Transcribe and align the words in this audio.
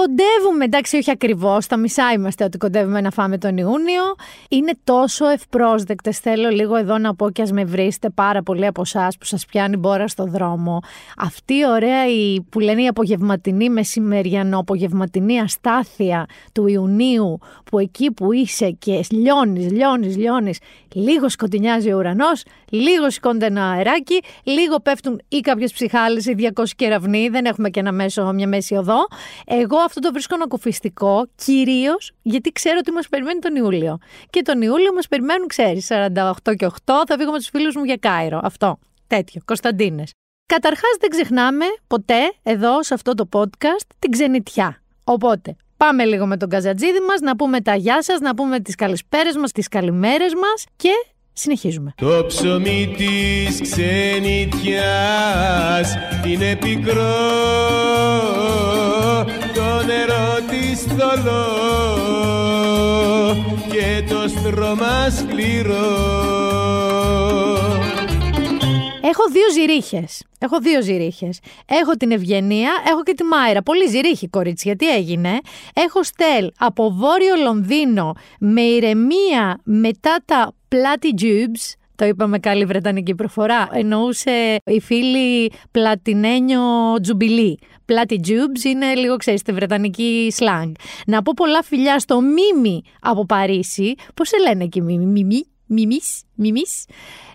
Κοντεύουμε, 0.00 0.64
εντάξει, 0.64 0.96
όχι 0.96 1.10
ακριβώς. 1.10 1.64
Στα 1.64 1.76
μισά 1.76 2.12
είμαστε 2.14 2.44
ότι 2.44 2.58
κοντεύουμε 2.58 3.00
να 3.00 3.10
φάμε 3.10 3.38
τον 3.38 3.56
Ιούνιο. 3.56 4.02
Είναι 4.48 4.72
τόσο 4.84 5.26
ευπρόσδεκτες. 5.28 6.18
Θέλω 6.18 6.48
λίγο 6.48 6.76
εδώ 6.76 6.98
να 6.98 7.14
πω 7.14 7.30
και 7.30 7.42
ας 7.42 7.52
με 7.52 7.64
βρίσετε 7.64 8.10
πάρα 8.10 8.42
πολλοί 8.42 8.66
από 8.66 8.80
εσάς 8.80 9.18
που 9.18 9.24
σας 9.24 9.46
πιάνει 9.46 9.76
μπόρα 9.76 10.08
στο 10.08 10.24
δρόμο. 10.24 10.80
Αυτή 11.16 11.54
η 11.54 11.66
ωραία 11.66 12.06
η, 12.06 12.40
που 12.40 12.60
λένε 12.60 12.82
η 12.82 12.86
απογευματινή 12.86 13.70
μεσημεριανό, 13.70 14.58
απογευματινή 14.58 15.40
αστάθεια 15.40 16.26
του 16.52 16.66
Ιουνίου, 16.66 17.38
που 17.64 17.78
εκεί 17.78 18.10
που 18.10 18.32
είσαι 18.32 18.70
και 18.70 19.00
λιώνεις, 19.10 19.70
λιώνεις, 19.72 20.16
λιώνεις, 20.16 20.58
λίγο 20.92 21.28
σκοτεινιάζει 21.28 21.92
ο 21.92 21.96
ουρανός, 21.96 22.42
λίγο 22.70 23.10
σηκώνεται 23.10 23.46
ένα 23.46 23.70
αεράκι, 23.70 24.20
λίγο 24.42 24.80
πέφτουν 24.80 25.20
ή 25.28 25.40
κάποιες 25.40 25.72
ψυχάλες 25.72 26.26
ή 26.26 26.34
200 26.34 26.64
κεραυνοί. 26.76 27.28
Δεν 27.28 27.44
έχουμε 27.44 27.70
και 27.70 27.80
ένα 27.80 27.92
μέσο, 27.92 28.32
μια 28.32 28.48
μέση 28.48 28.74
οδό. 28.74 29.06
Εγώ 29.44 29.76
αυτό 29.88 30.00
το 30.00 30.12
βρίσκω 30.12 30.34
ανακουφιστικό, 30.34 31.26
κυρίως 31.34 32.12
γιατί 32.22 32.52
ξέρω 32.52 32.76
ότι 32.80 32.90
μας 32.90 33.08
περιμένει 33.08 33.38
τον 33.38 33.56
Ιούλιο. 33.56 33.98
Και 34.30 34.42
τον 34.42 34.62
Ιούλιο 34.62 34.92
μας 34.92 35.08
περιμένουν, 35.08 35.46
ξέρεις, 35.46 35.86
48 35.86 36.54
και 36.56 36.66
8, 36.66 37.04
θα 37.06 37.16
φύγω 37.18 37.30
με 37.30 37.38
τους 37.38 37.48
φίλους 37.48 37.74
μου 37.76 37.84
για 37.84 37.96
Κάιρο. 37.96 38.40
Αυτό. 38.42 38.78
Τέτοιο. 39.06 39.40
Κωνσταντίνες. 39.44 40.12
Καταρχάς, 40.46 40.96
δεν 41.00 41.10
ξεχνάμε 41.10 41.64
ποτέ 41.86 42.32
εδώ 42.42 42.82
σε 42.82 42.94
αυτό 42.94 43.14
το 43.14 43.28
podcast 43.32 43.86
την 43.98 44.10
ξενιτιά. 44.10 44.82
Οπότε, 45.04 45.56
πάμε 45.76 46.04
λίγο 46.04 46.26
με 46.26 46.36
τον 46.36 46.48
Καζατζίδη 46.48 47.00
μας, 47.08 47.20
να 47.20 47.36
πούμε 47.36 47.60
τα 47.60 47.74
γεια 47.74 48.02
σας, 48.02 48.20
να 48.20 48.34
πούμε 48.34 48.60
τις 48.60 48.74
καλησπέρες 48.74 49.36
μας, 49.36 49.52
τις 49.52 49.68
καλημέρες 49.68 50.34
μας 50.34 50.64
και 50.76 50.90
Συνεχίζουμε. 51.40 51.94
Το 51.96 52.24
ψωμί 52.26 52.94
της 52.96 53.60
ξενιτιάς 53.60 54.68
είναι 56.26 56.56
πικρό 56.56 57.16
Το 59.24 59.37
νερό 59.88 60.34
της 60.50 60.82
θολό 60.82 61.44
και 63.70 64.04
το 64.08 64.28
στρώμα 64.28 65.10
σκληρό 65.10 66.16
Έχω 69.02 69.22
δύο 69.32 69.50
ζυρίχες. 69.52 70.24
Έχω 70.38 70.60
δύο 70.60 70.82
ζυρίχες. 70.82 71.38
Έχω 71.66 71.92
την 71.96 72.10
Ευγενία, 72.10 72.70
έχω 72.88 73.02
και 73.02 73.14
τη 73.14 73.24
Μάιρα. 73.24 73.62
Πολύ 73.62 73.88
ζυρίχη, 73.88 74.28
κορίτσι, 74.28 74.68
γιατί 74.68 74.94
έγινε; 74.94 75.38
Έχω 75.74 76.02
στέλ 76.02 76.50
από 76.58 76.90
βόρειο 76.90 77.34
Λονδίνο 77.44 78.14
με 78.38 78.60
ηρεμία 78.60 79.60
μετά 79.64 80.16
τα 80.24 80.52
πλάτι 80.68 81.14
Jubes. 81.20 81.74
Το 81.94 82.04
είπαμε 82.04 82.38
καλή 82.38 82.64
βρετανική 82.64 83.14
προφορά. 83.14 83.68
Εννοούσε 83.72 84.56
η 84.64 84.80
φίλη 84.80 85.52
πλατινένιο 85.70 86.60
τζουμπιλί. 87.02 87.58
Πλάτι 87.88 88.20
Jubes 88.26 88.64
είναι 88.64 88.94
λίγο, 88.94 89.16
ξέρεις, 89.16 89.42
τη 89.42 89.52
βρετανική 89.52 90.32
slang. 90.36 90.72
Να 91.06 91.22
πω 91.22 91.32
πολλά 91.36 91.62
φιλιά 91.62 91.98
στο 91.98 92.20
Μίμη 92.20 92.82
από 93.00 93.26
Παρίσι. 93.26 93.94
Πώς 94.14 94.28
σε 94.28 94.36
λένε 94.38 94.64
εκεί 94.64 94.80
Μίμη, 94.82 95.04
Μίμη, 95.04 95.46
Μιμής, 95.66 96.22
Μιμής. 96.34 96.84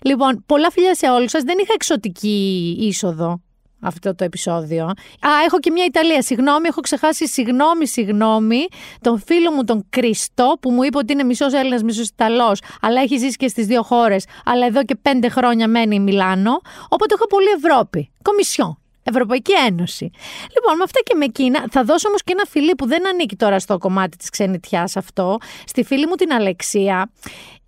Λοιπόν, 0.02 0.44
πολλά 0.46 0.70
φιλιά 0.70 0.94
σε 0.94 1.10
όλους 1.10 1.30
σας. 1.30 1.42
Δεν 1.42 1.58
είχα 1.58 1.72
εξωτική 1.72 2.76
είσοδο 2.80 3.40
αυτό 3.80 4.14
το 4.14 4.24
επεισόδιο. 4.24 4.84
Α, 4.84 5.28
έχω 5.46 5.58
και 5.58 5.70
μια 5.70 5.84
Ιταλία. 5.84 6.22
Συγγνώμη, 6.22 6.68
έχω 6.68 6.80
ξεχάσει. 6.80 7.28
Συγγνώμη, 7.28 7.86
συγγνώμη. 7.86 8.66
Τον 9.00 9.22
φίλο 9.26 9.50
μου 9.50 9.64
τον 9.64 9.86
Κριστό, 9.90 10.56
που 10.60 10.70
μου 10.70 10.82
είπε 10.82 10.98
ότι 10.98 11.12
είναι 11.12 11.24
μισός 11.24 11.52
Έλληνας, 11.52 11.82
μισός 11.82 12.08
Ιταλός, 12.08 12.60
αλλά 12.80 13.00
έχει 13.00 13.16
ζήσει 13.16 13.36
και 13.36 13.48
στις 13.48 13.66
δύο 13.66 13.82
χώρες. 13.82 14.24
Αλλά 14.44 14.66
εδώ 14.66 14.84
και 14.84 14.94
πέντε 14.94 15.28
χρόνια 15.28 15.68
μένει 15.68 15.94
η 15.94 16.00
Μιλάνο. 16.00 16.60
Οπότε 16.88 17.14
έχω 17.14 17.26
πολύ 17.26 17.48
Ευρώπη. 17.56 18.12
Κομισιόν. 18.22 18.78
Ευρωπαϊκή 19.04 19.52
Ένωση. 19.66 20.10
Λοιπόν, 20.54 20.76
με 20.76 20.82
αυτά 20.82 21.00
και 21.04 21.14
με 21.14 21.24
εκείνα, 21.24 21.64
θα 21.70 21.84
δώσω 21.84 22.08
όμως 22.08 22.22
και 22.22 22.32
ένα 22.32 22.44
φιλί 22.48 22.74
που 22.74 22.86
δεν 22.86 23.08
ανήκει 23.08 23.36
τώρα 23.36 23.58
στο 23.58 23.78
κομμάτι 23.78 24.16
της 24.16 24.30
ξενιτιάς 24.30 24.96
αυτό, 24.96 25.38
στη 25.66 25.84
φίλη 25.84 26.06
μου 26.06 26.14
την 26.14 26.32
Αλεξία. 26.32 27.10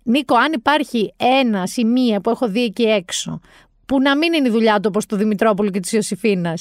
Νίκο, 0.03 0.35
αν 0.35 0.53
υπάρχει 0.53 1.13
ένα 1.17 1.63
ή 1.75 1.85
μία 1.85 2.21
που 2.21 2.29
έχω 2.29 2.47
δει 2.47 2.63
εκεί 2.63 2.83
έξω, 2.83 3.39
που 3.87 4.01
να 4.01 4.17
μην 4.17 4.33
είναι 4.33 4.47
η 4.47 4.51
δουλειά 4.51 4.75
του 4.75 4.85
όπως 4.87 5.05
του 5.05 5.15
Δημητρόπουλου 5.15 5.69
και 5.69 5.79
της 5.79 5.91
Ιωσήφίνα, 5.91 6.53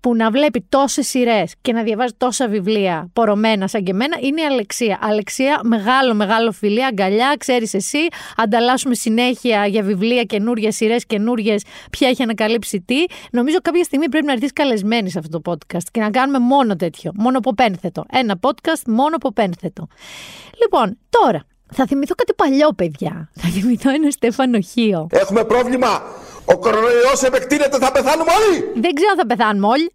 που 0.00 0.16
να 0.16 0.30
βλέπει 0.30 0.66
τόσες 0.68 1.06
σειρές 1.08 1.54
και 1.60 1.72
να 1.72 1.82
διαβάζει 1.82 2.12
τόσα 2.16 2.48
βιβλία 2.48 3.10
πορωμένα 3.12 3.68
σαν 3.68 3.82
και 3.82 3.90
εμένα, 3.90 4.16
είναι 4.20 4.40
η 4.40 4.44
Αλεξία. 4.44 4.98
Αλεξία, 5.02 5.60
μεγάλο, 5.64 6.14
μεγάλο 6.14 6.52
φιλί, 6.52 6.84
αγκαλιά, 6.84 7.34
ξέρεις 7.38 7.74
εσύ. 7.74 7.98
Ανταλλάσσουμε 8.36 8.94
συνέχεια 8.94 9.66
για 9.66 9.82
βιβλία, 9.82 10.22
καινούριε 10.22 10.70
σειρές, 10.70 11.06
καινούριε, 11.06 11.56
ποια 11.90 12.08
έχει 12.08 12.22
ανακαλύψει 12.22 12.80
τι. 12.80 13.04
Νομίζω 13.30 13.58
κάποια 13.62 13.84
στιγμή 13.84 14.08
πρέπει 14.08 14.26
να 14.26 14.32
έρθεις 14.32 14.52
καλεσμένη 14.52 15.10
σε 15.10 15.18
αυτό 15.18 15.40
το 15.40 15.52
podcast 15.52 15.84
και 15.92 16.00
να 16.00 16.10
κάνουμε 16.10 16.38
μόνο 16.38 16.76
τέτοιο. 16.76 17.12
Μόνο 17.14 17.38
από 17.38 17.54
πένθετο. 17.54 18.04
Ένα 18.12 18.38
podcast 18.40 18.82
μόνο 18.86 19.16
από 19.16 19.32
πένθετο. 19.32 19.86
Λοιπόν, 20.62 20.98
τώρα, 21.08 21.44
θα 21.72 21.86
θυμηθώ 21.86 22.14
κάτι 22.14 22.34
παλιό, 22.34 22.68
παιδιά. 22.72 23.30
Θα 23.34 23.48
θυμηθώ 23.48 23.90
ένα 23.90 24.10
Στέφανο 24.10 24.60
Χίο. 24.60 25.06
Έχουμε 25.10 25.44
πρόβλημα. 25.44 26.02
Ο 26.44 26.58
κορονοϊός 26.58 27.22
επεκτείνεται, 27.22 27.78
θα 27.78 27.92
πεθάνουμε 27.92 28.30
όλοι; 28.32 28.80
Δεν 28.80 28.94
ξέρω 28.94 29.10
αν 29.10 29.16
θα 29.16 29.26
πεθάνουμε 29.26 29.66
όλοι. 29.66 29.92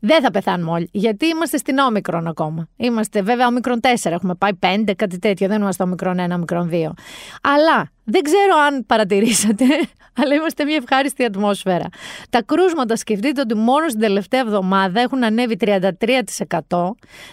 Δεν 0.00 0.22
θα 0.22 0.30
πεθάνουμε 0.30 0.70
όλοι. 0.70 0.88
Γιατί 0.92 1.26
είμαστε 1.26 1.56
στην 1.56 1.78
όμικρον 1.78 2.26
ακόμα. 2.26 2.68
Είμαστε 2.76 3.22
βέβαια 3.22 3.46
όμικρον 3.46 3.80
4. 3.82 4.10
Έχουμε 4.10 4.34
πάει 4.34 4.50
5, 4.86 4.92
κάτι 4.96 5.18
τέτοιο. 5.18 5.48
Δεν 5.48 5.60
είμαστε 5.60 5.82
όμικρον 5.82 6.16
1, 6.30 6.34
όμικρον 6.34 6.70
2. 6.72 6.90
Αλλά 7.42 7.90
δεν 8.10 8.22
ξέρω 8.22 8.56
αν 8.66 8.86
παρατηρήσατε, 8.86 9.64
αλλά 10.22 10.34
είμαστε 10.34 10.64
μια 10.64 10.76
ευχάριστη 10.76 11.24
ατμόσφαιρα. 11.24 11.86
Τα 12.30 12.42
κρούσματα 12.42 12.96
σκεφτείτε 12.96 13.40
ότι 13.40 13.54
μόνο 13.54 13.88
στην 13.88 14.00
τελευταία 14.00 14.40
εβδομάδα 14.40 15.00
έχουν 15.00 15.24
ανέβει 15.24 15.56
33%. 15.60 15.70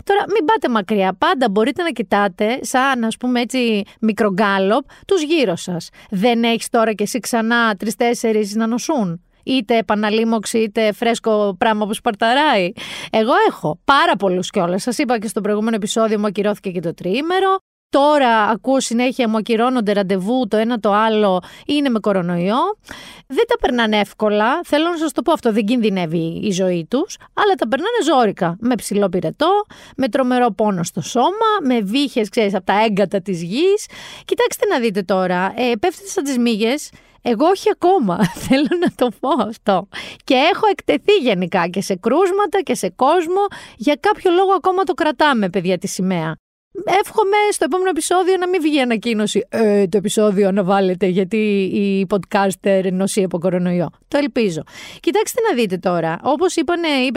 Τώρα 0.04 0.24
μην 0.28 0.46
πάτε 0.46 0.70
μακριά. 0.70 1.16
Πάντα 1.18 1.50
μπορείτε 1.50 1.84
να 1.84 1.90
κοιτάτε, 1.90 2.60
σαν 2.62 3.04
ας 3.04 3.18
πούμε 3.18 3.42
έτσι 3.42 3.84
μικρογκάλοπ, 4.00 4.86
τους 5.08 5.22
γύρω 5.24 5.56
σας. 5.56 5.90
Δεν 6.10 6.44
έχεις 6.44 6.70
τώρα 6.70 6.94
κι 6.94 7.04
εσύ 7.04 7.20
ξανά 7.20 7.76
τρει-τέσσερι 7.76 8.52
να 8.54 8.68
νοσούν 8.68 9.20
είτε 9.44 9.78
επαναλήμωξη 9.78 10.58
είτε 10.58 10.92
φρέσκο 10.92 11.56
πράγμα 11.58 11.86
που 11.86 11.94
σπαρταράει. 11.94 12.72
Εγώ 13.12 13.34
έχω 13.48 13.80
πάρα 13.86 14.16
πολλούς 14.16 14.50
κιόλας. 14.50 14.82
Σας 14.82 14.98
είπα 14.98 15.20
και 15.20 15.28
στο 15.28 15.42
προηγούμενο 15.42 15.76
επεισόδιο 15.76 16.20
μου 16.20 16.26
ακυρώθηκε 16.26 16.72
και 16.72 16.80
το 16.80 16.94
τριήμερο. 16.94 17.58
Τώρα 17.96 18.42
ακούω 18.42 18.80
συνέχεια 18.80 19.30
μου 19.30 19.38
ακυρώνονται 19.38 19.92
ραντεβού 19.94 20.48
το 20.48 20.58
ένα 20.58 20.80
το 20.80 20.92
άλλο 20.92 21.42
είναι 21.66 21.90
με 21.90 22.00
κορονοϊό. 22.00 22.58
Δεν 23.28 23.46
τα 23.48 23.56
περνάνε 23.62 23.98
εύκολα. 23.98 24.60
Θέλω 24.64 24.90
να 24.90 24.98
σας 24.98 25.12
το 25.12 25.22
πω 25.22 25.32
αυτό. 25.32 25.52
Δεν 25.52 25.66
κινδυνεύει 25.66 26.40
η 26.44 26.52
ζωή 26.52 26.88
τους, 26.90 27.18
αλλά 27.34 27.54
τα 27.54 27.68
περνάνε 27.68 27.98
ζώρικα. 28.06 28.58
Με 28.60 28.76
ψηλό 28.76 29.10
πυρετό, 29.10 29.66
με 29.98 30.08
τρομερό 30.08 30.52
πόνο 30.52 30.84
στο 30.84 31.02
σώμα, 31.02 31.50
με 31.64 31.80
βύχες, 31.80 32.30
ξέρεις, 32.30 32.54
από 32.56 32.66
τα 32.66 32.84
έγκατα 32.84 33.22
της 33.22 33.44
γης. 33.44 33.88
Κοιτάξτε 34.26 34.66
να 34.66 34.80
δείτε 34.80 35.02
τώρα. 35.02 35.54
Ε, 35.56 35.72
πέφτετε 35.80 36.10
σαν 36.10 36.24
τις 36.24 36.38
μύγες. 36.38 36.92
Εγώ 37.22 37.46
όχι 37.46 37.70
ακόμα, 37.72 38.20
θέλω 38.48 38.70
να 38.80 38.92
το 38.96 39.12
πω 39.20 39.30
αυτό. 39.48 39.88
Και 40.24 40.34
έχω 40.34 40.68
εκτεθεί 40.72 41.14
γενικά 41.22 41.68
και 41.68 41.82
σε 41.82 41.96
κρούσματα 41.96 42.62
και 42.64 42.76
σε 42.76 42.90
κόσμο. 42.90 43.46
Για 43.76 43.98
κάποιο 44.00 44.32
λόγο 44.32 44.52
ακόμα 44.52 44.84
το 44.84 44.94
κρατάμε, 44.94 45.50
παιδιά, 45.50 45.78
τη 45.78 45.88
σημαία. 45.88 46.36
Εύχομαι 46.84 47.36
στο 47.52 47.66
επόμενο 47.66 47.90
επεισόδιο 47.90 48.38
να 48.40 48.48
μην 48.48 48.62
βγει 48.62 48.80
ανακοίνωση 48.80 49.46
ε, 49.50 49.88
το 49.88 49.98
επεισόδιο 49.98 50.52
να 50.52 50.64
βάλετε 50.64 51.06
γιατί 51.06 51.38
η 51.74 52.08
podcaster 52.10 52.90
νοσεί 52.92 53.24
από 53.24 53.40
κορονοϊό. 53.40 53.90
Το 54.08 54.18
ελπίζω. 54.18 54.64
Κοιτάξτε 55.00 55.42
να 55.50 55.56
δείτε 55.56 55.78
τώρα. 55.78 56.20
Όπως 56.24 56.56
είπε 56.56 56.74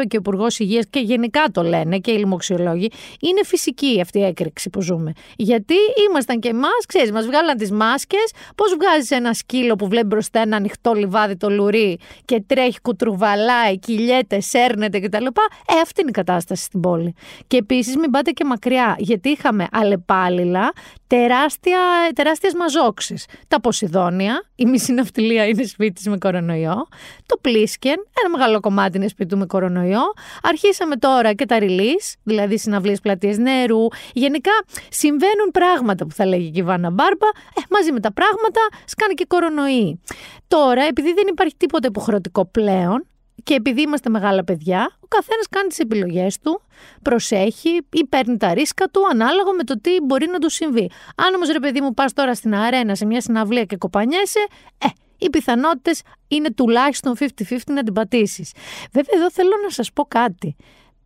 και 0.08 0.16
ο 0.16 0.20
Υπουργός 0.20 0.58
Υγείας 0.58 0.84
και 0.90 1.00
γενικά 1.00 1.44
το 1.52 1.62
λένε 1.62 1.98
και 1.98 2.10
οι 2.10 2.16
λοιμοξιολόγοι, 2.16 2.90
είναι 3.20 3.44
φυσική 3.44 4.00
αυτή 4.00 4.18
η 4.18 4.24
έκρηξη 4.24 4.70
που 4.70 4.80
ζούμε. 4.80 5.12
Γιατί 5.36 5.74
ήμασταν 6.08 6.40
και 6.40 6.48
εμάς, 6.48 6.86
ξέρεις, 6.86 7.12
μας 7.12 7.26
βγάλαν 7.26 7.56
τις 7.56 7.70
μάσκες. 7.70 8.32
Πώς 8.54 8.76
βγάζεις 8.80 9.10
ένα 9.10 9.34
σκύλο 9.34 9.76
που 9.76 9.88
βλέπει 9.88 10.06
μπροστά 10.06 10.40
ένα 10.40 10.56
ανοιχτό 10.56 10.92
λιβάδι 10.92 11.36
το 11.36 11.50
λουρί 11.50 11.98
και 12.24 12.42
τρέχει, 12.46 12.80
κουτρουβαλάει, 12.80 13.78
κυλιέται, 13.78 14.40
σέρνεται 14.40 15.00
κτλ. 15.00 15.26
Ε, 15.26 15.80
αυτή 15.82 16.00
είναι 16.00 16.10
η 16.10 16.12
κατάσταση 16.12 16.64
στην 16.64 16.80
πόλη. 16.80 17.14
Και 17.46 17.56
επίσης 17.56 17.96
μην 17.96 18.10
πάτε 18.10 18.30
και 18.30 18.44
μακριά, 18.44 18.96
γιατί 18.98 19.28
είχα 19.28 19.47
είχαμε 19.48 19.68
αλλεπάλληλα 19.72 20.72
τεράστια, 21.06 21.78
τεράστιες 22.14 22.54
μαζόξεις. 22.54 23.26
Τα 23.48 23.60
Ποσειδόνια, 23.60 24.44
η 24.54 24.66
μισή 24.66 24.92
ναυτιλία 24.92 25.46
είναι 25.46 25.62
σπίτι 25.62 26.10
με 26.10 26.18
κορονοϊό, 26.18 26.88
το 27.26 27.36
Πλίσκεν, 27.40 27.96
ένα 28.24 28.38
μεγάλο 28.38 28.60
κομμάτι 28.60 28.96
είναι 28.96 29.08
σπίτι 29.08 29.28
του 29.28 29.38
με 29.38 29.46
κορονοϊό. 29.46 30.00
Αρχίσαμε 30.42 30.96
τώρα 30.96 31.32
και 31.32 31.46
τα 31.46 31.58
release, 31.60 32.14
δηλαδή 32.22 32.58
συναυλίες 32.58 33.00
πλατείες 33.00 33.38
νερού. 33.38 33.86
Γενικά 34.12 34.52
συμβαίνουν 34.88 35.50
πράγματα 35.52 36.06
που 36.06 36.14
θα 36.14 36.26
λέγει 36.26 36.50
και 36.50 36.60
η 36.60 36.62
Βάνα 36.62 36.90
Μπάρμπα, 36.90 37.26
ε, 37.26 37.60
μαζί 37.70 37.92
με 37.92 38.00
τα 38.00 38.12
πράγματα 38.12 38.60
σκάνε 38.84 39.12
και 39.12 39.24
κορονοϊοί. 39.28 40.00
Τώρα, 40.48 40.82
επειδή 40.82 41.12
δεν 41.12 41.26
υπάρχει 41.28 41.54
τίποτα 41.56 41.86
υποχρεωτικό 41.86 42.44
πλέον, 42.46 43.06
και 43.42 43.54
επειδή 43.54 43.80
είμαστε 43.80 44.10
μεγάλα 44.10 44.44
παιδιά, 44.44 44.90
ο 45.00 45.06
καθένας 45.06 45.48
κάνει 45.50 45.68
τις 45.68 45.78
επιλογές 45.78 46.38
του, 46.38 46.62
προσέχει 47.02 47.80
ή 47.90 48.06
παίρνει 48.08 48.36
τα 48.36 48.54
ρίσκα 48.54 48.88
του 48.88 49.00
ανάλογα 49.10 49.52
με 49.52 49.62
το 49.62 49.80
τι 49.80 49.90
μπορεί 50.02 50.26
να 50.26 50.38
του 50.38 50.50
συμβεί. 50.50 50.90
Αν 51.16 51.34
όμως 51.34 51.48
ρε 51.48 51.60
παιδί 51.60 51.80
μου 51.80 51.94
πας 51.94 52.12
τώρα 52.12 52.34
στην 52.34 52.54
αρένα 52.54 52.94
σε 52.94 53.06
μια 53.06 53.20
συναυλία 53.20 53.64
και 53.64 53.76
κοπανιέσαι, 53.76 54.46
ε, 54.78 54.86
οι 55.18 55.30
πιθανότητες 55.30 56.02
είναι 56.28 56.50
τουλάχιστον 56.50 57.14
50-50 57.18 57.72
να 57.72 57.82
την 57.82 57.92
πατήσεις. 57.92 58.52
Βέβαια, 58.92 59.18
εδώ 59.18 59.30
θέλω 59.30 59.52
να 59.62 59.70
σας 59.70 59.92
πω 59.92 60.04
κάτι 60.04 60.56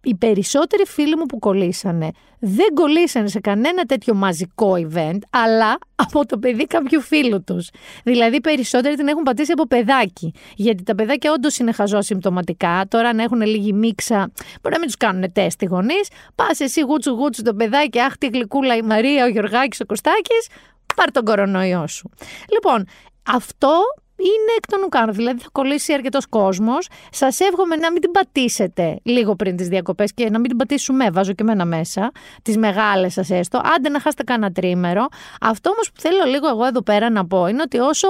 οι 0.02 0.14
περισσότεροι 0.14 0.86
φίλοι 0.86 1.16
μου 1.16 1.26
που 1.26 1.38
κολλήσανε 1.38 2.10
δεν 2.38 2.74
κολλήσανε 2.74 3.28
σε 3.28 3.40
κανένα 3.40 3.84
τέτοιο 3.84 4.14
μαζικό 4.14 4.74
event, 4.74 5.18
αλλά 5.30 5.78
από 5.94 6.26
το 6.26 6.38
παιδί 6.38 6.66
κάποιου 6.66 7.00
φίλου 7.00 7.44
τους. 7.44 7.70
Δηλαδή, 8.04 8.36
οι 8.36 8.40
περισσότεροι 8.40 8.94
την 8.94 9.08
έχουν 9.08 9.22
πατήσει 9.22 9.52
από 9.52 9.66
παιδάκι. 9.66 10.32
Γιατί 10.56 10.82
τα 10.82 10.94
παιδάκια 10.94 11.32
όντως 11.32 11.58
είναι 11.58 11.72
χαζό 11.72 12.00
συμπτωματικά. 12.00 12.84
Τώρα, 12.88 13.08
αν 13.08 13.18
έχουν 13.18 13.40
λίγη 13.40 13.72
μίξα, 13.72 14.16
μπορεί 14.62 14.74
να 14.74 14.78
μην 14.78 14.86
τους 14.86 14.96
κάνουν 14.96 15.32
τεστ 15.32 15.62
οι 15.62 15.66
γονείς. 15.66 16.08
Πας 16.34 16.60
εσύ 16.60 16.80
γούτσου 16.80 17.10
γούτσου 17.10 17.42
το 17.42 17.54
παιδάκι, 17.54 18.00
αχ 18.00 18.18
τη 18.18 18.26
γλυκούλα 18.26 18.76
η 18.76 18.82
Μαρία, 18.82 19.24
ο 19.24 19.28
Γιωργάκης, 19.28 19.80
ο 19.80 19.86
Κωστάκης, 19.86 20.48
πάρ 20.96 21.10
τον 21.10 21.24
κορονοϊό 21.24 21.86
σου. 21.86 22.10
Λοιπόν, 22.52 22.84
αυτό 23.22 23.80
είναι 24.22 24.52
εκ 24.56 24.66
των 24.66 24.82
ουκάνων. 24.82 25.14
Δηλαδή 25.14 25.40
θα 25.40 25.48
κολλήσει 25.52 25.92
αρκετός 25.92 26.26
κόσμος. 26.26 26.88
Σας 27.10 27.40
εύχομαι 27.40 27.76
να 27.76 27.92
μην 27.92 28.00
την 28.00 28.10
πατήσετε 28.10 28.98
λίγο 29.02 29.36
πριν 29.36 29.56
τις 29.56 29.68
διακοπές 29.68 30.14
και 30.14 30.30
να 30.30 30.38
μην 30.38 30.48
την 30.48 30.56
πατήσουμε. 30.56 31.10
Βάζω 31.10 31.32
και 31.32 31.42
εμένα 31.42 31.64
μέσα. 31.64 32.10
Τις 32.42 32.56
μεγάλες 32.56 33.12
σας 33.12 33.30
έστω. 33.30 33.60
Άντε 33.76 33.88
να 33.88 34.00
χάσετε 34.00 34.22
κανένα 34.22 34.52
τρίμερο. 34.52 35.06
Αυτό 35.40 35.70
όμως 35.70 35.92
που 35.92 36.00
θέλω 36.00 36.24
λίγο 36.24 36.48
εγώ 36.48 36.64
εδώ 36.64 36.82
πέρα 36.82 37.10
να 37.10 37.26
πω 37.26 37.46
είναι 37.46 37.62
ότι 37.62 37.78
όσο 37.78 38.08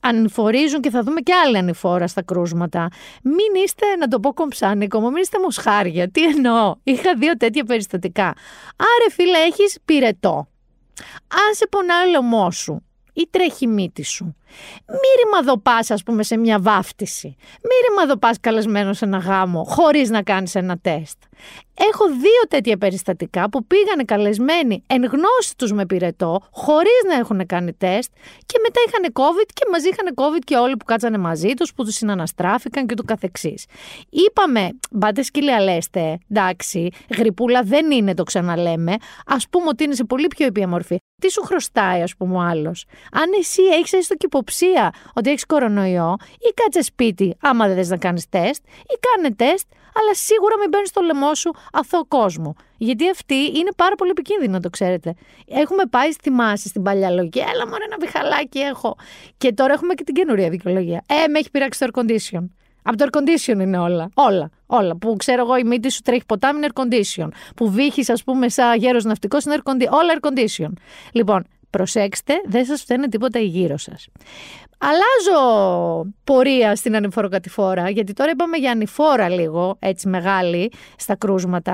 ανηφορίζουν 0.00 0.80
και 0.80 0.90
θα 0.90 1.02
δούμε 1.02 1.20
και 1.20 1.32
άλλη 1.34 1.56
ανηφόρα 1.56 2.06
στα 2.06 2.22
κρούσματα. 2.22 2.88
Μην 3.22 3.62
είστε, 3.64 3.86
να 3.98 4.08
το 4.08 4.20
πω 4.20 4.32
κομψάνικο, 4.32 5.00
μην 5.00 5.16
είστε 5.16 5.38
μοσχάρια. 5.38 6.10
Τι 6.10 6.22
εννοώ. 6.24 6.74
Είχα 6.82 7.14
δύο 7.16 7.36
τέτοια 7.36 7.64
περιστατικά. 7.64 8.34
Άρε 8.76 9.10
φίλε, 9.10 9.38
έχεις 9.38 9.78
πυρετό. 9.84 10.48
Αν 11.28 11.54
σε 11.54 11.66
πονάει 11.66 12.06
ο 12.06 12.10
λαιμό 12.10 12.50
σου 12.50 12.82
ή 13.12 13.28
τρέχει 13.30 13.64
η 13.64 13.68
μύτη 13.68 14.04
σου 14.04 14.36
μη 14.86 15.24
ρημαδοπάς, 15.24 15.90
ας 15.90 16.02
πούμε, 16.02 16.22
σε 16.22 16.36
μια 16.36 16.58
βάφτιση. 16.60 17.36
Μη 17.38 17.88
ρημαδοπάς 17.88 18.36
καλεσμένος 18.40 18.96
σε 18.96 19.04
ένα 19.04 19.18
γάμο, 19.18 19.64
χωρίς 19.64 20.10
να 20.10 20.22
κάνεις 20.22 20.54
ένα 20.54 20.78
τεστ. 20.78 21.18
Έχω 21.92 22.06
δύο 22.08 22.42
τέτοια 22.48 22.76
περιστατικά 22.76 23.50
που 23.50 23.66
πήγανε 23.66 24.04
καλεσμένοι 24.04 24.82
εν 24.86 25.04
γνώση 25.04 25.56
τους 25.56 25.72
με 25.72 25.86
πυρετό, 25.86 26.40
χωρίς 26.50 27.00
να 27.08 27.14
έχουν 27.14 27.46
κάνει 27.46 27.72
τεστ 27.72 28.10
και 28.46 28.58
μετά 28.62 28.80
είχαν 28.86 29.12
COVID 29.12 29.48
και 29.52 29.64
μαζί 29.70 29.88
είχαν 29.88 30.14
COVID 30.14 30.42
και 30.44 30.56
όλοι 30.56 30.76
που 30.76 30.84
κάτσανε 30.84 31.18
μαζί 31.18 31.54
τους, 31.54 31.74
που 31.74 31.84
τους 31.84 31.94
συναναστράφηκαν 31.94 32.86
και 32.86 32.94
του 32.94 33.04
καθεξής. 33.04 33.64
Είπαμε, 34.10 34.68
μπάτε 34.90 35.22
σκύλια 35.22 35.60
λέστε, 35.60 36.18
εντάξει, 36.30 36.90
γρυπούλα 37.16 37.62
δεν 37.62 37.90
είναι, 37.90 38.14
το 38.14 38.22
ξαναλέμε. 38.22 38.92
Α 39.26 39.36
πούμε 39.50 39.66
ότι 39.68 39.84
είναι 39.84 39.94
σε 39.94 40.04
πολύ 40.04 40.26
πιο 40.26 40.46
ήπια 40.46 40.68
μορφή. 40.68 40.96
Τι 41.20 41.30
σου 41.30 41.42
χρωστάει, 41.42 42.02
ας 42.02 42.16
πούμε, 42.16 42.36
ο 42.36 42.40
άλλος; 42.40 42.84
Αν 43.12 43.30
εσύ 43.38 43.62
έχεις 43.62 43.92
έστω 43.92 44.14
και 44.14 44.28
υποψία 44.44 44.92
ότι 45.14 45.30
έχεις 45.30 45.46
κορονοϊό, 45.46 46.16
ή 46.38 46.54
κάτσε 46.54 46.82
σπίτι, 46.82 47.36
άμα 47.40 47.66
δεν 47.66 47.76
θες 47.76 47.88
να 47.88 47.96
κάνεις 47.96 48.28
τεστ, 48.28 48.62
ή 48.66 48.94
κάνε 49.06 49.34
τεστ, 49.34 49.66
αλλά 49.98 50.14
σίγουρα 50.14 50.58
μην 50.58 50.68
μπαίνεις 50.68 50.88
στο 50.88 51.00
λαιμό 51.00 51.34
σου 51.34 51.50
αθώο 51.72 52.04
κόσμο. 52.06 52.54
Γιατί 52.76 53.10
αυτή 53.10 53.34
είναι 53.34 53.70
πάρα 53.76 53.94
πολύ 53.94 54.10
επικίνδυνη, 54.10 54.52
να 54.52 54.60
το 54.60 54.70
ξέρετε. 54.70 55.14
Έχουμε 55.46 55.82
πάει 55.90 56.10
στη 56.12 56.30
μάση 56.30 56.68
στην 56.68 56.82
παλιά 56.82 57.10
λογική. 57.10 57.38
Έλα, 57.38 57.64
μόνο 57.64 57.84
ένα 57.86 57.96
βιχαλάκι 58.00 58.58
έχω. 58.58 58.96
Και 59.38 59.52
τώρα 59.52 59.72
έχουμε 59.72 59.94
και 59.94 60.04
την 60.04 60.14
καινούρια 60.14 60.48
δικαιολογία. 60.48 61.04
Ε, 61.06 61.28
με 61.28 61.38
έχει 61.38 61.50
πειράξει 61.50 61.78
το 61.78 61.86
air 61.86 62.00
condition. 62.00 62.44
Από 62.82 62.96
το 62.96 63.06
air 63.08 63.18
condition 63.18 63.60
είναι 63.60 63.78
όλα. 63.78 64.08
Όλα. 64.14 64.50
Όλα. 64.66 64.96
Που 64.96 65.16
ξέρω 65.16 65.42
εγώ, 65.42 65.56
η 65.56 65.64
μύτη 65.64 65.90
σου 65.90 66.00
τρέχει 66.00 66.24
ποτάμι 66.26 66.58
είναι 66.58 66.68
air 66.74 66.82
condition. 66.82 67.28
Που 67.56 67.70
βύχει, 67.70 68.12
ας 68.12 68.24
πούμε, 68.24 68.48
σαν 68.48 68.78
γέρος 68.78 69.04
ναυτικός 69.04 69.44
είναι 69.44 69.56
air 69.56 69.70
condition. 69.70 69.90
Όλα 69.90 70.18
air 70.20 70.28
condition. 70.28 70.72
Λοιπόν, 71.12 71.44
προσέξτε, 71.76 72.34
δεν 72.44 72.64
σας 72.64 72.80
φταίνε 72.80 73.08
τίποτα 73.08 73.38
η 73.40 73.44
γύρω 73.44 73.78
σας. 73.78 74.08
Αλλάζω 74.78 76.06
πορεία 76.24 76.76
στην 76.76 76.96
ανηφοροκατηφόρα, 76.96 77.90
γιατί 77.90 78.12
τώρα 78.12 78.30
είπαμε 78.30 78.56
για 78.56 78.70
ανηφόρα 78.70 79.28
λίγο, 79.28 79.76
έτσι 79.78 80.08
μεγάλη, 80.08 80.72
στα 80.96 81.14
κρούσματα. 81.16 81.72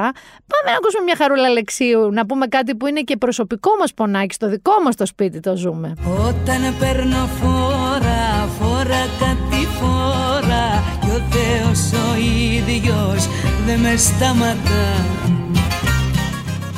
Πάμε 0.50 0.70
να 0.70 0.76
ακούσουμε 0.76 1.02
μια 1.04 1.16
χαρούλα 1.16 1.48
λεξίου, 1.48 2.10
να 2.12 2.26
πούμε 2.26 2.46
κάτι 2.46 2.74
που 2.74 2.86
είναι 2.86 3.00
και 3.00 3.16
προσωπικό 3.16 3.70
μας 3.78 3.94
πονάκι, 3.94 4.34
στο 4.34 4.48
δικό 4.48 4.72
μας 4.84 4.96
το 4.96 5.06
σπίτι 5.06 5.40
το 5.40 5.56
ζούμε. 5.56 5.94
Όταν 6.28 6.76
παίρνω 6.78 7.28
φόρα, 7.40 8.48
φόρα 8.58 9.02
κατηφόρα, 9.20 10.66
και 11.00 11.10
ο 11.10 11.20
Θεός 11.30 11.80
ο 11.92 12.16
ίδιος 12.16 13.28
δεν 13.66 13.80
με 13.80 13.96
σταματά. 13.96 14.86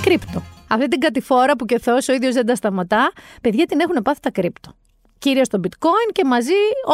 Κρύπτο. 0.03 0.52
Αυτή 0.73 0.89
την 0.89 1.01
κατηφόρα 1.01 1.57
που 1.57 1.65
και 1.65 1.75
ο 1.75 1.81
Θεός 1.81 2.09
ο 2.09 2.13
ίδιος 2.13 2.35
δεν 2.35 2.47
τα 2.47 2.55
σταματά, 2.55 3.13
παιδιά 3.43 3.67
την 3.67 3.81
έχουν 3.81 4.03
πάθει 4.03 4.21
τα 4.21 4.31
κρύπτο 4.31 4.75
κυρίως 5.23 5.49
το 5.49 5.61
bitcoin 5.65 6.09
και 6.13 6.25
μαζί 6.25 6.53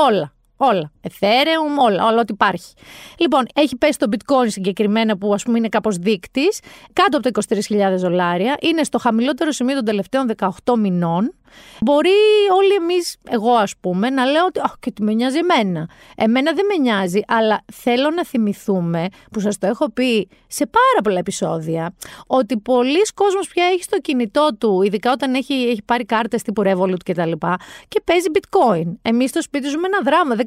όλα. 0.08 0.32
Όλα. 0.56 0.92
Ethereum, 1.02 1.84
όλα, 1.84 2.06
όλα 2.06 2.20
ό,τι 2.20 2.32
υπάρχει. 2.32 2.72
Λοιπόν, 3.18 3.46
έχει 3.54 3.76
πέσει 3.76 3.98
το 3.98 4.06
bitcoin 4.10 4.46
συγκεκριμένα 4.46 5.18
που 5.18 5.34
ας 5.34 5.42
πούμε 5.42 5.58
είναι 5.58 5.68
κάπως 5.68 5.96
δείκτης, 5.96 6.60
κάτω 6.92 7.18
από 7.18 7.32
τα 7.32 7.56
23.000 7.92 7.96
δολάρια. 7.96 8.56
Είναι 8.60 8.82
στο 8.82 8.98
χαμηλότερο 8.98 9.52
σημείο 9.52 9.74
των 9.74 9.84
τελευταίων 9.84 10.30
18 10.64 10.76
μηνών. 10.78 11.32
Μπορεί 11.80 12.10
όλοι 12.56 12.74
εμείς, 12.74 13.16
εγώ 13.30 13.52
ας 13.52 13.74
πούμε, 13.80 14.10
να 14.10 14.24
λέω 14.24 14.44
ότι. 14.44 14.60
Αχ, 14.60 14.74
και 14.80 14.90
τι 14.90 15.02
με 15.02 15.12
νοιάζει 15.12 15.38
εμένα. 15.38 15.88
Εμένα 16.16 16.52
δεν 16.52 16.66
με 16.66 16.76
νοιάζει, 16.76 17.20
αλλά 17.26 17.64
θέλω 17.72 18.10
να 18.10 18.24
θυμηθούμε, 18.24 19.06
που 19.32 19.40
σας 19.40 19.58
το 19.58 19.66
έχω 19.66 19.90
πει 19.90 20.28
σε 20.46 20.66
πάρα 20.66 21.00
πολλά 21.02 21.18
επεισόδια, 21.18 21.94
ότι 22.26 22.58
πολλοί 22.58 23.02
κόσμος 23.14 23.48
πια 23.48 23.64
έχει 23.64 23.82
στο 23.82 23.98
κινητό 23.98 24.48
του, 24.58 24.82
ειδικά 24.82 25.12
όταν 25.12 25.34
έχει, 25.34 25.54
έχει 25.54 25.82
πάρει 25.84 26.04
κάρτες 26.04 26.42
τύπου 26.42 26.62
Revolut 26.66 27.02
και 27.04 27.14
τα 27.14 27.26
λοιπά, 27.26 27.56
και 27.88 28.00
παίζει 28.04 28.26
bitcoin. 28.32 28.96
Εμείς 29.02 29.30
στο 29.30 29.42
σπίτι 29.42 29.68
ζούμε 29.68 29.86
ένα 29.86 30.00
δράμα, 30.04 30.34
δεν 30.34 30.46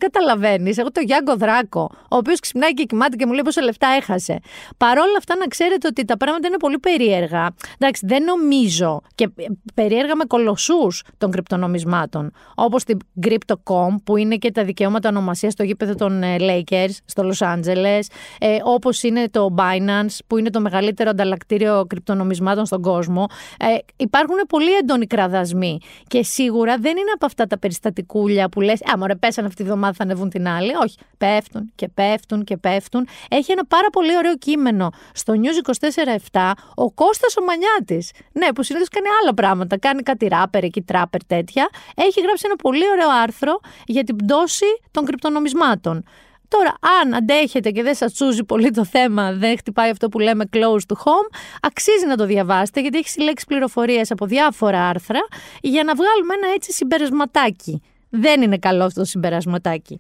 καταλαβαίνει. 0.52 0.74
Εγώ 0.78 0.92
το 0.92 1.02
Γιάνγκο 1.02 1.36
Δράκο, 1.36 1.90
ο 2.10 2.16
οποίος 2.16 2.40
ξυπνάει 2.40 2.74
και 2.74 2.84
κοιμάται 2.84 3.16
και 3.16 3.26
μου 3.26 3.32
λέει 3.32 3.42
πόσα 3.44 3.62
λεφτά 3.62 3.88
έχασε. 3.88 4.40
Παρόλα 4.78 5.18
αυτά, 5.18 5.36
να 5.36 5.46
ξέρετε 5.46 5.88
ότι 5.88 6.06
τα 6.06 6.18
πράγματα 6.18 6.48
είναι 6.48 6.58
πολύ 6.58 6.80
περίεργα. 6.80 7.48
Εντάξει, 7.78 8.06
δεν 8.06 8.24
νομίζω 8.24 9.02
και 9.16 9.30
περίεργα 9.74 10.16
με 10.16 10.24
κολοσσούς 10.24 11.04
των 11.18 11.32
κρυπτονομισμάτων. 11.32 12.32
Όπως 12.56 12.84
την 12.84 12.98
Crypto.com, 13.22 13.96
που 14.04 14.18
είναι 14.18 14.36
και 14.36 14.52
τα 14.52 14.64
δικαιώματα 14.64 15.10
ονομασίας 15.10 15.54
στο 15.54 15.64
γήπεδο 15.64 15.96
των 15.96 16.24
ε, 16.24 16.36
Lakers 16.40 16.96
στο 17.06 17.30
Los 17.30 17.48
Angeles. 17.48 18.02
Ε, 18.40 18.58
Όπως 18.64 19.04
είναι 19.04 19.30
το 19.30 19.56
Binance, 19.58 20.18
που 20.28 20.38
είναι 20.38 20.50
το 20.50 20.62
μεγαλύτερο 20.62 21.10
ανταλλακτήριο 21.10 21.86
κρυπτονομισμάτων 21.90 22.66
στον 22.66 22.82
κόσμο. 22.82 23.26
Ε, 23.60 23.66
υπάρχουν 23.96 24.36
πολύ 24.48 24.74
έντονοι 24.74 25.08
κραδασμοί. 25.08 25.80
Και 26.08 26.24
σίγουρα 26.24 26.78
δεν 26.78 26.98
είναι 26.98 27.12
από 27.14 27.26
αυτά 27.26 27.48
τα 27.48 27.60
περιστατικούλια 27.60 28.50
που 28.50 28.62
λες: 28.62 28.82
Α, 28.94 28.98
μωρέ, 28.98 29.16
πέσανε 29.16 29.48
αυτή 29.48 29.64
τη 29.64 29.70
βδομάδα, 29.70 29.94
θα 29.94 30.04
ανεβούν 30.04 30.30
την 30.32 30.48
άλλη. 30.48 30.74
Όχι. 30.84 30.98
Πέφτουν 31.18 31.72
και 31.76 31.88
πέφτουν 31.88 32.44
και 32.44 32.58
πέφτουν. 32.58 33.08
Έχει 33.30 33.52
ένα 33.52 33.66
πάρα 33.66 33.90
πολύ 33.90 34.18
ωραίο 34.18 34.38
κείμενο 34.38 34.90
στο 35.14 35.34
News 35.34 35.88
24-7 36.32 36.52
ο 36.76 36.92
Κώστας 36.92 37.38
ο 37.38 37.44
Μανιάτης. 37.44 38.12
Ναι, 38.32 38.48
που 38.54 38.64
συνήθως 38.64 38.88
κάνει 38.88 39.08
άλλα 39.22 39.34
πράγματα. 39.34 39.80
Κάνει 39.80 40.02
κάτι 40.02 40.28
ράπερ 40.28 40.64
εκεί, 40.64 40.82
τράπερ 40.82 41.26
τέτοια. 41.26 41.70
Έχει 41.96 42.22
γράψει 42.22 42.44
ένα 42.46 42.56
πολύ 42.56 42.90
ωραίο 42.90 43.10
άρθρο 43.24 43.60
για 43.86 44.04
την 44.04 44.16
πτώση 44.16 44.66
των 44.92 45.06
κρυπτονομισμάτων. 45.06 46.04
Τώρα, 46.48 46.74
αν 47.02 47.14
αντέχετε 47.14 47.72
και 47.72 47.84
δεν 47.84 47.96
σας 47.96 48.14
τσούζει 48.14 48.44
πολύ 48.44 48.72
το 48.72 48.86
θέμα, 48.86 49.34
δεν 49.34 49.58
χτυπάει 49.58 49.90
αυτό 49.90 50.10
που 50.10 50.20
λέμε 50.20 50.50
close 50.54 50.84
to 50.88 50.96
home, 50.96 51.38
αξίζει 51.62 52.06
να 52.06 52.16
το 52.18 52.26
διαβάσετε 52.26 52.82
γιατί 52.82 52.98
έχει 52.98 53.10
συλλέξει 53.10 53.46
πληροφορίες 53.46 54.12
από 54.12 54.26
διάφορα 54.26 54.88
άρθρα 54.88 55.20
για 55.62 55.84
να 55.84 55.94
βγάλουμε 55.96 56.34
ένα 56.34 56.54
έτσι 56.54 56.72
συμπερασματάκι. 56.72 57.82
Δεν 58.14 58.42
είναι 58.42 58.58
καλό 58.58 58.84
αυτό 58.84 59.00
το 59.00 59.06
συμπερασματάκι. 59.06 59.98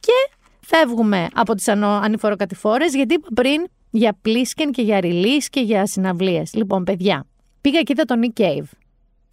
Και 0.00 0.12
φεύγουμε 0.60 1.28
από 1.34 1.54
τις 1.54 1.68
ανηφοροκατηφόρες 1.68 2.94
γιατί 2.94 3.14
είπα 3.14 3.28
πριν 3.34 3.66
για 3.90 4.16
πλίσκεν 4.22 4.72
και 4.72 4.82
για 4.82 4.98
release 5.02 5.46
και 5.50 5.60
για 5.60 5.86
συναυλίες. 5.86 6.54
Λοιπόν, 6.54 6.84
παιδιά, 6.84 7.26
πήγα 7.60 7.80
και 7.80 7.92
είδα 7.92 8.04
τον 8.04 8.20
Nick 8.24 8.40
Cave. 8.40 8.66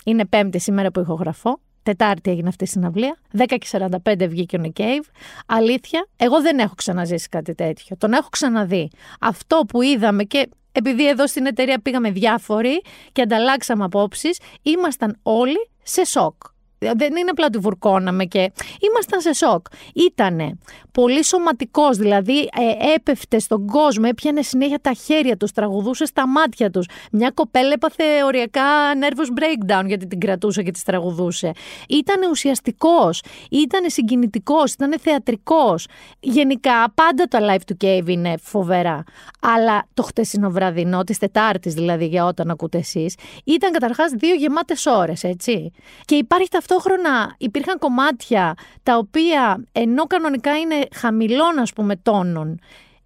Είναι 0.06 0.26
πέμπτη 0.26 0.60
σήμερα 0.60 0.92
που 0.92 1.00
ηχογραφώ. 1.00 1.60
Τετάρτη 1.84 2.32
έγινε 2.32 2.48
αυτή 2.48 2.64
η 2.64 2.68
συναυλία. 2.68 3.18
10 3.38 3.44
και 3.48 3.68
45 4.06 4.28
βγήκε 4.30 4.58
ο 4.58 4.62
Nick 4.64 4.82
Cave. 4.82 5.04
Αλήθεια, 5.46 6.08
εγώ 6.16 6.42
δεν 6.42 6.60
έχω 6.60 6.74
ξαναζήσει 6.76 7.30
κάτι 7.30 7.56
τέτοιο. 7.56 7.98
Τον 7.98 8.14
έχω 8.14 8.30
ξαναδεί. 8.30 8.90
Αυτό 9.20 9.62
που 9.68 9.82
είδαμε 9.82 10.24
και 10.24 10.50
επειδή 10.72 11.08
εδώ 11.08 11.28
στην 11.28 11.46
εταιρεία 11.46 11.80
πήγαμε 11.80 12.12
διάφοροι 12.12 12.82
και 13.12 13.22
ανταλλάξαμε 13.22 13.84
απόψεις, 13.84 14.40
ήμασταν 14.62 15.18
όλοι 15.24 15.70
σε 15.84 16.06
σοκ 16.06 16.34
δεν 16.82 17.16
είναι 17.16 17.30
απλά 17.30 17.46
ότι 17.46 17.58
βουρκώναμε 17.58 18.26
και 18.26 18.52
ήμασταν 18.90 19.22
σε 19.22 19.34
σοκ. 19.34 19.66
Ήτανε 19.94 20.58
πολύ 20.92 21.24
σωματικός, 21.24 21.98
δηλαδή 21.98 22.40
ε, 22.40 22.94
έπεφτε 22.94 23.40
στον 23.40 23.68
κόσμο, 23.68 24.06
έπιανε 24.08 24.42
συνέχεια 24.42 24.80
τα 24.82 24.94
χέρια 24.94 25.38
τους, 25.38 25.52
τραγουδούσε 25.52 26.06
στα 26.06 26.28
μάτια 26.28 26.70
τους. 26.70 26.88
Μια 27.12 27.32
κοπέλα 27.34 27.72
έπαθε 27.74 28.04
οριακά 28.26 28.64
nervous 28.94 29.40
breakdown 29.40 29.84
γιατί 29.86 30.08
την 30.08 30.20
κρατούσε 30.20 30.64
και 30.64 30.72
τη 30.72 30.84
τραγουδούσε. 30.84 31.52
Ήταν 31.90 32.30
ουσιαστικός, 32.30 33.22
ήταν 33.50 33.84
συγκινητικός, 33.90 34.74
ήταν 34.74 35.00
θεατρικός. 35.00 35.88
Γενικά, 36.20 36.92
πάντα 36.94 37.28
το 37.28 37.38
live 37.42 37.62
του 37.68 37.78
Cave 37.82 38.08
είναι 38.08 38.36
φοβερά. 38.42 39.04
Αλλά 39.42 39.88
το 39.94 40.04
χτεσινό 40.04 40.50
βραδινό, 40.50 41.04
της 41.04 41.18
Τετάρτης 41.18 41.74
δηλαδή, 41.74 42.06
για 42.06 42.26
όταν 42.26 42.50
ακούτε 42.50 42.78
εσείς, 42.78 43.16
ήταν 43.44 43.72
καταρχάς 43.72 44.12
δύο 44.12 44.36
γεμάτες 44.36 44.86
ώρες, 44.86 45.24
έτσι. 45.24 45.72
Και 46.06 46.16
υπάρχει 46.16 46.48
ταυτόχρονα 46.48 46.70
ταυτόχρονα 46.72 47.36
υπήρχαν 47.38 47.78
κομμάτια 47.78 48.54
τα 48.84 48.98
οποία 48.98 49.64
ενώ 49.72 50.06
κανονικά 50.06 50.58
είναι 50.58 50.88
χαμηλών 50.94 51.60
ας 51.60 51.74
πούμε 51.74 51.96
τόνων, 51.96 52.60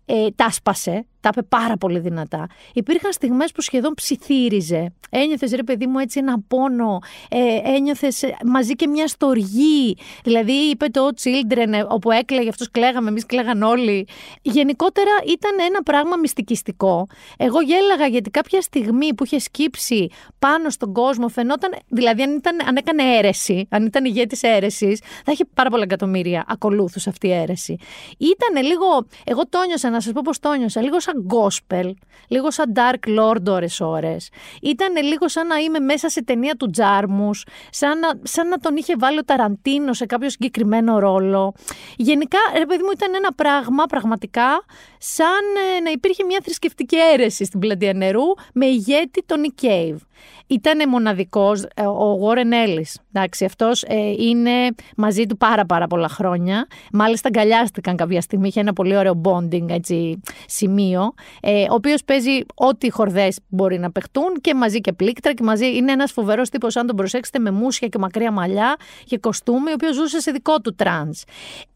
ε, 0.06 0.28
τα 0.36 0.52
σπασε, 0.52 1.06
τα 1.26 1.32
είπε 1.34 1.48
πάρα 1.50 1.78
πολύ 1.78 2.00
δυνατά. 2.00 2.48
Υπήρχαν 2.74 3.12
στιγμές 3.12 3.52
που 3.52 3.62
σχεδόν 3.62 3.94
ψιθύριζε. 3.94 4.94
Ένιωθες 5.10 5.52
ρε 5.52 5.64
παιδί 5.64 5.88
μου 5.88 6.00
έτσι 6.00 6.20
ένα 6.20 6.40
πόνο, 6.48 7.00
ε, 7.30 7.60
ένιωθες 7.64 8.24
ε, 8.24 8.36
μαζί 8.46 8.74
και 8.74 8.88
μια 8.88 9.08
στοργή. 9.08 9.98
Δηλαδή 10.24 10.52
είπε 10.52 10.88
το 10.88 11.10
Children 11.24 11.72
ε, 11.72 11.84
όπου 11.88 12.12
έκλαιγε, 12.12 12.50
αυτός 12.50 12.72
κλαίγαμε, 12.72 13.10
εμείς 13.10 13.26
κλαίγαν 13.26 13.62
όλοι. 13.62 14.08
Γενικότερα 14.42 15.12
ήταν 15.26 15.52
ένα 15.68 15.84
πράγμα 15.84 16.16
μυστικιστικό. 16.16 17.08
Εγώ 17.38 17.62
γέλαγα 17.62 18.08
γιατί 18.08 18.30
κάποια 18.30 18.62
στιγμή 18.62 19.14
που 19.14 19.24
είχε 19.24 19.40
σκύψει 19.40 20.10
πάνω 20.40 20.70
στον 20.70 20.94
κόσμο 20.94 21.28
φαινόταν, 21.28 21.72
δηλαδή 21.88 22.22
αν, 22.22 22.36
ήταν, 22.36 22.58
αν 22.68 22.76
έκανε 22.76 23.04
αίρεση, 23.04 23.68
αν 23.70 23.86
ήταν 23.86 24.06
ηγέτης 24.06 24.44
αίρεσης, 24.44 25.00
θα 25.26 25.32
είχε 25.32 25.46
πάρα 25.54 25.70
πολλά 25.70 25.84
εκατομμύρια 25.84 26.46
ακολούθους 26.48 27.08
αυτή 27.08 27.28
η 27.28 27.32
αίρεση. 27.32 27.78
Ήταν 28.18 28.64
λίγο, 28.64 29.08
εγώ 29.24 29.48
το 29.50 29.60
νιώσα, 29.68 29.90
να 29.90 30.00
σας 30.00 30.14
πω 30.14 30.22
πώς 30.24 30.40
το 30.40 30.54
νιώσα, 30.54 30.82
λίγο 30.82 31.00
σαν 31.00 31.15
gospel, 31.30 31.92
λίγο 32.28 32.52
σαν 32.52 32.74
Dark 32.76 33.20
Lord 33.20 33.46
ώρες 33.48 33.80
ώρες. 33.80 34.30
Ήταν 34.62 35.04
λίγο 35.04 35.28
σαν 35.28 35.48
να 35.48 35.56
είμαι 35.56 35.80
μέσα 35.80 36.10
σε 36.10 36.24
ταινία 36.24 36.56
του 36.56 36.70
Τζάρμους, 36.70 37.46
σαν 37.70 38.00
να, 38.00 38.08
σαν 38.24 38.48
να 38.48 38.58
τον 38.58 38.76
είχε 38.76 38.96
βάλει 39.00 39.18
ο 39.18 39.24
Ταραντίνο 39.24 39.94
σε 39.94 40.06
κάποιο 40.06 40.30
συγκεκριμένο 40.30 41.00
ρόλο. 41.00 41.54
Γενικά, 41.96 42.40
ρε 42.58 42.66
παιδί 42.66 42.84
μου, 42.84 42.92
ήταν 42.94 43.16
ένα 43.16 43.34
πράγμα 43.34 43.84
πραγματικά 43.86 44.66
σαν 45.14 45.76
ε, 45.78 45.80
να 45.80 45.90
υπήρχε 45.90 46.24
μια 46.24 46.40
θρησκευτική 46.44 46.96
αίρεση 46.96 47.46
στην 47.46 47.60
πλατεία 47.60 47.94
νερού 47.94 48.24
με 48.54 48.66
ηγέτη 48.66 49.24
τον 49.26 49.38
Nick 49.46 49.66
Cave. 49.66 49.98
Ήταν 50.48 50.90
μοναδικός 50.90 51.64
ε, 51.76 51.86
ο 51.86 52.20
Warren 52.22 52.68
Ellis. 52.68 52.94
Εντάξει, 53.14 53.46
αυτός 53.46 53.84
ε, 53.84 53.96
είναι 54.18 54.52
μαζί 54.98 55.26
του 55.26 55.38
πάρα 55.38 55.66
πάρα 55.66 55.88
πολλά 55.88 56.08
χρόνια. 56.08 56.68
Μάλιστα 56.92 57.28
αγκαλιάστηκαν 57.28 57.96
κάποια 57.96 58.22
στιγμή, 58.22 58.48
είχε 58.48 58.60
ένα 58.60 58.74
πολύ 58.74 58.98
ωραίο 58.98 59.22
bonding 59.24 59.70
έτσι, 59.70 60.22
σημείο, 60.48 61.14
ε, 61.42 61.62
ο 61.62 61.74
οποίος 61.74 62.04
παίζει 62.04 62.42
ό,τι 62.56 62.90
χορδές 62.90 63.40
μπορεί 63.48 63.80
να 63.80 63.92
παιχτούν 63.92 64.42
και 64.42 64.56
μαζί 64.56 64.82
και 64.82 64.94
πλήκτρα 64.94 65.34
και 65.34 65.44
μαζί 65.44 65.76
είναι 65.76 65.92
ένας 65.92 66.12
φοβερός 66.12 66.50
τύπος 66.50 66.76
αν 66.76 66.88
τον 66.88 66.96
προσέξετε 66.96 67.40
με 67.40 67.52
μουσια 67.52 67.88
και 67.88 67.98
μακριά 67.98 68.32
μαλλιά 68.32 68.76
και 69.04 69.18
κοστούμι, 69.18 69.70
ο 69.70 69.74
οποίος 69.74 69.96
ζούσε 69.96 70.20
σε 70.20 70.32
δικό 70.32 70.62
του 70.62 70.76
trance. 70.76 71.24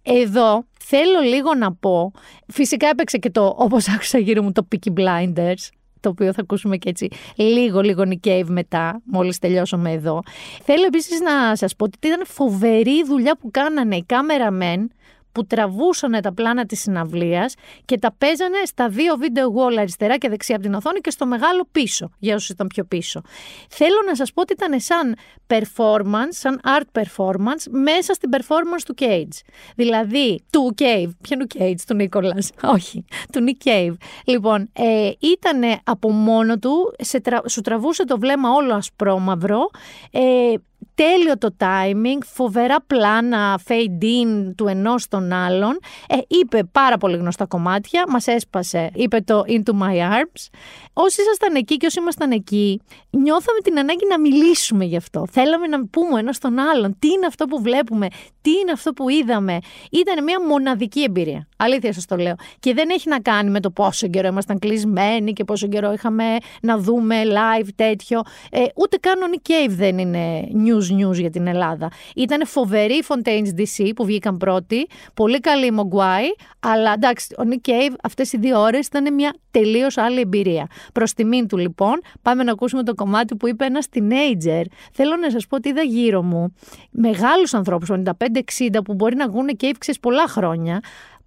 Εδώ 0.03 0.65
θέλω 0.89 1.19
λίγο 1.19 1.55
να 1.55 1.73
πω, 1.73 2.11
φυσικά 2.47 2.87
έπαιξε 2.87 3.17
και 3.17 3.29
το 3.29 3.55
όπως 3.57 3.87
άκουσα 3.93 4.17
γύρω 4.17 4.43
μου 4.43 4.51
το 4.51 4.67
Peaky 4.71 4.93
Blinders, 4.99 5.69
το 5.99 6.09
οποίο 6.09 6.33
θα 6.33 6.41
ακούσουμε 6.41 6.77
και 6.77 6.89
έτσι 6.89 7.07
λίγο 7.35 7.81
λίγο 7.81 8.03
Nick 8.05 8.43
μετά, 8.45 9.01
μόλις 9.05 9.39
τελειώσουμε 9.39 9.91
εδώ. 9.91 10.21
Θέλω 10.63 10.85
επίσης 10.85 11.19
να 11.19 11.55
σας 11.55 11.75
πω 11.75 11.85
ότι 11.85 12.07
ήταν 12.07 12.25
φοβερή 12.25 13.03
δουλειά 13.05 13.37
που 13.37 13.51
κάνανε 13.51 13.95
οι 13.95 14.03
cameramen 14.03 14.91
που 15.31 15.45
τραβούσαν 15.45 16.21
τα 16.21 16.33
πλάνα 16.33 16.65
της 16.65 16.81
συναυλίας 16.81 17.53
και 17.85 17.97
τα 17.97 18.15
παίζανε 18.17 18.57
στα 18.65 18.89
δύο 18.89 19.15
video 19.15 19.53
wall 19.55 19.75
αριστερά 19.79 20.17
και 20.17 20.29
δεξιά 20.29 20.55
από 20.55 20.63
την 20.63 20.73
οθόνη 20.73 20.99
και 20.99 21.09
στο 21.09 21.25
μεγάλο 21.25 21.67
πίσω, 21.71 22.09
για 22.19 22.35
όσους 22.35 22.49
ήταν 22.49 22.67
πιο 22.67 22.83
πίσω. 22.83 23.21
Θέλω 23.69 23.97
να 24.07 24.15
σας 24.15 24.33
πω 24.33 24.41
ότι 24.41 24.53
ήταν 24.53 24.79
σαν 24.79 25.15
performance, 25.47 26.29
σαν 26.29 26.61
art 26.63 27.01
performance 27.01 27.63
μέσα 27.69 28.13
στην 28.13 28.29
performance 28.37 28.81
του 28.85 28.95
Cage. 28.99 29.41
Δηλαδή, 29.75 30.43
του 30.49 30.75
Cave, 30.77 31.09
ποιον 31.21 31.39
του 31.39 31.47
Cage, 31.59 31.81
του 31.87 31.95
Νίκολας, 31.95 32.49
όχι, 32.75 33.05
του 33.31 33.43
Nick 33.47 33.67
Cave. 33.67 33.95
Λοιπόν, 34.25 34.69
ε, 34.73 35.11
ήταν 35.19 35.61
από 35.83 36.11
μόνο 36.11 36.57
του, 36.57 36.95
σε 36.97 37.21
σου 37.49 37.61
τραβούσε 37.61 38.05
το 38.05 38.19
βλέμμα 38.19 38.49
όλο 38.51 38.73
ασπρόμαυρο, 38.73 39.69
ε, 40.11 40.53
τέλειο 40.95 41.37
το 41.37 41.55
timing, 41.59 42.19
φοβερά 42.25 42.81
πλάνα 42.87 43.59
fade 43.67 44.03
in 44.03 44.53
του 44.55 44.67
ενός 44.67 45.01
στον 45.01 45.31
άλλον. 45.31 45.79
Ε, 46.07 46.17
είπε 46.27 46.63
πάρα 46.71 46.97
πολύ 46.97 47.17
γνωστά 47.17 47.45
κομμάτια, 47.45 48.03
μας 48.07 48.27
έσπασε, 48.27 48.89
είπε 48.93 49.21
το 49.21 49.43
Into 49.47 49.71
My 49.71 49.93
Arms. 49.93 50.47
Όσοι 50.93 51.21
ήσασταν 51.21 51.55
εκεί 51.55 51.77
και 51.77 51.85
όσοι 51.85 51.99
ήμασταν 51.99 52.31
εκεί, 52.31 52.81
νιώθαμε 53.09 53.59
την 53.63 53.79
ανάγκη 53.79 54.05
να 54.09 54.19
μιλήσουμε 54.19 54.85
γι' 54.85 54.95
αυτό. 54.95 55.25
Θέλαμε 55.31 55.67
να 55.67 55.85
πούμε 55.87 56.19
ένας 56.19 56.35
στον 56.35 56.59
άλλον 56.59 56.95
τι 56.99 57.07
είναι 57.07 57.25
αυτό 57.25 57.45
που 57.45 57.61
βλέπουμε, 57.61 58.07
τι 58.41 58.51
είναι 58.51 58.71
αυτό 58.71 58.93
που 58.93 59.09
είδαμε. 59.09 59.57
Ήταν 59.91 60.23
μια 60.23 60.41
μοναδική 60.41 61.01
εμπειρία. 61.03 61.47
Αλήθεια 61.57 61.93
σας 61.93 62.05
το 62.05 62.15
λέω. 62.15 62.35
Και 62.59 62.73
δεν 62.73 62.89
έχει 62.89 63.09
να 63.09 63.19
κάνει 63.19 63.49
με 63.49 63.59
το 63.59 63.71
πόσο 63.71 64.07
καιρό 64.07 64.27
ήμασταν 64.27 64.59
κλεισμένοι 64.59 65.33
και 65.33 65.43
πόσο 65.43 65.67
καιρό 65.67 65.93
είχαμε 65.93 66.23
να 66.61 66.77
δούμε 66.77 67.21
live 67.25 67.67
τέτοιο. 67.75 68.21
Ε, 68.51 68.63
ούτε 68.75 68.97
καν 68.97 69.21
ο 69.21 69.25
Nick 69.31 69.51
Cave 69.51 69.69
δεν 69.71 69.97
είναι 69.97 70.47
news 70.69 71.05
news 71.05 71.13
για 71.13 71.29
την 71.29 71.47
Ελλάδα. 71.47 71.91
Ήταν 72.15 72.47
φοβερή 72.47 72.93
η 72.93 73.03
Fontaine's 73.07 73.59
DC 73.59 73.91
που 73.95 74.05
βγήκαν 74.05 74.37
πρώτοι, 74.37 74.87
πολύ 75.13 75.39
καλή 75.39 75.65
η 75.65 75.73
Mogwai, 75.75 76.43
αλλά 76.59 76.93
εντάξει, 76.93 77.35
ο 77.37 77.43
Nick 77.49 77.69
Cave 77.69 77.95
αυτές 78.03 78.33
οι 78.33 78.37
δύο 78.37 78.59
ώρες 78.59 78.87
ήταν 78.87 79.13
μια 79.13 79.33
τελείως 79.51 79.97
άλλη 79.97 80.19
εμπειρία. 80.19 80.67
Προς 80.93 81.13
τιμήν 81.13 81.47
του 81.47 81.57
λοιπόν, 81.57 82.01
πάμε 82.21 82.43
να 82.43 82.51
ακούσουμε 82.51 82.83
το 82.83 82.93
κομμάτι 82.93 83.35
που 83.35 83.47
είπε 83.47 83.65
ένας 83.65 83.87
teenager. 83.93 84.63
Θέλω 84.91 85.15
να 85.15 85.31
σας 85.31 85.47
πω 85.47 85.55
ότι 85.55 85.69
είδα 85.69 85.81
γύρω 85.81 86.21
μου 86.21 86.53
μεγάλους 86.91 87.53
ανθρώπους, 87.53 87.89
55-60, 87.89 88.83
που 88.83 88.93
μπορεί 88.93 89.15
να 89.15 89.29
βγουν 89.29 89.47
και 89.47 89.75
πολλά 90.01 90.27
χρόνια, 90.27 90.79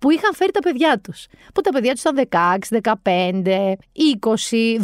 που 0.03 0.11
είχαν 0.11 0.35
φέρει 0.35 0.51
τα 0.51 0.61
παιδιά 0.61 1.01
τους. 1.01 1.27
Που 1.55 1.61
τα 1.61 1.71
παιδιά 1.71 1.93
τους 1.93 2.01
ήταν 2.01 2.29
16, 2.31 2.81
15, 3.03 3.73
20, 4.21 4.79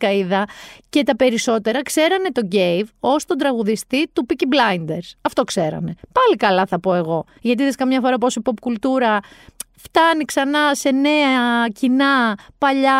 12 0.00 0.12
είδα 0.14 0.44
και 0.88 1.02
τα 1.02 1.16
περισσότερα 1.16 1.82
ξέρανε 1.82 2.28
τον 2.32 2.44
Γκέιβ 2.46 2.88
ως 3.00 3.24
τον 3.24 3.36
τραγουδιστή 3.36 4.08
του 4.12 4.26
Peaky 4.28 4.54
Blinders. 4.54 5.12
Αυτό 5.22 5.44
ξέρανε. 5.44 5.94
Πάλι 6.12 6.36
καλά 6.36 6.66
θα 6.66 6.80
πω 6.80 6.94
εγώ. 6.94 7.24
Γιατί 7.40 7.62
είδες 7.62 7.74
καμιά 7.74 8.00
φορά 8.00 8.18
πόσο 8.18 8.40
η 8.40 8.50
pop 8.50 8.58
κουλτούρα 8.60 9.20
φτάνει 9.76 10.24
ξανά 10.24 10.74
σε 10.74 10.90
νέα 10.90 11.68
κοινά 11.72 12.38
παλιά 12.58 12.98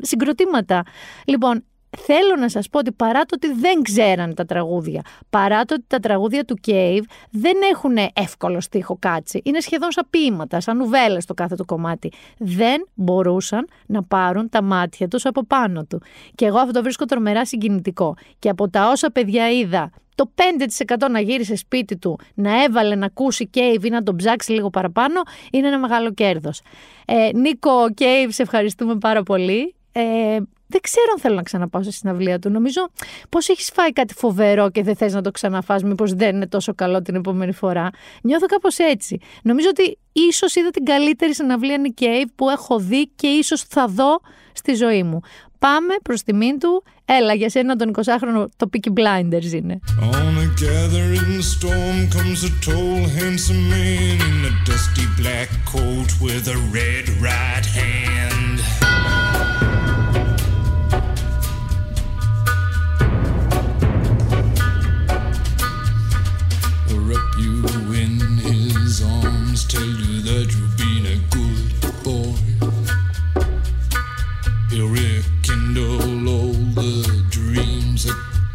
συγκροτήματα. 0.00 0.82
Λοιπόν, 1.24 1.64
θέλω 1.98 2.36
να 2.38 2.48
σας 2.48 2.68
πω 2.68 2.78
ότι 2.78 2.92
παρά 2.92 3.20
το 3.20 3.34
ότι 3.34 3.52
δεν 3.52 3.82
ξέραν 3.82 4.34
τα 4.34 4.44
τραγούδια, 4.44 5.02
παρά 5.30 5.64
το 5.64 5.74
ότι 5.74 5.84
τα 5.86 5.98
τραγούδια 5.98 6.44
του 6.44 6.58
Cave 6.66 7.02
δεν 7.30 7.54
έχουν 7.72 7.96
εύκολο 8.12 8.60
στίχο 8.60 8.96
κάτσι, 8.98 9.40
είναι 9.44 9.60
σχεδόν 9.60 9.92
σαν 9.92 10.06
ποίηματα, 10.10 10.60
σαν 10.60 10.76
νουβέλες 10.76 11.24
το 11.24 11.34
κάθε 11.34 11.54
το 11.54 11.64
κομμάτι, 11.64 12.12
δεν 12.38 12.88
μπορούσαν 12.94 13.68
να 13.86 14.02
πάρουν 14.02 14.48
τα 14.48 14.62
μάτια 14.62 15.08
τους 15.08 15.24
από 15.26 15.44
πάνω 15.44 15.84
του. 15.84 16.02
Και 16.34 16.44
εγώ 16.44 16.58
αυτό 16.58 16.72
το 16.72 16.82
βρίσκω 16.82 17.04
τρομερά 17.04 17.46
συγκινητικό. 17.46 18.16
Και 18.38 18.48
από 18.48 18.70
τα 18.70 18.88
όσα 18.88 19.10
παιδιά 19.10 19.50
είδα 19.50 19.90
το 20.14 20.30
5% 20.34 21.10
να 21.10 21.20
γύρισε 21.20 21.56
σπίτι 21.56 21.96
του, 21.96 22.18
να 22.34 22.62
έβαλε 22.62 22.94
να 22.94 23.06
ακούσει 23.06 23.50
Cave 23.54 23.84
ή 23.84 23.88
να 23.88 24.02
τον 24.02 24.16
ψάξει 24.16 24.52
λίγο 24.52 24.70
παραπάνω, 24.70 25.20
είναι 25.52 25.66
ένα 25.66 25.78
μεγάλο 25.78 26.12
κέρδος. 26.12 26.60
Ε, 27.04 27.28
Νίκο 27.34 27.70
Cave, 27.98 28.28
σε 28.28 28.42
ευχαριστούμε 28.42 28.96
πάρα 28.96 29.22
πολύ. 29.22 29.74
Ε, 29.92 30.38
δεν 30.66 30.80
ξέρω 30.80 31.06
αν 31.12 31.20
θέλω 31.20 31.34
να 31.34 31.42
ξαναπάω 31.42 31.82
στη 31.82 31.92
συναυλία 31.92 32.38
του. 32.38 32.50
Νομίζω 32.50 32.88
πως 33.28 33.48
έχεις 33.48 33.70
φάει 33.74 33.92
κάτι 33.92 34.14
φοβερό 34.14 34.70
και 34.70 34.82
δεν 34.82 34.96
θες 34.96 35.12
να 35.12 35.20
το 35.20 35.30
ξαναφάς, 35.30 35.82
μήπως 35.82 36.14
δεν 36.14 36.34
είναι 36.34 36.46
τόσο 36.46 36.74
καλό 36.74 37.02
την 37.02 37.14
επόμενη 37.14 37.52
φορά. 37.52 37.90
Νιώθω 38.22 38.46
κάπως 38.46 38.78
έτσι. 38.78 39.18
Νομίζω 39.42 39.68
ότι 39.68 39.98
ίσως 40.12 40.54
είδα 40.54 40.70
την 40.70 40.84
καλύτερη 40.84 41.34
συναυλία 41.34 41.76
Nick 41.82 42.02
Cave 42.02 42.28
που 42.34 42.48
έχω 42.48 42.78
δει 42.78 43.08
και 43.16 43.26
ίσως 43.26 43.62
θα 43.62 43.86
δω 43.86 44.20
στη 44.52 44.74
ζωή 44.74 45.02
μου. 45.02 45.20
Πάμε 45.58 45.94
προς 46.02 46.22
τιμήν 46.22 46.58
του. 46.58 46.84
Έλα, 47.04 47.34
για 47.34 47.50
σένα 47.50 47.76
τον 47.76 47.90
20χρονο 47.94 48.46
το 48.56 48.70
Peaky 48.72 48.88
Blinders 48.88 49.52
είναι. 49.52 49.80
On 50.00 50.34
a 50.44 50.48
gathering 50.64 51.42
storm 51.54 51.96
comes 52.16 52.40
a 52.50 52.52
tall 52.66 53.00
handsome 53.18 53.64
man 53.72 54.16
in 54.28 54.36
a 54.50 54.52
dusty 54.68 55.06
black 55.20 55.48
coat 55.72 56.10
with 56.24 56.44
a 56.56 56.58
red 56.76 57.06
right 57.28 57.66
hand. 57.80 58.83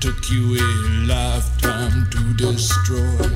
Took 0.06 0.30
you 0.34 0.44
a 0.56 0.70
lifetime 1.14 2.08
to 2.14 2.22
destroy. 2.46 3.28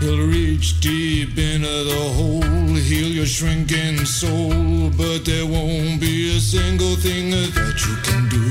He'll 0.00 0.26
reach 0.38 0.80
deep 0.80 1.36
into 1.52 1.76
the 1.92 2.04
hole, 2.16 2.74
heal 2.90 3.10
your 3.18 3.30
shrinking 3.36 3.98
soul, 4.04 4.90
but 5.00 5.18
there 5.24 5.46
won't 5.56 6.00
be 6.00 6.16
a 6.36 6.40
single 6.54 6.96
thing 7.06 7.30
that 7.30 7.76
you 7.84 7.94
can 8.06 8.22
do. 8.36 8.44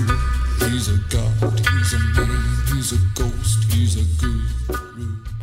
He's 0.65 0.87
a 0.95 0.99
god, 1.15 1.57
he's 1.71 1.91
a 1.99 2.01
man, 2.17 2.41
he's 2.71 2.91
a 2.97 3.01
ghost, 3.19 3.59
he's 3.73 3.95
a 4.03 4.05
guru. 4.21 4.47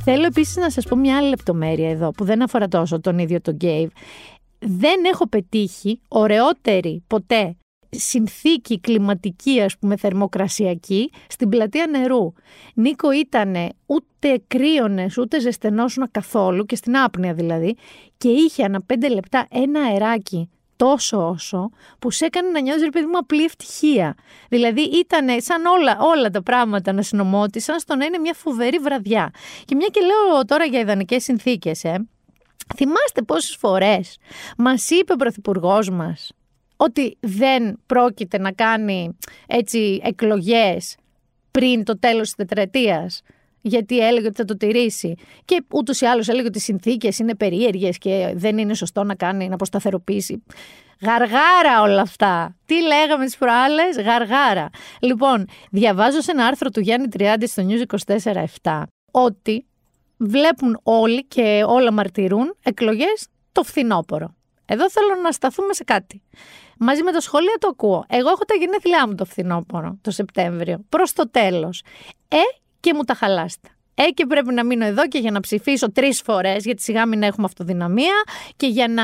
Θέλω 0.09 0.27
επίσης 0.27 0.57
να 0.57 0.71
σας 0.71 0.85
πω 0.85 0.97
μια 0.97 1.17
άλλη 1.17 1.29
λεπτομέρεια 1.29 1.91
εδώ 1.91 2.11
που 2.11 2.25
δεν 2.25 2.43
αφορά 2.43 2.69
τόσο 2.69 3.01
τον 3.01 3.19
ίδιο 3.19 3.41
τον 3.41 3.55
Γκέιβ. 3.55 3.91
Δεν 4.59 5.05
έχω 5.05 5.29
πετύχει 5.29 6.01
ωραιότερη 6.09 7.03
ποτέ 7.07 7.57
συνθήκη 7.99 8.81
κλιματική, 8.81 9.61
ας 9.61 9.79
πούμε, 9.79 9.97
θερμοκρασιακή, 9.97 11.11
στην 11.29 11.49
πλατεία 11.49 11.87
νερού. 11.87 12.33
Νίκο 12.75 13.13
ήταν 13.13 13.57
ούτε 13.87 14.43
κρύωνες, 14.49 15.19
ούτε 15.19 15.41
ζεσθενόσουνα 15.41 16.09
καθόλου, 16.11 16.65
και 16.65 16.77
στην 16.77 16.97
άπνοια 16.97 17.35
δηλαδή, 17.35 17.77
και 18.19 18.29
είχε 18.29 18.65
ανά 18.65 18.83
πέντε 18.83 19.09
λεπτά 19.09 19.47
ένα 19.51 19.81
αεράκι 19.81 20.51
τόσο 20.77 21.29
όσο 21.29 21.71
που 21.99 22.11
σε 22.11 22.25
έκανε 22.25 22.49
να 22.49 22.61
νιώθεις, 22.61 22.83
ρε 22.83 22.91
παιδί 22.91 23.07
μου, 23.07 23.19
απλή 23.19 23.45
ευτυχία. 23.45 24.15
Δηλαδή 24.49 24.81
ήταν 24.81 25.41
σαν 25.41 25.65
όλα, 25.65 25.99
όλα 26.01 26.31
τα 26.31 26.43
πράγματα 26.43 26.93
να 26.93 27.03
συνομώτησαν 27.03 27.79
στο 27.79 27.97
να 27.97 28.05
είναι 28.05 28.19
μια 28.19 28.35
φοβερή 28.35 28.79
βραδιά. 28.79 29.31
Και 29.65 29.75
μια 29.75 29.87
και 29.87 30.01
λέω 30.01 30.45
τώρα 30.45 30.65
για 30.65 30.81
ιδανικές 30.81 31.23
συνθήκες, 31.23 31.85
ε, 31.85 32.07
θυμάστε 32.77 33.23
πόσες 33.23 33.57
φορές 33.57 34.19
μας 34.57 34.91
είπε 34.91 35.13
ο 35.13 35.17
Πρωθυπουργός 35.17 35.91
μας 35.91 36.31
ότι 36.77 37.17
δεν 37.21 37.79
πρόκειται 37.87 38.39
να 38.39 38.53
κάνει 38.53 39.17
έτσι 39.47 40.01
εκλογές 40.05 40.97
πριν 41.51 41.85
το 41.85 41.99
τέλος 41.99 42.23
της 42.23 42.35
τετραετίας 42.35 43.23
γιατί 43.67 43.99
έλεγε 43.99 44.27
ότι 44.27 44.37
θα 44.37 44.45
το 44.45 44.57
τηρήσει. 44.57 45.15
Και 45.45 45.65
ούτως 45.73 46.01
ή 46.01 46.07
άλλως 46.07 46.29
έλεγε 46.29 46.47
ότι 46.47 46.59
οι 46.59 46.61
συνθήκες 46.61 47.19
είναι 47.19 47.35
περίεργες 47.35 47.99
και 47.99 48.33
δεν 48.35 48.59
είναι 48.59 48.75
σωστό 48.75 49.05
να 49.05 49.15
κάνει, 49.15 49.49
να 49.49 49.55
αποσταθεροποιήσει. 49.55 50.43
Γαργάρα 51.01 51.83
όλα 51.83 52.01
αυτά. 52.01 52.57
Τι 52.67 52.83
λέγαμε 52.83 53.25
τις 53.25 53.37
προάλλες, 53.37 53.97
γαργάρα. 53.97 54.69
Λοιπόν, 55.01 55.47
διαβάζω 55.71 56.21
σε 56.21 56.31
ένα 56.31 56.47
άρθρο 56.47 56.71
του 56.71 56.81
Γιάννη 56.81 57.09
Τριάντη 57.09 57.47
στο 57.47 57.67
News 57.69 57.99
24-7 58.63 58.83
ότι 59.11 59.67
βλέπουν 60.17 60.81
όλοι 60.83 61.25
και 61.25 61.63
όλα 61.67 61.93
μαρτυρούν 61.93 62.57
εκλογές 62.63 63.27
το 63.53 63.63
φθινόπωρο. 63.63 64.35
Εδώ 64.65 64.91
θέλω 64.91 65.21
να 65.23 65.33
σταθούμε 65.33 65.73
σε 65.75 65.85
κάτι. 65.85 66.23
Μαζί 66.79 67.03
με 67.03 67.13
τα 67.13 67.21
σχολεία 67.21 67.57
το 67.59 67.69
ακούω. 67.71 68.05
Εγώ 68.09 68.29
έχω 68.29 68.45
τα 68.45 68.55
γενέθλιά 68.55 69.09
μου 69.09 69.15
το 69.15 69.25
φθινόπωρο, 69.25 69.99
το 70.01 70.11
Σεπτέμβριο, 70.11 70.85
προς 70.89 71.13
το 71.13 71.31
τέλος. 71.31 71.83
Ε, 72.29 72.37
και 72.81 72.95
μου 72.95 73.03
τα 73.03 73.15
χαλάστε. 73.15 73.69
Ε, 73.95 74.05
και 74.05 74.27
πρέπει 74.27 74.55
να 74.55 74.65
μείνω 74.65 74.85
εδώ 74.85 75.09
και 75.09 75.19
για 75.19 75.31
να 75.31 75.41
ψηφίσω 75.41 75.93
τρεις 75.93 76.23
φορές, 76.23 76.65
γιατί 76.65 76.83
σιγά 76.83 77.07
μην 77.07 77.23
έχουμε 77.23 77.47
αυτοδυναμία, 77.47 78.23
και 78.57 78.67
για 78.67 78.89
να 78.89 79.03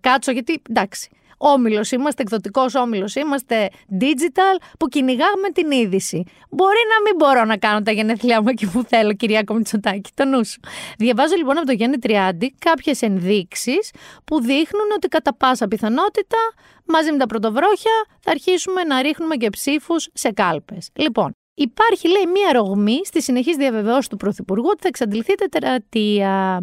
κάτσω, 0.00 0.30
γιατί 0.30 0.62
εντάξει. 0.70 1.10
Όμιλος 1.44 1.90
είμαστε, 1.90 2.22
εκδοτικός 2.22 2.74
όμιλος 2.74 3.14
είμαστε, 3.14 3.68
digital, 4.00 4.62
που 4.78 4.88
κυνηγάμε 4.88 5.48
την 5.52 5.70
είδηση. 5.70 6.24
Μπορεί 6.50 6.78
να 6.88 7.02
μην 7.04 7.14
μπορώ 7.16 7.44
να 7.44 7.56
κάνω 7.56 7.82
τα 7.82 7.92
γενέθλιά 7.92 8.42
μου 8.42 8.48
εκεί 8.48 8.70
που 8.70 8.82
θέλω, 8.82 9.12
κυρία 9.12 9.44
Μητσοτάκη, 9.52 10.10
το 10.14 10.24
νου 10.24 10.44
σου. 10.44 10.60
Διαβάζω 10.98 11.34
λοιπόν 11.36 11.56
από 11.56 11.66
το 11.66 11.72
Γιάννη 11.72 11.98
Τριάντη 11.98 12.54
κάποιες 12.58 13.02
ενδείξεις 13.02 13.90
που 14.24 14.40
δείχνουν 14.40 14.90
ότι 14.96 15.08
κατά 15.08 15.34
πάσα 15.34 15.68
πιθανότητα 15.68 16.38
μαζί 16.84 17.12
με 17.12 17.18
τα 17.18 17.26
πρωτοβρόχια 17.26 18.06
θα 18.20 18.30
αρχίσουμε 18.30 18.82
να 18.82 19.02
ρίχνουμε 19.02 19.36
και 19.36 19.50
ψήφους 19.50 20.08
σε 20.12 20.32
κάλπες. 20.32 20.88
Λοιπόν, 20.94 21.36
Υπάρχει, 21.54 22.08
λέει, 22.08 22.26
μία 22.32 22.52
ρογμή 22.52 23.00
στη 23.04 23.22
συνεχής 23.22 23.56
διαβεβαιώση 23.56 24.08
του 24.08 24.16
Πρωθυπουργού 24.16 24.68
ότι 24.70 24.80
θα 24.80 24.88
εξαντληθεί 24.88 25.34
τετρατεία. 25.34 26.62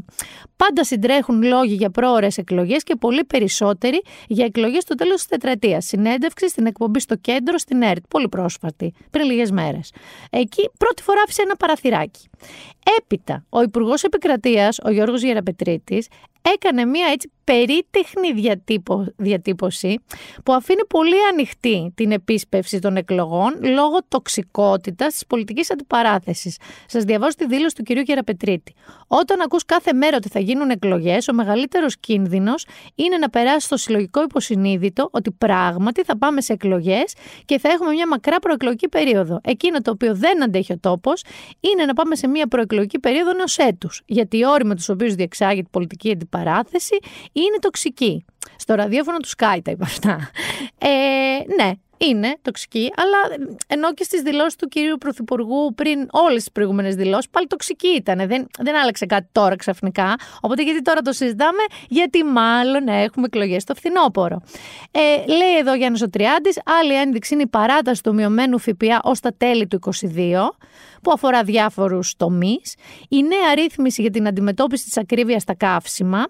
Πάντα 0.56 0.84
συντρέχουν 0.84 1.44
λόγοι 1.44 1.74
για 1.74 1.90
πρόορε 1.90 2.28
εκλογές 2.36 2.84
και 2.84 2.96
πολύ 2.96 3.24
περισσότεροι 3.24 4.02
για 4.28 4.46
εκλογές 4.46 4.84
στο 4.84 4.96
τέλος 4.96 5.16
της 5.16 5.26
τετραετίας. 5.26 5.86
Συνέντευξη 5.86 6.50
στην 6.50 6.66
εκπομπή 6.66 7.00
στο 7.00 7.16
κέντρο 7.16 7.58
στην 7.58 7.82
ΕΡΤ, 7.82 8.04
πολύ 8.10 8.30
πρόσφατη, 8.30 8.94
πριν 9.10 9.26
λίγες 9.26 9.52
μέρες. 9.52 9.94
Εκεί 10.30 10.70
πρώτη 10.78 11.04
φορά 11.04 11.22
άφησε 11.24 11.42
ένα 11.42 11.56
παραθυράκι. 11.56 12.30
Έπειτα, 12.98 13.46
ο 13.50 13.62
Υπουργός 13.62 14.04
Επικρατείας, 14.04 14.80
ο 14.84 14.92
Γιώργος 14.92 15.22
Γεραπετρίτης, 15.22 16.08
έκανε 16.42 16.86
μία 16.86 17.08
έτσι 17.12 17.32
περίτεχνη 17.44 18.34
διατύπω, 18.34 19.06
διατύπωση 19.16 20.00
που 20.44 20.54
αφήνει 20.54 20.86
πολύ 20.86 21.16
ανοιχτή 21.32 21.92
την 21.96 22.12
επίσπευση 22.12 22.80
των 22.80 22.98
εκλογών 22.98 23.60
λόγω 23.62 23.98
τοξικότητας 24.08 25.14
της 25.14 25.26
πολιτικής 25.28 25.72
αντιπαράθεσης. 25.72 26.58
Σας 26.86 27.04
διαβάζω 27.04 27.36
τη 27.36 27.46
δήλωση 27.48 27.76
του 27.76 27.84
κυρίου 27.84 28.02
Γεραπετρίτη. 28.02 28.74
Όταν 29.08 29.42
ακούς 29.42 29.66
κάθε 29.66 29.94
μέρα 29.94 30.16
ότι 30.16 30.30
θα 30.30 30.40
γίνουν 30.40 30.70
εκλογές, 30.70 31.28
ο 31.28 31.34
μεγαλύτερος 31.34 31.98
κίνδυνος 32.00 32.66
είναι 32.96 33.18
να 33.18 33.30
περάσει 33.30 33.66
στο 33.66 33.78
συλλογικό 33.78 34.24
υποσυνείδητο 34.24 35.08
ότι 35.12 35.32
πράγματι 35.32 36.04
θα 36.04 36.18
πάμε 36.18 36.42
σε 36.42 36.54
εκλογές 36.54 37.14
και 37.46 37.60
θα 37.60 37.70
έχουμε 37.70 37.92
μια 37.92 38.08
μακρά 38.08 38.40
προεκλογική 38.40 38.90
περίοδο. 38.90 39.40
Εκείνο 39.44 39.82
το 39.82 39.92
οποίο 39.92 40.16
δεν 40.16 40.44
αντέχει 40.44 40.74
ο 40.74 40.78
τόπος 40.80 41.24
είναι 41.60 41.86
να 41.86 41.94
πάμε 41.94 42.16
σε 42.16 42.28
μια 42.28 42.48
προεκλογική 42.48 43.00
περίοδο 43.00 43.30
ενός 43.30 43.58
έτους. 43.58 44.02
Γιατί 44.06 44.38
οι 44.38 44.46
όροι 44.46 44.66
με 44.66 44.76
τους 44.76 44.90
οποίους 44.90 45.16
διεξάγει 45.16 45.62
την 45.62 45.72
πολιτική 45.72 46.12
αντιπαράθεση 46.12 46.39
είναι 47.32 47.60
τοξική. 47.60 48.26
Στο 48.56 48.74
ραδιόφωνο 48.74 49.18
του 49.18 49.30
Sky 49.30 49.60
τα 49.64 49.72
είπα 49.72 49.86
αυτά. 49.86 50.30
Ε, 50.78 50.88
ναι, 51.56 51.72
είναι 52.00 52.38
τοξική, 52.42 52.92
αλλά 52.96 53.48
ενώ 53.68 53.94
και 53.94 54.04
στις 54.04 54.22
δηλώσεις 54.22 54.56
του 54.56 54.68
κυρίου 54.68 54.98
Πρωθυπουργού 54.98 55.74
πριν 55.76 56.08
όλες 56.12 56.38
τις 56.38 56.52
προηγούμενες 56.52 56.96
δηλώσεις, 56.96 57.30
πάλι 57.30 57.48
τοξική 57.48 57.88
ήταν. 57.88 58.28
Δεν, 58.28 58.48
δεν 58.60 58.76
άλλαξε 58.76 59.06
κάτι 59.06 59.28
τώρα 59.32 59.56
ξαφνικά. 59.56 60.16
Οπότε 60.42 60.64
γιατί 60.64 60.82
τώρα 60.82 61.02
το 61.02 61.12
συζητάμε, 61.12 61.64
γιατί 61.88 62.24
μάλλον 62.24 62.88
έχουμε 62.88 63.26
εκλογές 63.26 63.62
στο 63.62 63.76
φθινόπωρο. 63.76 64.42
Ε, 64.92 65.32
λέει 65.32 65.58
εδώ 65.60 65.76
Γιάννης 65.76 66.02
ο 66.02 66.10
Τριάντη, 66.10 66.50
άλλη 66.80 66.94
ένδειξη 66.94 67.34
είναι 67.34 67.44
η 67.44 67.48
παράταση 67.48 68.04
του 68.04 68.14
μειωμένου 68.14 68.60
ΦΠΑ 68.60 69.00
ως 69.04 69.20
τα 69.20 69.34
τέλη 69.38 69.68
του 69.68 69.80
2022 69.80 70.50
που 71.02 71.12
αφορά 71.12 71.44
διάφορους 71.44 72.16
τομείς. 72.18 72.76
Η 73.10 73.24
νέα 73.24 73.56
ρύθμιση 73.56 74.02
για 74.02 74.12
την 74.12 74.28
αντιμετώπιση 74.28 74.84
της 74.84 74.98
ακρίβειας 74.98 75.42
στα 75.42 75.56
καύσιμα. 75.56 76.28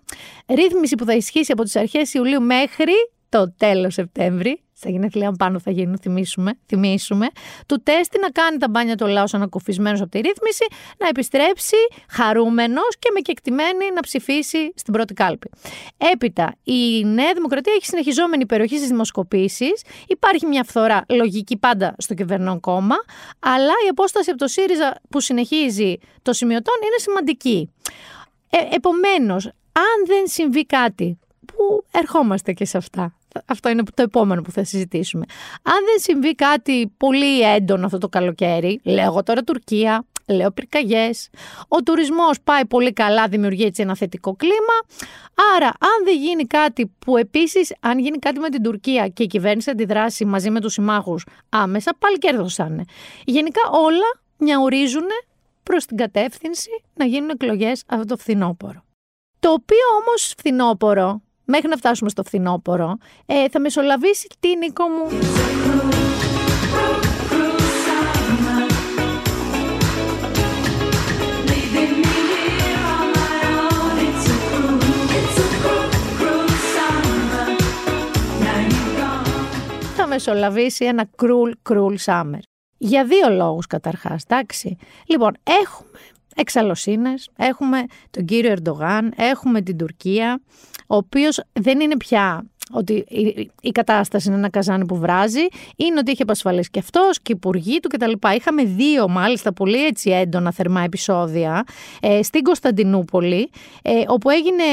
Ρύθμιση 0.47 0.95
που 0.95 1.05
θα 1.05 1.13
ισχύσει 1.13 1.51
από 1.51 1.63
τις 1.63 1.75
αρχές 1.75 2.13
Ιουλίου 2.13 2.41
μέχρι 2.41 2.93
το 3.30 3.54
τέλος 3.58 3.94
Σεπτέμβρη 3.94 4.63
στα 4.80 4.89
γενέθλιά 4.89 5.32
πάνω 5.32 5.60
θα 5.60 5.72
γίνουν, 5.72 5.98
θυμίσουμε, 5.98 6.60
θυμίσουμε, 6.68 7.28
του 7.65 7.82
τέστη 7.84 8.20
να 8.20 8.30
κάνει 8.30 8.58
τα 8.58 8.70
μπάνια 8.70 8.96
του 8.96 9.08
λαού 9.08 9.26
ανακουφισμένος 9.32 10.02
από 10.02 10.10
τη 10.10 10.18
ρύθμιση, 10.18 10.65
να 10.98 11.08
επιστρέψει 11.08 11.76
χαρούμενος 12.10 12.98
και 13.00 13.10
με 13.13 13.20
κεκτημένη 13.20 13.92
να 13.94 14.02
ψηφίσει 14.02 14.74
στην 14.76 14.94
πρώτη 14.94 15.13
κάλπη. 15.13 15.50
Έπειτα, 15.98 16.56
η 16.63 17.06
Νέα 17.06 17.34
Δημοκρατία 17.34 17.74
έχει 17.76 17.86
συνεχιζόμενη 17.86 18.42
υπεροχή 18.42 18.76
στις 18.76 18.88
δημοσκοπήσεις. 18.88 19.84
Υπάρχει 20.08 20.46
μια 20.46 20.63
φθορά 20.63 21.06
λογική 21.10 21.58
πάντα 21.58 21.96
στο 21.98 22.13
κυβερνών 22.13 22.60
κόμμα, 22.60 22.96
αλλά 23.39 23.74
η 23.86 23.88
απόσταση 23.89 24.30
από 24.30 24.39
το 24.39 24.48
ΣΥΡΙΖΑ 24.48 24.96
που 25.10 25.20
συνεχίζει 25.20 25.96
το 26.22 26.34
σημειωτών 26.34 26.76
είναι 26.86 26.98
σημαντική. 26.98 27.70
Ε, 28.50 28.76
Επομένως, 28.76 29.46
αν 29.72 30.06
δεν 30.06 30.28
συμβεί 30.28 30.65
κάτι 30.65 31.20
που 31.46 31.86
ερχόμαστε 31.92 32.54
και 32.54 32.65
σε 32.65 32.78
αυτά; 32.78 33.18
Αυτό 33.46 33.70
είναι 33.70 33.84
το 33.94 34.02
επόμενο 34.02 34.42
που 34.42 34.52
θα 34.52 34.63
συζητήσουμε. 34.63 35.26
Αν 35.63 35.86
δεν 35.86 36.00
συμβεί 36.00 36.36
κάτι 36.36 36.94
πολύ 36.98 37.42
έντονο 37.42 37.86
αυτό 37.86 37.98
το 37.98 38.10
καλοκαίρι, 38.10 38.80
λέω 38.84 39.24
τώρα 39.24 39.44
Τουρκία, 39.44 40.06
λέω 40.28 40.52
πυρκαγιές. 40.52 41.30
Ο 41.68 41.84
τουρισμός 41.84 42.42
πάει 42.44 42.65
πολύ 42.65 42.94
καλά, 42.94 43.28
δημιουργεί 43.28 43.63
έτσι 43.63 43.82
ένα 43.82 43.96
θετικό 43.96 44.36
κλίμα. 44.36 45.06
Άρα, 45.56 45.68
αν 45.68 46.04
δεν 46.04 46.18
γίνει 46.18 46.44
κάτι 46.46 46.92
που 47.00 47.18
επίσης, 47.18 47.76
αν 47.80 48.00
γίνει 48.00 48.18
κάτι 48.18 48.39
με 48.39 48.50
την 48.50 48.63
Τουρκία 48.63 49.08
και 49.08 49.24
η 49.24 49.28
κυβέρνηση 49.28 49.70
αντιδράσει 49.70 50.26
μαζί 50.26 50.50
με 50.50 50.62
τους 50.62 50.74
συμμάχους 50.74 51.26
άμεσα, 51.50 51.96
πάλι 52.00 52.18
κέρδωσαν. 52.18 52.86
Γενικά 53.26 53.62
όλα 53.72 54.22
μιαουρίζουν 54.38 55.08
προς 55.63 55.86
την 55.86 55.98
κατεύθυνση 55.98 56.70
να 56.94 57.06
γίνουν 57.06 57.30
εκλογές 57.30 57.84
αυτό 57.88 58.06
το 58.06 58.18
φθινόπωρο. 58.18 58.84
Το 59.39 59.52
οποίο 59.52 59.86
όμως 60.02 60.34
φθινόπωρο 60.38 61.22
μέχρι 61.50 61.68
να 61.68 61.76
φτάσουμε 61.76 62.10
στο 62.10 62.24
φθινόπωρο, 62.24 62.98
ε, 63.26 63.50
θα 63.50 63.60
μεσολαβήσει 63.60 64.28
τι 64.40 64.56
Νίκο 64.56 64.84
μου. 64.88 65.10
Θα 79.96 80.08
μεσολαβήσει 80.08 80.86
ένα 80.86 81.06
κρούλ 81.16 81.52
κρούλ 81.62 81.96
summer. 82.06 82.40
Για 82.78 83.06
δύο 83.06 83.30
λόγους 83.30 83.68
καταρχάς, 83.68 84.24
εντάξει. 84.24 84.78
Λοιπόν, 85.06 85.38
έχουμε 85.44 85.90
εξαλωσίνες, 86.39 87.30
έχουμε 87.38 87.84
τον 88.12 88.25
κύριο 88.25 88.52
Ερντογάν, 88.52 89.13
έχουμε 89.15 89.62
την 89.62 89.78
Τουρκία, 89.78 90.41
ο 90.88 90.95
οποίος 90.95 91.43
δεν 91.54 91.80
είναι 91.80 91.97
πια 91.97 92.45
ότι 92.71 93.05
η 93.62 93.71
κατάσταση 93.71 94.27
είναι 94.27 94.38
ένα 94.38 94.49
καζάνι 94.49 94.86
που 94.86 94.97
βράζει, 94.97 95.47
είναι 95.75 95.99
ότι 95.99 96.12
είχε 96.12 96.23
απασφαλίσει 96.23 96.69
και 96.69 96.79
αυτός 96.79 97.21
και 97.21 97.32
οι 97.32 97.36
υπουργοί 97.38 97.79
του 97.79 97.89
κτλ. 97.89 98.12
Είχαμε 98.36 98.63
δύο 98.63 99.10
μάλιστα 99.10 99.53
πολύ 99.53 99.86
έτσι 99.86 100.10
έντονα 100.10 100.51
θερμά 100.51 100.82
επεισόδια 100.82 101.63
ε, 102.01 102.23
στην 102.23 102.43
Κωνσταντινούπολη, 102.43 103.49
ε, 103.82 103.91
όπου 104.08 104.29
έγινε 104.29 104.63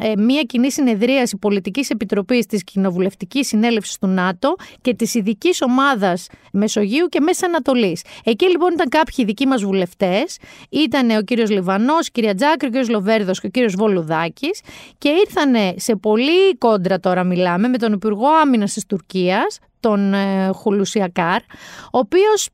ε, 0.00 0.16
μια 0.16 0.42
κοινή 0.42 0.72
συνεδρίαση 0.72 1.36
πολιτικής 1.36 1.90
επιτροπής 1.90 2.46
της 2.46 2.64
Κοινοβουλευτικής 2.64 3.46
Συνέλευσης 3.46 3.98
του 3.98 4.06
ΝΑΤΟ 4.06 4.56
και 4.80 4.94
της 4.94 5.14
ειδικής 5.14 5.62
ομάδας 5.62 6.26
Μεσογείου 6.52 7.06
και 7.06 7.20
Μέσης 7.20 7.42
Ανατολής. 7.42 8.02
Εκεί 8.24 8.46
λοιπόν 8.46 8.72
ήταν 8.72 8.88
κάποιοι 8.88 9.24
δικοί 9.24 9.46
μας 9.46 9.62
βουλευτές, 9.62 10.38
ήταν 10.68 11.10
ο 11.10 11.22
κύριος 11.22 11.50
Λιβανός, 11.50 12.06
η 12.06 12.10
κυρία 12.10 12.34
Τζάκρη, 12.34 12.66
ο 12.66 12.70
κύριος 12.70 12.88
Λοβέρδος 12.88 13.40
και 13.40 13.46
ο 13.46 13.50
κύριος 13.50 13.74
Βολουδάκης 13.74 14.60
και 14.98 15.08
ήρθαν 15.08 15.54
σε 15.76 15.96
πολύ 15.96 16.56
κόντρα 16.58 17.00
τώρα 17.08 17.24
μιλάμε 17.24 17.68
με 17.68 17.78
τον 17.78 17.92
Υπουργό 17.92 18.26
Άμυνας 18.28 18.72
της 18.72 18.86
Τουρκίας, 18.86 19.58
τον 19.80 20.14
ε, 20.14 20.50
Χουλουσιακάρ, 20.54 21.40
ο 21.82 21.98
οποίος 21.98 22.48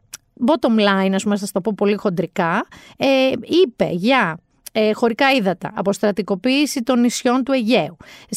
bottom 0.47 0.81
line, 0.81 1.13
ας 1.15 1.23
πούμε, 1.23 1.37
θα 1.37 1.47
το 1.53 1.61
πω 1.61 1.73
πολύ 1.77 1.95
χοντρικά, 1.95 2.67
ε, 2.97 3.07
είπε 3.43 3.89
για 3.91 4.39
ε, 4.73 4.93
χωρικά 4.93 5.33
ύδατα, 5.33 5.73
αποστρατικοποίηση 5.75 6.83
των 6.83 7.01
νησιών 7.01 7.45
του 7.45 7.53
Αιγαίου, 7.53 7.97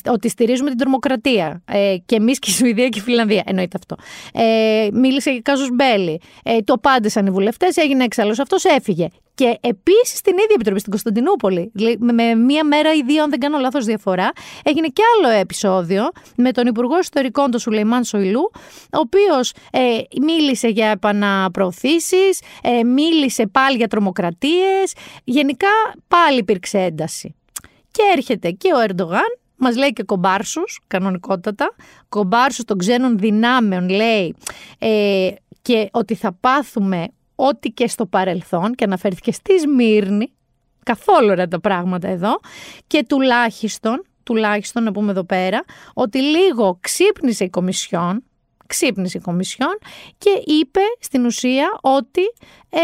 ότι 0.10 0.30
στηρίζουμε 0.30 0.69
την 0.69 0.77
τρομοκρατία 0.77 1.63
ε, 1.65 1.95
και 2.06 2.15
εμείς 2.15 2.39
και 2.39 2.49
η 2.49 2.53
Σουηδία 2.53 2.88
και 2.89 2.99
η 2.99 3.01
Φιλανδία. 3.01 3.43
Εννοείται 3.45 3.77
αυτό. 3.77 3.95
Ε, 4.34 4.88
μίλησε 4.93 5.32
για 5.32 5.41
Κάζου 5.43 5.73
Μπέλη. 5.73 6.21
Ε, 6.43 6.58
το 6.60 6.73
απάντησαν 6.73 7.25
οι 7.25 7.30
βουλευτές, 7.30 7.77
έγινε 7.77 8.03
έξαλλο. 8.03 8.32
Αυτός 8.32 8.65
έφυγε. 8.65 9.08
Και 9.38 9.58
επίσης 9.62 10.17
στην 10.17 10.34
ίδια 10.34 10.54
επιτροπή 10.54 10.80
στην 10.80 10.91
Κωνσταντινούπολη, 10.91 11.71
με 12.00 12.36
μία 12.36 12.63
μέρα 12.63 12.93
ή 12.93 13.02
δύο, 13.04 13.23
αν 13.23 13.30
δεν 13.30 13.39
κάνω 13.39 13.58
λάθος 13.60 13.86
διαφορά, 13.86 14.32
έγινε 14.63 14.88
και 14.88 15.02
άλλο 15.15 15.34
επεισόδιο 15.34 16.10
με 16.36 16.52
τον 16.52 16.67
Υπουργό 16.67 17.00
Ιστορικών, 17.00 17.52
τον 17.52 17.60
Σουλεϊμάν 17.60 18.04
Σοηλού, 18.04 18.52
ο 18.82 19.00
οποίος 19.00 19.54
ε, 19.71 19.80
μίλησε 20.21 20.67
για 20.67 20.88
επαναπροωθήσεις, 20.88 22.41
ε, 22.62 22.84
μίλησε 22.84 23.47
πάλι 23.47 23.78
για 23.78 23.88
τρομοκρατίες. 23.88 24.93
Γενικά 25.23 25.69
πάλι 26.08 26.38
υπήρξε 26.38 26.80
ένταση. 26.80 27.36
Και 27.91 28.02
έρχεται 28.15 28.52
και 28.52 28.73
ο 28.73 28.80
Ερντογάν 28.80 29.39
μας 29.56 29.76
λέει 29.76 29.93
και 29.93 30.04
κομπάρσους, 30.04 30.80
κανονικότατα, 30.88 31.76
κομπάρσους 32.10 32.65
των 32.65 32.78
ξένων 32.78 33.17
δυνάμεων 33.17 33.89
λέει 33.89 34.36
ε, 34.80 35.30
και 35.62 35.89
ότι 35.91 36.15
θα 36.15 36.34
πάθουμε 36.39 37.08
ό,τι 37.39 37.69
και 37.69 37.88
στο 37.88 38.06
παρελθόν 38.06 38.76
και 38.76 38.84
αναφέρθηκε 38.84 39.32
στη 39.32 39.60
Σμύρνη, 39.60 40.32
καθόλου 40.84 41.36
ρε 41.36 41.47
τα 41.47 41.60
πράγματα 41.60 42.08
εδώ 42.08 42.39
και 42.88 43.06
τουλάχιστον, 43.10 44.04
τουλάχιστον 44.23 44.84
να 44.84 44.91
πούμε 44.91 45.12
εδώ 45.12 45.23
πέρα, 45.23 45.63
ότι 45.93 46.21
λίγο 46.21 46.78
ξύπνησε 46.82 47.43
η 47.43 47.50
Κομισιόν, 47.50 48.23
ξύπνησε 48.67 49.17
η 49.17 49.21
Κομισιόν 49.21 49.78
και 50.17 50.41
είπε 50.45 50.82
στην 51.00 51.26
ουσία 51.26 51.67
ότι 51.82 52.21
ε, 52.69 52.80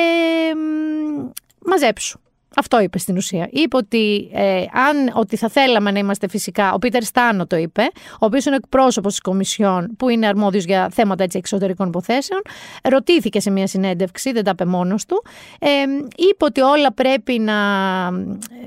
μαζέψου. 1.66 2.20
Αυτό 2.56 2.82
είπε 2.82 2.98
στην 2.98 3.18
ουσία. 3.18 3.48
Είπε 3.52 3.78
ότι, 3.78 4.30
ε, 4.34 4.58
αν, 4.58 5.12
ότι 5.14 5.38
θα 5.38 5.50
θέλαμε 5.50 5.92
να 5.92 6.00
είμαστε 6.00 6.28
φυσικά. 6.28 6.74
Ο 6.74 6.78
Πίτερ 6.78 7.04
Στάνο 7.04 7.48
το 7.48 7.56
είπε, 7.56 7.82
ο 8.14 8.26
οποίος 8.26 8.46
είναι 8.46 8.56
εκπρόσωπος 8.56 9.12
της 9.12 9.22
Κομισιόν, 9.22 9.96
που 9.98 10.10
είναι 10.10 10.28
αρμόδιος 10.28 10.64
για 10.64 10.90
θέματα 10.92 11.24
έτσι, 11.24 11.38
εξωτερικών 11.38 11.88
υποθέσεων. 11.88 12.42
Ρωτήθηκε 12.84 13.40
σε 13.40 13.50
μια 13.50 13.68
συνέντευξη, 13.68 14.32
δεν 14.32 14.44
τα 14.44 14.52
είπε 14.52 14.66
μόνος 14.66 15.06
του. 15.06 15.24
Ε, 15.60 15.68
είπε 16.16 16.46
ότι 16.46 16.62
όλα 16.62 16.94
πρέπει 16.94 17.40
να 17.40 17.54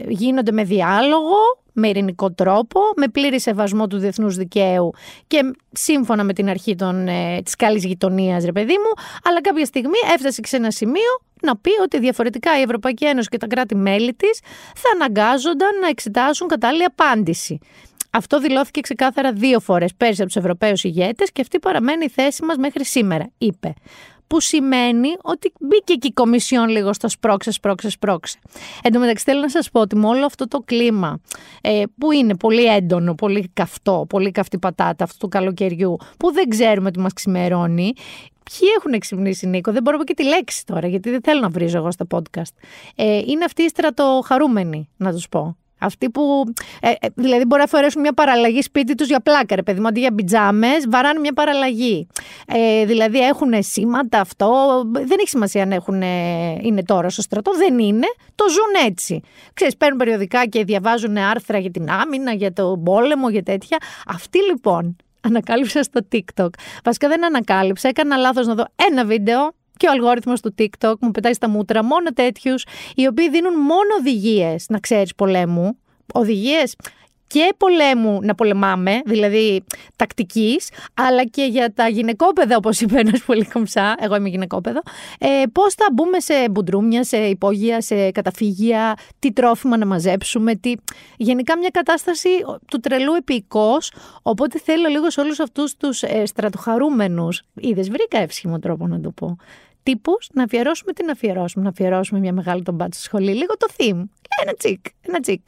γίνονται 0.08 0.52
με 0.52 0.64
διάλογο, 0.64 1.36
με 1.72 1.88
ειρηνικό 1.88 2.32
τρόπο, 2.32 2.80
με 2.96 3.08
πλήρη 3.08 3.40
σεβασμό 3.40 3.86
του 3.86 3.98
διεθνούς 3.98 4.36
δικαίου 4.36 4.90
και 5.26 5.40
σύμφωνα 5.72 6.24
με 6.24 6.32
την 6.32 6.48
αρχή 6.48 6.74
των, 6.74 7.08
ε, 7.08 7.40
της 7.44 7.56
καλής 7.56 7.84
γειτονίας, 7.84 8.44
ρε 8.44 8.52
παιδί 8.52 8.72
μου, 8.72 9.04
αλλά 9.24 9.40
κάποια 9.40 9.64
στιγμή 9.64 9.98
έφτασε 10.14 10.40
σε 10.44 10.56
ένα 10.56 10.70
σημείο 10.70 11.20
να 11.42 11.56
πει 11.56 11.70
ότι 11.82 11.98
διαφορετικά 11.98 12.58
η 12.58 12.62
Ευρωπαϊκή 12.62 13.04
Ένωση 13.04 13.28
και 13.28 13.36
τα 13.36 13.46
κράτη-μέλη 13.46 14.14
της 14.14 14.40
θα 14.74 14.88
αναγκάζονταν 14.94 15.78
να 15.80 15.88
εξετάσουν 15.88 16.48
κατάλληλη 16.48 16.84
απάντηση. 16.84 17.58
Αυτό 18.10 18.40
δηλώθηκε 18.40 18.80
ξεκάθαρα 18.80 19.32
δύο 19.32 19.60
φορές 19.60 19.94
πέρσι 19.96 20.22
από 20.22 20.30
τους 20.30 20.36
Ευρωπαίους 20.36 20.84
ηγέτες 20.84 21.32
και 21.32 21.40
αυτή 21.40 21.58
παραμένει 21.58 22.04
η 22.04 22.08
θέση 22.08 22.44
μας 22.44 22.56
μέχρι 22.56 22.84
σήμερα, 22.84 23.30
είπε 23.38 23.74
που 24.26 24.40
σημαίνει 24.40 25.08
ότι 25.22 25.52
μπήκε 25.60 25.94
και 25.94 26.06
η 26.06 26.12
Κομισιόν 26.12 26.68
λίγο 26.68 26.92
στο 26.92 27.08
σπρώξε, 27.08 27.50
σπρώξε, 27.50 27.90
σπρώξε. 27.90 28.38
Εν 28.82 28.92
τω 28.92 28.98
μεταξύ 28.98 29.24
θέλω 29.24 29.40
να 29.40 29.48
σας 29.48 29.70
πω 29.70 29.80
ότι 29.80 29.96
με 29.96 30.06
όλο 30.06 30.26
αυτό 30.26 30.48
το 30.48 30.62
κλίμα 30.64 31.20
ε, 31.60 31.82
που 31.98 32.12
είναι 32.12 32.36
πολύ 32.36 32.64
έντονο, 32.64 33.14
πολύ 33.14 33.50
καυτό, 33.52 34.06
πολύ 34.08 34.30
καυτή 34.30 34.58
πατάτα 34.58 35.04
αυτού 35.04 35.16
του 35.18 35.28
καλοκαιριού 35.28 35.96
που 36.18 36.32
δεν 36.32 36.48
ξέρουμε 36.48 36.90
τι 36.90 36.98
μας 36.98 37.12
ξημερώνει, 37.12 37.92
Ποιοι 38.50 38.68
έχουν 38.78 38.98
ξυπνήσει, 38.98 39.46
Νίκο, 39.46 39.72
δεν 39.72 39.82
μπορώ 39.82 39.96
να 39.96 40.04
πω 40.04 40.12
και 40.12 40.22
τη 40.22 40.28
λέξη 40.28 40.66
τώρα, 40.66 40.86
γιατί 40.86 41.10
δεν 41.10 41.20
θέλω 41.22 41.40
να 41.40 41.48
βρίζω 41.48 41.76
εγώ 41.76 41.90
στο 41.90 42.06
podcast. 42.10 42.54
Ε, 42.96 43.16
είναι 43.26 43.44
αυτοί 43.44 43.62
οι 43.62 43.68
στρατοχαρούμενοι, 43.68 44.88
να 44.96 45.12
τους 45.12 45.28
πω. 45.28 45.56
Αυτοί 45.78 46.10
που. 46.10 46.44
Ε, 46.80 46.90
ε, 46.90 47.08
δηλαδή, 47.14 47.44
μπορεί 47.44 47.60
να 47.60 47.66
φορέσουν 47.66 48.00
μια 48.00 48.12
παραλλαγή 48.12 48.62
σπίτι 48.62 48.94
τους 48.94 49.08
για 49.08 49.20
πλάκα, 49.20 49.54
ρε 49.54 49.62
παιδί 49.62 49.80
μου, 49.80 49.86
αντί 49.86 50.00
για 50.00 50.14
πιτζάμες, 50.14 50.88
βαράνε 50.88 51.20
μια 51.20 51.32
παραλλαγή. 51.32 52.06
Ε, 52.46 52.84
δηλαδή, 52.84 53.18
έχουν 53.18 53.52
σήματα 53.58 54.20
αυτό. 54.20 54.82
Δεν 54.92 55.16
έχει 55.20 55.28
σημασία 55.28 55.62
αν 55.62 55.72
έχουν, 55.72 56.02
είναι 56.62 56.82
τώρα 56.84 57.10
στο 57.10 57.22
στρατό. 57.22 57.52
Δεν 57.56 57.78
είναι. 57.78 58.06
Το 58.34 58.44
ζουν 58.48 58.86
έτσι. 58.86 59.20
Ξέρεις, 59.54 59.76
παίρνουν 59.76 59.98
περιοδικά 59.98 60.46
και 60.46 60.64
διαβάζουν 60.64 61.16
άρθρα 61.16 61.58
για 61.58 61.70
την 61.70 61.90
άμυνα, 61.90 62.32
για 62.32 62.52
το 62.52 62.80
πόλεμο, 62.84 63.30
για 63.30 63.42
τέτοια. 63.42 63.76
Αυτοί 64.06 64.38
λοιπόν 64.50 64.96
ανακάλυψα 65.26 65.82
στο 65.82 66.00
TikTok. 66.12 66.48
Βασικά 66.84 67.08
δεν 67.08 67.24
ανακάλυψα, 67.24 67.88
έκανα 67.88 68.16
λάθος 68.16 68.46
να 68.46 68.54
δω 68.54 68.64
ένα 68.90 69.04
βίντεο 69.04 69.52
και 69.76 69.86
ο 69.86 69.90
αλγόριθμος 69.90 70.40
του 70.40 70.54
TikTok 70.58 70.94
μου 71.00 71.10
πετάει 71.10 71.32
στα 71.32 71.48
μούτρα 71.48 71.84
μόνο 71.84 72.12
τέτοιους, 72.12 72.66
οι 72.94 73.06
οποίοι 73.06 73.30
δίνουν 73.30 73.60
μόνο 73.60 73.94
οδηγίες, 73.98 74.66
να 74.68 74.78
ξέρεις 74.78 75.14
πολέμου. 75.14 75.78
Οδηγίες 76.12 76.76
και 77.26 77.54
πολέμου 77.56 78.18
να 78.22 78.34
πολεμάμε, 78.34 79.00
δηλαδή 79.04 79.64
τακτικής, 79.96 80.68
αλλά 80.94 81.24
και 81.24 81.44
για 81.44 81.72
τα 81.72 81.88
γυναικόπαιδα, 81.88 82.56
όπως 82.56 82.80
είπε 82.80 82.98
ένας 82.98 83.22
πολύ 83.22 83.44
κομψά, 83.44 83.94
εγώ 83.98 84.16
είμαι 84.16 84.28
γυναικόπαιδο, 84.28 84.80
ε, 85.18 85.42
πώς 85.52 85.74
θα 85.74 85.86
μπούμε 85.92 86.20
σε 86.20 86.34
μπουντρούμια, 86.50 87.04
σε 87.04 87.16
υπόγεια, 87.16 87.80
σε 87.80 88.10
καταφύγια, 88.10 88.96
τι 89.18 89.32
τρόφιμα 89.32 89.76
να 89.76 89.86
μαζέψουμε, 89.86 90.54
τι... 90.54 90.72
γενικά 91.16 91.58
μια 91.58 91.70
κατάσταση 91.72 92.28
του 92.66 92.80
τρελού 92.80 93.14
επικό. 93.14 93.76
Οπότε 94.22 94.58
θέλω 94.58 94.88
λίγο 94.88 95.10
σε 95.10 95.20
όλους 95.20 95.40
αυτούς 95.40 95.76
τους 95.76 96.02
ε, 96.02 96.26
στρατοχαρούμενους, 96.26 97.42
είδες, 97.54 97.90
βρήκα 97.90 98.18
εύσχυμο 98.18 98.58
τρόπο 98.58 98.86
να 98.86 99.00
το 99.00 99.10
πω, 99.10 99.36
τύπους 99.82 100.28
να 100.32 100.42
αφιερώσουμε 100.42 100.92
τι 100.92 101.04
να 101.04 101.12
αφιερώσουμε. 101.12 101.64
Να 101.64 101.70
αφιερώσουμε 101.70 102.20
μια 102.20 102.32
μεγάλη 102.32 102.62
τον 102.62 102.74
μπάτσο 102.74 103.00
σχολή, 103.00 103.34
λίγο 103.34 103.56
το 103.56 103.66
theme. 103.76 104.04
Ένα 104.42 104.54
τσικ, 104.58 104.86
ένα 105.00 105.20
τσικ. 105.20 105.40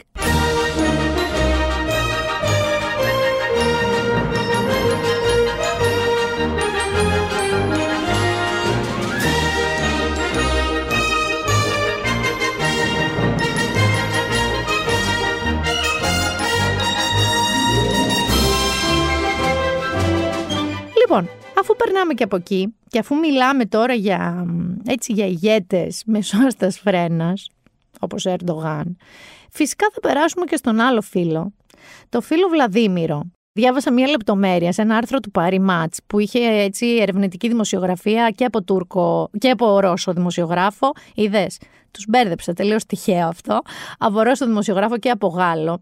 Αφού 21.71 21.77
περνάμε 21.77 22.15
και 22.15 22.25
από 22.25 22.37
εκεί 22.37 22.75
και 22.89 22.99
αφού 22.99 23.17
μιλάμε 23.17 23.65
τώρα 23.65 23.95
για, 23.95 24.47
έτσι, 24.87 25.13
για 25.13 25.27
ηγέτες 25.27 26.03
μεσόαστας 26.07 26.79
φρένας, 26.79 27.51
όπως 28.01 28.27
ο 28.27 28.31
Ερντογάν, 28.31 28.97
φυσικά 29.51 29.89
θα 29.93 30.01
περάσουμε 30.01 30.45
και 30.45 30.57
στον 30.57 30.81
άλλο 30.81 31.01
φίλο, 31.01 31.53
το 32.09 32.21
φίλο 32.21 32.49
Βλαδίμηρο. 32.49 33.23
Διάβασα 33.53 33.93
μία 33.93 34.09
λεπτομέρεια 34.09 34.73
σε 34.73 34.83
ένα 34.83 34.97
άρθρο 34.97 35.21
του 35.21 35.31
Πάρη 35.31 35.59
Μάτς 35.59 35.99
που 36.07 36.19
είχε 36.19 36.39
έτσι 36.39 36.87
ερευνητική 36.87 37.49
δημοσιογραφία 37.49 38.31
και 38.31 38.45
από 38.45 38.63
Τούρκο 38.63 39.31
και 39.39 39.51
από 39.51 39.81
Ρώσο 39.81 40.13
δημοσιογράφο. 40.13 40.93
Είδες, 41.15 41.59
τους 41.91 42.05
μπέρδεψα 42.09 42.53
τελείως 42.53 42.87
τυχαίο 42.87 43.29
αυτό. 43.29 43.61
Από 43.99 44.21
Ρώσο 44.23 44.47
δημοσιογράφο 44.47 44.99
και 44.99 45.11
από 45.11 45.27
Γάλλο. 45.27 45.81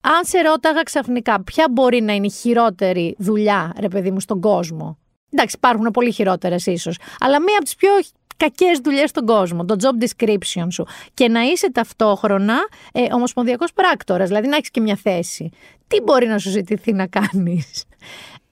Αν 0.00 0.24
σε 0.24 0.40
ρώταγα 0.40 0.82
ξαφνικά 0.82 1.42
ποια 1.42 1.66
μπορεί 1.70 2.00
να 2.00 2.12
είναι 2.14 2.26
η 2.26 2.30
χειρότερη 2.30 3.14
δουλειά, 3.18 3.72
ρε 3.80 3.88
παιδί 3.88 4.10
μου, 4.10 4.20
στον 4.20 4.40
κόσμο. 4.40 4.98
Εντάξει, 5.30 5.56
υπάρχουν 5.58 5.90
πολύ 5.90 6.12
χειρότερες 6.12 6.66
ίσως. 6.66 6.98
Αλλά 7.20 7.42
μία 7.42 7.54
από 7.54 7.64
τις 7.64 7.74
πιο 7.74 7.90
κακές 8.36 8.78
δουλειές 8.78 9.10
στον 9.10 9.26
κόσμο, 9.26 9.64
το 9.64 9.76
job 9.80 10.04
description 10.04 10.66
σου. 10.70 10.86
Και 11.14 11.28
να 11.28 11.40
είσαι 11.40 11.72
ταυτόχρονα 11.72 12.58
ε, 12.92 13.14
ομοσπονδιακός 13.14 13.72
πράκτορας, 13.72 14.28
δηλαδή 14.28 14.48
να 14.48 14.56
έχεις 14.56 14.70
και 14.70 14.80
μια 14.80 14.96
θέση. 14.96 15.50
Τι 15.88 16.00
μπορεί 16.00 16.26
να 16.26 16.38
σου 16.38 16.50
ζητηθεί 16.50 16.92
να 16.92 17.06
κάνεις; 17.06 17.84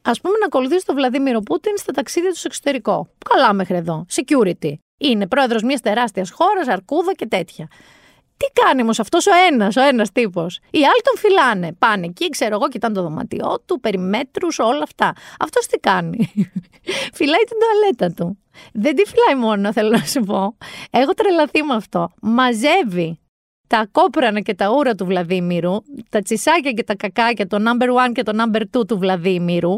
Α 0.03 0.13
πούμε, 0.13 0.39
να 0.41 0.47
ακολουθήσεις 0.47 0.85
τον 0.85 0.95
Βλαδίμιρο 0.95 1.41
Πούτιν 1.41 1.73
στα 1.77 1.93
ταξίδια 1.93 2.31
του 2.31 2.37
στο 2.37 2.49
εξωτερικό. 2.51 3.09
Καλά 3.31 3.53
μέχρι 3.53 3.77
εδώ. 3.77 4.07
Security. 4.15 4.73
Είναι 4.99 5.27
πρόεδρος 5.27 5.63
μιας 5.63 5.81
τεράστιας 5.81 6.31
χώρας, 6.31 6.69
αρκούδα 6.69 7.13
και 7.15 7.27
τέτοια. 7.27 7.69
Τι 8.37 8.61
κάνει 8.63 8.83
όμως 8.83 8.99
αυτός 8.99 9.27
ο 9.27 9.31
ένας, 9.51 9.77
ο 9.77 9.81
ένας 9.81 10.13
τύπος; 10.13 10.61
Οι 10.71 10.79
άλλοι 10.79 11.03
τον 11.03 11.17
φυλάνε. 11.17 11.73
Πάνε 11.73 12.07
εκεί, 12.07 12.29
ξέρω 12.29 12.55
εγώ, 12.55 12.69
κοιτάνε 12.69 12.95
το 12.95 13.03
δωμάτιό 13.03 13.63
του, 13.67 13.81
περιμέτρους, 13.81 14.59
όλα 14.59 14.83
αυτά. 14.83 15.13
Αυτός 15.39 15.67
τι 15.67 15.79
κάνει; 15.79 16.33
Φυλάει 17.19 17.45
την 17.49 17.57
τουαλέτα 17.61 18.15
του. 18.17 18.39
Δεν 18.73 18.95
τη 18.95 19.03
φυλάει 19.05 19.45
μόνο, 19.47 19.73
θέλω 19.73 19.91
να 19.91 20.05
σου 20.05 20.21
πω. 20.21 20.57
Έχω 20.91 21.15
τρελαθεί 21.15 21.63
με 21.63 21.75
αυτό. 21.75 22.11
Μαζεύει 22.21 23.19
τα 23.67 23.89
κόπρανα 23.93 24.41
και 24.41 24.55
τα 24.55 24.71
ούρα 24.71 24.95
του 24.95 25.05
Βλαδίμηρου, 25.05 25.77
τα 26.09 26.23
τσισάκια 26.23 26.71
και 26.73 26.85
τα 26.85 26.95
κακάκια, 26.97 27.47
το 27.47 27.57
number 27.61 27.89
one 28.07 28.13
και 28.13 28.23
το 28.23 28.33
number 28.43 28.61
two 28.61 28.87
του 28.87 28.99
Βλαδίμηρου, 28.99 29.77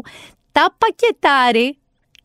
τα 0.51 0.75
πακετάρει 0.77 1.77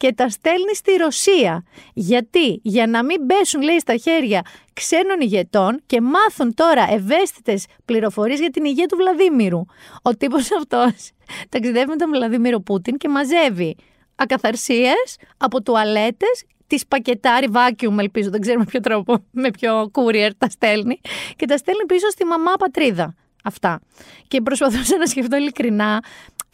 και 0.03 0.13
τα 0.13 0.29
στέλνεις 0.29 0.79
στη 0.79 0.93
Ρωσία. 0.97 1.65
Γιατί; 1.93 2.61
Για 2.63 2.87
να 2.87 3.05
μην 3.05 3.27
πέσουν, 3.27 3.63
λέει, 3.63 3.79
στα 3.79 3.97
χέρια 3.97 4.43
ξένων 4.73 5.21
ηγετών 5.21 5.83
και 5.87 6.01
μάθουν 6.01 6.55
τώρα 6.55 6.87
ευαίσθητες 6.91 7.67
πληροφορίες 7.85 8.39
για 8.39 8.51
την 8.51 8.65
υγεία 8.65 8.87
του 8.87 8.97
Βλαδίμηρου. 8.97 9.61
Ο 10.03 10.17
τύπος 10.17 10.49
αυτός 10.53 11.11
ταξιδεύει 11.51 11.89
με 11.89 11.97
τον 11.97 12.11
Βλαδίμηρο 12.11 12.61
Πούτιν 12.61 12.97
και 12.97 13.09
μαζεύει 13.09 13.77
ακαθαρσίες 14.15 15.17
από 15.37 15.63
τουαλέτες 15.63 16.45
τις 16.67 16.87
πακετάρει, 16.87 17.49
vacuum 17.53 17.99
ελπίζω, 17.99 18.31
δεν 18.31 18.41
ξέρω 18.41 18.59
με 18.59 18.65
ποιο 18.65 18.81
τρόπο, 18.81 19.25
με 19.43 19.51
ποιο 19.51 19.91
courier 19.93 20.31
τα 20.39 20.49
στέλνει 20.49 21.01
και 21.37 21.47
τα 21.47 21.57
στέλνει 21.57 21.87
πίσω 21.87 22.11
στη 22.11 22.25
μαμά 22.25 22.53
πατρίδα. 22.59 23.15
Αυτά. 23.43 23.81
Και 24.29 24.41
προσπαθούσα 24.41 24.97
να 24.97 25.07
σκεφτώ 25.07 25.37
ειλικρινά, 25.37 26.03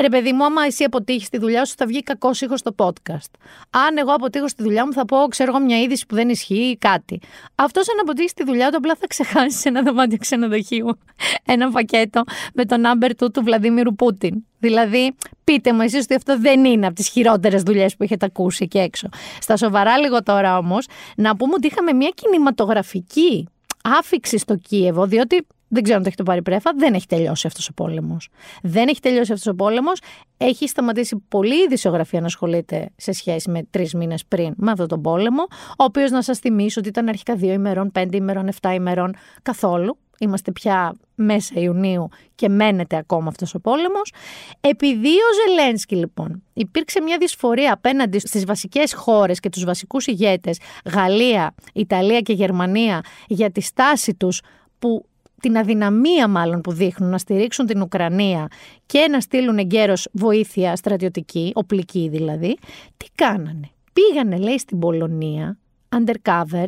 ρε 0.01 0.09
παιδί 0.09 0.33
μου, 0.33 0.44
άμα 0.44 0.62
εσύ 0.64 0.85
αποτύχεις 0.85 1.29
τη 1.29 1.38
δουλειά 1.38 1.64
σου, 1.64 1.74
θα 1.77 1.87
βγει 1.87 2.03
κακό 2.03 2.31
ήχο 2.40 2.57
στο 2.57 2.74
podcast. 2.77 3.31
Αν 3.70 3.98
εγώ 3.98 4.12
αποτύχω 4.12 4.48
στη 4.48 4.62
δουλειά 4.62 4.87
μου, 4.87 4.92
θα 4.92 5.05
πω, 5.05 5.16
ξέρω 5.29 5.51
εγώ, 5.51 5.64
μια 5.64 5.81
είδηση 5.81 6.07
που 6.07 6.14
δεν 6.14 6.29
ισχύει 6.29 6.70
ή 6.70 6.77
κάτι. 6.77 7.20
Αυτός 7.55 7.88
αν 7.88 7.96
αποτύχει 8.01 8.35
τη 8.35 8.44
δουλειά 8.44 8.70
του, 8.70 8.77
απλά 8.77 8.94
θα 8.94 9.07
ξεχάσεις 9.07 9.61
σε 9.61 9.68
ένα 9.68 9.83
δωμάτιο 9.83 10.18
ξενοδοχείου 10.18 10.98
ένα 11.55 11.70
πακέτο 11.70 12.22
με 12.55 12.64
το 12.64 12.77
number 12.77 13.11
του 13.16 13.31
του 13.31 13.42
Βλαδίμιρου 13.42 13.94
Πούτιν. 13.94 14.44
Δηλαδή, 14.59 15.14
πείτε 15.44 15.72
μου 15.72 15.81
εσείς 15.81 16.03
ότι 16.03 16.14
αυτό 16.14 16.38
δεν 16.38 16.64
είναι 16.64 16.87
από 16.87 16.94
τις 16.94 17.09
χειρότερες 17.09 17.62
δουλειές 17.62 17.96
που 17.96 18.03
έχετε 18.03 18.27
ακούσει 18.27 18.64
εκεί 18.64 18.79
έξω. 18.79 19.09
Στα 19.40 19.57
σοβαρά 19.57 19.98
λίγο 19.98 20.22
τώρα 20.22 20.59
όμως, 20.59 20.87
να 21.16 21.37
πούμε 21.37 21.53
ότι 21.55 21.66
είχαμε 21.66 21.92
μια 21.92 22.11
κινηματογραφική 22.14 23.48
άφηξη 23.83 24.38
στο 24.38 24.57
Κίεβο, 24.57 25.07
διότι 25.07 25.46
δεν 25.68 25.83
ξέρω 25.83 25.96
αν 25.96 26.02
το 26.02 26.09
έχετε 26.09 26.22
πάρει 26.22 26.42
πρέφα, 26.42 26.72
δεν 26.76 26.94
έχει 26.94 27.07
τελειώσει 27.07 27.46
αυτός 27.46 27.68
ο 27.68 27.72
πόλεμος. 27.72 28.28
Δεν 28.62 28.88
έχει 28.88 29.00
τελειώσει 29.00 29.33
αυτός 29.33 29.52
ο 29.52 29.54
πόλεμος. 29.54 30.00
Έχει 30.37 30.68
σταματήσει 30.68 31.24
πολύ 31.28 31.54
η 31.54 31.62
ειδησιογραφία 31.62 32.20
να 32.20 32.26
ασχολείται 32.26 32.90
σε 32.96 33.12
σχέση 33.12 33.50
με 33.50 33.62
τρεις 33.70 33.94
μήνες 33.94 34.24
πριν 34.26 34.54
με 34.57 34.70
αυτόν 34.70 34.88
τον 34.88 35.02
πόλεμο, 35.02 35.42
ο 35.68 35.85
οποίος 35.85 36.11
να 36.11 36.22
σας 36.22 36.38
θυμίσω 36.38 36.81
ότι 36.81 36.88
ήταν 36.88 37.09
αρχικά 37.09 37.35
δύο 37.35 37.52
ημερών, 37.52 37.90
πέντε 37.92 38.16
ημερών, 38.16 38.48
εφτά 38.48 38.74
ημερών 38.74 39.14
καθόλου. 39.42 39.98
Είμαστε 40.20 40.52
πια 40.52 40.94
μέσα 41.14 41.61
Ιουνίου 41.61 42.09
και 42.35 42.48
μένεται 42.48 42.96
ακόμα 42.96 43.28
αυτός 43.28 43.54
ο 43.54 43.61
πόλεμος. 43.61 44.12
Επειδή 44.61 45.09
ο 45.09 45.48
Ζελένσκι 45.48 45.96
λοιπόν 45.96 46.42
υπήρξε 46.52 47.00
μια 47.00 47.16
δυσφορία 47.20 47.72
απέναντι 47.72 48.18
στις 48.18 48.44
βασικές 48.44 48.94
χώρες 48.94 49.40
και 49.40 49.48
τους 49.48 49.64
βασικούς 49.64 50.07
ηγέτες 50.07 50.61
Γαλλία, 50.94 51.54
Ιταλία 51.72 52.20
και 52.20 52.33
Γερμανία 52.33 53.00
για 53.26 53.50
τη 53.50 53.61
στάση 53.61 54.14
τους 54.14 54.40
που 54.78 55.04
την 55.40 55.57
αδυναμία 55.59 56.29
μάλλον 56.29 56.61
που 56.61 56.72
δείχνουν 56.72 57.11
να 57.11 57.18
στηρίξουν 57.18 57.66
την 57.66 57.83
Ουκρανία 57.83 58.48
και 58.87 59.07
να 59.11 59.20
στείλουν 59.20 59.59
εγκαίρως 59.59 60.09
βοήθεια 60.12 60.77
στρατιωτική, 60.77 61.53
οπλική 61.55 62.09
δηλαδή, 62.09 62.59
τι 62.96 63.07
κάνανε; 63.14 63.70
Πήγανε 63.92 64.37
λέει 64.37 64.59
στην 64.59 64.79
Πολωνία, 64.79 65.59
undercover, 65.96 66.66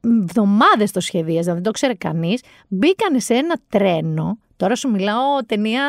εβδομάδες 0.00 0.90
το 0.92 1.00
σχεδίαζαν, 1.00 1.54
δεν 1.54 1.62
το 1.62 1.70
ξέρει 1.70 1.96
κανείς. 1.96 2.42
Μπήκανε 2.68 3.18
σε 3.18 3.34
ένα 3.34 3.56
τρένο. 3.68 4.38
Τώρα 4.56 4.74
σου 4.74 4.90
μιλάω 4.90 5.44
ταινία 5.46 5.82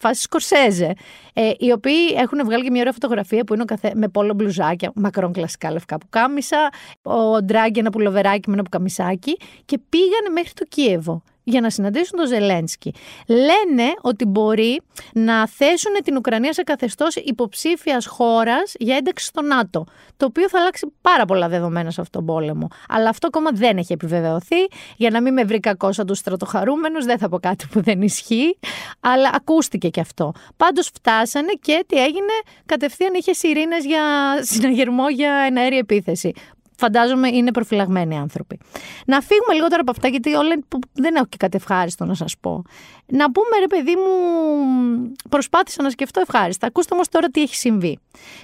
φάση 0.00 0.22
Σκορσέζε. 0.22 0.92
Ε, 1.32 1.50
οι 1.58 1.72
οποίοι 1.72 2.14
έχουν 2.16 2.44
βγάλει 2.44 2.62
και 2.62 2.70
μια 2.70 2.80
ωραία 2.80 2.92
φωτογραφία 2.92 3.44
που 3.44 3.52
είναι 3.52 3.62
ο 3.62 3.64
καθέ, 3.64 3.92
με 3.94 4.08
πόλο 4.08 4.34
μπλουζάκια, 4.34 4.92
μακρόν 4.94 5.32
κλασικά 5.32 5.72
λευκά 5.72 5.98
που 5.98 6.06
κάμισα, 6.10 6.68
ο 7.02 7.42
Ντράγκη 7.42 7.78
ένα 7.78 7.90
πουλοβεράκι 7.90 8.48
με 8.48 8.54
ένα 8.54 8.62
πουκαμισάκι 8.62 9.36
και 9.64 9.78
πήγανε 9.88 10.28
μέχρι 10.34 10.52
το 10.52 10.64
Κίεβο 10.68 11.22
για 11.48 11.60
να 11.60 11.70
συναντήσουν 11.70 12.18
τον 12.18 12.26
Ζελένσκι. 12.26 12.94
Λένε 13.26 13.92
ότι 14.00 14.24
μπορεί 14.24 14.80
να 15.12 15.48
θέσουν 15.48 15.92
την 16.04 16.16
Ουκρανία 16.16 16.52
σε 16.52 16.62
καθεστώς 16.62 17.16
υποψήφιας 17.16 18.06
χώρας 18.06 18.72
για 18.78 18.96
ένταξη 18.96 19.24
στο 19.24 19.42
ΝΑΤΟ. 19.42 19.84
Το 20.16 20.26
οποίο 20.26 20.48
θα 20.48 20.58
αλλάξει 20.58 20.92
πάρα 21.00 21.24
πολλά 21.24 21.48
δεδομένα 21.48 21.90
σε 21.90 22.00
αυτόν 22.00 22.24
τον 22.24 22.34
πόλεμο. 22.34 22.68
Αλλά 22.88 23.08
αυτό 23.08 23.26
ακόμα 23.26 23.50
δεν 23.52 23.76
έχει 23.76 23.92
επιβεβαιωθεί. 23.92 24.56
Για 24.96 25.10
να 25.10 25.22
μην 25.22 25.32
με 25.32 25.44
βρει 25.44 25.60
κακός 25.60 25.94
σαν 25.94 26.06
τους 26.06 26.18
στρατοχαρούμενους, 26.18 27.04
δεν 27.04 27.18
θα 27.18 27.28
πω 27.28 27.38
κάτι 27.38 27.66
που 27.70 27.82
δεν 27.82 28.02
ισχύει. 28.02 28.58
Αλλά 29.00 29.30
ακούστηκε 29.34 29.88
και 29.88 30.00
αυτό. 30.00 30.32
Πάντως 30.56 30.90
φτάσανε 30.94 31.52
και 31.60 31.84
τι 31.86 31.96
έγινε, 31.96 32.32
κατευθείαν 32.66 33.14
είχε 33.14 33.32
σιρήνες 33.32 33.84
για 33.84 34.02
συναγερμό 34.40 35.08
για 35.08 35.32
εναέρη 35.32 35.78
επίθεση 35.78 36.32
φαντάζομαι 36.78 37.28
είναι 37.28 37.50
προφυλαγμένοι 37.50 38.18
άνθρωποι. 38.18 38.58
Να 39.06 39.20
φύγουμε 39.20 39.54
λίγο 39.54 39.66
τώρα 39.68 39.80
από 39.80 39.90
αυτά, 39.90 40.08
γιατί 40.08 40.34
όλα 40.34 40.58
που 40.68 40.78
δεν 40.92 41.14
έχω 41.14 41.26
και 41.26 41.36
κάτι 41.36 41.56
ευχάριστο 41.56 42.04
να 42.04 42.14
σας 42.14 42.34
πω. 42.40 42.62
Να 43.06 43.32
πούμε, 43.32 43.58
ρε 43.60 43.66
παιδί 43.66 43.96
μου, 43.96 44.12
προσπάθησα 45.28 45.82
να 45.82 45.90
σκεφτώ 45.90 46.20
ευχάριστα. 46.20 46.66
Ακούστε 46.66 46.94
όμως 46.94 47.08
τώρα 47.08 47.28
τι 47.28 47.42
έχει 47.42 47.54
συμβεί. 47.56 47.98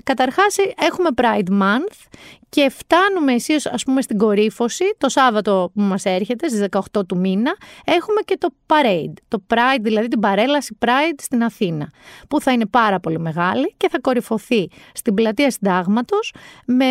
Καταρχάς, 0.04 0.56
έχουμε 0.78 1.08
Pride 1.16 1.62
Month 1.62 2.18
και 2.54 2.70
φτάνουμε 2.70 3.32
εσείς, 3.32 3.66
ας 3.66 3.82
πούμε, 3.82 4.02
στην 4.02 4.18
κορύφωση 4.18 4.84
το 4.98 5.08
Σάββατο 5.08 5.70
που 5.74 5.80
μας 5.80 6.04
έρχεται, 6.04 6.48
στις 6.48 6.60
18 6.60 7.06
του 7.06 7.18
μήνα. 7.18 7.56
Έχουμε 7.84 8.20
και 8.24 8.36
το 8.38 8.48
Parade. 8.66 9.12
Το 9.28 9.42
Pride, 9.48 9.80
δηλαδή 9.80 10.08
την 10.08 10.20
παρέλαση 10.20 10.78
Pride 10.84 11.18
στην 11.18 11.42
Αθήνα. 11.42 11.90
Που 12.28 12.40
θα 12.40 12.52
είναι 12.52 12.66
πάρα 12.66 13.00
πολύ 13.00 13.18
μεγάλη 13.18 13.74
και 13.76 13.88
θα 13.88 14.00
κορυφωθεί 14.00 14.68
στην 14.92 15.14
πλατεία 15.14 15.50
Συντάγματος 15.50 16.34
με 16.66 16.86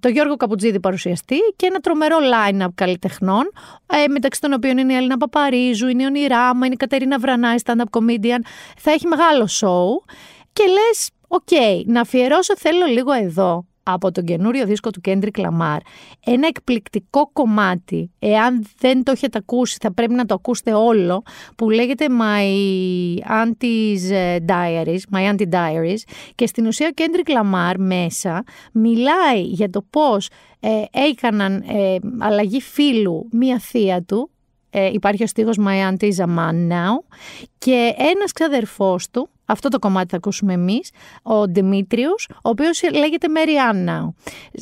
το 0.00 0.08
Γιώργο 0.08 0.36
Καπουτζίδη 0.36 0.80
παρουσιαστή 0.80 1.38
και 1.56 1.66
ένα 1.66 1.78
τρομερό 1.80 2.16
line-up 2.18 2.74
καλλιτεχνών, 2.74 3.50
ε, 3.86 4.08
μεταξύ 4.08 4.40
των 4.40 4.52
οποίων 4.52 4.78
είναι 4.78 4.92
η 4.92 4.96
Έλληνα 4.96 5.16
Παπαρίζου, 5.16 5.88
είναι 5.88 6.02
η 6.02 6.06
Ονειράμα, 6.06 6.66
είναι 6.66 6.74
η 6.74 6.76
Κατερίνα 6.76 7.18
Βρανάη, 7.18 7.56
stand-up 7.64 7.98
comedian. 7.98 8.40
Θα 8.78 8.90
έχει 8.90 9.06
μεγάλο 9.06 9.48
show. 9.60 10.12
Και 10.52 10.64
λες, 10.64 11.10
οκ, 11.28 11.48
να 11.84 12.00
αφιερώσω 12.00 12.56
θέλω 12.56 12.86
λίγο 12.86 13.12
εδώ 13.12 13.64
από 13.92 14.12
τον 14.12 14.24
καινούριο 14.24 14.66
δίσκο 14.66 14.90
του 14.90 15.00
Kendrick 15.04 15.40
Lamar. 15.40 15.78
Ένα 16.24 16.46
εκπληκτικό 16.46 17.30
κομμάτι, 17.32 18.10
εάν 18.18 18.66
δεν 18.78 19.02
το 19.02 19.10
έχετε 19.10 19.38
ακούσει 19.38 19.76
θα 19.80 19.92
πρέπει 19.92 20.14
να 20.14 20.24
το 20.24 20.34
ακούσετε 20.34 20.72
όλο, 20.72 21.22
που 21.56 21.70
λέγεται 21.70 22.06
My 22.20 22.44
Auntie's 23.30 24.10
ε, 24.10 24.36
Diaries, 24.46 25.16
My 25.16 25.32
Auntie 25.32 25.48
Diaries. 25.52 26.00
Και 26.34 26.46
στην 26.46 26.66
ουσία 26.66 26.90
ο 26.90 26.94
Kendrick 26.96 27.30
Lamar 27.30 27.74
μέσα 27.78 28.44
μιλάει 28.72 29.42
για 29.42 29.70
το 29.70 29.84
πώς 29.90 30.28
ε, 30.60 30.68
έκαναν 30.90 31.64
ε, 31.68 31.96
αλλαγή 32.18 32.60
φύλου 32.60 33.28
μία 33.32 33.58
θεία 33.58 34.02
του, 34.02 34.30
ε, 34.70 34.90
υπάρχει 34.92 35.22
ο 35.22 35.26
στίχος 35.26 35.56
My 35.60 35.90
Auntie 35.90 36.12
is 36.12 36.24
a 36.24 36.28
man 36.38 36.68
now. 36.68 37.16
Και 37.58 37.94
ένας 37.96 38.32
ξαδερφός 38.32 39.10
του 39.10 39.28
αυτό 39.50 39.68
το 39.68 39.78
κομμάτι 39.78 40.08
θα 40.10 40.16
ακούσουμε 40.16 40.52
εμείς, 40.52 40.90
ο 41.22 41.44
Δημήτριος, 41.46 42.28
ο 42.30 42.48
οποίος 42.48 42.82
λέγεται 42.94 43.28
Μεριάννα. 43.28 44.14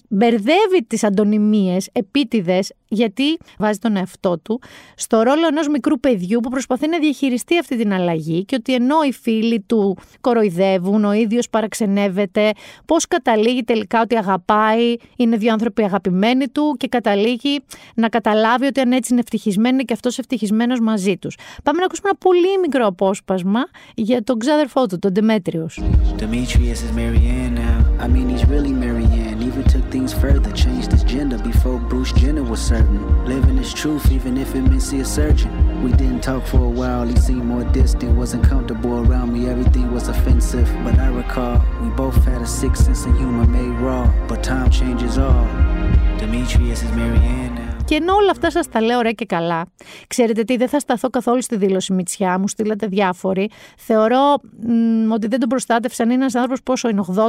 Μπερδεύει 0.09 0.85
τις 0.87 1.05
αντωνυμίες 1.05 1.89
επίτηδες 1.93 2.73
γιατί 2.89 3.39
βάζει 3.59 3.79
τον 3.79 3.97
εαυτό 3.97 4.39
του 4.39 4.61
στο 4.95 5.23
ρόλο 5.23 5.47
ενός 5.47 5.69
μικρού 5.69 6.01
παιδιού 6.01 6.41
που 6.41 6.49
προσπαθεί 6.49 6.89
να 6.89 6.99
διαχειριστεί 6.99 7.59
αυτή 7.59 7.77
την 7.77 7.93
αλλαγή 7.93 8.45
και 8.45 8.55
ότι 8.55 8.75
ενώ 8.75 8.97
οι 9.09 9.13
φίλοι 9.13 9.61
του 9.61 9.97
κοροϊδεύουν, 10.21 11.05
ο 11.05 11.13
ίδιος 11.13 11.49
παραξενεύεται, 11.49 12.53
πώς 12.85 13.07
καταλήγει 13.07 13.65
τελικά 13.65 14.01
ότι 14.01 14.17
αγαπάει, 14.17 14.97
είναι 15.17 15.37
δύο 15.37 15.53
άνθρωποι 15.53 15.83
αγαπημένοι 15.83 16.49
του 16.49 16.75
και 16.79 16.89
καταλήγει 16.89 17.61
να 17.95 18.09
καταλάβει 18.09 18.67
ότι 18.67 18.81
αν 18.81 18.93
έτσι 18.93 19.13
είναι 19.13 19.21
ευτυχισμένοι 19.21 19.85
και 19.85 19.93
αυτός 19.93 20.19
ευτυχισμένος 20.19 20.81
μαζί 20.81 21.17
τους. 21.17 21.37
Πάμε 21.63 21.79
να 21.79 21.85
ακούσουμε 21.85 22.09
ένα 22.09 22.19
πολύ 22.19 22.59
μικρό 22.63 22.87
απόσπασμα 22.87 23.61
για 23.95 24.23
τον 24.23 24.39
ξάδερφο 24.39 24.78
αδερφό 24.78 24.86
του, 24.88 25.00
τον 25.00 25.14
Demetrius. 25.14 25.76
Demetrius 26.18 26.82
is 26.86 26.92
Marianne 26.92 27.56
now. 27.56 27.80
I 28.04 28.08
mean, 28.08 28.28
he's 28.30 28.46
really 28.54 28.74
Marianne. 28.86 29.42
Even 29.48 29.64
took 29.74 29.86
things 29.96 30.12
further, 30.24 30.52
changed 30.64 30.92
his 30.96 31.04
gender 31.14 31.38
before 31.52 31.78
Bruce 31.90 32.14
Jenner 32.20 32.46
was 32.52 32.62
certain. 32.74 33.02
Living 33.34 33.58
his 33.64 33.74
truth, 33.82 34.06
even 34.18 34.34
if 34.44 34.50
it 34.56 34.62
meant 34.70 34.84
see 34.90 35.00
a 35.00 35.06
surgeon. 35.20 35.52
We 35.84 35.92
didn't 36.02 36.22
talk 36.30 36.44
for 36.52 36.62
a 36.72 36.74
while, 36.82 37.04
he 37.12 37.18
seemed 37.28 37.46
more 37.54 37.66
distant, 37.80 38.12
wasn't 38.24 38.44
comfortable 38.52 38.96
around 39.04 39.30
me, 39.36 39.42
everything 39.54 39.88
was 39.98 40.06
offensive. 40.16 40.70
But 40.86 40.96
I 41.06 41.08
recall, 41.22 41.58
we 41.82 41.90
both 42.04 42.18
had 42.32 42.42
a 42.42 42.50
sick 42.60 42.76
sense 42.76 43.02
of 43.08 43.14
humor 43.18 43.48
made 43.58 43.76
raw. 43.86 44.06
But 44.30 44.40
time 44.44 44.70
changes 44.80 45.18
all. 45.18 45.48
Demetrius 46.20 46.84
is 46.84 46.92
Marianne 46.92 47.56
now. 47.56 47.67
Και 47.89 47.95
ενώ 47.95 48.15
όλα 48.15 48.31
αυτά 48.31 48.51
σας 48.51 48.69
τα 48.69 48.81
λέω 48.81 48.99
ωραία 48.99 49.13
και 49.13 49.25
καλά, 49.25 49.67
ξέρετε 50.07 50.43
τι, 50.43 50.57
δεν 50.57 50.69
θα 50.69 50.79
σταθώ 50.79 51.11
καθόλου 51.11 51.43
στη 51.43 51.57
δήλωση 51.57 51.93
Μητσιά, 51.93 52.39
μου 52.39 52.49
στείλατε 52.49 52.87
διάφοροι. 52.87 53.51
Θεωρώ 53.77 54.35
μ, 54.67 55.11
ότι 55.13 55.27
δεν 55.27 55.41
τον 55.41 55.49
προστάτευσαν. 55.49 56.11
Είναι 56.11 56.21
ένας 56.21 56.35
άνθρωπος 56.35 56.63
πόσο 56.63 56.89
είναι, 56.89 57.05
80. 57.17 57.29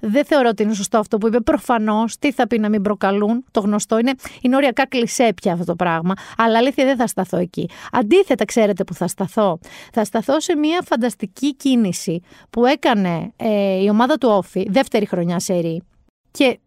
Δεν 0.00 0.24
θεωρώ 0.24 0.48
ότι 0.48 0.62
είναι 0.62 0.74
σωστό 0.74 0.98
αυτό 0.98 1.18
που 1.18 1.26
είπε. 1.26 1.40
Προφανώς, 1.40 2.18
τι 2.18 2.32
θα 2.32 2.46
πει 2.46 2.58
να 2.58 2.68
μην 2.68 2.82
προκαλούν. 2.82 3.44
Το 3.50 3.60
γνωστό 3.60 3.98
είναι, 3.98 4.14
είναι 4.40 4.56
οριακά 4.56 4.86
κλεισέ 4.86 5.32
πια 5.40 5.52
αυτό 5.52 5.64
το 5.64 5.74
πράγμα. 5.74 6.14
Αλλά 6.36 6.58
αλήθεια 6.58 6.84
δεν 6.84 6.96
θα 6.96 7.06
σταθώ 7.06 7.36
εκεί. 7.36 7.68
Αντίθετα, 7.92 8.44
ξέρετε 8.44 8.84
που 8.84 8.94
θα 8.94 9.08
σταθώ. 9.08 9.58
Θα 9.92 10.04
σταθώ 10.04 10.40
σε 10.40 10.56
μια 10.56 10.80
φανταστική 10.84 11.54
κίνηση 11.54 12.20
που 12.50 12.66
έκανε 12.66 13.32
ε, 13.36 13.82
η 13.82 13.88
ομάδα 13.88 14.18
του 14.18 14.28
Όφη, 14.32 14.66
δεύτερη 14.70 15.06
χρονιά 15.06 15.38
σε 15.38 15.82
Και 16.30 16.58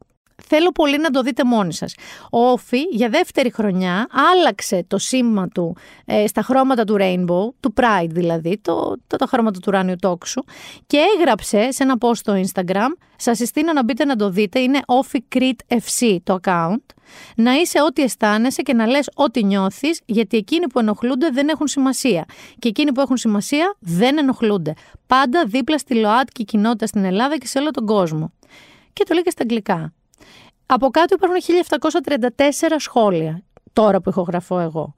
θέλω 0.47 0.71
πολύ 0.71 0.97
να 0.97 1.09
το 1.09 1.21
δείτε 1.21 1.43
μόνοι 1.43 1.73
σας. 1.73 1.95
Ο 2.31 2.49
Όφη 2.49 2.81
για 2.91 3.09
δεύτερη 3.09 3.51
χρονιά 3.51 4.07
άλλαξε 4.33 4.83
το 4.87 4.97
σήμα 4.97 5.47
του 5.47 5.75
ε, 6.05 6.27
στα 6.27 6.41
χρώματα 6.41 6.83
του 6.83 6.95
Rainbow, 6.99 7.53
του 7.59 7.73
Pride 7.75 8.09
δηλαδή, 8.09 8.59
το, 8.61 8.95
το, 9.07 9.15
τα 9.15 9.25
χρώματα 9.25 9.59
του 9.59 9.65
ουράνιου 9.67 9.95
τόξου 9.99 10.43
και 10.87 10.97
έγραψε 11.17 11.71
σε 11.71 11.83
ένα 11.83 11.95
post 11.99 12.15
στο 12.15 12.41
Instagram, 12.45 12.89
σας 13.15 13.37
συστήνω 13.37 13.73
να 13.73 13.83
μπείτε 13.83 14.05
να 14.05 14.15
το 14.15 14.29
δείτε, 14.29 14.59
είναι 14.59 14.79
Όφη 14.85 15.23
Crit 15.35 15.75
FC 15.77 16.17
το 16.23 16.39
account, 16.43 16.85
να 17.35 17.53
είσαι 17.53 17.81
ό,τι 17.81 18.01
αισθάνεσαι 18.01 18.61
και 18.61 18.73
να 18.73 18.85
λες 18.87 19.09
ό,τι 19.13 19.43
νιώθεις, 19.43 20.01
γιατί 20.05 20.37
εκείνοι 20.37 20.67
που 20.67 20.79
ενοχλούνται 20.79 21.29
δεν 21.29 21.49
έχουν 21.49 21.67
σημασία. 21.67 22.25
Και 22.59 22.67
εκείνοι 22.67 22.91
που 22.91 23.01
έχουν 23.01 23.17
σημασία 23.17 23.75
δεν 23.79 24.17
ενοχλούνται. 24.17 24.73
Πάντα 25.07 25.45
δίπλα 25.45 25.77
στη 25.77 25.95
ΛΟΑΤΚΙ 25.95 26.43
κοινότητα 26.43 26.87
στην 26.87 27.03
Ελλάδα 27.03 27.37
και 27.37 27.47
σε 27.47 27.59
όλο 27.59 27.71
τον 27.71 27.85
κόσμο. 27.85 28.33
και 28.93 29.03
το 29.03 29.13
λέει 29.13 29.23
και 29.23 29.29
στα 29.29 29.41
αγγλικά. 29.41 29.93
Από 30.73 30.89
κάτω 30.89 31.15
υπάρχουν 31.15 31.37
1734 32.67 32.75
σχόλια, 32.77 33.43
τώρα 33.73 34.01
που 34.01 34.09
ηχογραφώ 34.09 34.59
εγώ. 34.59 34.95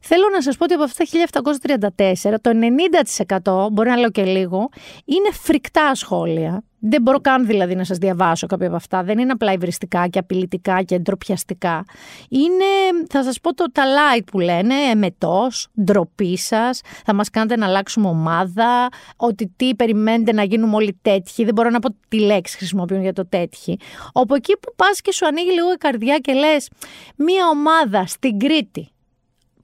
Θέλω 0.00 0.28
να 0.32 0.42
σας 0.42 0.56
πω 0.56 0.64
ότι 0.64 0.74
από 0.74 0.82
αυτά 0.82 1.04
τα 1.04 1.94
1734, 2.24 2.34
το 2.40 2.50
90% 3.66 3.68
μπορεί 3.72 3.88
να 3.88 3.96
λέω 3.96 4.10
και 4.10 4.24
λίγο, 4.24 4.68
είναι 5.04 5.30
φρικτά 5.32 5.94
σχόλια. 5.94 6.64
Δεν 6.78 7.02
μπορώ 7.02 7.20
καν 7.20 7.46
δηλαδή 7.46 7.74
να 7.74 7.84
σας 7.84 7.98
διαβάσω 7.98 8.46
κάποια 8.46 8.66
από 8.66 8.76
αυτά. 8.76 9.02
Δεν 9.02 9.18
είναι 9.18 9.32
απλά 9.32 9.52
υβριστικά 9.52 10.08
και 10.08 10.18
απειλητικά 10.18 10.82
και 10.82 10.98
ντροπιαστικά. 10.98 11.84
Είναι, 12.28 12.64
θα 13.08 13.22
σας 13.22 13.40
πω 13.40 13.54
το 13.54 13.64
τα 13.72 13.82
light 13.84 14.22
που 14.30 14.40
λένε, 14.40 14.74
εμετός, 14.74 15.68
ντροπή 15.84 16.38
σας, 16.38 16.80
θα 17.04 17.14
μας 17.14 17.30
κάνετε 17.30 17.56
να 17.56 17.66
αλλάξουμε 17.66 18.08
ομάδα, 18.08 18.88
ότι 19.16 19.52
τι 19.56 19.74
περιμένετε 19.74 20.32
να 20.32 20.42
γίνουμε 20.42 20.74
όλοι 20.74 20.98
τέτοιοι. 21.02 21.44
Δεν 21.44 21.54
μπορώ 21.54 21.70
να 21.70 21.78
πω 21.78 21.94
τι 22.08 22.20
λέξη 22.20 22.56
χρησιμοποιούν 22.56 23.00
για 23.00 23.12
το 23.12 23.26
τέτοιοι. 23.26 23.78
Όπου 24.12 24.34
εκεί 24.34 24.52
που 24.60 24.72
πας 24.76 25.00
και 25.00 25.12
σου 25.12 25.26
ανοίγει 25.26 25.50
λίγο 25.52 25.72
η 25.72 25.76
καρδιά 25.76 26.18
και 26.18 26.32
λες, 26.32 26.70
μία 27.16 27.48
ομάδα 27.48 28.06
στην 28.06 28.38
Κρήτη, 28.38 28.88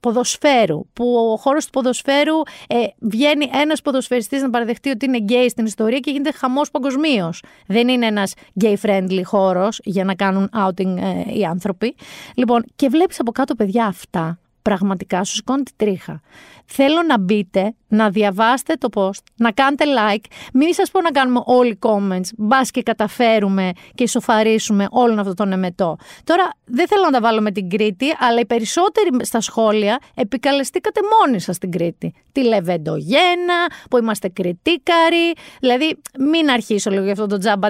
ποδοσφαίρου, 0.03 0.85
που 0.93 1.15
ο 1.15 1.37
χώρος 1.37 1.65
του 1.65 1.71
ποδοσφαίρου 1.71 2.37
ε, 2.67 2.75
βγαίνει 2.99 3.49
ένας 3.61 3.81
ποδοσφαιριστής 3.81 4.41
να 4.41 4.49
παραδεχτεί 4.49 4.89
ότι 4.89 5.05
είναι 5.05 5.17
γκέι 5.17 5.49
στην 5.49 5.65
ιστορία 5.65 5.99
και 5.99 6.11
γίνεται 6.11 6.31
χαμός 6.31 6.71
παγκοσμίως. 6.71 7.43
Δεν 7.67 7.87
είναι 7.87 8.05
ένας 8.05 8.33
gay 8.61 8.75
friendly 8.81 9.21
χώρος 9.23 9.79
για 9.83 10.03
να 10.03 10.15
κάνουν 10.15 10.49
outing 10.53 10.97
ε, 10.97 11.37
οι 11.37 11.43
άνθρωποι. 11.43 11.95
Λοιπόν, 12.35 12.65
και 12.75 12.87
βλέπεις 12.87 13.19
από 13.19 13.31
κάτω 13.31 13.55
παιδιά 13.55 13.85
αυτά 13.85 14.37
πραγματικά 14.63 15.23
σου 15.23 15.33
σηκώνει 15.33 15.63
τη 15.63 15.71
τρίχα. 15.75 16.21
Θέλω 16.65 17.01
να 17.07 17.19
μπείτε, 17.19 17.75
να 17.87 18.09
διαβάσετε 18.09 18.73
το 18.73 18.89
post, 18.93 19.23
να 19.35 19.51
κάνετε 19.51 19.83
like. 19.97 20.23
Μην 20.53 20.73
σας 20.73 20.91
πω 20.91 21.01
να 21.01 21.11
κάνουμε 21.11 21.41
όλοι 21.45 21.79
comments, 21.81 22.29
μπας 22.37 22.71
και 22.71 22.83
καταφέρουμε 22.83 23.71
και 23.95 24.03
ισοφαρίσουμε 24.03 24.87
όλον 24.89 25.19
αυτό 25.19 25.33
τον 25.33 25.51
εμετό. 25.51 25.97
Τώρα 26.23 26.49
δεν 26.65 26.87
θέλω 26.87 27.03
να 27.03 27.11
τα 27.11 27.21
βάλω 27.21 27.41
με 27.41 27.51
την 27.51 27.69
Κρήτη, 27.69 28.05
αλλά 28.19 28.39
οι 28.39 28.45
περισσότεροι 28.45 29.09
στα 29.21 29.41
σχόλια 29.41 29.99
επικαλεστήκατε 30.15 30.99
μόνοι 31.19 31.39
σας 31.39 31.57
την 31.57 31.71
Κρήτη. 31.71 32.13
Τη 32.31 32.43
Λεβεντογένα, 32.43 33.55
που 33.89 33.97
είμαστε 33.97 34.27
κριτήκαροι. 34.27 35.33
Δηλαδή 35.59 35.97
μην 36.19 36.49
αρχίσω 36.49 36.89
λίγο 36.89 37.03
για 37.03 37.11
αυτό 37.11 37.27
το 37.27 37.37
τζάμπα 37.37 37.69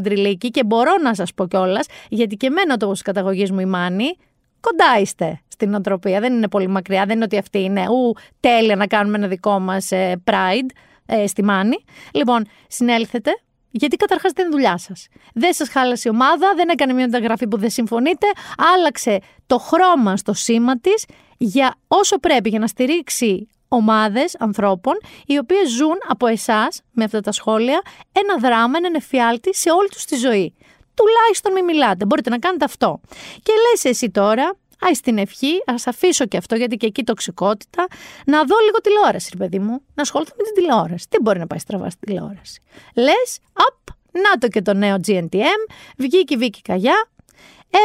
και 0.51 0.63
μπορώ 0.63 0.91
να 1.03 1.15
σας 1.15 1.33
πω 1.33 1.47
κιόλας, 1.47 1.85
γιατί 2.09 2.35
και 2.35 2.47
εμένα 2.47 2.77
το 2.77 2.91
καταγωγής 3.03 3.51
μου 3.51 3.59
η 3.59 3.65
Μάνη 3.65 4.17
κοντά 4.67 4.99
είστε 5.01 5.41
στην 5.47 5.69
νοοτροπία. 5.69 6.19
Δεν 6.19 6.33
είναι 6.33 6.47
πολύ 6.47 6.67
μακριά. 6.67 7.05
Δεν 7.05 7.15
είναι 7.15 7.23
ότι 7.23 7.37
αυτή 7.37 7.59
είναι 7.59 7.89
ου, 7.89 8.15
τέλεια 8.39 8.75
να 8.75 8.87
κάνουμε 8.87 9.17
ένα 9.17 9.27
δικό 9.27 9.59
μας 9.59 9.91
ε, 9.91 10.21
pride 10.25 10.69
ε, 11.05 11.27
στη 11.27 11.43
Μάνη. 11.43 11.83
Λοιπόν, 12.13 12.45
συνέλθετε. 12.67 13.31
Γιατί 13.75 13.95
καταρχάς 13.95 14.31
δεν 14.31 14.45
είναι 14.45 14.55
δουλειά 14.55 14.77
σας. 14.77 15.07
Δεν 15.33 15.53
σας 15.53 15.69
χάλασε 15.69 16.09
η 16.09 16.11
ομάδα, 16.11 16.53
δεν 16.55 16.69
έκανε 16.69 16.93
μια 16.93 17.05
μεταγραφή 17.05 17.47
που 17.47 17.57
δεν 17.57 17.69
συμφωνείτε. 17.69 18.27
Άλλαξε 18.75 19.19
το 19.47 19.57
χρώμα 19.57 20.17
στο 20.17 20.33
σήμα 20.33 20.79
της 20.79 21.05
για 21.37 21.75
όσο 21.87 22.19
πρέπει 22.19 22.49
για 22.49 22.59
να 22.59 22.67
στηρίξει 22.67 23.47
ομάδες 23.67 24.35
ανθρώπων 24.39 24.93
οι 25.25 25.37
οποίες 25.37 25.69
ζουν 25.69 25.97
από 26.07 26.27
εσάς, 26.27 26.81
με 26.91 27.03
αυτά 27.03 27.21
τα 27.21 27.31
σχόλια, 27.31 27.81
ένα 28.11 28.37
δράμα, 28.37 28.77
έναν 28.77 28.93
εφιάλτη 28.93 29.55
σε 29.55 29.69
όλη 29.69 29.89
τους 29.89 30.05
τη 30.05 30.15
ζωή 30.15 30.55
τουλάχιστον 30.93 31.51
μην 31.53 31.63
μιλάτε. 31.63 32.05
Μπορείτε 32.05 32.29
να 32.29 32.39
κάνετε 32.39 32.65
αυτό. 32.65 32.99
Και 33.43 33.53
λες 33.69 33.83
εσύ 33.85 34.09
τώρα, 34.09 34.43
α 34.79 34.89
την 35.03 35.17
ευχή, 35.17 35.63
ας 35.65 35.87
αφήσω 35.87 36.25
και 36.25 36.37
αυτό 36.37 36.55
γιατί 36.55 36.75
και 36.77 36.85
εκεί 36.85 37.03
τοξικότητα, 37.03 37.87
να 38.25 38.43
δω 38.43 38.55
λίγο 38.65 38.77
τηλεόραση, 38.81 39.29
ρε 39.31 39.37
παιδί 39.37 39.59
μου, 39.59 39.81
να 39.93 40.01
ασχοληθώ 40.01 40.33
με 40.37 40.43
την 40.43 40.53
τηλεόραση. 40.53 41.05
Τι 41.09 41.17
μπορεί 41.21 41.39
να 41.39 41.47
πάει 41.47 41.59
στραβά 41.59 41.89
στην 41.89 42.07
τηλεόραση. 42.07 42.61
Λες, 42.95 43.39
απ, 43.53 43.95
να 44.11 44.37
το 44.39 44.47
και 44.47 44.61
το 44.61 44.73
νέο 44.73 44.95
GNTM, 45.07 45.71
βγήκε 45.97 46.33
η 46.33 46.37
Βίκη 46.37 46.61
Καγιά, 46.61 47.07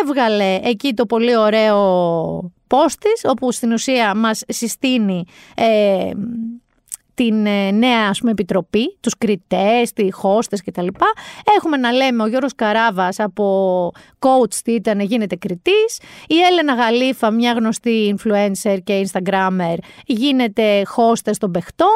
έβγαλε 0.02 0.60
εκεί 0.62 0.94
το 0.94 1.06
πολύ 1.06 1.36
ωραίο 1.36 2.52
post 2.68 3.28
όπου 3.28 3.52
στην 3.52 3.72
ουσία 3.72 4.14
μας 4.14 4.42
συστήνει 4.48 5.24
ε, 5.54 6.10
την 7.18 7.46
ε, 7.46 7.70
νέα 7.70 8.08
ας 8.08 8.18
πούμε, 8.18 8.30
επιτροπή, 8.30 8.96
τους 9.00 9.18
κριτές, 9.18 9.92
τη 9.92 10.12
χώστες 10.12 10.62
κτλ. 10.62 10.86
Έχουμε 11.56 11.76
να 11.76 11.92
λέμε 11.92 12.22
ο 12.22 12.26
Γιώργος 12.26 12.54
Καράβας 12.54 13.18
από 13.18 13.92
coach 14.18 14.54
τι 14.64 14.72
ήταν, 14.72 15.00
γίνεται 15.00 15.36
κριτής. 15.36 16.00
Η 16.26 16.34
Έλενα 16.50 16.74
Γαλήφα, 16.74 17.30
μια 17.30 17.52
γνωστή 17.52 18.16
influencer 18.16 18.78
και 18.84 19.06
instagrammer, 19.06 19.76
γίνεται 20.06 20.82
χώστες 20.86 21.38
των 21.38 21.50
παιχτών. 21.50 21.88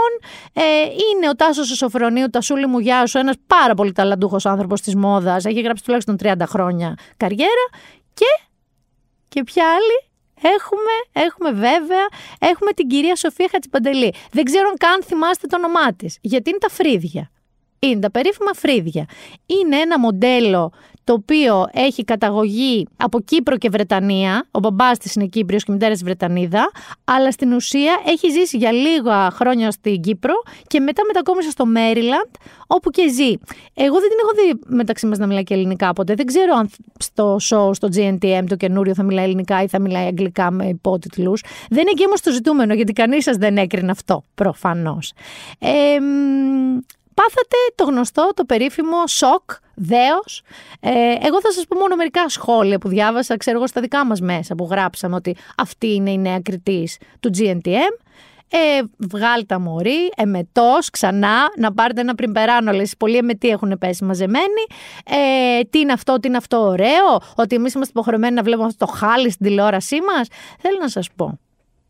Ε, 0.52 0.62
είναι 0.82 1.28
ο 1.28 1.34
Τάσος 1.34 1.76
Σοφρονίου, 1.76 2.30
Τασούλη 2.30 2.66
μου 2.66 2.78
γεια 2.78 3.06
σου, 3.06 3.18
ένας 3.18 3.34
πάρα 3.46 3.74
πολύ 3.74 3.92
ταλαντούχος 3.92 4.46
άνθρωπος 4.46 4.80
της 4.80 4.94
μόδας. 4.94 5.44
Έχει 5.44 5.60
γράψει 5.60 5.84
τουλάχιστον 5.84 6.16
30 6.22 6.46
χρόνια 6.46 6.94
καριέρα. 7.16 7.68
Και, 8.14 8.46
και 9.28 9.42
ποια 9.42 9.64
άλλη, 9.64 10.11
Έχουμε, 10.42 11.24
έχουμε 11.26 11.50
βέβαια, 11.50 12.06
έχουμε 12.38 12.72
την 12.72 12.88
κυρία 12.88 13.16
Σοφία 13.16 13.48
Χατσιπαντελή. 13.50 14.14
Δεν 14.30 14.44
ξέρω 14.44 14.68
αν 14.68 14.76
καν 14.76 15.02
θυμάστε 15.02 15.46
το 15.46 15.56
όνομά 15.56 15.94
της, 15.94 16.18
γιατί 16.20 16.50
είναι 16.50 16.58
τα 16.58 16.68
φρύδια. 16.68 17.30
Είναι 17.78 18.00
τα 18.00 18.10
περίφημα 18.10 18.52
φρύδια. 18.52 19.06
Είναι 19.46 19.76
ένα 19.76 19.98
μοντέλο 19.98 20.72
το 21.04 21.12
οποίο 21.12 21.66
έχει 21.72 22.04
καταγωγή 22.04 22.86
από 22.96 23.20
Κύπρο 23.20 23.56
και 23.56 23.68
Βρετανία. 23.68 24.46
Ο 24.50 24.58
μπαμπάς 24.58 24.98
της 24.98 25.14
είναι 25.14 25.26
Κύπριος 25.26 25.64
και 25.64 25.70
η 25.70 25.74
μητέρα 25.74 25.92
της 25.92 26.02
Βρετανίδα. 26.02 26.70
Αλλά 27.04 27.30
στην 27.30 27.52
ουσία 27.52 28.02
έχει 28.06 28.30
ζήσει 28.30 28.56
για 28.56 28.72
λίγα 28.72 29.30
χρόνια 29.30 29.70
στην 29.70 30.00
Κύπρο 30.00 30.34
και 30.66 30.80
μετά 30.80 31.02
μετακόμισε 31.06 31.50
στο 31.50 31.66
Μέριλαντ, 31.66 32.28
όπου 32.66 32.90
και 32.90 33.08
ζει. 33.08 33.34
Εγώ 33.74 33.98
δεν 34.00 34.08
την 34.08 34.18
έχω 34.22 34.32
δει 34.34 34.60
μεταξύ 34.76 35.06
μας 35.06 35.18
να 35.18 35.26
μιλάει 35.26 35.42
και 35.42 35.54
ελληνικά 35.54 35.92
ποτέ. 35.92 36.14
Δεν 36.14 36.26
ξέρω 36.26 36.54
αν 36.54 36.70
στο 36.98 37.36
show, 37.36 37.74
στο 37.74 37.88
GNTM 37.94 38.44
το 38.48 38.56
καινούριο 38.56 38.94
θα 38.94 39.02
μιλάει 39.02 39.24
ελληνικά 39.24 39.62
ή 39.62 39.68
θα 39.68 39.80
μιλάει 39.80 40.06
αγγλικά 40.06 40.50
με 40.50 40.66
υπότιτλους. 40.66 41.44
Δεν 41.70 41.80
είναι 41.80 41.90
εκεί 41.90 42.06
όμως 42.06 42.20
το 42.20 42.30
ζητούμενο, 42.32 42.74
γιατί 42.74 42.92
κανείς 42.92 43.24
σας 43.24 43.36
δεν 43.36 43.56
έκρινε 43.56 43.90
αυτό, 43.90 44.24
προφανώς. 44.34 45.12
Ε, 45.58 45.68
πάθατε 47.14 47.56
το 47.74 47.84
γνωστό, 47.84 48.30
το 48.34 48.44
περίφημο 48.44 49.06
σοκ, 49.06 49.50
δέος. 49.74 50.42
Ε, 50.80 50.90
εγώ 51.26 51.40
θα 51.40 51.52
σας 51.52 51.66
πω 51.66 51.78
μόνο 51.78 51.96
μερικά 51.96 52.28
σχόλια 52.28 52.78
που 52.78 52.88
διάβασα, 52.88 53.36
ξέρω 53.36 53.56
εγώ, 53.56 53.66
στα 53.66 53.80
δικά 53.80 54.06
μας 54.06 54.20
μέσα 54.20 54.54
που 54.54 54.68
γράψαμε 54.70 55.14
ότι 55.14 55.36
αυτή 55.56 55.94
είναι 55.94 56.10
η 56.10 56.18
νέα 56.18 56.40
κριτής 56.40 56.98
του 57.20 57.30
GNTM. 57.38 57.96
Ε, 58.54 58.82
βγάλει 58.98 59.46
τα 59.46 59.58
μωρή, 59.60 60.12
εμετός, 60.16 60.90
ξανά, 60.90 61.52
να 61.56 61.72
πάρετε 61.72 62.00
ένα 62.00 62.14
πριν 62.14 62.32
περάνω, 62.32 62.72
λες, 62.72 62.94
πολλοί 62.98 63.16
εμετοί 63.16 63.48
έχουν 63.48 63.76
πέσει 63.78 64.04
μαζεμένοι. 64.04 64.66
Ε, 65.04 65.60
τι 65.70 65.78
είναι 65.78 65.92
αυτό, 65.92 66.20
τι 66.20 66.28
είναι 66.28 66.36
αυτό 66.36 66.60
ωραίο, 66.60 67.20
ότι 67.34 67.54
εμείς 67.54 67.74
είμαστε 67.74 67.92
υποχρεωμένοι 67.94 68.34
να 68.34 68.42
βλέπουμε 68.42 68.66
αυτό 68.66 68.86
το 68.86 68.92
χάλι 68.92 69.30
στην 69.30 69.46
τηλεόρασή 69.46 70.00
μας. 70.00 70.28
Θέλω 70.58 70.78
να 70.80 70.88
σας 70.88 71.08
πω 71.16 71.38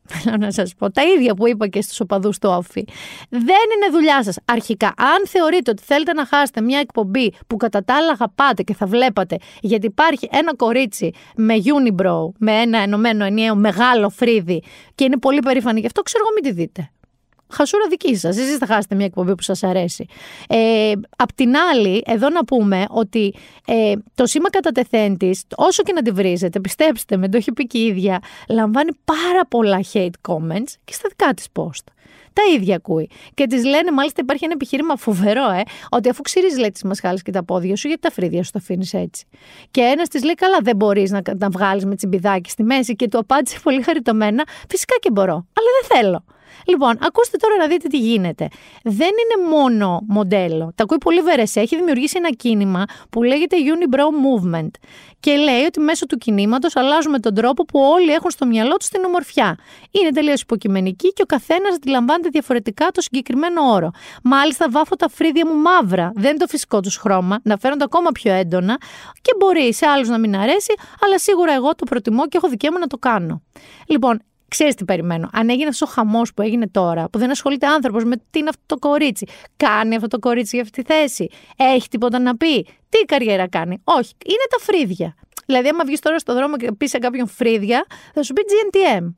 Θέλω 0.09 0.37
να 0.37 0.51
σας 0.51 0.75
πω 0.75 0.91
τα 0.91 1.03
ίδια 1.03 1.35
που 1.35 1.49
είπα 1.49 1.69
και 1.69 1.83
στους 1.83 2.01
οπαδούς 2.01 2.39
του 2.39 2.49
Όφη. 2.53 2.85
Δεν 3.29 3.43
είναι 3.43 3.93
δουλειά 3.93 4.23
σας. 4.23 4.37
Αρχικά, 4.45 4.87
αν 4.87 5.27
θεωρείτε 5.27 5.71
ότι 5.71 5.83
θέλετε 5.83 6.13
να 6.13 6.27
χάσετε 6.27 6.61
μια 6.61 6.79
εκπομπή 6.79 7.33
που 7.47 7.57
κατά 7.57 7.85
τα 7.85 7.95
άλλα 7.95 8.11
αγαπάτε 8.11 8.63
και 8.63 8.75
θα 8.75 8.87
βλέπατε, 8.87 9.37
γιατί 9.61 9.87
υπάρχει 9.87 10.29
ένα 10.33 10.57
κορίτσι 10.57 11.13
με 11.37 11.55
unibrow, 11.55 12.33
με 12.39 12.53
ένα 12.53 12.79
ενωμένο 12.79 13.25
ενιαίο 13.25 13.55
μεγάλο 13.55 14.11
φρύδι 14.11 14.63
και 14.95 15.05
είναι 15.05 15.19
πολύ 15.19 15.39
περήφανη 15.39 15.81
γι' 15.81 15.87
αυτό, 15.87 16.03
ξέρω 16.03 16.25
εγώ 16.27 16.35
μην 16.35 16.43
τη 16.43 16.61
δείτε 16.61 16.91
χασούρα 17.53 17.87
δική 17.89 18.17
σας. 18.17 18.37
Εσείς 18.37 18.57
θα 18.57 18.67
χάσετε 18.67 18.95
μια 18.95 19.07
εκπομπή 19.07 19.35
που 19.35 19.43
σας 19.43 19.63
αρέσει. 19.63 20.07
Ε, 20.49 20.93
απ' 21.17 21.33
την 21.33 21.57
άλλη, 21.57 22.03
εδώ 22.07 22.29
να 22.29 22.45
πούμε 22.45 22.85
ότι 22.89 23.35
ε, 23.67 23.93
το 24.15 24.27
σήμα 24.27 24.51
κατατεθέντη, 24.51 25.39
όσο 25.57 25.83
και 25.83 25.93
να 25.93 26.03
τη 26.03 26.11
βρίζετε, 26.11 26.61
πιστέψτε 26.61 27.17
με, 27.17 27.29
το 27.29 27.37
έχει 27.37 27.53
πει 27.53 27.67
και 27.67 27.79
η 27.79 27.87
ίδια, 27.87 28.23
λαμβάνει 28.49 28.91
πάρα 29.05 29.47
πολλά 29.49 29.81
hate 29.93 30.29
comments 30.29 30.73
και 30.85 30.93
στα 30.93 31.09
δικά 31.09 31.35
της 31.35 31.47
post. 31.53 31.93
Τα 32.33 32.43
ίδια 32.55 32.77
ακούει. 32.77 33.09
Και 33.35 33.47
της 33.47 33.65
λένε, 33.65 33.91
μάλιστα 33.91 34.21
υπάρχει 34.23 34.45
ένα 34.45 34.53
επιχείρημα 34.53 34.97
φοβερό, 34.97 35.51
ε, 35.51 35.63
ότι 35.91 36.09
αφού 36.09 36.23
ξυρίζεις 36.23 36.59
λέει 36.59 36.71
τις 36.71 36.83
μασχάλες 36.83 37.23
και 37.23 37.31
τα 37.31 37.45
πόδια 37.45 37.77
σου, 37.77 37.87
γιατί 37.87 38.03
τα 38.03 38.11
φρύδια 38.11 38.43
σου 38.43 38.51
τα 38.51 38.59
αφήνεις 38.59 38.95
έτσι. 38.95 39.27
Και 39.71 39.81
ένας 39.81 40.09
της 40.09 40.25
λέει, 40.25 40.35
Καλά, 40.35 40.59
δεν 40.63 40.77
μπορείς 40.77 41.11
να, 41.11 41.21
να 41.39 41.49
βγάλεις 41.49 41.85
με 41.85 41.95
τσιμπιδάκι 41.95 42.51
στη 42.51 42.63
μέση. 42.63 42.97
Και 42.97 43.09
του 43.09 43.19
απάντησε 43.19 43.59
πολύ 43.63 43.83
χαριτωμένα, 43.83 44.45
Φυσικά 44.69 44.95
και 45.01 45.11
μπορώ, 45.11 45.33
αλλά 45.33 45.69
δεν 45.81 45.99
θέλω. 45.99 46.25
Λοιπόν, 46.67 46.91
ακούστε 47.01 47.37
τώρα 47.37 47.57
να 47.57 47.67
δείτε 47.67 47.89
τι 47.89 47.99
γίνεται. 47.99 48.49
Δεν 48.83 49.09
είναι 49.09 49.49
μόνο 49.49 50.01
μοντέλο. 50.09 50.73
Τα 50.75 50.83
ακούει 50.83 50.99
πολύ 50.99 51.21
βερεσέ. 51.21 51.61
Έχει 51.61 51.77
δημιουργήσει 51.77 52.15
ένα 52.17 52.31
κίνημα 52.31 52.85
που 53.11 53.23
λέγεται 53.23 53.57
Unibrow 53.57 53.99
Movement. 54.01 54.71
Και 55.21 55.37
λέει 55.37 55.63
ότι 55.63 55.81
μέσω 55.81 56.07
του 56.07 56.17
κινήματος 56.17 56.77
αλλάζουμε 56.77 57.19
τον 57.19 57.35
τρόπο 57.35 57.65
που 57.65 57.81
όλοι 57.81 58.13
έχουν 58.13 58.31
στο 58.31 58.47
μυαλό 58.47 58.77
τους 58.77 58.89
την 58.89 59.05
ομορφιά. 59.05 59.59
Είναι 59.91 60.11
τελείως 60.11 60.41
υποκειμενική 60.41 61.13
και 61.13 61.23
ο 61.23 61.27
καθένας 61.27 61.75
αντιλαμβάνεται 61.75 62.29
διαφορετικά 62.29 62.87
το 62.93 63.01
συγκεκριμένο 63.01 63.63
όρο. 63.63 63.91
Μάλιστα, 64.23 64.71
βάφω 64.71 64.97
τα 64.97 65.09
φρύδια 65.09 65.47
μου 65.47 65.55
μαύρα. 65.55 66.13
Δεν 66.15 66.31
είναι 66.31 66.39
το 66.39 66.47
φυσικό 66.47 66.81
τους 66.81 66.97
χρώμα, 66.97 67.41
να 67.43 67.57
φαίνονται 67.57 67.85
ακόμα 67.85 68.11
πιο 68.11 68.33
έντονα 68.33 68.77
και 69.21 69.33
μπορεί 69.39 69.75
σε 69.75 69.87
άλλους 69.87 70.09
να 70.09 70.19
μην 70.19 70.37
αρέσει, 70.37 70.75
αλλά 71.05 71.19
σίγουρα 71.19 71.53
εγώ 71.53 71.75
το 71.75 71.85
προτιμώ 71.85 72.27
και 72.29 72.37
έχω 72.37 72.49
δικαίωμα 72.49 72.79
να 72.79 72.87
το 72.87 72.99
κάνω. 72.99 73.43
Λοιπόν, 73.87 74.23
Ξέρεις 74.53 74.75
τι 74.75 74.85
περιμένω. 74.85 75.29
Αν 75.33 75.51
έγινε 75.51 75.69
αυτός 75.69 75.89
ο 75.89 75.93
χαμός 75.93 76.35
που 76.35 76.43
έγινε 76.43 76.69
τώρα, 76.69 77.09
που 77.09 77.19
δεν 77.19 77.31
ασχολείται 77.31 77.67
άνθρωπος 77.67 78.05
με 78.05 78.17
τι 78.31 78.39
είναι 78.39 78.49
αυτό 78.49 78.63
το 78.67 78.77
κορίτσι, 78.77 79.27
κάνει 79.57 79.95
αυτό 79.95 80.09
το 80.09 80.19
κορίτσι 80.19 80.57
για 80.57 80.65
αυτή 80.65 80.83
τη 80.83 80.93
θέση, 80.93 81.29
έχει 81.57 81.89
τίποτα 81.89 82.19
να 82.19 82.37
πει, 82.37 82.63
τι 82.89 82.99
καριέρα 83.07 83.49
κάνει. 83.49 83.81
Όχι, 83.85 84.13
είναι 84.25 84.47
τα 84.51 84.59
φρύδια. 84.59 85.15
Δηλαδή, 85.47 85.69
άμα 85.69 85.85
βγεις 85.85 86.01
τώρα 86.01 86.19
στο 86.19 86.35
δρόμο 86.35 86.57
και 86.57 86.73
πεις 86.73 86.91
σε 86.91 86.99
κάποιον 86.99 87.29
φρύδια, 87.29 87.87
θα 88.15 88.23
σου 88.23 88.33
πει 88.33 88.43
GNTM. 88.47 89.15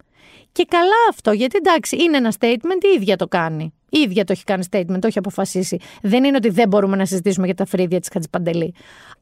Και 0.52 0.64
καλά 0.68 1.08
αυτό, 1.10 1.32
γιατί 1.32 1.56
εντάξει, 1.56 1.96
είναι 1.96 2.16
ένα 2.16 2.32
statement, 2.38 2.84
η 2.92 2.94
ίδια 2.96 3.16
το 3.16 3.26
κάνει. 3.26 3.74
Η 3.88 3.98
ίδια 3.98 4.24
το 4.24 4.32
έχει 4.32 4.44
κάνει 4.44 4.64
statement, 4.70 4.98
το 5.00 5.06
έχει 5.06 5.18
αποφασίσει. 5.18 5.78
Δεν 6.02 6.24
είναι 6.24 6.36
ότι 6.36 6.48
δεν 6.48 6.68
μπορούμε 6.68 6.96
να 6.96 7.06
συζητήσουμε 7.06 7.46
για 7.46 7.54
τα 7.54 7.64
φρύδια 7.66 8.00
της 8.00 8.08
Χατζηπαντελή. 8.12 8.74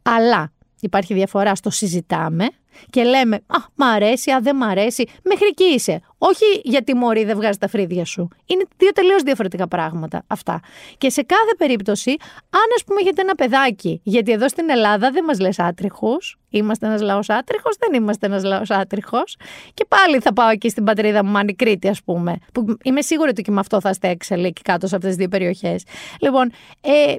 Αλλά 0.02 0.52
υπάρχει 0.82 1.14
διαφορά 1.14 1.54
στο 1.54 1.70
συζητάμε 1.70 2.48
και 2.90 3.02
λέμε 3.02 3.36
Α, 3.36 3.56
μ' 3.74 3.82
αρέσει, 3.82 4.30
α, 4.30 4.40
δεν 4.40 4.56
μ' 4.56 4.62
αρέσει. 4.62 5.04
Μέχρι 5.24 5.46
εκεί 5.46 5.64
είσαι. 5.64 6.00
Όχι 6.18 6.44
γιατί 6.62 6.94
μωρή 6.94 7.24
δεν 7.24 7.36
βγάζει 7.36 7.58
τα 7.58 7.68
φρύδια 7.68 8.04
σου. 8.04 8.28
Είναι 8.46 8.64
δύο 8.76 8.92
τελείως 8.92 9.22
διαφορετικά 9.22 9.68
πράγματα 9.68 10.24
αυτά. 10.26 10.60
Και 10.98 11.10
σε 11.10 11.22
κάθε 11.22 11.54
περίπτωση, 11.58 12.10
αν 12.50 12.66
ας 12.76 12.84
πούμε 12.84 13.00
έχετε 13.00 13.20
ένα 13.20 13.34
παιδάκι, 13.34 14.00
γιατί 14.02 14.32
εδώ 14.32 14.48
στην 14.48 14.70
Ελλάδα 14.70 15.10
δεν 15.10 15.24
μας 15.24 15.40
λες 15.40 15.58
άτριχους, 15.58 16.38
είμαστε 16.50 16.86
ένας 16.86 17.00
λαός 17.00 17.28
άτριχος, 17.30 17.76
δεν 17.78 18.02
είμαστε 18.02 18.26
ένας 18.26 18.44
λαός 18.44 18.70
άτριχος. 18.70 19.36
Και 19.74 19.84
πάλι 19.88 20.18
θα 20.18 20.32
πάω 20.32 20.48
εκεί 20.48 20.68
στην 20.68 20.84
πατρίδα 20.84 21.24
μου, 21.24 21.30
Μάνη 21.30 21.54
Κρήτη, 21.54 21.88
ας 21.88 22.02
πούμε. 22.02 22.36
Που 22.52 22.76
είμαι 22.82 23.02
σίγουρη 23.02 23.28
ότι 23.30 23.42
και 23.42 23.50
με 23.50 23.60
αυτό 23.60 23.80
θα 23.80 23.92
στέξελε 23.92 24.46
εκεί 24.46 24.62
κάτω 24.62 24.86
σε 24.86 24.94
αυτές 24.94 25.10
τις 25.10 25.18
δύο 25.18 25.28
περιοχές. 25.28 25.84
Λοιπόν, 26.20 26.50
ε, 26.80 27.14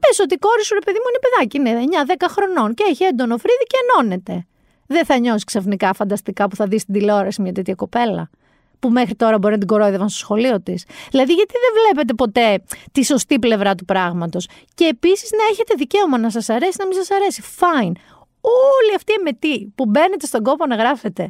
Πες 0.00 0.18
ότι 0.18 0.34
η 0.34 0.38
κόρη 0.38 0.64
σου, 0.64 0.74
ρε 0.74 0.84
παιδί 0.86 0.98
μου, 1.02 1.08
είναι 1.10 1.22
παιδάκι, 1.24 1.56
είναι 1.58 2.04
9-10 2.18 2.26
χρονών 2.28 2.74
και 2.74 2.84
έχει 2.88 3.04
έντονο 3.04 3.36
φρύδι 3.36 3.64
και 3.66 3.76
ενώνεται. 3.82 4.46
Δεν 4.86 5.04
θα 5.04 5.18
νιώσεις 5.18 5.44
ξαφνικά 5.44 5.92
φανταστικά 5.92 6.48
που 6.48 6.56
θα 6.56 6.66
δεις 6.66 6.80
στην 6.82 6.94
τηλεόραση 6.94 7.42
μια 7.42 7.52
τέτοια 7.52 7.74
κοπέλα. 7.74 8.30
Που 8.78 8.88
μέχρι 8.88 9.14
τώρα 9.14 9.38
μπορεί 9.38 9.52
να 9.52 9.58
την 9.58 9.68
κορόιδευαν 9.68 10.08
στο 10.08 10.18
σχολείο 10.18 10.60
της. 10.62 10.84
Δηλαδή, 11.10 11.32
γιατί 11.32 11.52
δεν 11.52 11.82
βλέπετε 11.82 12.14
ποτέ 12.14 12.62
τη 12.92 13.04
σωστή 13.04 13.38
πλευρά 13.38 13.74
του 13.74 13.84
πράγματος; 13.84 14.48
Και 14.74 14.84
επίσης 14.84 15.30
να 15.30 15.44
έχετε 15.50 15.74
δικαίωμα 15.76 16.18
να 16.18 16.30
σας 16.30 16.48
αρέσει, 16.48 16.76
να 16.78 16.86
μην 16.86 16.96
σας 16.96 17.10
αρέσει. 17.10 17.42
Fine. 17.58 17.92
Όλοι 18.40 18.94
αυτοί 18.96 19.12
οι 19.12 19.16
εμετοί 19.20 19.72
που 19.74 19.86
μπαίνετε 19.86 20.26
στον 20.26 20.42
κόπο 20.42 20.66
να 20.66 20.74
γράφετε 20.74 21.28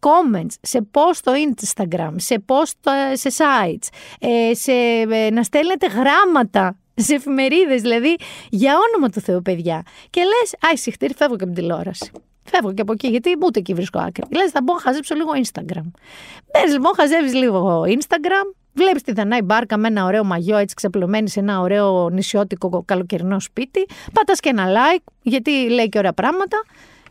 comments, 0.00 0.54
σε 0.60 0.88
post 0.92 1.14
στο 1.14 1.32
Instagram, 1.32 2.12
σε 2.16 2.44
post 2.46 2.92
ε, 3.12 3.16
σε 3.16 3.30
sites, 3.36 3.88
ε, 4.20 4.54
σε, 4.54 4.72
ε, 5.10 5.30
να 5.30 5.42
στέλνετε 5.42 5.86
γράμματα 5.86 6.76
σε 7.06 7.14
εφημερίδες, 7.14 7.82
δηλαδή 7.82 8.16
για 8.50 8.74
όνομα 8.88 9.08
του 9.08 9.20
Θεού, 9.20 9.42
παιδιά. 9.42 9.82
Και 10.10 10.20
λες, 10.20 10.54
Άι, 10.60 10.76
συχτήρι, 10.76 11.14
φεύγω 11.14 11.36
και 11.36 11.44
από 11.44 11.52
την 11.52 11.62
τηλεόραση. 11.62 12.10
Φεύγω 12.42 12.72
και 12.72 12.82
από 12.82 12.92
εκεί, 12.92 13.08
γιατί 13.08 13.36
ούτε 13.44 13.58
εκεί 13.58 13.74
βρίσκω 13.74 13.98
άκρη. 13.98 14.24
Λες, 14.36 14.50
θα 14.50 14.62
μπω 14.62 14.72
να 14.72 14.80
χαζέψω 14.80 15.14
λίγο 15.14 15.30
Instagram. 15.34 15.90
Μπαίνεις 16.52 16.72
λοιπόν, 16.72 16.92
χαζεύεις 16.94 17.34
λίγο 17.34 17.82
Instagram, 17.86 18.54
βλέπεις 18.72 19.02
τη 19.02 19.12
Δανάη 19.12 19.42
Μπάρκα 19.42 19.76
με 19.76 19.88
ένα 19.88 20.04
ωραίο 20.04 20.24
μαγιό 20.24 20.56
έτσι 20.56 20.74
ξεπλωμένη 20.74 21.28
σε 21.28 21.40
ένα 21.40 21.60
ωραίο 21.60 22.08
νησιώτικο 22.08 22.82
καλοκαιρινό 22.84 23.40
σπίτι. 23.40 23.86
Πατάς 24.12 24.40
και 24.40 24.48
ένα 24.48 24.66
like, 24.66 25.12
γιατί 25.22 25.50
λέει 25.50 25.88
και 25.88 25.98
ωραία 25.98 26.12
πράγματα. 26.12 26.64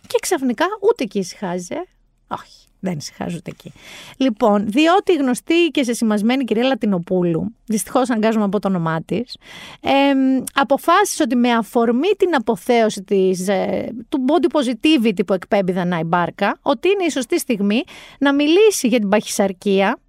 Και 0.07 0.17
ξαφνικά 0.21 0.65
ούτε 0.89 1.03
εκεί 1.03 1.19
ησυχάζει. 1.19 1.67
Ε. 1.75 1.83
Όχι. 2.27 2.68
Δεν 2.79 2.97
ησυχάζω 2.97 3.35
ούτε 3.37 3.51
εκεί. 3.51 3.73
Λοιπόν, 4.17 4.65
διότι 4.67 5.11
η 5.11 5.15
γνωστή 5.15 5.67
και 5.71 5.83
σε 5.83 5.93
σημασμένη 5.93 6.43
κυρία 6.43 6.63
Λατινοπούλου, 6.63 7.55
δυστυχώς 7.65 8.09
αγκάζομαι 8.09 8.43
από 8.43 8.59
το 8.59 8.67
όνομά 8.67 9.01
της, 9.01 9.37
ε, 9.81 9.89
αποφάσισε 10.53 11.23
ότι 11.23 11.35
με 11.35 11.51
αφορμή 11.51 12.07
την 12.17 12.35
αποθέωση 12.35 13.03
της, 13.03 13.47
ε, 13.47 13.93
του 14.09 14.25
body 14.27 14.59
positivity 14.59 15.25
που 15.27 15.33
εκπέμπει 15.33 15.71
Δανάη 15.71 16.03
Μπάρκα, 16.03 16.57
ότι 16.61 16.87
είναι 16.87 17.03
η 17.03 17.09
σωστή 17.09 17.39
στιγμή 17.39 17.83
να 18.19 18.33
μιλήσει 18.33 18.87
για 18.87 18.99
την 18.99 19.09
παχυσαρκία, 19.09 19.99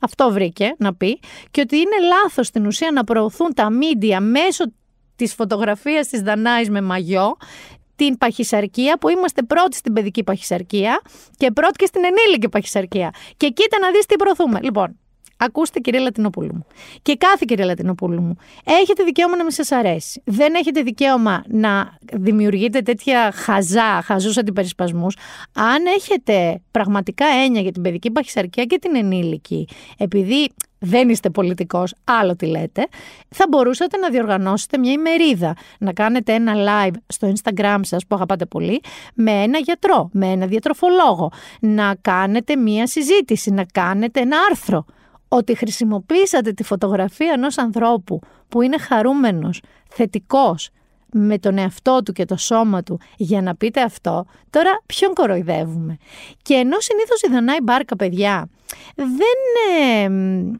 αυτό 0.00 0.30
βρήκε 0.30 0.74
να 0.78 0.94
πει, 0.94 1.20
και 1.50 1.60
ότι 1.60 1.76
είναι 1.76 2.06
λάθος 2.08 2.46
στην 2.46 2.66
ουσία 2.66 2.90
να 2.90 3.04
προωθούν 3.04 3.54
τα 3.54 3.70
μίντια 3.70 4.20
μέσω 4.20 4.64
της 5.16 5.34
φωτογραφίας 5.34 6.08
της 6.08 6.20
Δανάης 6.20 6.70
με 6.70 6.80
μαγιό 6.80 7.36
την 7.96 8.18
παχυσαρκία, 8.18 8.98
που 8.98 9.08
είμαστε 9.08 9.42
πρώτοι 9.42 9.76
στην 9.76 9.92
παιδική 9.92 10.24
παχυσαρκία 10.24 11.00
και 11.36 11.50
πρώτοι 11.50 11.76
και 11.76 11.86
στην 11.86 12.02
ενήλικη 12.04 12.48
παχυσαρκία. 12.48 13.10
Και 13.36 13.48
κοίτα 13.48 13.78
να 13.78 13.90
δεις 13.90 14.06
τι 14.06 14.16
προωθούμε. 14.16 14.60
Λοιπόν, 14.62 14.98
Ακούστε, 15.36 15.80
κυρία 15.80 16.00
Λατινοπούλου 16.00 16.54
μου. 16.54 16.66
Και 17.02 17.16
κάθε 17.16 17.44
κυρία 17.48 17.64
Λατινοπούλου 17.64 18.22
μου. 18.22 18.36
Έχετε 18.64 19.02
δικαίωμα 19.02 19.36
να 19.36 19.42
μην 19.42 19.52
σας 19.52 19.72
αρέσει. 19.72 20.22
Δεν 20.24 20.54
έχετε 20.54 20.82
δικαίωμα 20.82 21.44
να 21.48 21.98
δημιουργείτε 22.12 22.80
τέτοια 22.80 23.32
χαζά, 23.34 24.02
χαζούς 24.02 24.36
αντιπερισπασμούς. 24.36 25.16
Αν 25.52 25.86
έχετε 25.96 26.60
πραγματικά 26.70 27.26
έννοια 27.44 27.60
για 27.60 27.72
την 27.72 27.82
παιδική 27.82 28.10
παχυσαρκία 28.10 28.64
και 28.64 28.78
την 28.78 28.96
ενήλικη, 28.96 29.68
επειδή 29.98 30.48
δεν 30.78 31.08
είστε 31.08 31.30
πολιτικός, 31.30 31.94
άλλο 32.04 32.36
τι 32.36 32.46
λέτε, 32.46 32.86
θα 33.28 33.46
μπορούσατε 33.48 33.96
να 33.96 34.10
διοργανώσετε 34.10 34.78
μια 34.78 34.92
ημερίδα, 34.92 35.56
να 35.78 35.92
κάνετε 35.92 36.32
ένα 36.32 36.54
live 36.56 36.94
στο 37.06 37.32
Instagram 37.32 37.78
σας 37.82 38.06
που 38.06 38.14
αγαπάτε 38.14 38.46
πολύ, 38.46 38.80
με 39.14 39.30
ένα 39.30 39.58
γιατρό, 39.58 40.08
με 40.12 40.26
ένα 40.26 40.46
διατροφολόγο, 40.46 41.32
να 41.60 41.94
κάνετε 42.00 42.56
μια 42.56 42.86
συζήτηση, 42.86 43.50
να 43.50 43.64
κάνετε 43.64 44.20
ένα 44.20 44.36
άρθρο 44.50 44.84
ότι 45.28 45.54
χρησιμοποίησατε 45.56 46.52
τη 46.52 46.62
φωτογραφία 46.62 47.32
ενός 47.32 47.58
ανθρώπου 47.58 48.20
που 48.48 48.62
είναι 48.62 48.78
χαρούμενος, 48.78 49.62
θετικός, 49.88 50.70
με 51.12 51.38
τον 51.38 51.58
εαυτό 51.58 52.02
του 52.02 52.12
και 52.12 52.24
το 52.24 52.36
σώμα 52.36 52.82
του 52.82 53.00
για 53.16 53.42
να 53.42 53.54
πείτε 53.54 53.82
αυτό, 53.82 54.24
τώρα 54.50 54.70
ποιον 54.86 55.12
κοροϊδεύουμε. 55.12 55.96
Και 56.42 56.54
ενώ 56.54 56.76
συνήθως 56.80 57.22
η 57.22 57.28
Δανάη 57.30 57.56
Μπάρκα, 57.62 57.96
παιδιά, 57.96 58.48
δεν, 58.94 59.08
ε, 59.80 60.08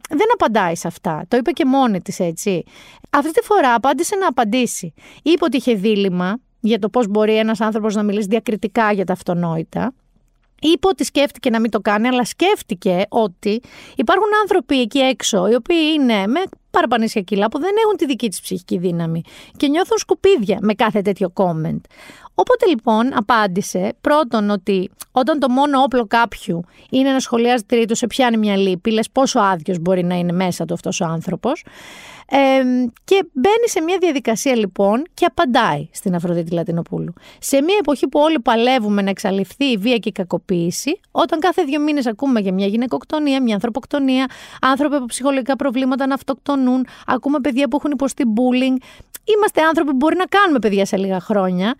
δεν 0.09 0.27
απαντάει 0.33 0.75
σε 0.75 0.87
αυτά. 0.87 1.25
Το 1.27 1.37
είπε 1.37 1.51
και 1.51 1.65
μόνη 1.65 2.01
της 2.01 2.19
έτσι. 2.19 2.63
Αυτή 3.09 3.31
τη 3.31 3.41
φορά 3.41 3.73
απάντησε 3.73 4.15
να 4.15 4.27
απαντήσει. 4.27 4.93
Είπε 5.23 5.45
ότι 5.45 5.57
είχε 5.57 5.73
δίλημα 5.73 6.37
για 6.59 6.79
το 6.79 6.89
πώς 6.89 7.07
μπορεί 7.07 7.37
ένας 7.37 7.61
άνθρωπος 7.61 7.95
να 7.95 8.03
μιλήσει 8.03 8.27
διακριτικά 8.27 8.91
για 8.91 9.05
τα 9.05 9.13
αυτονόητα 9.13 9.93
είπε 10.61 10.87
ότι 10.87 11.03
σκέφτηκε 11.03 11.49
να 11.49 11.59
μην 11.59 11.71
το 11.71 11.79
κάνει, 11.79 12.07
αλλά 12.07 12.25
σκέφτηκε 12.25 13.05
ότι 13.09 13.61
υπάρχουν 13.95 14.27
άνθρωποι 14.41 14.81
εκεί 14.81 14.99
έξω 14.99 15.47
οι 15.47 15.55
οποίοι 15.55 15.91
είναι 15.93 16.27
με 16.27 16.39
παραπανήσια 16.71 17.21
κιλά 17.21 17.47
που 17.47 17.59
δεν 17.59 17.71
έχουν 17.83 17.97
τη 17.97 18.05
δική 18.05 18.29
της 18.29 18.41
ψυχική 18.41 18.77
δύναμη 18.77 19.21
και 19.57 19.67
νιώθουν 19.67 19.97
σκουπίδια 19.97 20.57
με 20.61 20.73
κάθε 20.73 21.01
τέτοιο 21.01 21.33
comment. 21.33 21.81
Οπότε 22.39 22.65
λοιπόν 22.65 23.11
απάντησε 23.13 23.93
πρώτον 24.01 24.49
ότι 24.49 24.89
όταν 25.11 25.39
το 25.39 25.49
μόνο 25.49 25.81
όπλο 25.81 26.05
κάποιου 26.07 26.63
είναι 26.89 27.11
να 27.11 27.19
σχολιάζει 27.19 27.63
τρίτο 27.63 27.95
σε 27.95 28.07
πιάνει 28.07 28.37
μια 28.37 28.57
λύπη, 28.57 28.91
λες 28.91 29.09
πόσο 29.09 29.39
άδειος 29.39 29.79
μπορεί 29.79 30.03
να 30.03 30.15
είναι 30.15 30.31
μέσα 30.31 30.65
του 30.65 30.73
αυτός 30.73 31.01
ο 31.01 31.05
άνθρωπος. 31.05 31.63
Ε, 32.29 32.37
και 33.03 33.23
μπαίνει 33.33 33.69
σε 33.69 33.81
μια 33.81 33.97
διαδικασία 33.99 34.55
λοιπόν 34.55 35.03
και 35.13 35.25
απαντάει 35.25 35.87
στην 35.91 36.15
Αφροδίτη 36.15 36.53
Λατινοπούλου. 36.53 37.13
Σε 37.39 37.61
μια 37.61 37.75
εποχή 37.79 38.07
που 38.07 38.19
όλοι 38.19 38.39
παλεύουμε 38.39 39.01
να 39.01 39.09
εξαλειφθεί 39.09 39.65
η 39.65 39.77
βία 39.77 39.97
και 39.97 40.09
η 40.09 40.11
κακοποίηση, 40.11 40.99
όταν 41.11 41.39
κάθε 41.39 41.63
δύο 41.63 41.79
μήνες 41.79 42.05
ακούμε 42.05 42.39
για 42.39 42.53
μια 42.53 42.67
γυναικοκτονία, 42.67 43.41
μια 43.41 43.53
ανθρωποκτονία, 43.53 44.25
άνθρωποι 44.61 44.95
από 44.95 45.05
ψυχολογικά 45.05 45.55
προβλήματα 45.55 46.07
να 46.07 46.13
αυτοκτονούν, 46.13 46.87
ακούμε 47.05 47.39
παιδιά 47.39 47.67
που 47.67 47.77
έχουν 47.77 47.91
υποστεί 47.91 48.23
bullying. 48.35 48.83
Είμαστε 49.35 49.61
άνθρωποι 49.61 49.89
που 49.89 49.95
μπορεί 49.95 50.15
να 50.15 50.25
κάνουμε 50.25 50.59
παιδιά 50.59 50.85
σε 50.85 50.97
λίγα 50.97 51.19
χρόνια. 51.19 51.75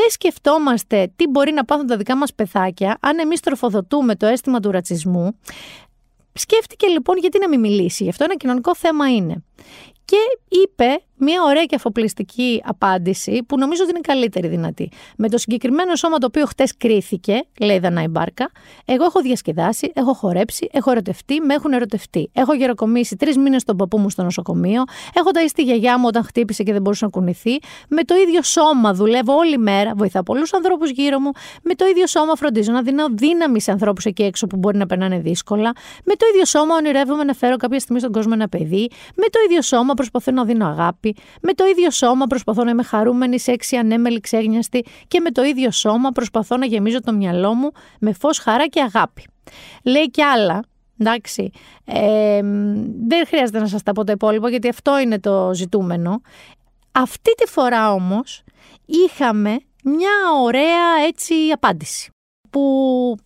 Δεν 0.00 0.10
σκεφτόμαστε 0.10 1.12
τι 1.16 1.26
μπορεί 1.26 1.52
να 1.52 1.64
πάθουν 1.64 1.86
τα 1.86 1.96
δικά 1.96 2.16
μας 2.16 2.34
πεθάκια 2.34 2.98
αν 3.00 3.18
εμείς 3.18 3.40
τροφοδοτούμε 3.40 4.16
το 4.16 4.26
αίσθημα 4.26 4.60
του 4.60 4.70
ρατσισμού. 4.70 5.38
Σκέφτηκε 6.32 6.86
λοιπόν 6.86 7.16
γιατί 7.18 7.38
να 7.38 7.48
μην 7.48 7.60
μιλήσει, 7.60 8.02
γι' 8.02 8.08
αυτό 8.08 8.24
ένα 8.24 8.36
κοινωνικό 8.36 8.74
θέμα 8.74 9.10
είναι. 9.10 9.44
Και 10.04 10.16
είπε 10.48 11.02
μια 11.20 11.42
ωραία 11.42 11.64
και 11.64 11.74
αφοπλιστική 11.74 12.62
απάντηση 12.64 13.42
που 13.46 13.58
νομίζω 13.58 13.82
ότι 13.82 13.90
είναι 13.90 14.00
καλύτερη 14.00 14.48
δυνατή. 14.48 14.90
Με 15.16 15.28
το 15.28 15.38
συγκεκριμένο 15.38 15.94
σώμα 15.94 16.18
το 16.18 16.26
οποίο 16.26 16.46
χτες 16.46 16.76
κρίθηκε, 16.76 17.44
λέει 17.60 17.76
η 17.76 17.78
Δανάη 17.78 18.06
Μπάρκα, 18.06 18.50
εγώ 18.84 19.04
έχω 19.04 19.20
διασκεδάσει, 19.20 19.92
έχω 19.94 20.12
χορέψει, 20.12 20.68
έχω 20.72 20.90
ερωτευτεί, 20.90 21.40
με 21.40 21.54
έχουν 21.54 21.72
ερωτευτεί. 21.72 22.30
Έχω 22.32 22.54
γεροκομίσει 22.54 23.16
τρεις 23.16 23.36
μήνες 23.36 23.64
τον 23.64 23.76
παππού 23.76 23.98
μου 23.98 24.10
στο 24.10 24.22
νοσοκομείο, 24.22 24.82
έχω 25.14 25.30
ταΐσει 25.34 25.52
τη 25.54 25.62
γιαγιά 25.62 25.98
μου 25.98 26.04
όταν 26.06 26.24
χτύπησε 26.24 26.62
και 26.62 26.72
δεν 26.72 26.82
μπορούσε 26.82 27.04
να 27.04 27.10
κουνηθεί. 27.10 27.58
Με 27.88 28.02
το 28.02 28.14
ίδιο 28.14 28.42
σώμα 28.42 28.94
δουλεύω 28.94 29.34
όλη 29.34 29.58
μέρα, 29.58 29.92
βοηθάω 29.96 30.22
πολλούς 30.22 30.54
ανθρώπους 30.54 30.90
γύρω 30.90 31.18
μου. 31.18 31.30
Με 31.62 31.74
το 31.74 31.86
ίδιο 31.86 32.06
σώμα 32.06 32.34
φροντίζω 32.34 32.72
να 32.72 32.82
δίνω 32.82 33.04
δύναμη 33.10 33.60
σε 33.60 33.70
ανθρώπους 33.70 34.04
εκεί 34.04 34.22
έξω 34.22 34.46
που 34.46 34.56
μπορεί 34.56 34.76
να 34.76 34.86
περνάνε 34.86 35.18
δύσκολα. 35.18 35.72
Με 36.04 36.14
το 36.14 36.26
ίδιο 36.32 36.44
σώμα 36.44 36.74
ονειρεύομαι 36.74 37.24
να 37.24 37.32
φέρω 37.34 37.56
κάποια 37.56 37.78
στιγμή 37.78 38.00
στον 38.00 38.12
κόσμο 38.12 38.32
ένα 38.34 38.48
παιδί. 38.48 38.88
Με 39.14 39.24
το 39.30 39.38
ίδιο 39.48 39.62
σώμα 39.62 39.94
προσπαθώ 39.94 40.32
να 40.32 40.44
δίνω 40.44 40.66
αγάπη 40.66 41.09
με 41.42 41.52
το 41.52 41.64
ίδιο 41.64 41.90
σώμα 41.90 42.26
προσπαθώ 42.26 42.64
να 42.64 42.70
είμαι 42.70 42.82
χαρούμενη, 42.82 43.40
σεξι, 43.40 43.76
ανέμελη, 43.76 44.20
ξέγνιαστη 44.20 44.84
και 45.08 45.20
με 45.20 45.30
το 45.30 45.42
ίδιο 45.42 45.70
σώμα 45.70 46.10
προσπαθώ 46.10 46.56
να 46.56 46.66
γεμίζω 46.66 47.00
το 47.00 47.12
μυαλό 47.12 47.54
μου 47.54 47.70
με 48.00 48.12
φως, 48.12 48.38
χαρά 48.38 48.66
και 48.66 48.80
αγάπη. 48.80 49.26
Λέει 49.84 50.10
και 50.10 50.24
άλλα, 50.24 50.62
εντάξει, 50.98 51.50
δεν 53.06 53.26
χρειάζεται 53.26 53.58
να 53.58 53.66
σας 53.66 53.82
τα 53.82 53.92
πω 53.92 54.04
τα 54.04 54.12
υπόλοιπα 54.12 54.50
γιατί 54.50 54.68
αυτό 54.68 54.98
είναι 54.98 55.20
το 55.20 55.50
ζητούμενο. 55.54 56.20
Αυτή 56.92 57.34
τη 57.34 57.50
φορά 57.50 57.92
όμως 57.92 58.42
είχαμε 58.86 59.58
μια 59.84 60.12
ωραία 60.42 61.06
έτσι 61.08 61.34
απάντηση 61.52 62.10
που... 62.50 63.16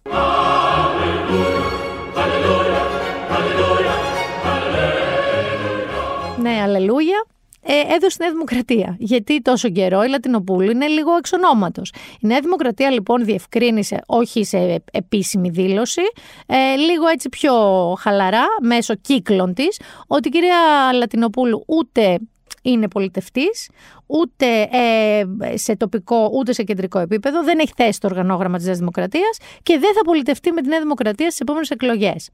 Ναι, 6.41 6.61
αλλελούια. 6.63 7.25
Ε, 7.67 7.95
έδωσε 7.95 8.17
Νέα 8.21 8.31
Δημοκρατία. 8.31 8.97
Γιατί 8.99 9.43
τόσο 9.43 9.69
καιρό 9.69 10.03
η 10.03 10.09
Λατινοπούλου 10.09 10.71
είναι 10.71 10.87
λίγο 10.87 11.17
εξ 11.17 11.33
ονόματος. 11.33 11.93
Η 12.21 12.27
Νέα 12.27 12.41
Δημοκρατία 12.41 12.91
λοιπόν 12.91 13.25
διευκρίνησε, 13.25 14.01
όχι 14.07 14.45
σε 14.45 14.83
επίσημη 14.93 15.49
δήλωση, 15.49 16.03
ε, 16.47 16.75
λίγο 16.77 17.07
έτσι 17.07 17.29
πιο 17.29 17.53
χαλαρά, 17.99 18.45
μέσω 18.63 18.95
κύκλων 18.95 19.55
της, 19.55 19.81
ότι 20.07 20.29
η 20.29 20.31
κυρία 20.31 20.57
Λατινοπούλου 20.93 21.65
ούτε 21.67 22.19
είναι 22.63 22.89
πολιτευτής, 22.89 23.71
ούτε 24.07 24.47
ε, 24.63 25.25
σε 25.57 25.77
τοπικό 25.77 26.31
ούτε 26.33 26.53
σε 26.53 26.63
κεντρικό 26.63 26.99
επίπεδο, 26.99 27.43
δεν 27.43 27.59
έχει 27.59 27.73
θέση 27.77 28.01
το 28.01 28.07
οργανόγραμμα 28.07 28.57
της 28.57 28.67
Νέας 28.67 28.79
Δημοκρατίας 28.79 29.39
και 29.63 29.79
δεν 29.79 29.95
θα 29.95 30.01
πολιτευτεί 30.05 30.53
με 30.53 30.61
τη 30.63 30.69
Νέα 30.69 30.81
Δημοκρατία 30.81 31.27
στις 31.27 31.41
επόμενες 31.41 31.71
εκλογές. 31.71 32.31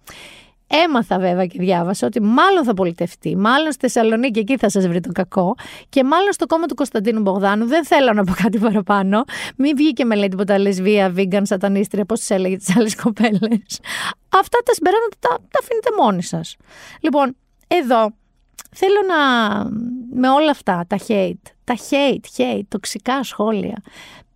Έμαθα 0.73 1.19
βέβαια 1.19 1.47
και 1.47 1.59
διάβασα 1.59 2.07
ότι 2.07 2.23
μάλλον 2.23 2.65
θα 2.65 2.75
πολιτευτεί, 2.75 3.37
μάλλον 3.37 3.73
στη 3.73 3.81
Θεσσαλονίκη 3.81 4.39
εκεί 4.39 4.57
θα 4.57 4.69
σας 4.69 4.89
βρει 4.89 5.01
το 5.01 5.13
κακό 5.13 5.55
και 5.89 6.05
μάλλον 6.05 6.33
στο 6.33 6.47
κόμμα 6.47 6.67
του 6.67 6.75
Κωνσταντίνου 6.75 7.21
Μπογδάνου. 7.21 7.67
Δεν 7.67 7.85
θέλω 7.85 8.13
να 8.13 8.25
πω 8.25 8.33
κάτι 8.43 8.59
παραπάνω. 8.59 9.25
Μην 9.57 9.77
βγήκε 9.77 10.05
με 10.05 10.15
λέει 10.15 10.29
τίποτα 10.29 10.59
λεσβία, 10.59 11.15
vegan, 11.17 11.43
σατανίστρια, 11.43 12.05
πώς 12.05 12.19
τις 12.19 12.31
έλεγε 12.31 12.57
τις 12.57 12.77
άλλες 12.77 12.97
κοπέλες. 12.97 13.81
Αυτά 14.29 14.59
τα 14.65 14.73
συμπεράσματα 14.73 15.17
τα, 15.19 15.29
τα 15.29 15.59
αφήνετε 15.63 15.91
μόνοι 15.99 16.23
σας. 16.23 16.57
Λοιπόν, 17.01 17.37
εδώ 17.67 18.11
θέλω 18.71 19.01
να. 19.09 19.19
με 20.21 20.29
όλα 20.29 20.51
αυτά, 20.51 20.85
τα 20.89 20.99
hate, 21.09 21.51
τα 21.65 21.77
hate, 21.91 22.41
hate, 22.41 22.63
τοξικά 22.69 23.23
σχόλια, 23.25 23.83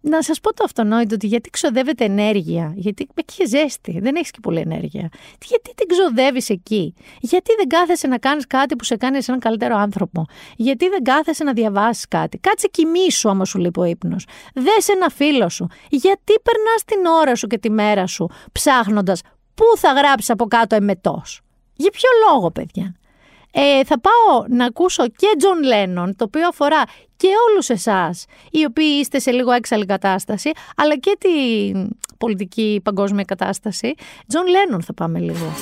να 0.09 0.23
σας 0.23 0.41
πω 0.41 0.55
το 0.55 0.65
αυτονόητο 0.65 1.15
ότι 1.15 1.27
γιατί 1.27 1.51
ξοδεύεται 1.51 2.05
ενέργεια. 2.05 2.73
Γιατί 2.77 3.09
έχεις 3.29 3.49
ζέστη, 3.49 3.99
δεν 4.01 4.17
έχεις 4.17 4.31
και 4.31 4.39
πολλή 4.43 4.61
ενέργεια. 4.61 5.09
Γιατί 5.47 5.75
την 5.75 5.87
ξοδεύεις 5.89 6.51
εκεί; 6.51 6.95
Γιατί 7.21 7.55
δεν 7.57 7.69
κάθεσαι 7.69 8.07
να 8.07 8.19
κάνεις 8.19 8.47
κάτι 8.47 8.77
που 8.77 8.85
σε 8.85 8.97
κάνει 8.97 9.19
έναν 9.27 9.41
καλύτερο 9.41 9.77
άνθρωπο; 9.77 10.27
Γιατί 10.57 10.89
δεν 10.89 11.03
κάθεσαι 11.03 11.45
να 11.45 11.53
διαβάσεις 11.53 12.09
κάτι; 12.09 12.39
Κάτσε 12.39 12.69
κοιμήσου 12.69 13.29
άμα 13.29 13.45
σου 13.45 13.59
λείπει 13.59 13.81
ο 13.81 13.85
ύπνος. 13.85 14.27
Δες 14.55 14.89
ένα 14.89 15.09
φίλο 15.09 15.49
σου. 15.49 15.67
Γιατί 15.91 16.35
περνάς 16.43 16.85
την 16.85 17.07
ώρα 17.07 17.35
σου 17.35 17.47
και 17.47 17.59
τη 17.59 17.71
μέρα 17.71 18.07
σου 18.07 18.29
ψάχνοντας 18.53 19.21
πού 19.55 19.65
θα 19.77 19.93
γράψει 19.93 20.33
από 20.33 20.45
κάτω 20.47 20.75
εμετός; 20.75 21.41
Για 21.77 21.91
ποιο 21.91 22.09
λόγο, 22.29 22.51
παιδιά; 22.51 22.95
Ε, 23.57 23.85
θα 23.85 24.01
πάω 24.01 24.45
να 24.49 24.65
ακούσω 24.65 25.07
και 25.07 25.27
Τζον 25.39 25.63
Λένον, 25.63 26.17
το 26.17 26.25
οποίο 26.25 26.49
αφορά 26.49 26.83
και 27.17 27.29
όλους 27.51 27.69
εσάς, 27.69 28.25
οι 28.51 28.65
οποίοι 28.65 28.97
είστε 29.01 29.19
σε 29.19 29.31
λίγο 29.31 29.53
έξαλλη 29.53 29.87
κατάσταση, 29.87 30.51
αλλά 30.77 30.97
και 30.97 31.17
την 31.19 31.89
πολιτική 32.19 32.81
παγκόσμια 32.85 33.25
κατάσταση. 33.25 33.95
Τζον 34.29 34.47
Λένον 34.47 34.83
θα 34.83 34.95
πάμε 34.95 35.19
λίγο. 35.19 35.53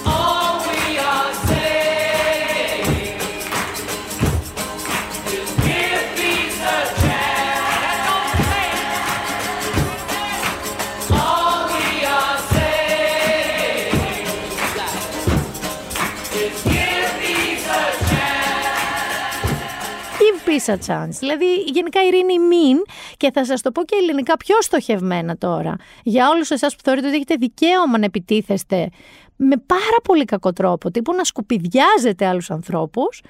Peace 20.52 20.72
a 20.72 20.76
chance. 20.86 21.16
Δηλαδή, 21.18 21.54
γενικά 21.54 22.04
ειρήνη 22.04 22.38
μην 22.38 22.76
και 23.16 23.30
θα 23.34 23.44
σας 23.44 23.60
το 23.60 23.72
πω 23.72 23.84
και 23.84 23.96
ελληνικά 24.00 24.36
πιο 24.36 24.56
στοχευμένα 24.60 25.36
τώρα. 25.36 25.76
Για 26.02 26.28
όλους 26.28 26.50
εσάς 26.50 26.76
που 26.76 26.80
θεωρείτε 26.84 27.06
ότι 27.06 27.16
έχετε 27.16 27.34
δικαίωμα 27.34 27.98
να 27.98 28.04
επιτίθεστε 28.04 28.88
με 29.36 29.56
πάρα 29.66 30.00
πολύ 30.04 30.24
κακό 30.24 30.52
τρόπο, 30.52 30.90
τύπου 30.90 31.14
να 31.14 31.24
σκουπιδιάζετε 31.24 32.26
άλλους 32.26 32.50
ανθρώπους, 32.50 33.22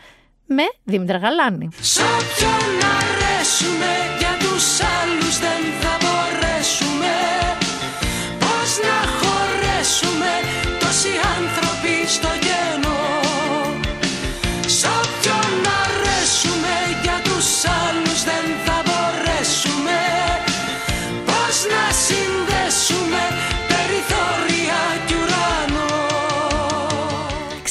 με 0.46 0.62
Δήμητρα 0.84 1.18
Γαλάνη. 1.18 1.68
Σ' 1.80 1.98
όποιον 1.98 2.90
αρέσουμε 2.98 3.92
για 4.18 4.36
τους 4.38 4.80
άλλους 4.80 5.11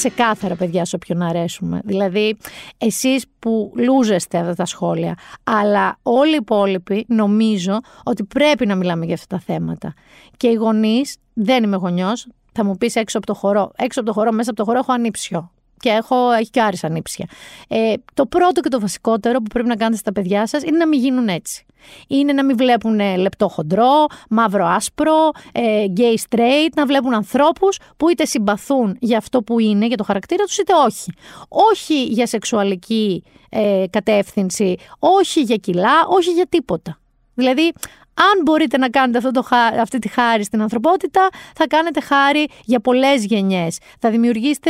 ξεκάθαρα, 0.10 0.56
παιδιά, 0.56 0.86
σε 0.86 0.96
όποιον 0.96 1.22
αρέσουμε. 1.22 1.82
Δηλαδή, 1.84 2.38
εσείς 2.78 3.26
που 3.40 3.74
λούζεστε 3.76 4.38
αυτά 4.38 4.56
τα 4.56 4.66
σχόλια, 4.66 5.16
αλλά 5.44 5.98
όλοι 6.02 6.32
οι 6.32 6.40
υπόλοιποι 6.40 7.06
νομίζω 7.08 7.80
ότι 8.04 8.24
πρέπει 8.24 8.66
να 8.66 8.76
μιλάμε 8.76 9.06
για 9.06 9.14
αυτά 9.14 9.36
τα 9.36 9.44
θέματα. 9.46 9.94
Και 10.38 10.48
οι 10.48 10.54
γονείς, 10.54 11.18
δεν 11.34 11.64
είμαι 11.64 11.76
γονιός, 11.76 12.28
θα 12.52 12.66
μου 12.66 12.78
πεις 12.78 12.96
έξω 12.96 13.18
από 13.18 13.28
το 13.28 13.34
χορό. 13.34 13.72
Έξω 13.76 14.00
από 14.00 14.10
το 14.10 14.16
χορό, 14.16 14.32
μέσα 14.32 14.50
από 14.50 14.60
το 14.60 14.66
χορό 14.66 14.80
έχω 14.80 14.92
ανήψιο. 14.92 15.52
Και 15.82 15.90
έχω, 15.90 16.32
έχει 16.32 16.50
και 16.50 16.62
άρης 16.62 16.84
ανήψια. 16.84 17.28
Ε, 17.68 17.94
το 18.14 18.26
πρώτο 18.26 18.62
και 18.62 18.70
το 18.70 18.80
βασικότερο 18.80 19.38
που 19.38 19.50
πρέπει 19.54 19.68
να 19.68 19.76
κάνετε 19.76 19.98
στα 19.98 20.12
παιδιά 20.12 20.48
σας 20.48 20.64
είναι 20.64 20.78
να 20.78 20.88
μην 20.88 21.00
γίνουν 21.00 21.28
έτσι. 21.28 21.66
Είναι 22.08 22.34
να 22.34 22.46
μην 22.46 22.58
βλέπουν 22.58 23.00
ε, 23.00 23.16
λεπτό 23.16 23.48
χοντρό, 23.48 24.06
μαύρο 24.30 24.66
άσπρο, 24.66 25.32
ε, 25.52 25.86
gay 25.98 26.16
straight, 26.30 26.70
να 26.76 26.86
βλέπουν 26.86 27.14
ανθρώπους 27.14 27.78
που 27.98 28.10
είτε 28.10 28.26
συμπαθούν 28.26 28.98
για 29.00 29.18
αυτό 29.18 29.42
που 29.44 29.60
είναι, 29.60 29.88
για 29.88 29.98
το 29.98 30.04
χαρακτήρα 30.04 30.44
τους, 30.44 30.58
είτε 30.58 30.74
όχι. 30.86 31.12
Όχι 31.48 32.04
για 32.04 32.28
σεξουαλική 32.28 33.24
ε, 33.50 33.84
κατεύθυνση, 33.90 34.76
όχι 35.00 35.42
για 35.42 35.56
κιλά, 35.56 36.06
όχι 36.08 36.32
για 36.32 36.46
τίποτα. 36.50 37.00
Δηλαδή, 37.34 37.72
αν 38.14 38.42
μπορείτε 38.44 38.78
να 38.78 38.90
κάνετε 38.90 39.18
αυτό 39.18 39.32
το, 39.32 39.42
χα- 39.42 39.82
αυτή 39.82 40.00
τη 40.00 40.08
χάρη 40.08 40.44
στην 40.44 40.62
ανθρωπότητα, 40.62 41.30
θα 41.56 41.68
κάνετε 41.68 42.02
χάρη 42.02 42.48
για 42.66 42.80
πολλές 42.80 43.26
γενιές. 43.26 43.78
Θα 44.00 44.10
δημιουργήσετε 44.10 44.70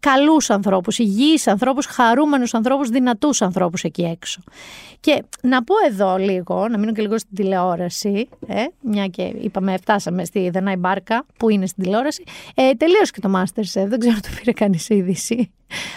καλούς 0.00 0.50
ανθρώπους, 0.50 0.98
υγιείς 0.98 1.46
ανθρώπους, 1.46 1.86
χαρούμενους 1.86 2.54
ανθρώπους, 2.54 2.88
δυνατούς 2.88 3.42
ανθρώπους 3.42 3.82
εκεί 3.82 4.02
έξω. 4.02 4.40
Και 5.00 5.24
να 5.42 5.64
πω 5.64 5.74
εδώ 5.88 6.16
λίγο, 6.16 6.68
να 6.68 6.78
μείνω 6.78 6.92
και 6.92 7.02
λίγο 7.02 7.18
στην 7.18 7.34
τηλεόραση, 7.34 8.28
ε, 8.46 8.64
μια 8.80 9.06
και 9.06 9.22
είπαμε 9.22 9.76
φτάσαμε 9.76 10.24
στη 10.24 10.50
Δενάη 10.50 10.76
Μπάρκα 10.76 11.24
που 11.36 11.48
είναι 11.50 11.66
στην 11.66 11.82
τηλεόραση, 11.82 12.22
ε, 12.54 12.72
τελείωσε 12.72 13.12
και 13.14 13.20
το 13.20 13.30
Masterchef, 13.36 13.86
δεν 13.86 13.98
ξέρω 13.98 14.14
αν 14.14 14.20
το 14.20 14.28
πήρε 14.38 14.52
κανείς 14.52 14.88
είδηση. 14.88 15.52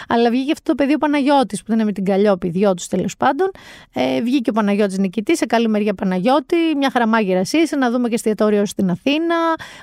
Αλλά 0.08 0.30
βγήκε 0.30 0.52
αυτό 0.52 0.70
το 0.70 0.74
παιδί 0.74 0.94
ο 0.94 0.98
Παναγιώτης 0.98 1.58
που 1.58 1.64
δεν 1.66 1.76
είναι 1.76 1.84
με 1.84 1.92
την 1.92 2.04
Καλλιόπη, 2.04 2.48
δυο 2.48 2.74
τους 2.74 2.86
τέλος 2.86 3.16
πάντων. 3.16 3.50
Ε, 3.92 4.20
βγήκε 4.22 4.50
ο 4.50 4.52
Παναγιώτης 4.52 4.98
νικητής, 4.98 5.38
σε 5.38 5.46
καλή 5.46 5.68
μεριά 5.68 5.94
Παναγιώτη, 5.94 6.56
μια 6.76 6.90
χαραμάγειρα 6.90 7.40
είσαι, 7.40 7.76
να 7.76 7.90
δούμε 7.90 8.08
και 8.08 8.14
εστιατόριο 8.14 8.66
στην 8.66 8.90
Αθήνα. 8.90 9.36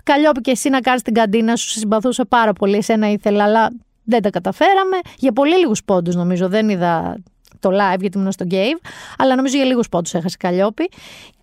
Καλλιόπη 0.03 0.41
και 0.41 0.51
εσύ 0.51 0.69
να 0.69 0.79
κάνεις 0.79 1.01
την 1.01 1.13
καντίνα 1.13 1.55
σου, 1.55 1.69
σε 1.69 1.79
συμπαθούσα 1.79 2.25
πάρα 2.25 2.53
πολύ, 2.53 2.77
εσένα 2.77 3.11
ήθελα, 3.11 3.43
αλλά 3.43 3.71
δεν 4.09 4.21
τα 4.21 4.29
καταφέραμε. 4.29 4.99
Για 5.17 5.31
πολύ 5.31 5.57
λίγους 5.57 5.83
πόντους, 5.83 6.15
νομίζω. 6.15 6.49
Δεν 6.49 6.69
είδα 6.69 7.17
το 7.59 7.69
live 7.69 7.99
γιατί 7.99 8.17
ήμουν 8.17 8.31
στο 8.31 8.45
Game, 8.49 8.79
αλλά 9.17 9.35
νομίζω 9.35 9.55
για 9.55 9.65
λίγους 9.65 9.89
πόντους 9.89 10.13
έχασε 10.13 10.35
η 10.39 10.43
Καλλιόπη. 10.43 10.89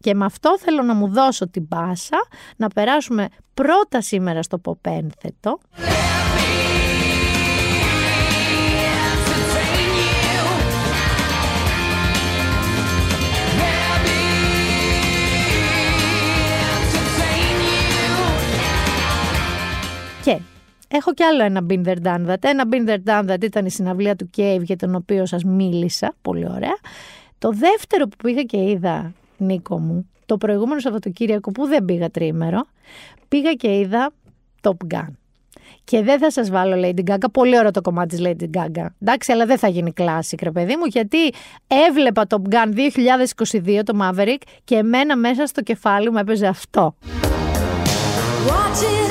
Και 0.01 0.15
με 0.15 0.25
αυτό 0.25 0.59
θέλω 0.59 0.83
να 0.83 0.95
μου 0.95 1.09
δώσω 1.09 1.49
την 1.49 1.69
πάσα 1.69 2.17
να 2.57 2.69
περάσουμε 2.69 3.29
πρώτα 3.55 4.01
σήμερα 4.01 4.43
στο 4.43 4.59
Ποπένθετο. 4.59 5.59
Έχω 20.89 21.15
κι 21.15 21.23
άλλο 21.23 21.43
ένα 21.43 21.67
Been 21.71 21.85
There 21.85 22.03
Done 22.03 22.27
That. 22.27 22.37
Ένα 22.41 22.65
Been 22.71 22.89
There 22.89 23.03
Done 23.05 23.31
That 23.31 23.45
ήταν 23.45 23.67
η 23.67 23.71
συναυλία 23.71 24.17
του 24.17 24.31
Cave 24.37 24.63
για 24.63 24.77
τον 24.77 24.95
οποίο 24.95 25.27
σας 25.27 25.45
μίλησα, 25.45 26.15
πολύ 26.23 26.49
ωραία. 26.51 26.77
Το 27.39 27.51
δεύτερο 27.51 28.07
που 28.07 28.17
πήγα 28.23 28.43
και 28.43 28.71
είδα, 28.71 29.13
Νίκο 29.37 29.79
μου, 29.79 30.09
το 30.27 30.37
προηγούμενο 30.37 30.81
Σαββατοκύριακο 30.81 31.51
που 31.51 31.67
δεν 31.67 31.85
πήγα 31.85 32.11
τρίμερο, 32.11 32.67
πήγα 33.29 33.53
και 33.53 33.79
είδα 33.79 34.13
Top 34.61 34.95
Gun. 34.95 35.09
Και 35.85 36.03
δεν 36.03 36.19
θα 36.19 36.31
σας 36.31 36.51
βάλω 36.51 36.89
Lady 36.89 37.11
Gaga, 37.11 37.27
πολύ 37.33 37.59
ωραίο 37.59 37.71
το 37.71 37.81
κομμάτι 37.81 38.17
της 38.17 38.27
Lady 38.27 38.59
Gaga. 38.59 38.87
Εντάξει, 39.01 39.33
αλλά 39.33 39.47
δεν 39.47 39.59
θα 39.59 39.69
γίνει 39.69 39.93
classic, 39.97 40.39
ρε 40.43 40.51
παιδί 40.51 40.77
μου, 40.77 40.85
γιατί 40.85 41.19
έβλεπα 41.89 42.27
Top 42.29 42.55
Gun 42.55 42.75
2022, 43.67 43.81
το 43.85 43.99
Maverick, 44.03 44.43
και 44.65 44.75
εμένα 44.75 45.17
μέσα 45.17 45.47
στο 45.47 45.63
κεφάλι 45.63 46.11
μου 46.11 46.19
έπαιζε 46.19 46.47
αυτό. 46.47 46.95
Watching 48.49 49.06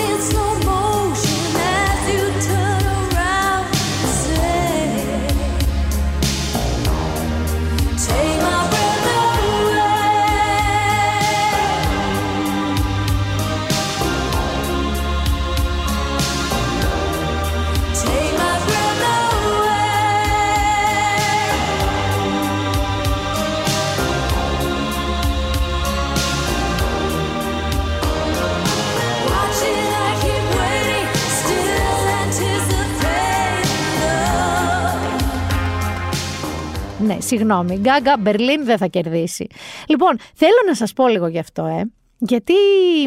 Ναι, 37.05 37.17
συγγνώμη. 37.19 37.75
Γκάγκα, 37.77 38.17
Μπερλίν 38.19 38.65
δεν 38.65 38.77
θα 38.77 38.87
κερδίσει. 38.87 39.47
Λοιπόν, 39.87 40.17
θέλω 40.33 40.55
να 40.67 40.73
σας 40.75 40.93
πω 40.93 41.07
λίγο 41.07 41.27
γι' 41.27 41.39
αυτό, 41.39 41.65
ε. 41.65 41.81
Γιατί 42.17 42.53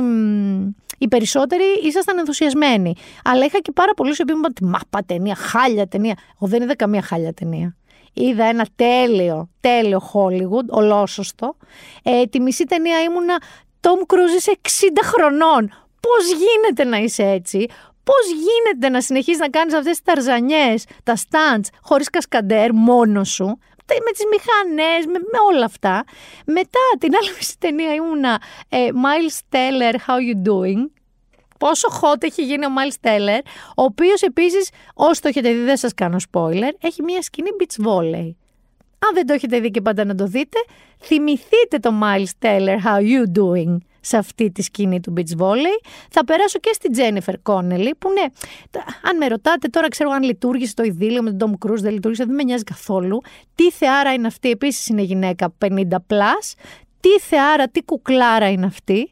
μ, 0.02 0.66
οι 0.98 1.08
περισσότεροι 1.08 1.62
ήσασταν 1.82 2.18
ενθουσιασμένοι. 2.18 2.94
Αλλά 3.24 3.44
είχα 3.44 3.58
και 3.58 3.72
πάρα 3.72 3.94
πολλούς 3.94 4.18
οι 4.18 4.22
οποίοι 4.22 4.34
μου 4.38 4.40
είπαν 4.48 4.54
ότι 4.56 4.64
μάπα 4.70 5.04
ταινία, 5.06 5.34
χάλια 5.34 5.86
ταινία. 5.88 6.14
Εγώ 6.40 6.50
δεν 6.50 6.62
είδα 6.62 6.76
καμία 6.76 7.02
χάλια 7.02 7.32
ταινία. 7.32 7.76
Είδα 8.12 8.44
ένα 8.44 8.66
τέλειο, 8.76 9.48
τέλειο 9.60 10.10
Hollywood, 10.12 10.66
ολόσωστο. 10.68 11.56
Ε, 12.02 12.24
τη 12.24 12.40
μισή 12.40 12.64
ταινία 12.64 13.00
ήμουνα 13.02 13.42
Tom 13.80 14.14
Cruise 14.14 14.36
είσαι 14.36 14.58
60 14.62 14.68
χρονών. 15.02 15.68
Πώς 16.00 16.26
γίνεται 16.38 16.84
να 16.84 16.96
είσαι 16.96 17.22
έτσι; 17.22 17.66
Πώς 18.04 18.26
γίνεται 18.26 18.88
να 18.88 19.00
συνεχίσεις 19.00 19.38
να 19.38 19.48
κάνεις 19.48 19.74
αυτές 19.74 19.90
τις 19.92 20.02
ταρζανιές, 20.02 20.84
τα 21.02 21.16
stunts, 21.16 21.68
χωρίς 21.82 22.10
κασκαντέρ, 22.10 22.72
μόνος 22.74 23.28
σου, 23.28 23.44
τε- 23.44 23.58
με 24.04 24.10
τις 24.10 24.24
μηχανές, 24.32 25.06
με, 25.06 25.18
με 25.18 25.38
όλα 25.52 25.64
αυτά. 25.64 26.04
Μετά 26.46 26.80
την 26.98 27.14
άλλη 27.14 27.30
μισή 27.36 27.58
ταινία 27.58 27.94
ήμουνα 27.94 28.42
ε, 28.68 28.88
Miles 29.04 29.56
Teller, 29.56 29.94
How 29.94 30.18
You 30.28 30.48
Doing, 30.48 30.90
πόσο 31.58 31.88
hot 32.00 32.22
έχει 32.22 32.44
γίνει 32.44 32.66
ο 32.66 32.68
Miles 32.78 33.08
Teller, 33.08 33.40
ο 33.76 33.82
οποίος 33.82 34.22
επίσης, 34.22 34.70
όσοι 34.94 35.20
το 35.20 35.28
έχετε 35.28 35.52
δει 35.52 35.62
δεν 35.62 35.76
σας 35.76 35.94
κάνω 35.94 36.16
spoiler, 36.30 36.72
έχει 36.80 37.02
μια 37.02 37.22
σκηνή 37.22 37.48
beach 37.58 37.86
volley. 37.86 38.34
Αν 38.98 39.14
δεν 39.14 39.26
το 39.26 39.32
έχετε 39.32 39.60
δει 39.60 39.70
και 39.70 39.80
πάντα 39.80 40.04
να 40.04 40.14
το 40.14 40.26
δείτε, 40.26 40.58
θυμηθείτε 41.00 41.78
το 41.80 41.90
Miles 42.02 42.46
Teller 42.46 42.76
How 42.84 42.98
You 42.98 43.38
Doing 43.38 43.76
σε 44.08 44.16
αυτή 44.16 44.50
τη 44.50 44.62
σκηνή 44.62 45.00
του 45.00 45.12
beach 45.16 45.40
volley. 45.42 45.76
Θα 46.10 46.24
περάσω 46.24 46.58
και 46.58 46.70
στη 46.72 46.88
Jennifer 46.96 47.34
Connelly 47.52 47.90
που 47.98 48.10
ναι, 48.12 48.24
τα- 48.70 48.84
αν 49.02 49.16
με 49.16 49.26
ρωτάτε 49.26 49.68
τώρα 49.68 49.88
ξέρω 49.88 50.10
αν 50.10 50.22
λειτουργήσε 50.22 50.74
το 50.74 50.82
ειδήλιο 50.82 51.22
με 51.22 51.32
τον 51.32 51.58
Tom 51.60 51.66
Cruise, 51.66 51.78
δεν 51.80 51.92
λειτουργήσε, 51.92 52.24
δεν 52.24 52.34
με 52.34 52.42
νοιάζει 52.42 52.64
καθόλου. 52.64 53.20
Τι 53.54 53.70
θεάρα 53.70 54.12
είναι 54.12 54.26
αυτή, 54.26 54.50
επίσης 54.50 54.86
είναι 54.86 55.02
γυναίκα 55.02 55.54
50+, 55.64 55.68
plus. 56.08 56.52
τι 57.00 57.08
θεάρα, 57.20 57.68
τι 57.68 57.82
κουκλάρα 57.82 58.50
είναι 58.50 58.66
αυτή. 58.66 59.10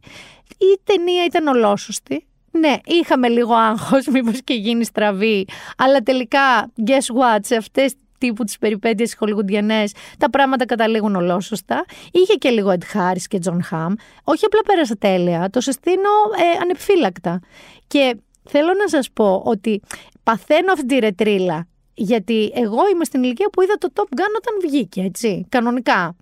Η 0.58 0.80
ταινία 0.84 1.24
ήταν 1.24 1.46
ολόσωστη. 1.46 2.26
Ναι, 2.50 2.74
είχαμε 2.84 3.28
λίγο 3.28 3.54
άγχος, 3.54 4.06
μήπως 4.12 4.40
και 4.44 4.54
γίνει 4.54 4.84
στραβή. 4.84 5.46
Αλλά 5.76 6.00
τελικά, 6.00 6.72
guess 6.86 7.16
what, 7.20 7.38
σε 7.40 7.56
αυτές 7.56 7.94
τύπου 8.18 8.44
τις 8.44 8.58
περιπέτειες 8.58 9.14
χολιγουντιανές, 9.14 9.92
τα 10.18 10.30
πράγματα 10.30 10.64
καταλήγουν 10.64 11.16
ολόσωστα. 11.16 11.84
Είχε 12.12 12.34
και 12.34 12.48
λίγο 12.48 12.74
Ed 12.78 12.96
Harris 12.96 13.22
και 13.28 13.38
John 13.44 13.58
Hamm. 13.70 13.92
Όχι 14.24 14.44
απλά 14.44 14.60
πέρασα 14.66 14.96
τέλεια, 14.96 15.50
το 15.50 15.60
συστήνω 15.60 16.10
ε, 16.54 16.58
ανεπιφύλακτα. 16.62 17.40
Και 17.86 18.16
θέλω 18.48 18.72
να 18.80 18.88
σας 18.88 19.10
πω 19.12 19.42
ότι 19.44 19.82
παθαίνω 20.22 20.72
αυτή 20.72 20.86
τη 20.86 20.98
ρετρίλα 20.98 21.66
γιατί 21.98 22.52
εγώ 22.54 22.88
είμαι 22.92 23.04
στην 23.04 23.22
ηλικία 23.22 23.48
που 23.52 23.62
είδα 23.62 23.74
το 23.78 23.88
Top 23.94 24.02
Gun 24.02 24.32
όταν 24.36 24.70
βγήκε, 24.70 25.00
έτσι, 25.02 25.46
κανονικά. 25.48 26.16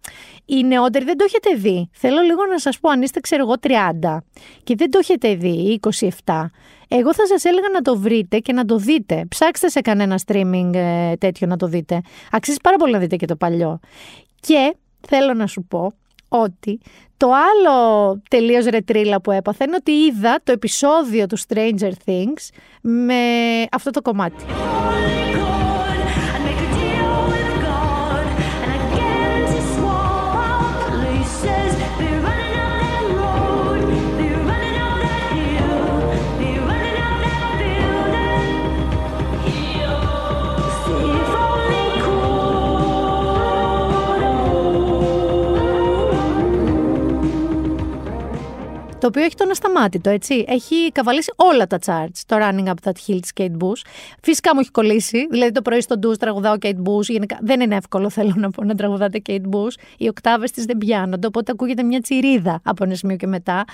Οι 0.44 0.62
νεότεροι 0.64 1.04
δεν 1.04 1.16
το 1.16 1.24
έχετε 1.24 1.54
δει. 1.54 1.90
Θέλω 1.92 2.20
λίγο 2.20 2.46
να 2.50 2.58
σας 2.58 2.78
πω, 2.78 2.90
αν 2.90 3.02
είστε, 3.02 3.20
ξέρω 3.20 3.42
εγώ, 3.42 3.54
30 4.02 4.18
και 4.64 4.74
δεν 4.74 4.90
το 4.90 4.98
έχετε 4.98 5.34
δει, 5.34 5.48
ή 5.48 5.80
27, 6.24 6.44
εγώ 6.88 7.14
θα 7.14 7.26
σας 7.26 7.44
έλεγα 7.44 7.68
να 7.72 7.82
το 7.82 7.98
βρείτε 7.98 8.38
και 8.38 8.52
να 8.52 8.64
το 8.64 8.76
δείτε. 8.76 9.24
Ψάξτε 9.28 9.68
σε 9.68 9.80
κανένα 9.80 10.18
streaming 10.26 10.70
ε, 10.74 11.14
τέτοιο 11.16 11.46
να 11.46 11.56
το 11.56 11.66
δείτε. 11.66 12.00
Αξίζει 12.30 12.58
πάρα 12.62 12.76
πολύ 12.76 12.92
να 12.92 12.98
δείτε 12.98 13.16
και 13.16 13.26
το 13.26 13.36
παλιό. 13.36 13.80
Και 14.40 14.76
θέλω 15.00 15.34
να 15.34 15.46
σου 15.46 15.64
πω 15.64 15.92
ότι 16.28 16.80
το 17.16 17.30
άλλο 17.32 18.20
τελείως 18.30 18.64
ρετρίλα 18.64 19.20
που 19.20 19.30
έπαθα 19.30 19.64
είναι 19.64 19.76
ότι 19.78 19.92
είδα 19.92 20.40
το 20.44 20.52
επεισόδιο 20.52 21.26
του 21.26 21.38
Stranger 21.38 21.92
Things 22.06 22.48
με 22.80 23.14
αυτό 23.70 23.90
το 23.90 24.02
κομμάτι. 24.02 24.44
Το 49.04 49.10
οποίο 49.10 49.22
έχει 49.22 49.34
τον 49.34 49.50
ασταμάτητο, 49.50 50.10
έτσι. 50.10 50.44
Έχει 50.48 50.92
καβαλήσει 50.92 51.32
όλα 51.36 51.66
τα 51.66 51.78
charts. 51.86 52.20
Το 52.26 52.36
Running 52.40 52.66
Up 52.66 52.74
That 52.82 52.92
Hill 53.06 53.18
της 53.20 53.30
Kate 53.34 53.56
Bush. 53.62 53.80
Φυσικά 54.22 54.54
μου 54.54 54.60
έχει 54.60 54.70
κολλήσει. 54.70 55.26
Δηλαδή 55.30 55.52
το 55.52 55.62
πρωί 55.62 55.80
στο 55.80 55.98
ντους 55.98 56.16
τραγουδάω 56.16 56.54
Kate 56.60 56.82
Bush. 56.82 57.02
Γενικά 57.02 57.38
δεν 57.40 57.60
είναι 57.60 57.76
εύκολο, 57.76 58.10
θέλω 58.10 58.32
να 58.36 58.50
πω, 58.50 58.64
να 58.64 58.74
τραγουδάτε 58.74 59.22
Kate 59.26 59.48
Bush. 59.50 59.74
Οι 59.98 60.08
οκτάβες 60.08 60.50
της 60.50 60.64
δεν 60.64 60.78
πιάνονται, 60.78 61.26
οπότε 61.26 61.52
ακούγεται 61.52 61.82
μια 61.82 62.00
τσιρίδα 62.00 62.60
από 62.64 62.84
ένα 62.84 62.94
σημείο 62.94 63.16
και 63.16 63.26
μετά. 63.26 63.64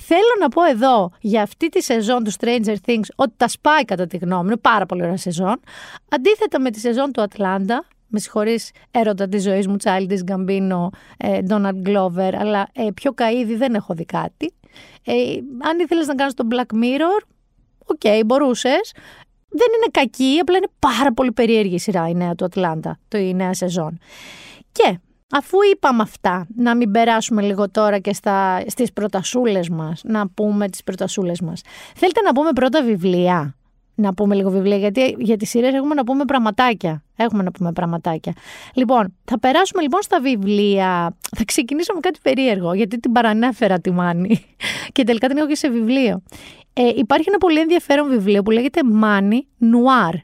Θέλω 0.00 0.34
να 0.40 0.48
πω 0.48 0.64
εδώ 0.64 1.10
για 1.20 1.42
αυτή 1.42 1.68
τη 1.68 1.82
σεζόν 1.82 2.24
του 2.24 2.32
Stranger 2.40 2.76
Things 2.86 3.08
ότι 3.16 3.32
τα 3.36 3.48
σπάει 3.48 3.84
κατά 3.84 4.06
τη 4.06 4.16
γνώμη 4.16 4.42
μου. 4.42 4.48
Είναι 4.48 4.56
πάρα 4.56 4.86
πολύ 4.86 5.02
ωραία 5.02 5.16
σεζόν. 5.16 5.60
Αντίθετα 6.08 6.60
με 6.60 6.70
τη 6.70 6.78
σεζόν 6.78 7.12
του 7.12 7.20
Ατλάντα, 7.22 7.84
με 8.08 8.18
συγχωρείς 8.18 8.70
έρωτα 8.90 9.28
της 9.28 9.42
ζωής 9.42 9.66
μου, 9.66 9.76
Childish 9.82 10.30
Gambino, 10.30 10.88
ε, 11.16 11.38
Donald 11.48 11.88
Glover, 11.88 12.32
αλλά 12.38 12.68
ε, 12.72 12.88
πιο 12.94 13.14
καΐδι 13.16 13.56
δεν 13.56 13.74
έχω 13.74 13.94
δει 13.94 14.04
κάτι. 14.04 14.52
Ε, 15.04 15.12
αν 15.58 15.78
ήθελες 15.78 16.06
να 16.06 16.14
κάνεις 16.14 16.34
το 16.34 16.46
Black 16.50 16.74
Mirror, 16.74 17.22
OK, 17.84 18.24
μπορούσες. 18.26 18.92
Δεν 19.48 19.66
είναι 19.76 19.90
κακή, 19.90 20.38
απλά 20.40 20.56
είναι 20.56 20.68
πάρα 20.78 21.12
πολύ 21.12 21.32
περίεργη 21.32 21.74
η 21.74 21.78
σειρά 21.78 22.08
η 22.08 22.14
νέα 22.14 22.34
του 22.34 22.44
Ατλάντα, 22.44 22.98
το 23.08 23.18
η 23.18 23.34
νέα 23.34 23.54
σεζόν. 23.54 23.98
Και 24.72 24.98
αφού 25.30 25.58
είπαμε 25.72 26.02
αυτά, 26.02 26.46
να 26.56 26.76
μην 26.76 26.90
περάσουμε 26.90 27.42
λίγο 27.42 27.70
τώρα 27.70 27.98
και 27.98 28.14
στα, 28.14 28.64
στις 28.66 28.92
προτασούλες 28.92 29.68
μας, 29.68 30.00
να 30.04 30.28
πούμε 30.28 30.68
τις 30.68 30.82
προτασούλες 30.82 31.40
μας. 31.40 31.60
Θέλετε 31.94 32.20
να 32.20 32.32
πούμε 32.32 32.52
πρώτα 32.52 32.82
βιβλία, 32.82 33.56
να 34.00 34.14
πούμε 34.14 34.34
λίγο 34.34 34.50
βιβλία, 34.50 34.76
γιατί 34.76 35.16
για 35.18 35.36
τις 35.36 35.48
σειρές 35.48 35.74
έχουμε 35.74 35.94
να 35.94 36.04
πούμε 36.04 36.24
πραγματάκια. 36.24 37.02
Έχουμε 37.16 37.42
να 37.42 37.50
πούμε 37.50 37.72
πραγματάκια. 37.72 38.32
Λοιπόν, 38.74 39.14
θα 39.24 39.38
περάσουμε 39.38 39.82
λοιπόν 39.82 40.02
στα 40.02 40.20
βιβλία. 40.20 41.16
Θα 41.36 41.44
ξεκινήσω 41.44 41.94
με 41.94 42.00
κάτι 42.00 42.18
περίεργο, 42.22 42.74
γιατί 42.74 42.98
την 42.98 43.12
παρανέφερα 43.12 43.80
τη 43.80 43.90
Μάνη 43.90 44.44
και 44.92 45.04
τελικά 45.04 45.28
την 45.28 45.36
έχω 45.36 45.46
και 45.46 45.56
σε 45.56 45.68
βιβλίο. 45.70 46.22
Ε, 46.72 46.88
υπάρχει 46.96 47.24
ένα 47.28 47.38
πολύ 47.38 47.60
ενδιαφέρον 47.60 48.08
βιβλίο 48.08 48.42
που 48.42 48.50
λέγεται 48.50 48.80
Money 49.02 49.38
Noir 49.60 50.14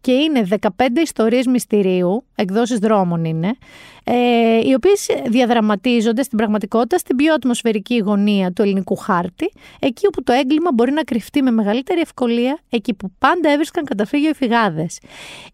και 0.00 0.12
είναι 0.12 0.46
15 0.60 0.68
ιστορίες 1.02 1.46
μυστηρίου, 1.46 2.24
εκδόσεις 2.38 2.78
δρόμων 2.78 3.24
είναι, 3.24 3.56
ε, 4.04 4.68
οι 4.68 4.74
οποίες 4.74 5.06
διαδραματίζονται 5.26 6.22
στην 6.22 6.38
πραγματικότητα 6.38 6.98
στην 6.98 7.16
πιο 7.16 7.34
ατμοσφαιρική 7.34 7.98
γωνία 7.98 8.52
του 8.52 8.62
ελληνικού 8.62 8.96
χάρτη, 8.96 9.52
εκεί 9.78 10.06
όπου 10.06 10.22
το 10.22 10.32
έγκλημα 10.32 10.70
μπορεί 10.74 10.92
να 10.92 11.02
κρυφτεί 11.02 11.42
με 11.42 11.50
μεγαλύτερη 11.50 12.00
ευκολία, 12.00 12.58
εκεί 12.70 12.94
που 12.94 13.10
πάντα 13.18 13.50
έβρισκαν 13.50 13.84
καταφύγιο 13.84 14.28
οι 14.28 14.34
φυγάδες. 14.34 14.98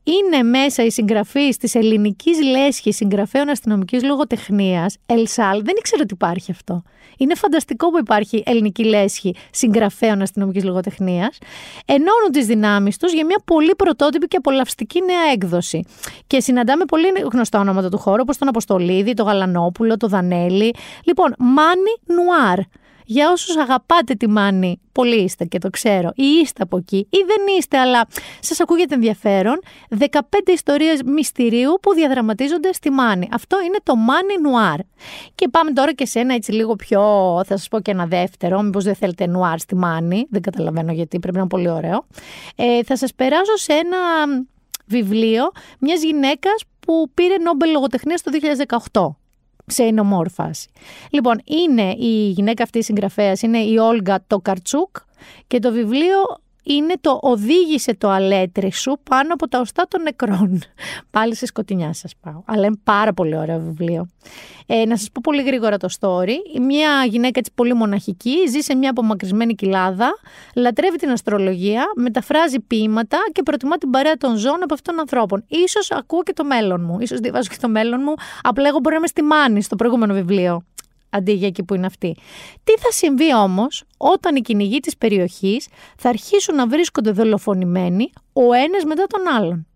Είναι 0.02 0.42
μέσα 0.42 0.84
η 0.84 0.90
συγγραφή 0.90 1.48
της 1.48 1.74
ελληνικής 1.74 2.42
λέσχης 2.42 2.96
συγγραφέων 2.96 3.48
αστυνομικής 3.48 4.02
λογοτεχνίας, 4.02 4.96
Ελσάλ. 5.06 5.62
Δεν 5.62 5.74
ήξερα 5.78 6.02
ότι 6.02 6.14
υπάρχει 6.14 6.50
αυτό. 6.50 6.82
Είναι 7.16 7.34
φανταστικό 7.34 7.90
που 7.90 7.98
υπάρχει 7.98 8.42
ελληνική 8.46 8.84
λέσχη 8.84 9.34
συγγραφέων 9.50 10.22
αστυνομικής 10.22 10.64
λογοτεχνίας. 10.64 11.38
Ενώνουν 11.86 12.30
τις 12.32 12.46
δυνάμεις 12.46 12.96
τους 12.96 13.12
για 13.12 13.24
μια 13.24 13.38
πολύ 13.44 13.74
πρωτότυπη 13.74 14.26
και 14.26 14.36
απολαυστική 14.36 15.00
νέα 15.00 15.32
έκδοση. 15.32 15.84
Και 16.26 16.40
συναντάμε 16.74 16.84
πολύ 16.84 17.28
γνωστά 17.32 17.60
ονόματα 17.60 17.88
του 17.88 17.98
χώρου, 17.98 18.20
όπως 18.22 18.36
τον 18.36 18.48
Αποστολίδη, 18.48 19.14
τον 19.14 19.26
Γαλανόπουλο, 19.26 19.96
τον 19.96 20.08
Δανέλη. 20.08 20.74
Λοιπόν, 21.04 21.34
Μάνι 21.38 21.94
Νουάρ. 22.06 22.58
Για 23.06 23.30
όσους 23.30 23.56
αγαπάτε 23.56 24.14
τη 24.14 24.28
Μάνη, 24.28 24.80
πολλοί 24.92 25.22
είστε 25.22 25.44
και 25.44 25.58
το 25.58 25.70
ξέρω, 25.70 26.10
ή 26.14 26.24
είστε 26.24 26.62
από 26.62 26.76
εκεί, 26.76 26.96
ή 26.96 27.18
δεν 27.26 27.56
είστε, 27.58 27.78
αλλά 27.78 28.06
σας 28.40 28.60
ακούγεται 28.60 28.94
ενδιαφέρον. 28.94 29.60
15 29.98 30.52
ιστορίες 30.52 31.02
μυστηρίου 31.02 31.78
που 31.82 31.94
διαδραματίζονται 31.94 32.72
στη 32.72 32.90
Μάνη. 32.90 33.28
Αυτό 33.32 33.56
είναι 33.66 33.78
το 33.82 33.96
Μάνι 33.96 34.40
Νουάρ. 34.42 34.78
Και 35.34 35.48
πάμε 35.48 35.72
τώρα 35.72 35.92
και 35.92 36.06
σε 36.06 36.18
ένα 36.18 36.34
έτσι 36.34 36.52
λίγο 36.52 36.76
πιο, 36.76 37.00
θα 37.46 37.56
σας 37.56 37.68
πω 37.68 37.80
και 37.80 37.90
ένα 37.90 38.06
δεύτερο, 38.06 38.62
μήπως 38.62 38.84
δεν 38.84 38.94
θέλετε 38.94 39.26
νουάρ 39.26 39.58
στη 39.58 39.76
Μάνη, 39.76 40.26
δεν 40.30 40.42
καταλαβαίνω 40.42 40.92
γιατί, 40.92 41.18
πρέπει 41.18 41.34
να 41.34 41.40
είναι 41.40 41.48
πολύ 41.48 41.70
ωραίο. 41.70 42.06
Ε, 42.56 42.82
θα 42.82 42.96
σας 42.96 43.14
περάσω 43.14 43.56
σε 43.56 43.72
ένα 43.72 43.98
βιβλίο 44.86 45.50
μιας 45.78 46.02
γυναίκας 46.02 46.64
που 46.80 47.10
πήρε 47.14 47.36
Νόμπελ 47.36 47.70
Λογοτεχνίας 47.70 48.22
το 48.22 48.30
2018 48.92 49.16
σε 49.66 49.82
ενομόρφαση. 49.82 50.68
Λοιπόν, 51.10 51.40
είναι 51.44 51.90
η 51.98 52.28
γυναίκα 52.30 52.62
αυτή 52.62 52.78
η 52.78 52.82
συγγραφέας, 52.82 53.42
είναι 53.42 53.58
η 53.58 53.76
Όλγα 53.76 54.24
Τοκαρτσούκ 54.26 54.96
και 55.46 55.58
το 55.58 55.72
βιβλίο 55.72 56.16
είναι 56.64 56.94
το 57.00 57.18
«Οδήγησε 57.22 57.94
το 57.94 58.08
αλέτρι 58.08 58.72
σου 58.72 58.98
πάνω 59.10 59.32
από 59.32 59.48
τα 59.48 59.60
οστά 59.60 59.86
των 59.88 60.02
νεκρών». 60.02 60.62
Πάλι 61.10 61.34
σε 61.34 61.46
σκοτεινιά 61.46 61.92
σας 61.92 62.12
πάω. 62.20 62.42
Αλλά 62.44 62.66
είναι 62.66 62.78
πάρα 62.84 63.12
πολύ 63.12 63.36
ωραίο 63.36 63.58
βιβλίο. 63.58 64.08
Ε, 64.66 64.84
να 64.84 64.96
σας 64.96 65.10
πω 65.12 65.20
πολύ 65.22 65.42
γρήγορα 65.42 65.76
το 65.76 65.88
story. 66.00 66.60
Μια 66.60 67.04
γυναίκα 67.08 67.38
έτσι 67.38 67.50
πολύ 67.54 67.74
μοναχική 67.74 68.36
ζει 68.48 68.60
σε 68.60 68.74
μια 68.74 68.90
απομακρυσμένη 68.90 69.54
κοιλάδα, 69.54 70.10
λατρεύει 70.54 70.96
την 70.96 71.10
αστρολογία, 71.10 71.84
μεταφράζει 71.96 72.60
ποίηματα 72.60 73.18
και 73.32 73.42
προτιμά 73.42 73.76
την 73.76 73.90
παρέα 73.90 74.16
των 74.16 74.36
ζώων 74.36 74.62
από 74.62 74.74
αυτών 74.74 74.94
των 74.94 75.00
ανθρώπων. 75.00 75.44
Ίσως 75.48 75.90
ακούω 75.90 76.22
και 76.22 76.32
το 76.32 76.44
μέλλον 76.44 76.84
μου. 76.84 77.00
Ίσως 77.00 77.18
διαβάζω 77.20 77.48
και 77.48 77.56
το 77.60 77.68
μέλλον 77.68 78.00
μου. 78.04 78.14
Απλά 78.42 78.68
εγώ 78.68 78.78
μπορεί 78.78 78.94
να 78.94 78.96
είμαι 78.96 79.06
στη 79.06 79.22
Μάνη 79.22 79.62
στο 79.62 79.76
προηγούμενο 79.76 80.14
βιβλίο 80.14 80.64
αντί 81.14 81.32
για 81.32 81.46
εκεί 81.46 81.62
που 81.62 81.74
είναι 81.74 81.86
αυτή. 81.86 82.16
Τι 82.64 82.72
θα 82.78 82.90
συμβεί 82.90 83.34
όμως 83.34 83.84
όταν 83.96 84.36
οι 84.36 84.40
κυνηγοί 84.40 84.80
της 84.80 84.96
περιοχής 84.96 85.68
θα 85.96 86.08
αρχίσουν 86.08 86.54
να 86.54 86.66
βρίσκονται 86.66 87.10
δολοφονημένοι 87.10 88.10
ο 88.32 88.52
ένας 88.52 88.84
μετά 88.84 89.06
τον 89.06 89.28
άλλον; 89.34 89.66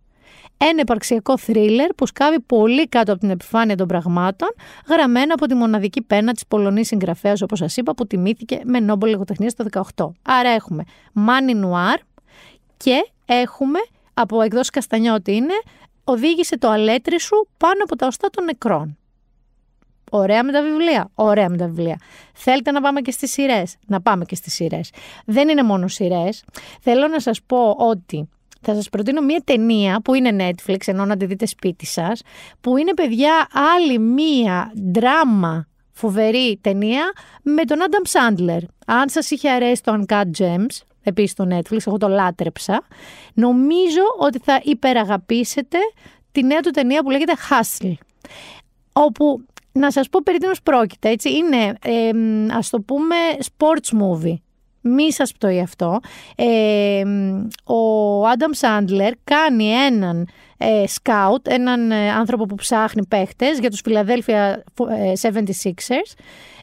Ένα 0.56 0.80
υπαρξιακό 0.80 1.38
θρίλερ 1.38 1.88
που 1.94 2.06
σκάβει 2.06 2.40
πολύ 2.40 2.88
κάτω 2.88 3.12
από 3.12 3.20
την 3.20 3.30
επιφάνεια 3.30 3.76
των 3.76 3.86
πραγμάτων, 3.86 4.48
γραμμένο 4.88 5.34
από 5.34 5.46
τη 5.46 5.54
μοναδική 5.54 6.02
πένα 6.02 6.32
της 6.32 6.46
Πολωνής 6.46 6.86
συγγραφέας, 6.86 7.42
όπως 7.42 7.58
σας 7.58 7.76
είπα, 7.76 7.94
που 7.94 8.06
τιμήθηκε 8.06 8.60
με 8.64 8.80
νόμπολ 8.80 9.10
λογοτεχνίας 9.10 9.54
το 9.54 9.64
18. 9.96 10.14
Άρα 10.22 10.48
έχουμε 10.48 10.84
Μάνι 11.12 11.54
Νουάρ 11.54 11.98
και 12.76 13.10
έχουμε 13.26 13.78
από 14.14 14.40
εκδόσει 14.42 14.70
Καστανιώτη 14.70 15.34
είναι 15.34 15.54
Οδήγησε 16.10 16.58
το 16.58 16.68
αλέτρι 16.68 17.20
σου 17.20 17.48
πάνω 17.56 17.82
από 17.82 17.96
τα 17.96 18.06
οστά 18.06 18.28
των 18.30 18.44
νεκρών. 18.44 18.97
Ωραία 20.10 20.42
με 20.44 20.52
τα 20.52 20.62
βιβλία. 20.62 21.10
Ωραία 21.14 21.48
με 21.48 21.56
τα 21.56 21.66
βιβλία. 21.66 21.98
Θέλετε 22.34 22.70
να 22.70 22.80
πάμε 22.80 23.00
και 23.00 23.10
στις 23.10 23.32
σειρές; 23.32 23.76
Να 23.86 24.00
πάμε 24.00 24.24
και 24.24 24.34
στις 24.34 24.54
σειρές. 24.54 24.90
Δεν 25.24 25.48
είναι 25.48 25.62
μόνο 25.62 25.88
σειρές. 25.88 26.44
Θέλω 26.80 27.08
να 27.08 27.20
σας 27.20 27.42
πω 27.42 27.70
ότι 27.70 28.28
θα 28.60 28.74
σας 28.74 28.88
προτείνω 28.88 29.20
μία 29.20 29.42
ταινία 29.44 30.00
που 30.04 30.14
είναι 30.14 30.50
Netflix, 30.50 30.78
ενώ 30.86 31.04
να 31.04 31.16
τη 31.16 31.26
δείτε 31.26 31.46
σπίτι 31.46 31.86
σας, 31.86 32.22
που 32.60 32.76
είναι 32.76 32.94
παιδιά 32.94 33.48
άλλη 33.76 33.98
μία 33.98 34.72
δράμα 34.92 35.66
φοβερή 35.92 36.58
ταινία 36.60 37.12
με 37.42 37.64
τον 37.64 37.78
Adam 37.78 38.18
Sandler. 38.18 38.60
Αν 38.86 39.08
σας 39.08 39.30
είχε 39.30 39.50
αρέσει 39.50 39.82
το 39.82 39.98
Uncut 40.00 40.24
Gems, 40.38 40.82
επίσης 41.02 41.30
στο 41.30 41.46
Netflix, 41.50 41.78
εγώ 41.86 41.96
το 41.96 42.08
λάτρεψα, 42.08 42.82
νομίζω 43.34 44.02
ότι 44.18 44.38
θα 44.38 44.60
υπεραγαπήσετε 44.62 45.78
τη 46.32 46.42
νέα 46.42 46.60
του 46.60 46.70
ταινία 46.70 47.02
που 47.02 47.10
λέγεται 47.10 47.32
Hustle 47.50 47.92
όπου 48.92 49.44
να 49.78 49.90
σας 49.90 50.08
πω 50.08 50.20
περί 50.24 50.38
τίνος 50.38 50.62
πρόκειται, 50.62 51.08
έτσι, 51.08 51.30
είναι, 51.36 51.74
ε, 51.82 52.10
ας 52.56 52.70
το 52.70 52.80
πούμε, 52.80 53.16
sports 53.38 53.98
movie. 54.00 54.36
Μη 54.80 55.12
σας 55.12 55.32
πτωεί 55.32 55.60
αυτό. 55.60 56.00
Ε, 56.36 57.02
ο 57.64 58.26
Άνταμ 58.26 58.50
Σάντλερ 58.52 59.12
κάνει 59.24 59.64
έναν 59.70 60.28
ε, 60.58 60.84
scout, 61.02 61.46
έναν 61.48 61.90
ε, 61.90 62.10
άνθρωπο 62.10 62.46
που 62.46 62.54
ψάχνει 62.54 63.06
παίχτες 63.06 63.58
για 63.58 63.70
τους 63.70 63.80
Philadelphia 63.84 64.54
ε, 64.88 65.12
76ers 65.22 66.14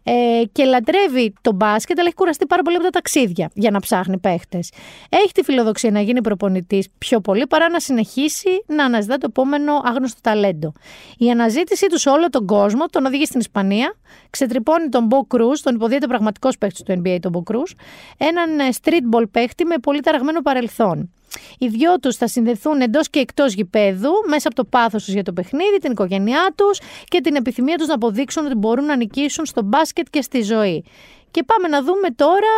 ε, 0.07 0.43
και 0.51 0.63
λατρεύει 0.63 1.33
το 1.41 1.53
μπάσκετ, 1.53 1.97
αλλά 1.97 2.07
έχει 2.07 2.15
κουραστεί 2.15 2.45
πάρα 2.45 2.61
πολύ 2.61 2.75
από 2.75 2.85
τα 2.85 2.91
ταξίδια 2.91 3.49
για 3.53 3.71
να 3.71 3.79
ψάχνει 3.79 4.17
παίχτες. 4.17 4.71
Έχει 5.09 5.31
τη 5.31 5.43
φιλοδοξία 5.43 5.91
να 5.91 6.01
γίνει 6.01 6.21
προπονητής 6.21 6.87
πιο 6.97 7.19
πολύ 7.21 7.47
παρά 7.47 7.69
να 7.69 7.79
συνεχίσει 7.79 8.63
να 8.65 8.85
αναζητά 8.85 9.17
το 9.17 9.25
επόμενο 9.29 9.81
άγνωστο 9.83 10.21
ταλέντο. 10.21 10.73
Η 11.17 11.29
αναζήτησή 11.29 11.87
τους 11.87 12.01
σε 12.01 12.09
όλο 12.09 12.29
τον 12.29 12.45
κόσμο 12.45 12.85
τον 12.85 13.05
οδηγεί 13.05 13.25
στην 13.25 13.39
Ισπανία, 13.39 13.95
ξετρυπώνει 14.29 14.89
τον 14.89 15.05
Μπο 15.05 15.25
Κρούζ, 15.25 15.59
τον 15.59 15.75
υποδίεται 15.75 16.07
πραγματικός 16.07 16.57
παίχτη 16.57 16.83
του 16.83 17.01
NBA, 17.03 17.17
τον 17.21 17.31
Μπο 17.31 17.43
Κρούζ, 17.43 17.71
έναν 18.17 18.59
ε, 18.59 18.69
streetball 18.81 19.23
παίχτη 19.31 19.65
με 19.65 19.75
πολύ 19.77 19.99
ταραγμένο 19.99 20.41
παρελθόν. 20.41 21.09
Οι 21.57 21.67
δυο 21.67 21.99
τους 21.99 22.15
θα 22.15 22.27
συνδεθούν 22.27 22.81
εντός 22.81 23.09
και 23.09 23.19
εκτός 23.19 23.53
γηπέδου 23.53 24.11
μέσα 24.27 24.47
από 24.47 24.55
το 24.55 24.65
πάθος 24.65 25.03
τους 25.03 25.13
για 25.13 25.23
το 25.23 25.33
παιχνίδι, 25.33 25.77
την 25.77 25.91
οικογένειά 25.91 26.53
τους 26.55 26.79
και 27.03 27.21
την 27.21 27.35
επιθυμία 27.35 27.77
τους 27.77 27.87
να 27.87 27.93
αποδείξουν 27.93 28.45
ότι 28.45 28.55
μπορούν 28.55 28.85
να 28.85 28.95
νικήσουν 28.95 29.45
στο 29.45 29.61
μπάσκετ 29.63 30.07
και 30.09 30.21
στη 30.21 30.41
ζωή. 30.41 30.85
Και 31.31 31.43
πάμε 31.43 31.67
να 31.67 31.83
δούμε 31.83 32.09
τώρα 32.15 32.53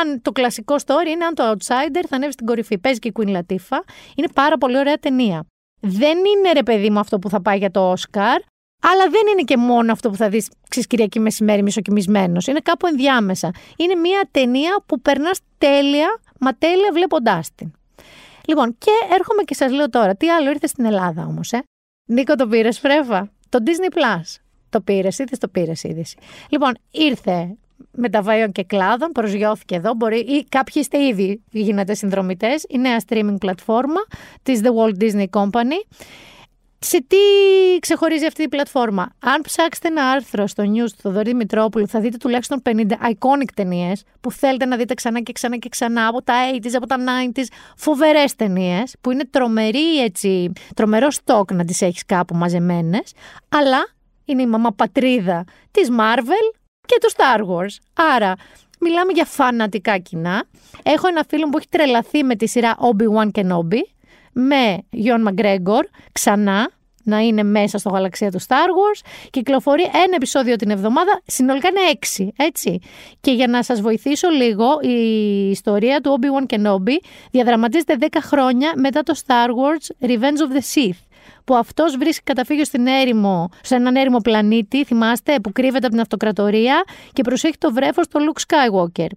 αν 0.00 0.22
το 0.22 0.32
κλασικό 0.32 0.74
story 0.86 1.08
είναι 1.12 1.24
αν 1.24 1.34
το 1.34 1.50
outsider 1.50 2.02
θα 2.08 2.16
ανέβει 2.16 2.32
στην 2.32 2.46
κορυφή. 2.46 2.78
Παίζει 2.78 2.98
και 2.98 3.08
η 3.08 3.12
Queen 3.16 3.36
Latifah. 3.36 3.82
Είναι 4.14 4.28
πάρα 4.34 4.58
πολύ 4.58 4.78
ωραία 4.78 4.98
ταινία. 4.98 5.46
Δεν 5.80 6.18
είναι 6.18 6.52
ρε 6.52 6.62
παιδί 6.62 6.90
μου 6.90 6.98
αυτό 6.98 7.18
που 7.18 7.28
θα 7.28 7.42
πάει 7.42 7.58
για 7.58 7.70
το 7.70 7.90
Όσκαρ, 7.90 8.40
αλλά 8.82 9.10
δεν 9.10 9.22
είναι 9.32 9.42
και 9.42 9.56
μόνο 9.56 9.92
αυτό 9.92 10.10
που 10.10 10.16
θα 10.16 10.28
δεις 10.28 10.48
ξέρεις, 10.68 10.88
Κυριακή 10.88 11.20
μεσημέρι 11.20 11.62
μισοκοιμισμένος. 11.62 12.46
Είναι 12.46 12.60
κάπου 12.62 12.86
ενδιάμεσα. 12.86 13.50
Είναι 13.76 13.94
μια 13.94 14.28
ταινία 14.30 14.82
που 14.86 15.00
περνάς 15.00 15.40
τέλεια, 15.58 16.20
μα 16.40 16.52
τέλεια 16.52 16.90
βλέποντάς 16.92 17.54
την. 17.54 17.72
Λοιπόν, 18.48 18.76
και 18.78 18.90
έρχομαι 19.12 19.42
και 19.42 19.54
σας 19.54 19.72
λέω 19.72 19.90
τώρα, 19.90 20.14
τι 20.14 20.30
άλλο 20.30 20.50
ήρθε 20.50 20.66
στην 20.66 20.84
Ελλάδα 20.84 21.26
όμως, 21.26 21.52
ε; 21.52 21.62
Νίκο, 22.06 22.34
το 22.34 22.46
πήρες 22.46 22.78
φρέβα. 22.78 23.30
Το 23.48 23.58
Disney 23.64 23.96
Plus. 23.96 24.40
Το 24.68 24.80
πήρες, 24.80 25.18
είδες, 25.18 25.38
το 25.38 25.48
πήρες 25.48 25.82
είδηση. 25.82 26.16
Λοιπόν, 26.48 26.72
ήρθε 26.90 27.56
μεταβαίων 27.90 28.52
και 28.52 28.64
κλάδων, 28.64 29.12
προσγειώθηκε 29.12 29.74
εδώ. 29.74 29.94
Μπορεί, 29.94 30.18
ή 30.18 30.44
κάποιοι 30.48 30.74
είστε 30.76 31.06
ήδη 31.06 31.42
γίνατε 31.50 31.94
συνδρομητές. 31.94 32.64
Η 32.68 32.78
νέα 32.78 32.96
streaming 33.08 33.36
πλατφόρμα 33.38 34.00
της 34.42 34.60
The 34.64 34.68
Walt 34.68 35.02
Disney 35.02 35.26
Company. 35.30 35.78
Σε 36.86 37.04
τι 37.06 37.16
ξεχωρίζει 37.80 38.26
αυτή 38.26 38.42
η 38.42 38.48
πλατφόρμα; 38.48 39.08
Αν 39.20 39.40
ψάξετε 39.40 39.88
ένα 39.88 40.10
άρθρο 40.10 40.46
στο 40.46 40.62
news 40.62 40.88
του 40.90 41.00
Θοδωρή 41.00 41.34
Μητρόπουλου, 41.34 41.88
θα 41.88 42.00
δείτε 42.00 42.16
τουλάχιστον 42.16 42.62
50 42.64 42.70
iconic 42.90 43.48
ταινίες 43.54 44.02
που 44.20 44.30
θέλετε 44.30 44.64
να 44.64 44.76
δείτε 44.76 44.94
ξανά 44.94 45.20
και 45.20 45.32
ξανά 45.32 45.56
και 45.56 45.68
ξανά 45.68 46.06
από 46.06 46.22
τα 46.22 46.34
80s, 46.52 46.72
από 46.74 46.86
τα 46.86 46.96
90s. 46.98 47.44
Φοβερές 47.76 48.34
ταινίες 48.34 48.94
που 49.00 49.10
είναι 49.10 49.24
τρομερή, 49.30 50.02
έτσι, 50.02 50.52
τρομερό 50.74 51.10
στόκ 51.10 51.52
να 51.52 51.64
τις 51.64 51.82
έχεις 51.82 52.04
κάπου 52.06 52.36
μαζεμένες. 52.36 53.12
Αλλά 53.48 53.86
είναι 54.24 54.42
η 54.42 54.46
μαμά 54.46 54.70
πατρίδα 54.72 55.44
της 55.70 55.88
Marvel 55.90 56.56
και 56.86 56.98
του 57.00 57.10
Star 57.16 57.40
Wars. 57.40 57.76
Άρα 58.14 58.34
μιλάμε 58.80 59.12
για 59.12 59.24
φανατικά 59.24 59.98
κοινά. 59.98 60.44
Έχω 60.82 61.08
ένα 61.08 61.24
φίλο 61.28 61.48
που 61.48 61.58
έχει 61.58 61.68
τρελαθεί 61.68 62.24
με 62.24 62.36
τη 62.36 62.46
σειρά 62.46 62.76
Obi-Wan 62.78 63.30
Kenobi 63.30 63.93
με 64.34 64.78
Γιον 64.90 65.22
Μαγκρέγκορ 65.22 65.86
ξανά 66.12 66.70
να 67.04 67.18
είναι 67.18 67.42
μέσα 67.42 67.78
στο 67.78 67.90
γαλαξία 67.90 68.30
του 68.30 68.40
Star 68.40 68.68
Wars. 68.68 69.28
Κυκλοφορεί 69.30 69.82
ένα 69.82 70.14
επεισόδιο 70.14 70.56
την 70.56 70.70
εβδομάδα, 70.70 71.20
συνολικά 71.26 71.68
είναι 71.68 71.90
έξι, 71.90 72.32
έτσι. 72.36 72.78
Και 73.20 73.30
για 73.30 73.46
να 73.46 73.62
σας 73.62 73.80
βοηθήσω 73.80 74.28
λίγο, 74.28 74.66
η 74.80 75.50
ιστορία 75.50 76.00
του 76.00 76.18
Obi-Wan 76.20 76.54
Kenobi 76.54 76.96
διαδραματίζεται 77.30 77.96
10 78.00 78.06
χρόνια 78.22 78.72
μετά 78.76 79.02
το 79.02 79.14
Star 79.26 79.48
Wars 79.48 80.08
Revenge 80.08 80.18
of 80.18 80.56
the 80.56 80.62
Sith 80.74 80.98
που 81.44 81.54
αυτός 81.56 81.96
βρίσκει 81.96 82.22
καταφύγιο 82.24 82.64
στην 82.64 82.86
έρημο, 82.86 83.48
σε 83.62 83.74
έναν 83.74 83.96
έρημο 83.96 84.18
πλανήτη, 84.18 84.84
θυμάστε, 84.84 85.40
που 85.40 85.52
κρύβεται 85.52 85.86
από 85.86 85.90
την 85.90 86.00
αυτοκρατορία 86.00 86.84
και 87.12 87.22
προσέχει 87.22 87.58
το 87.58 87.72
βρέφος 87.72 88.08
του 88.08 88.18
Luke 88.20 88.40
Skywalker 88.40 89.08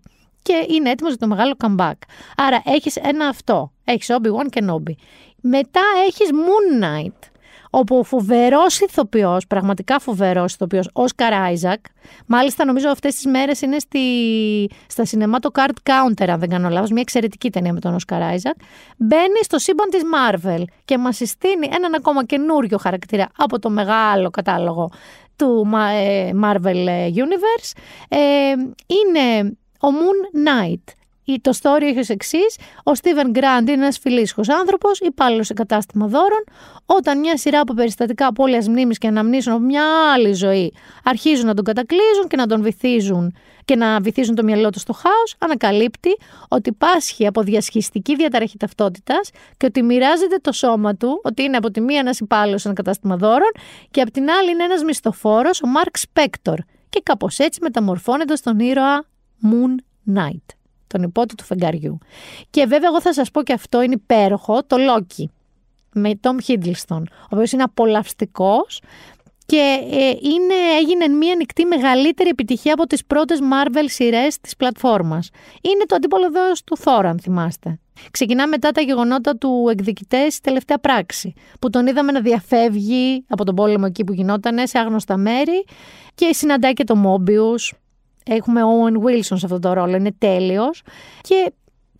και 0.41 0.65
είναι 0.74 0.89
έτοιμος 0.89 1.11
για 1.11 1.20
το 1.20 1.28
μεγάλο 1.28 1.53
comeback. 1.63 1.93
Άρα 2.38 2.61
έχεις 2.65 2.95
ένα 2.95 3.28
αυτό. 3.28 3.72
Έχεις 3.90 4.10
Obi-Wan 4.12 4.60
Kenobi. 4.60 4.94
Μετά 5.42 5.82
έχεις 6.08 6.30
Moon 6.32 6.84
Knight, 6.84 7.30
όπου 7.70 7.98
ο 7.98 8.04
φοβερός 8.04 8.80
ηθοποιός, 8.80 9.48
πραγματικά 9.48 10.00
φοβερός 10.00 10.54
ηθοποιός, 10.54 10.90
Όσκαρ 10.94 11.34
Άιζακ, 11.34 11.80
μάλιστα 12.26 12.66
νομίζω 12.66 12.90
αυτές 12.90 13.16
τις 13.16 13.26
μέρες 13.26 13.62
είναι 13.62 13.80
στη, 13.80 14.00
στα 14.88 15.06
σινεμά 15.06 15.40
το 15.40 15.50
Card 15.54 15.90
Counter, 15.90 16.28
αν 16.28 16.40
δεν 16.40 16.50
κάνω 16.50 16.70
λάθος, 16.70 16.92
μια 16.92 17.02
εξαιρετική 17.02 17.50
ταινία 17.50 17.74
με 17.74 17.80
τον 17.80 17.94
Όσκαρ 17.94 18.22
Άιζακ, 18.22 18.56
μπαίνει 18.98 19.44
στο 19.44 19.60
σύμπαν 19.60 19.90
της 19.90 20.02
Marvel 20.04 20.64
και 20.86 20.98
μας 20.98 21.16
συστήνει 21.16 21.70
έναν 21.74 21.94
ακόμα 21.94 22.26
καινούριο 22.26 22.78
χαρακτήρα 22.78 23.30
από 23.38 23.60
το 23.60 23.70
μεγάλο 23.70 24.30
κατάλογο 24.30 24.92
του 25.36 25.70
ε, 25.94 26.32
Marvel 26.44 26.88
Universe. 27.14 27.72
Ε, 28.10 28.18
είναι 28.88 29.58
ο 29.80 29.88
Moon 29.88 30.48
Knight. 30.48 30.94
Το 31.42 31.52
story 31.62 31.82
έχει 31.82 32.00
ως 32.00 32.10
εξής: 32.10 32.58
Ο 32.84 32.96
Στίβεν 32.96 33.32
Γκραντ 33.32 33.70
είναι 33.70 33.82
ένας 33.82 33.98
φιλήσυχο 33.98 34.42
άνθρωπος, 34.60 35.00
υπάλληλος 35.00 35.46
σε 35.46 35.54
κατάστημα 35.54 36.08
δώρων. 36.08 36.44
Όταν 36.86 37.20
μια 37.20 37.38
σειρά 37.38 37.60
από 37.60 37.74
περιστατικά 37.74 38.28
απώλειας 38.28 38.68
μνήμης 38.68 38.98
και 38.98 39.08
αναμνήσεων 39.08 39.56
από 39.56 39.66
μια 39.66 39.84
άλλη 40.14 40.34
ζωή 40.34 40.74
αρχίζουν 41.04 41.46
να 41.46 41.54
τον 41.54 41.64
κατακλείζουν 41.64 42.28
και 42.28 42.36
να 42.36 42.48
τον 42.48 42.62
βυθίζουν 42.62 43.36
και 43.66 43.76
να 43.76 44.00
βυθίζουν 44.00 44.36
το 44.36 44.44
μυαλό 44.44 44.70
του 44.70 44.80
στο 44.80 44.94
χάος, 44.94 45.36
ανακαλύπτει 45.38 46.18
ότι 46.48 46.72
πάσχει 46.72 47.28
από 47.28 47.42
διασχιστική 47.42 48.16
διαταραχή 48.16 48.58
ταυτότητας 48.58 49.30
και 49.58 49.66
ότι 49.66 49.84
μοιράζεται 49.84 50.36
το 50.42 50.52
σώμα 50.52 50.96
του, 50.96 51.22
ότι 51.24 51.44
είναι 51.44 51.58
από 51.58 51.72
τη 51.72 51.82
μία 51.82 52.00
ένας 52.00 52.20
υπάλληλος 52.20 52.62
σε 52.62 52.68
ένα 52.68 52.78
κατάστημα 52.78 53.18
δώρων 53.18 53.52
και 53.92 54.02
από 54.02 54.12
την 54.12 54.30
άλλη 54.30 54.52
είναι 54.52 54.64
ένας 54.64 54.84
μισθοφόρος, 54.84 55.62
ο 55.62 55.68
Μαρκ 55.68 55.98
Σπέκτορ. 55.98 56.60
Και 56.90 57.02
κάπως 57.04 57.38
έτσι 57.40 57.60
μεταμορφώνεται 57.62 58.36
στον 58.36 58.60
ήρωα 58.60 59.06
Moon 59.44 59.76
Knight, 60.16 60.57
τον 60.88 61.04
υπότη 61.04 61.36
του 61.36 61.44
φεγγαριού. 61.44 61.98
Και 62.50 62.66
βέβαια 62.66 62.90
εγώ 62.90 63.02
θα 63.02 63.14
σας 63.14 63.32
πω 63.32 63.44
και 63.44 63.54
αυτό 63.54 63.82
είναι 63.82 63.94
υπέροχο, 63.94 64.64
το 64.64 64.76
Loki, 64.80 65.24
με 65.94 66.20
Tom 66.22 66.36
Hiddleston, 66.48 67.02
ο 67.22 67.28
οποίος 67.30 67.52
είναι 67.52 67.64
απολαυστικός 67.64 68.82
και 69.46 69.80
ε, 69.92 70.10
είναι, 70.10 70.54
έγινε 70.80 71.08
μια 71.08 71.34
ανοιχτή 71.34 71.66
μεγαλύτερη 71.66 72.30
επιτυχία 72.30 72.74
από 72.74 72.88
τις 72.88 73.06
πρώτες 73.06 73.40
Marvel 73.42 73.86
σειρές 73.86 74.40
της 74.40 74.56
πλατφόρμας. 74.56 75.30
Είναι 75.62 75.86
το 75.86 75.96
αντίπολο 75.96 76.32
δέος 76.32 76.64
του 76.64 76.78
Thor, 76.84 77.02
αν 77.04 77.20
θυμάστε. 77.20 77.80
Ξεκινά 78.12 78.48
μετά 78.48 78.72
τα 78.72 78.82
γεγονότα 78.82 79.38
του 79.38 79.68
εκδικητέ 79.72 80.30
στη 80.30 80.42
τελευταία 80.42 80.80
πράξη, 80.80 81.34
που 81.60 81.70
τον 81.70 81.88
είδαμε 81.88 82.12
να 82.12 82.22
διαφεύγει 82.22 83.26
από 83.28 83.44
τον 83.44 83.56
πόλεμο 83.56 83.86
εκεί 83.88 84.04
που 84.04 84.14
γινόταν 84.14 84.68
σε 84.68 84.80
άγνωστα 84.80 85.18
μέρη 85.18 85.66
και 86.16 86.34
συναντάει 86.34 86.74
και 86.74 86.84
το 86.84 86.96
Mobius. 87.06 87.78
Έχουμε 88.28 88.62
Owen 88.64 89.06
Wilson 89.06 89.22
σε 89.22 89.46
αυτό 89.46 89.60
το 89.60 89.74
ρόλο, 89.74 89.96
είναι 89.96 90.12
τέλειος. 90.18 90.82
Και 91.22 91.52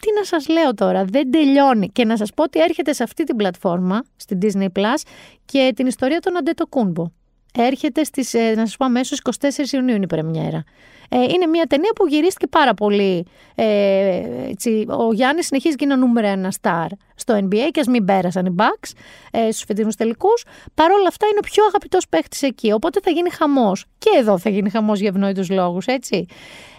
τι 0.02 0.08
να 0.18 0.24
σας 0.24 0.48
λέω 0.48 0.74
τώρα, 0.74 1.06
δεν 1.06 1.32
τελειώνει. 1.32 1.90
Και 1.90 2.06
να 2.06 2.18
σας 2.18 2.34
πω 2.34 2.44
ότι 2.44 2.60
έρχεται 2.60 2.94
σε 2.94 3.04
αυτή 3.04 3.24
την 3.24 3.36
πλατφόρμα, 3.36 4.04
στην 4.16 4.40
Disney 4.42 4.68
Plus, 4.80 5.02
και 5.46 5.72
την 5.76 5.88
ιστορία 5.88 6.20
των 6.20 6.38
Αντέτο 6.38 6.68
Κούνμπο. 6.68 7.06
Έρχεται 7.54 8.04
στις, 8.04 8.34
ε, 8.34 8.54
να 8.56 8.66
σας 8.66 8.78
πω 8.78 8.86
αμέσως, 8.86 9.20
24 9.20 9.74
Ιουνίου 9.74 9.96
είναι 9.96 10.04
η 10.04 10.08
πρεμιέρα. 10.08 10.64
Ε, 11.10 11.22
είναι 11.22 11.46
μια 11.46 11.66
ταινία 11.66 11.92
που 11.96 12.08
γυρίστηκε 12.08 12.48
πάρα 12.48 12.74
πολύ. 12.74 13.26
Ε, 13.56 14.22
έτσι, 14.50 14.86
ο 14.90 15.14
Γιάννης 15.14 15.46
συνεχίζει 15.46 15.76
και 15.76 15.84
είναι 15.86 15.94
ο 15.94 15.98
νούμερο 15.98 16.28
ένα 16.28 16.52
στάρ 16.52 16.88
στο 17.16 17.36
NBA 17.36 17.68
και 17.72 17.80
ας 17.80 17.88
μην 17.88 18.06
πέρασαν 18.06 18.46
οι 18.46 18.56
Bucks 18.58 18.92
ε, 19.32 19.52
στους 19.52 19.64
φετινούς 19.68 19.96
τελικούς. 19.96 20.46
Παρ' 20.74 20.92
όλα 20.92 21.08
αυτά 21.08 21.26
είναι 21.28 21.40
ο 21.44 21.48
πιο 21.52 21.64
αγαπητός 21.66 22.08
παίχτης 22.08 22.42
εκεί, 22.42 22.72
οπότε 22.72 23.00
θα 23.04 23.12
γίνει 23.12 23.30
χαμός. 23.30 23.86
Και 23.98 24.10
εδώ 24.18 24.38
θα 24.38 24.50
γίνει 24.50 24.70
χαμός 24.70 25.00
για 25.00 25.10
ευνόητους 25.10 25.50
λόγους, 25.50 25.86
έτσι. 25.86 26.26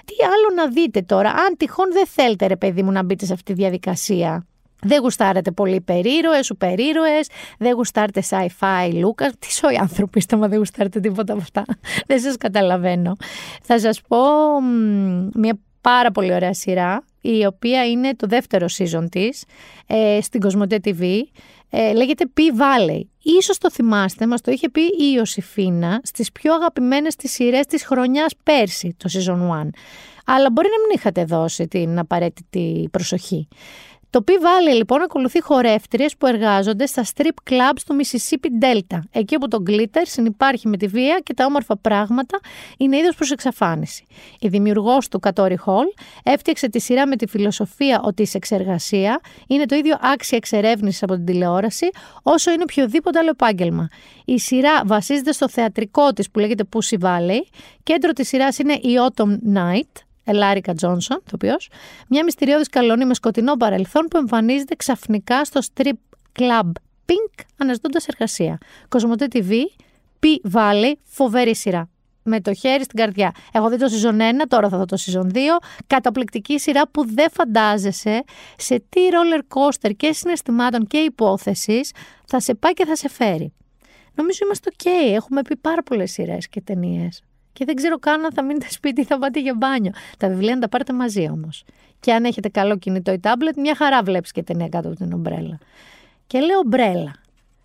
Τι 0.05 0.15
άλλο 0.25 0.55
να 0.55 0.69
δείτε 0.69 1.03
τώρα, 1.03 1.31
αν 1.31 1.57
τυχόν 1.57 1.93
δεν 1.93 2.07
θέλετε 2.07 2.47
ρε 2.47 2.57
παιδί 2.57 2.83
μου 2.83 2.91
να 2.91 3.03
μπείτε 3.03 3.25
σε 3.25 3.33
αυτή 3.33 3.53
τη 3.53 3.61
διαδικασία. 3.61 4.47
Δεν 4.83 5.01
γουστάρετε 5.01 5.51
πολύ 5.51 5.75
υπερήρωες, 5.75 6.47
σούπερ 6.47 6.79
ήρωες, 6.79 7.29
δεν 7.59 7.73
γουστάρετε 7.73 8.23
sci-fi, 8.29 8.93
Λούκα. 8.93 9.33
Τι 9.39 9.53
σοϊ 9.53 9.77
άνθρωποι 9.77 10.19
είστε, 10.19 10.37
μα 10.37 10.49
δεν 10.49 10.59
γουστάρετε 10.59 11.01
τίποτα 11.01 11.33
από 11.33 11.43
αυτά. 11.43 11.65
δεν 12.09 12.21
σας 12.21 12.37
καταλαβαίνω. 12.37 13.17
Θα 13.63 13.79
σας 13.79 14.01
πω 14.09 14.19
μ, 14.61 15.29
μια 15.35 15.59
πάρα 15.81 16.11
πολύ 16.11 16.35
ωραία 16.35 16.55
σειρά, 16.55 17.05
η 17.21 17.47
οποία 17.47 17.87
είναι 17.87 18.15
το 18.15 18.27
δεύτερο 18.27 18.67
season 18.79 19.07
της, 19.11 19.45
ε, 19.87 20.19
στην 20.23 20.41
Κοσμοτέ 20.41 20.81
TV. 20.85 21.23
Ε, 21.71 21.93
λέγεται 21.93 22.25
P 22.37 22.41
Valley. 22.41 23.01
Ίσως 23.23 23.59
το 23.59 23.71
θυμάστε, 23.71 24.27
μας 24.27 24.41
το 24.41 24.51
είχε 24.51 24.69
πει 24.69 24.81
η 24.81 25.13
Ιωσήφίνα 25.17 26.01
στις 26.03 26.33
πιο 26.33 26.55
αγαπημένες 26.55 27.17
της 27.17 27.33
σειρές 27.33 27.67
της 27.67 27.85
χρονιάς 27.85 28.33
πέρσι, 28.43 28.97
το 28.97 29.09
season 29.13 29.33
1. 29.33 29.71
Αλλά 30.25 30.51
μπορεί 30.51 30.69
να 30.69 30.81
μην 30.87 30.91
είχατε 30.95 31.25
δώσει 31.25 31.69
την 31.69 31.99
απαραίτητη 31.99 32.89
προσοχή. 32.91 33.49
Το 34.11 34.25
P 34.27 34.31
Valley 34.31 34.77
λοιπόν 34.77 35.03
ακολουθεί 35.03 35.43
χορεύτριες 35.43 36.17
που 36.17 36.27
εργάζονται 36.27 36.87
στα 36.87 37.05
strip 37.15 37.51
clubs 37.51 37.81
του 37.87 37.97
Mississippi 38.01 38.65
Delta, 38.65 38.99
εκεί 39.11 39.35
όπου 39.35 39.49
το 39.49 39.63
glitter 39.67 40.03
συνυπάρχει 40.03 40.69
με 40.69 40.77
τη 40.77 40.87
βία 40.87 41.21
και 41.25 41.35
τα 41.35 41.45
όμορφα 41.45 41.77
πράγματα 41.77 42.39
είναι 42.79 42.97
είδος 42.97 43.15
προς 43.15 43.31
εξαφάνιση. 43.31 44.07
Η 44.41 44.49
δημιουργός 44.49 45.09
του 45.09 45.21
Katori 45.27 45.55
Hall 45.67 45.87
έφτιαξε 46.23 46.69
τη 46.69 46.81
σειρά 46.81 47.07
με 47.07 47.17
τη 47.17 47.27
φιλοσοφία 47.27 48.01
ότι 48.05 48.23
η 48.23 48.27
σεξεργασία 48.27 49.21
είναι 49.47 49.67
το 49.67 49.75
ίδιο 49.75 49.97
άξια 50.01 50.37
εξερεύνησης 50.37 51.03
από 51.03 51.15
την 51.15 51.25
τηλεόραση 51.25 51.89
όσο 52.23 52.51
είναι 52.51 52.63
οποιοδήποτε 52.63 53.19
άλλο 53.19 53.29
επάγγελμα. 53.29 53.89
Η 54.25 54.39
σειρά 54.39 54.83
βασίζεται 54.85 55.33
στο 55.33 55.49
θεατρικό 55.49 56.13
της 56.13 56.31
που 56.31 56.39
λέγεται 56.39 56.65
Pussy 56.75 56.99
Valley, 57.01 57.41
κέντρο 57.83 58.13
της 58.13 58.29
σειράς 58.29 58.59
είναι 58.59 58.73
η 58.73 58.95
Autumn 59.07 59.57
Night, 59.57 60.03
Ελάρικα 60.31 60.75
Τζόνσον, 60.75 61.23
το 61.31 61.37
μια 62.09 62.25
μυστηριώδης 62.25 62.69
καλονή 62.69 63.05
με 63.05 63.15
σκοτεινό 63.15 63.57
παρελθόν 63.57 64.07
που 64.11 64.17
εμφανίζεται 64.17 64.75
ξαφνικά 64.75 65.45
στο 65.45 65.61
strip 65.75 65.93
club 66.39 66.71
Pink 67.07 67.45
αναζητώντας 67.57 68.07
εργασία. 68.07 68.59
Κοσμοτέ 68.89 69.27
TV, 69.33 69.53
P 70.21 70.51
Valley, 70.53 70.93
φοβερή 71.05 71.55
σειρά. 71.57 71.89
Με 72.23 72.41
το 72.41 72.55
χέρι 72.55 72.85
στην 72.85 72.99
καρδιά. 72.99 73.33
Έχω 73.53 73.69
δει 73.69 73.77
το 73.77 73.87
season 73.87 74.21
1, 74.21 74.21
τώρα 74.49 74.69
θα 74.69 74.79
δω 74.79 74.85
το 74.85 74.97
season 75.01 75.33
2. 75.35 75.39
Καταπληκτική 75.87 76.59
σειρά 76.59 76.89
που 76.89 77.07
δεν 77.15 77.31
φαντάζεσαι 77.31 78.25
σε 78.57 78.83
τι 78.89 79.01
roller 79.13 79.41
coaster 79.57 79.91
και 79.97 80.13
συναισθημάτων 80.13 80.87
και 80.87 80.99
υπόθεσης 80.99 81.93
θα 82.27 82.41
σε 82.41 82.55
πάει 82.55 82.73
και 82.73 82.85
θα 82.85 82.97
σε 82.97 83.09
φέρει. 83.09 83.53
Νομίζω 84.15 84.39
είμαστε 84.45 84.71
ok. 84.77 84.87
Έχουμε 85.15 85.43
πει 85.43 85.57
πάρα 85.57 85.83
πολλές 85.83 86.13
σειρές 86.13 86.49
και 86.49 86.61
ταινίες. 86.61 87.23
Και 87.59 87.65
δεν 87.65 87.75
ξέρω 87.75 87.99
καν 87.99 88.25
αν 88.25 88.33
θα 88.33 88.45
μείνετε 88.45 88.67
σπίτι 88.71 89.01
ή 89.01 89.05
θα 89.05 89.19
πάτε 89.19 89.41
για 89.41 89.55
μπάνιο. 89.55 89.93
Τα 90.19 90.29
βιβλία 90.29 90.55
να 90.55 90.61
τα 90.61 90.69
πάρετε 90.69 90.93
μαζί 90.93 91.29
όμως. 91.31 91.65
Και 92.01 92.13
αν 92.13 92.25
έχετε 92.25 92.49
καλό 92.49 92.77
κινητό 92.77 93.13
ή 93.13 93.19
τάμπλετ, 93.19 93.57
μια 93.57 93.75
χαρά 93.75 94.03
βλέπεις 94.03 94.33
και 94.33 94.43
ταινία 94.43 94.69
κάτω 94.69 94.89
από 94.89 94.97
την 94.97 95.13
ομπρέλα. 95.13 95.59
Και 96.27 96.41
λέω 96.41 96.59
ομπρέλα. 96.59 97.15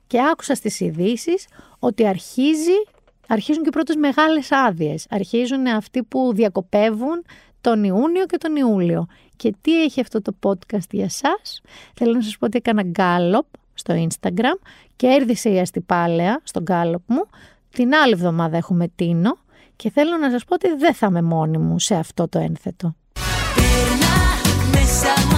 Και 0.08 0.20
άκουσα 0.32 0.56
στις 0.56 0.80
ειδήσει 0.80 1.34
ότι 1.80 2.08
αρχίζει, 2.08 2.78
αρχίζουν 3.28 3.62
και 3.62 3.68
οι 3.68 3.72
πρώτες 3.72 3.96
μεγάλες 3.96 4.52
άδειες. 4.52 5.06
Αρχίζουν 5.10 5.68
αυτοί 5.68 6.04
που 6.04 6.32
διακοπεύουν 6.34 7.26
τον 7.62 7.84
Ιούνιο 7.84 8.26
και 8.26 8.38
τον 8.38 8.56
Ιούλιο. 8.56 9.08
Και 9.36 9.54
τι 9.62 9.84
έχει 9.84 10.02
αυτό 10.02 10.22
το 10.22 10.36
podcast 10.44 10.90
για 10.92 11.04
εσά. 11.04 11.40
Θέλω 11.94 12.14
να 12.14 12.22
σας 12.22 12.38
πω 12.38 12.46
ότι 12.46 12.58
έκανα 12.58 12.84
γκάλοπ 12.84 13.46
στο 13.74 14.08
Instagram 14.08 14.68
και 14.96 15.08
έρδισε 15.08 15.50
η 15.50 15.60
αστυπάλαια 15.60 16.42
στο 16.44 16.62
γκάλοπ 16.62 17.02
μου. 17.06 17.26
Την 17.70 17.94
άλλη 17.94 18.14
εβδομάδα 18.14 18.58
έχουμε 18.58 18.88
Τίνο 18.96 19.38
και 19.76 19.92
θέλω 19.92 20.18
να 20.18 20.32
σας 20.32 20.46
πω 20.46 20.54
ότι 20.54 20.76
δεν 20.76 20.94
θα 20.94 21.08
είμαι 21.08 21.22
μόνη 21.22 21.58
μου 21.58 21.80
σε 21.80 21.96
αυτό 21.96 22.28
το 22.28 22.40
ένθετο. 22.40 22.96
Περνά 23.56 24.16
μέσα 24.72 25.33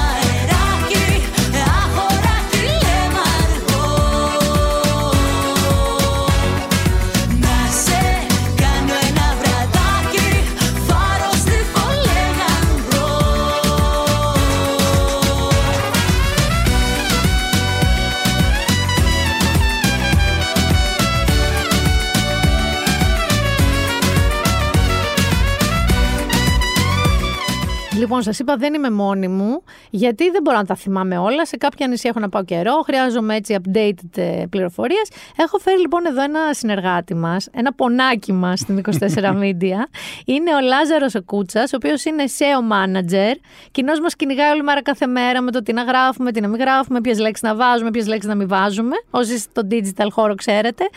Λοιπόν, 28.05 28.21
σας 28.21 28.39
είπα 28.39 28.55
δεν 28.55 28.73
είμαι 28.73 28.89
μόνη 28.89 29.27
μου, 29.27 29.63
γιατί 29.89 30.29
δεν 30.29 30.41
μπορώ 30.41 30.57
να 30.57 30.65
τα 30.65 30.75
θυμάμαι 30.75 31.17
όλα. 31.17 31.45
Σε 31.45 31.57
κάποια 31.57 31.87
νησιά 31.87 32.09
έχω 32.09 32.19
να 32.19 32.29
πάω 32.29 32.43
καιρό, 32.43 32.81
χρειάζομαι 32.85 33.35
έτσι 33.35 33.55
updated 33.61 34.43
πληροφορίες. 34.49 35.09
Έχω 35.35 35.57
φέρει 35.57 35.79
λοιπόν 35.79 36.05
εδώ 36.05 36.23
ένα 36.23 36.39
συνεργάτη 36.53 37.15
μας, 37.15 37.47
ένα 37.53 37.73
πονάκι 37.73 38.33
μας 38.33 38.59
στην 38.59 38.81
24 38.99 39.23
Media. 39.43 39.79
Είναι 40.25 40.55
ο 40.55 40.59
Λάζαρος 40.61 41.15
ο 41.15 41.23
Κούτσα, 41.23 41.61
ο 41.61 41.75
οποίος 41.75 42.05
είναι 42.05 42.23
SEO 42.37 42.73
manager. 42.73 43.33
Κοινώ 43.71 43.93
μας 44.01 44.15
κυνηγάει 44.15 44.51
όλη 44.51 44.63
μέρα 44.63 44.81
κάθε 44.81 45.07
μέρα 45.07 45.41
με 45.41 45.51
το 45.51 45.63
τι 45.63 45.73
να 45.73 45.83
γράφουμε, 45.83 46.31
τι 46.31 46.41
να 46.41 46.47
μην 46.47 46.59
γράφουμε, 46.59 47.01
ποιες 47.01 47.19
λέξεις 47.19 47.43
να 47.43 47.55
βάζουμε, 47.55 47.91
ποιες 47.91 48.07
λέξεις 48.07 48.29
να 48.29 48.35
μην 48.35 48.47
βάζουμε. 48.47 48.95
Όσοι 49.09 49.37
στο 49.37 49.61
digital 49.71 50.07
χώρο 50.11 50.35
ξέρετε. 50.35 50.89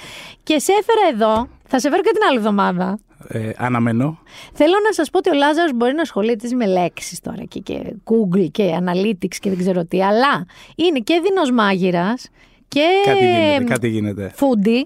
Και 0.43 0.59
σε 0.59 0.73
έφερα 0.73 1.01
εδώ, 1.13 1.49
θα 1.67 1.79
σε 1.79 1.91
φέρω 1.91 2.03
και 2.03 2.11
την 2.13 2.23
άλλη 2.29 2.37
εβδομάδα. 2.37 2.99
Ε, 3.27 3.51
αναμένω. 3.57 4.19
Θέλω 4.53 4.75
να 4.87 4.93
σας 4.93 5.11
πω 5.11 5.19
ότι 5.19 5.31
ο 5.31 5.33
Λάζαρος 5.35 5.73
μπορεί 5.75 5.95
να 5.95 6.03
ασχολείται 6.03 6.55
με 6.55 6.67
λέξεις 6.67 7.21
τώρα 7.21 7.45
και, 7.45 7.61
και 7.61 7.95
Google 8.05 8.47
και 8.51 8.79
Analytics 8.81 9.37
και 9.41 9.49
δεν 9.49 9.59
ξέρω 9.59 9.85
τι, 9.85 10.05
αλλά 10.05 10.47
είναι 10.77 10.99
και 10.99 11.21
δεινός 11.25 11.51
μάγειρας 11.51 12.29
και 12.69 12.85
Κάτι 13.05 13.19
γίνεται, 13.27 13.65
κάτι 13.65 13.89
γίνεται. 13.89 14.35
foodie, 14.37 14.83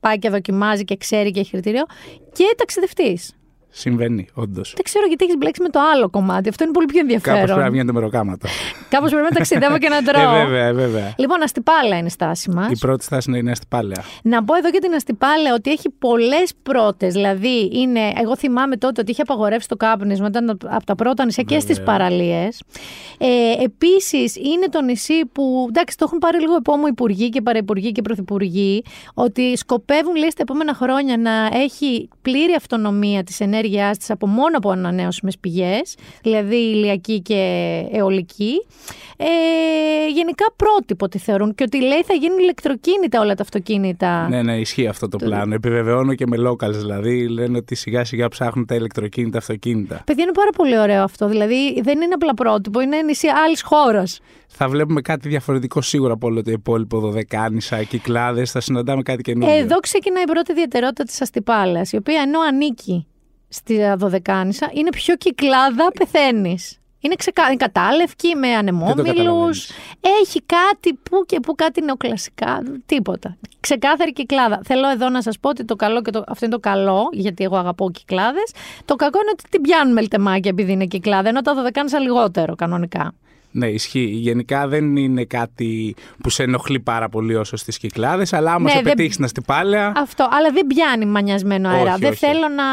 πάει 0.00 0.18
και 0.18 0.30
δοκιμάζει 0.30 0.84
και 0.84 0.96
ξέρει 0.96 1.30
και 1.30 1.40
έχει 1.40 1.50
κριτήριο 1.50 1.84
και 2.32 2.54
ταξιδευτής. 2.56 3.32
Συμβαίνει, 3.76 4.28
όντως. 4.34 4.72
Δεν 4.74 4.84
ξέρω 4.84 5.06
γιατί 5.06 5.24
έχεις 5.24 5.36
μπλέξει 5.36 5.62
με 5.62 5.68
το 5.68 5.80
άλλο 5.94 6.10
κομμάτι. 6.10 6.48
Αυτό 6.48 6.64
είναι 6.64 6.72
πολύ 6.72 6.86
πιο 6.86 7.00
Κάπως 7.00 7.20
πρέπει 7.22 7.36
να 7.36 7.40
ενδιαφέρον. 7.40 7.70
βγαίνετε 7.72 7.92
μεροκάματα. 7.92 8.48
Κάπως 8.88 9.10
πρέπει 9.10 9.24
να 9.30 9.30
ταξιδεύω 9.30 9.78
και 9.78 9.88
να 9.88 10.02
τρώω. 10.02 10.34
ε, 10.34 10.44
βέβαια, 10.44 10.64
ε, 10.66 10.72
βέβαια. 10.72 11.14
Λοιπόν, 11.18 11.42
αστυπάλα 11.42 11.96
είναι 11.96 12.06
η 12.06 12.10
στάση 12.10 12.50
μας. 12.50 12.70
Η 12.70 12.78
πρώτη 12.78 13.04
στάση 13.04 13.30
είναι 13.30 13.38
η 13.38 13.42
Νέα 13.42 13.54
Πάλαια. 13.68 14.02
Να 14.22 14.44
πω 14.44 14.54
εδώ 14.54 14.70
και 14.70 14.78
την 14.78 14.94
Αστυπάλαια 14.94 15.54
ότι 15.54 15.70
έχει 15.70 15.90
πολλές 15.90 16.52
πρώτες. 16.62 17.12
Δηλαδή, 17.12 17.70
είναι, 17.72 18.00
εγώ 18.22 18.36
θυμάμαι 18.36 18.76
τότε 18.76 19.00
ότι 19.00 19.10
είχε 19.10 19.22
απαγορεύσει 19.22 19.68
το 19.68 19.76
κάπνισμα, 19.76 20.26
ήταν 20.26 20.58
από 20.64 20.84
τα 20.86 20.94
πρώτα 20.94 21.24
νησιά 21.24 21.42
και 21.42 21.58
στις 21.58 21.82
παραλίες. 21.82 22.62
Ε, 23.18 23.62
Επίσης, 23.64 24.36
είναι 24.36 24.68
το 24.70 24.82
νησί 24.82 25.26
που. 25.32 25.66
Εντάξει, 25.68 25.96
το 25.96 26.04
έχουν 26.06 26.18
πάρει 26.18 26.40
λίγο 26.40 26.54
επόμο 26.54 26.86
υπουργοί 26.86 27.28
και 27.28 27.40
παραυπουργοί 27.42 27.92
και 27.92 28.02
πρωθυπουργοί, 28.02 28.82
ότι 29.14 29.56
σκοπεύουν, 29.56 30.14
λέει, 30.16 30.30
στα 30.30 30.42
επόμενα 30.42 30.74
χρόνια 30.74 31.16
να 31.16 31.48
έχει 31.52 32.08
πλήρη 32.22 32.52
αυτονομία 32.56 33.22
της 33.24 33.40
ενέργειας 33.40 33.62
ενέργειάς 33.64 33.98
της 33.98 34.10
από 34.10 34.26
μόνο 34.26 34.56
από 34.56 34.70
ανανεώσιμες 34.70 35.38
πηγές, 35.38 35.94
δηλαδή 36.22 36.56
ηλιακή 36.56 37.20
και 37.20 37.42
αιωλική. 37.92 38.66
Ε, 39.16 39.26
γενικά 40.14 40.44
πρότυπο 40.56 41.08
τη 41.08 41.18
θεωρούν 41.18 41.54
και 41.54 41.62
ότι 41.62 41.82
λέει 41.82 42.02
θα 42.02 42.14
γίνουν 42.14 42.38
ηλεκτροκίνητα 42.38 43.20
όλα 43.20 43.34
τα 43.34 43.42
αυτοκίνητα. 43.42 44.28
Ναι, 44.28 44.42
ναι, 44.42 44.58
ισχύει 44.58 44.86
αυτό 44.86 45.08
το 45.08 45.16
πλάνο. 45.16 45.54
Επιβεβαιώνω 45.54 46.14
και 46.14 46.26
με 46.26 46.36
locals 46.48 46.72
δηλαδή. 46.72 47.28
Λένε 47.28 47.56
ότι 47.56 47.74
σιγά 47.74 48.04
σιγά 48.04 48.28
ψάχνουν 48.28 48.66
τα 48.66 48.74
ηλεκτροκίνητα 48.74 49.38
αυτοκίνητα. 49.38 50.02
Παιδιά 50.06 50.22
είναι 50.22 50.32
πάρα 50.32 50.50
πολύ 50.56 50.78
ωραίο 50.78 51.02
αυτό. 51.02 51.28
Δηλαδή 51.28 51.80
δεν 51.82 52.00
είναι 52.00 52.14
απλά 52.14 52.34
πρότυπο, 52.34 52.80
είναι 52.80 53.02
νησί 53.02 53.26
άλλης 53.44 53.62
χώρας. 53.62 54.20
Θα 54.46 54.68
βλέπουμε 54.68 55.00
κάτι 55.00 55.28
διαφορετικό 55.28 55.80
σίγουρα 55.80 56.12
από 56.12 56.26
όλο 56.26 56.42
το 56.42 56.50
υπόλοιπο 56.50 56.98
δωδεκάνησα, 56.98 57.82
κυκλάδες. 57.82 58.50
Θα 58.50 58.60
συναντάμε 58.60 59.02
κάτι 59.02 59.22
καινούργιο. 59.22 59.56
Εδώ 59.56 59.78
ξεκινάει 59.78 60.22
η 60.22 60.26
πρώτη 60.26 60.52
ιδιαιτερότητα 60.52 61.04
της 61.04 61.20
Αστυπάλας, 61.20 61.92
η 61.92 61.96
οποία 61.96 62.20
ενώ 62.20 62.40
ανήκει 62.40 63.06
στη 63.54 63.94
Δωδεκάνησα, 63.96 64.70
είναι 64.72 64.90
πιο 64.90 65.16
κυκλάδα 65.16 65.90
πεθαίνεις. 65.98 66.78
Είναι 67.00 67.14
ξεκα... 67.14 67.46
είναι 67.46 67.56
κατάλευκη, 67.56 68.34
με 68.34 68.48
ανεμόμυλους. 68.54 69.06
καταλαβαίνεις. 69.06 69.70
Έχει 70.20 70.42
κάτι 70.46 70.94
που 70.94 71.24
και 71.26 71.40
που 71.40 71.54
κάτι 71.54 71.80
νεοκλασικά. 71.82 72.62
Τίποτα. 72.86 73.36
Ξεκάθαρη 73.60 74.12
κυκλάδα. 74.12 74.60
Θέλω 74.64 74.88
εδώ 74.88 75.08
να 75.08 75.22
σας 75.22 75.38
πω 75.38 75.48
ότι 75.48 75.64
το 75.64 75.76
καλό 75.76 76.02
και 76.02 76.10
το... 76.10 76.24
αυτό 76.28 76.44
είναι 76.44 76.54
το 76.54 76.60
καλό, 76.60 77.08
γιατί 77.12 77.44
εγώ 77.44 77.56
αγαπώ 77.56 77.90
κυκλάδες. 77.90 78.52
Το 78.84 78.96
κακό 78.96 79.18
είναι 79.18 79.30
ότι 79.32 79.44
την 79.50 79.60
πιάνουμε 79.60 80.00
λτεμάκια 80.00 80.50
επειδή 80.50 80.72
είναι 80.72 80.86
κυκλάδα, 80.86 81.28
ενώ 81.28 81.40
τα 81.40 81.54
Δωδεκάνησα 81.54 81.98
λιγότερο 81.98 82.54
κανονικά. 82.54 83.14
Ναι, 83.56 83.66
ισχύει. 83.66 84.04
Γενικά 84.04 84.68
δεν 84.68 84.96
είναι 84.96 85.24
κάτι 85.24 85.94
που 86.22 86.30
σε 86.30 86.42
ενοχλεί 86.42 86.80
πάρα 86.80 87.08
πολύ 87.08 87.34
όσο 87.34 87.56
στις 87.56 87.78
κυκλάδες, 87.78 88.32
αλλά 88.32 88.52
άμα 88.52 88.62
Ναι, 88.64 88.70
σε 88.70 88.74
δεν- 88.74 88.84
πετύχεις 88.84 89.12
στην 89.12 89.24
αστυπάλαια. 89.24 89.92
Αυτό. 89.96 90.28
Αλλά 90.30 90.50
δεν 90.52 90.66
πιάνει 90.66 91.06
μανιασμένο 91.06 91.68
αέρα. 91.68 91.90
Όχι, 91.92 92.00
δεν 92.00 92.10
όχι. 92.10 92.18
θέλω 92.18 92.48
να. 92.48 92.64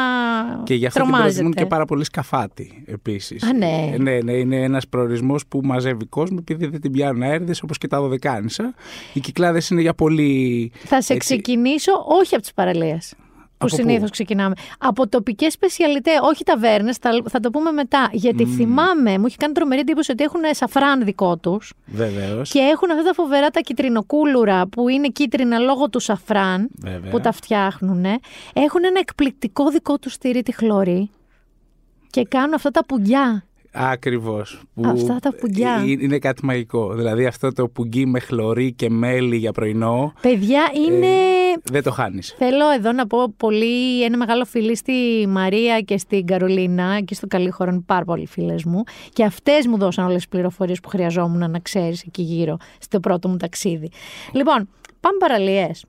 Και 0.63 0.73
γι' 0.73 0.85
αυτό 0.85 0.99
την 0.99 1.09
τρομάζετε. 1.09 1.33
προτιμούν 1.33 1.53
και 1.53 1.65
πάρα 1.65 1.85
πολύ 1.85 2.03
σκαφάτι 2.03 2.83
επίσης. 2.85 3.43
Α, 3.43 3.53
ναι. 3.53 3.95
ναι, 3.97 4.19
ναι, 4.23 4.31
είναι 4.33 4.61
ένας 4.61 4.87
προορισμός 4.87 5.45
που 5.47 5.61
μαζεύει 5.63 6.05
κόσμο 6.05 6.37
επειδή 6.41 6.65
δεν 6.67 6.81
την 6.81 6.91
πιάνουν 6.91 7.21
αέριδε 7.21 7.53
όπως 7.63 7.77
και 7.77 7.87
τα 7.87 7.99
δωδεκάνησα. 8.01 8.73
Οι 9.13 9.19
κυκλάδες 9.19 9.69
είναι 9.69 9.81
για 9.81 9.93
πολύ. 9.93 10.71
Θα 10.83 11.01
σε 11.01 11.13
έτσι, 11.13 11.17
ξεκινήσω 11.17 11.91
όχι 12.21 12.33
από 12.33 12.41
τις 12.43 12.53
παραλίες. 12.53 13.13
Που 13.61 13.67
Από 13.67 13.75
πού; 13.75 13.81
συνήθως 13.81 14.09
ξεκινάμε. 14.09 14.53
Από 14.77 15.07
τοπικές 15.07 15.53
σπεσιαλιτέ, 15.53 16.11
όχι 16.21 16.43
ταβέρνες, 16.43 16.97
θα, 16.97 17.09
θα 17.29 17.39
το 17.39 17.49
πούμε 17.49 17.71
μετά. 17.71 18.09
Γιατί 18.11 18.45
θυμάμαι, 18.45 19.17
μου 19.17 19.25
έχει 19.25 19.37
κάνει 19.37 19.53
τρομερή 19.53 19.81
εντύπωση 19.81 20.11
ότι 20.11 20.23
έχουν 20.23 20.41
σαφράν 20.51 21.03
δικό 21.03 21.37
τους 21.37 21.73
Βεβαίως. 21.85 22.49
και 22.51 22.59
έχουν 22.59 22.91
αυτά 22.91 23.03
τα 23.03 23.13
φοβερά 23.13 23.49
τα 23.49 23.59
κυτρινοκούλουρα 23.59 24.67
που 24.67 24.89
είναι 24.89 25.07
κίτρινα 25.07 25.57
λόγω 25.57 25.89
του 25.89 25.99
σαφράν 25.99 26.69
Βέβαια. 26.79 27.11
που 27.11 27.19
τα 27.19 27.31
φτιάχνουν. 27.31 28.05
Έχουν 28.53 28.83
ένα 28.83 28.99
εκπληκτικό 28.99 29.69
δικό 29.69 29.97
τους 29.99 30.13
στήρι 30.13 30.41
τη 30.43 30.51
χλωρή 30.51 31.09
και 32.09 32.23
κάνουν 32.23 32.53
αυτά 32.53 32.71
τα 32.71 32.85
πουγκιά. 32.85 33.45
Ακριβώς. 33.73 34.61
Αυτά 34.81 35.15
τα 35.15 35.33
πουγκιά. 35.33 35.83
Είναι 35.85 36.19
κάτι 36.19 36.45
μαγικό. 36.45 36.93
Δηλαδή 36.93 37.25
αυτό 37.25 37.53
το 37.53 37.67
πουγγί 37.67 38.05
με 38.05 38.19
χλωρί 38.19 38.73
και 38.73 38.89
μέλι 38.89 39.37
για 39.37 39.51
πρωινό. 39.51 40.13
Παιδιά, 40.21 40.61
είναι. 40.87 41.07
Δεν 41.63 41.83
το 41.83 41.91
χάνεις. 41.91 42.35
Θέλω 42.37 42.69
εδώ 42.69 42.91
να 42.91 43.07
πω 43.07 43.33
πολύ 43.37 44.03
ένα 44.03 44.17
μεγάλο 44.17 44.45
φιλί 44.45 44.75
στη 44.75 45.25
Μαρία 45.27 45.81
και 45.81 45.97
στην 45.97 46.25
Καρολίνα 46.25 47.01
και 47.01 47.13
στο 47.13 47.27
καλή 47.27 47.49
χώρο 47.49 47.71
είναι 47.71 47.83
πάρα 47.85 48.05
πολλοί 48.05 48.27
φίλες 48.27 48.63
μου. 48.63 48.83
Και 49.13 49.23
αυτές 49.23 49.67
μου 49.67 49.77
δώσαν 49.77 50.05
όλες 50.05 50.15
τις 50.15 50.27
πληροφορίες 50.27 50.79
που 50.79 50.89
χρειαζόμουν 50.89 51.51
να 51.51 51.59
ξέρεις 51.59 52.03
εκεί 52.03 52.21
γύρω 52.21 52.57
στο 52.79 52.99
πρώτο 52.99 53.27
μου 53.27 53.37
ταξίδι. 53.37 53.89
Λοιπόν, 54.33 54.69
πάμε 54.99 55.17
παραλίες. 55.19 55.85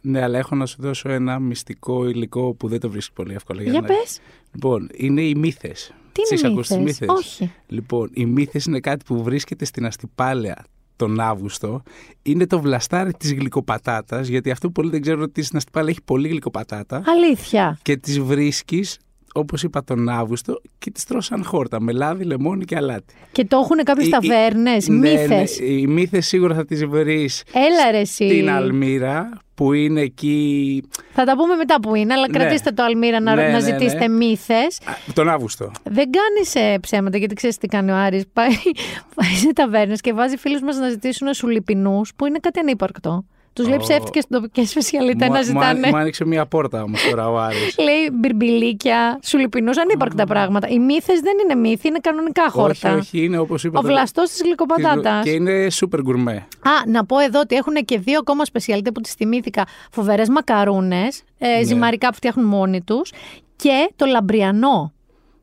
Ναι, 0.00 0.22
αλλά 0.22 0.38
έχω 0.38 0.54
να 0.54 0.66
σου 0.66 0.76
δώσω 0.80 1.08
ένα 1.08 1.38
μυστικό 1.38 2.08
υλικό 2.08 2.54
που 2.54 2.68
δεν 2.68 2.80
το 2.80 2.90
βρίσκεις 2.90 3.14
πολύ 3.14 3.34
εύκολα. 3.34 3.62
Για 3.62 3.80
να... 3.80 3.86
πες. 3.86 4.20
Λοιπόν, 4.52 4.88
είναι 4.92 5.22
οι 5.22 5.34
μύθες. 5.34 5.94
Τι 6.12 6.22
είναι 6.30 6.48
οι 6.48 6.52
ακούσει 6.52 6.78
μύθες; 6.78 7.00
μύθες; 7.00 7.08
Όχι. 7.08 7.52
Λοιπόν, 7.66 8.10
οι 8.12 8.26
μύθες 8.26 8.64
είναι 8.64 8.80
κάτι 8.80 9.04
που 9.04 9.22
βρίσκεται 9.22 9.64
στην 9.64 9.86
Αστυπάλαια 9.86 10.64
τον 10.96 11.20
Αύγουστο. 11.20 11.82
Είναι 12.22 12.46
το 12.46 12.60
βλαστάρι 12.60 13.12
της 13.12 13.32
γλυκοπατάτας, 13.32 14.28
γιατί 14.28 14.50
αυτό 14.50 14.66
που 14.66 14.72
πολλοί 14.72 14.90
δεν 14.90 15.00
ξέρουν 15.00 15.22
ότι 15.22 15.42
στην 15.42 15.56
Αστυπάλαια 15.56 15.90
έχει 15.90 16.02
πολύ 16.04 16.28
γλυκοπατάτα. 16.28 17.02
Αλήθεια. 17.06 17.78
Και 17.82 17.96
τις 17.96 18.20
βρίσκεις, 18.20 18.98
όπως 19.34 19.62
είπα, 19.62 19.84
τον 19.84 20.08
Αύγουστο 20.08 20.60
και 20.78 20.90
τις 20.90 21.04
τρως 21.04 21.24
σαν 21.24 21.44
χόρτα 21.44 21.80
με 21.80 21.92
λάδι, 21.92 22.24
λεμόνι 22.24 22.64
και 22.64 22.76
αλάτι. 22.76 23.14
Και 23.32 23.44
το 23.44 23.56
έχουν 23.56 23.76
κάποιες 23.84 24.06
Οι- 24.06 24.08
οι- 24.08 24.12
ταβέρνες, 24.28 24.88
Ναι, 24.88 24.96
μύθες. 25.10 25.58
ναι, 25.60 25.66
οι 25.66 25.86
μύθες 25.86 26.26
σίγουρα 26.26 26.54
θα 26.54 26.64
τις 26.64 26.84
βρεις 26.86 27.42
Έλα 27.52 27.90
ρε 27.90 27.98
εσύ. 27.98 28.28
στην 28.28 28.50
Αλμύρα, 28.50 29.30
που 29.54 29.72
είναι 29.72 30.00
εκεί 30.00 30.82
Θα 31.12 31.24
τα 31.24 31.36
πούμε 31.36 31.54
μετά 31.54 31.80
που 31.80 31.94
είναι, 31.94 32.12
αλλά 32.12 32.26
Ναι. 32.28 32.38
κρατήστε 32.38 32.70
το 32.70 32.82
Αλμύρα 32.82 33.20
να, 33.20 33.34
Ναι, 33.34 33.42
να 33.42 33.50
ναι, 33.50 33.60
ζητήσετε 33.60 34.08
ναι. 34.08 34.16
μύθες. 34.16 34.78
α, 34.84 34.92
τον 35.14 35.28
Αύγουστο. 35.28 35.70
Δεν 35.84 36.06
κάνεις 36.10 36.78
ψέματα, 36.80 37.18
γιατί 37.18 37.34
ξέρεις 37.34 37.56
τι 37.58 37.66
κάνει 37.66 37.90
ο 37.90 37.96
Άρης. 37.96 38.24
Πάει, 38.32 38.48
πάει 39.16 39.28
σε 39.34 39.52
ταβέρνες 39.52 40.00
και 40.00 40.12
βάζει 40.12 40.36
φίλους 40.36 40.60
μας 40.60 40.76
να 40.76 40.88
ζητήσουν 40.88 41.34
σουλιπινού, 41.34 42.00
που 42.16 42.26
είναι 42.26 42.38
κάτι 42.38 42.58
ανύπαρκτο. 42.58 43.24
Τους 43.54 43.66
λέει 43.68 43.76
Ω. 43.76 43.80
ψεύτικες 43.80 44.22
στην 44.22 44.36
τοπική 44.36 44.66
σπεσιαλιτέ 44.66 45.24
Μου- 45.26 45.32
να 45.32 45.38
μου, 45.38 45.44
ζητάνε. 45.44 45.88
μου 45.88 45.96
άνοιξε 45.96 46.24
μία 46.24 46.46
πόρτα 46.46 46.82
όμως 46.82 47.08
τώρα 47.10 47.28
ο 47.30 47.38
Άρης. 47.38 47.78
Λέει 47.78 48.08
μπιρμπιλίκια, 48.12 49.18
σουλιπινού, 49.22 49.70
ανύπαρκτα 49.80 50.24
πράγματα. 50.26 50.68
Οι 50.68 50.78
μύθες 50.78 51.20
δεν 51.20 51.32
είναι 51.44 51.54
μύθοι, 51.68 51.88
είναι 51.88 51.98
κανονικά 51.98 52.50
χόρτα. 52.50 52.88
όχι, 52.90 52.98
όχι, 52.98 53.24
είναι 53.24 53.38
όπως 53.38 53.64
είπα. 53.64 53.78
Ο 53.78 53.82
το- 53.82 53.88
βλαστός 53.88 54.30
της 54.30 54.42
γλυκοπατάτα. 54.42 55.20
Και 55.24 55.30
είναι 55.30 55.66
super 55.80 55.98
gourmet. 55.98 56.36
Α, 56.62 56.70
να 56.86 57.04
πω 57.06 57.18
εδώ 57.18 57.40
ότι 57.40 57.56
έχουν 57.56 57.74
και 57.74 57.98
δύο 57.98 58.18
ακόμα 58.18 58.44
σπεσιαλιτέ 58.44 58.90
που 58.90 59.00
τις 59.00 59.12
θυμήθηκα. 59.12 59.64
Φοβερές 59.90 60.28
μακαρούνες, 60.28 61.22
ε, 61.38 61.48
Ναι. 61.56 61.62
ζυμαρικά 61.64 62.08
που 62.08 62.14
φτιάχνουν 62.14 62.46
μόνοι 62.46 62.82
τους. 62.82 63.12
Και 63.56 63.90
το 63.96 64.06
λαμπριανό. 64.06 64.92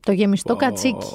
Το 0.00 0.12
γεμιστό 0.12 0.56
κατσίκι. 0.56 1.06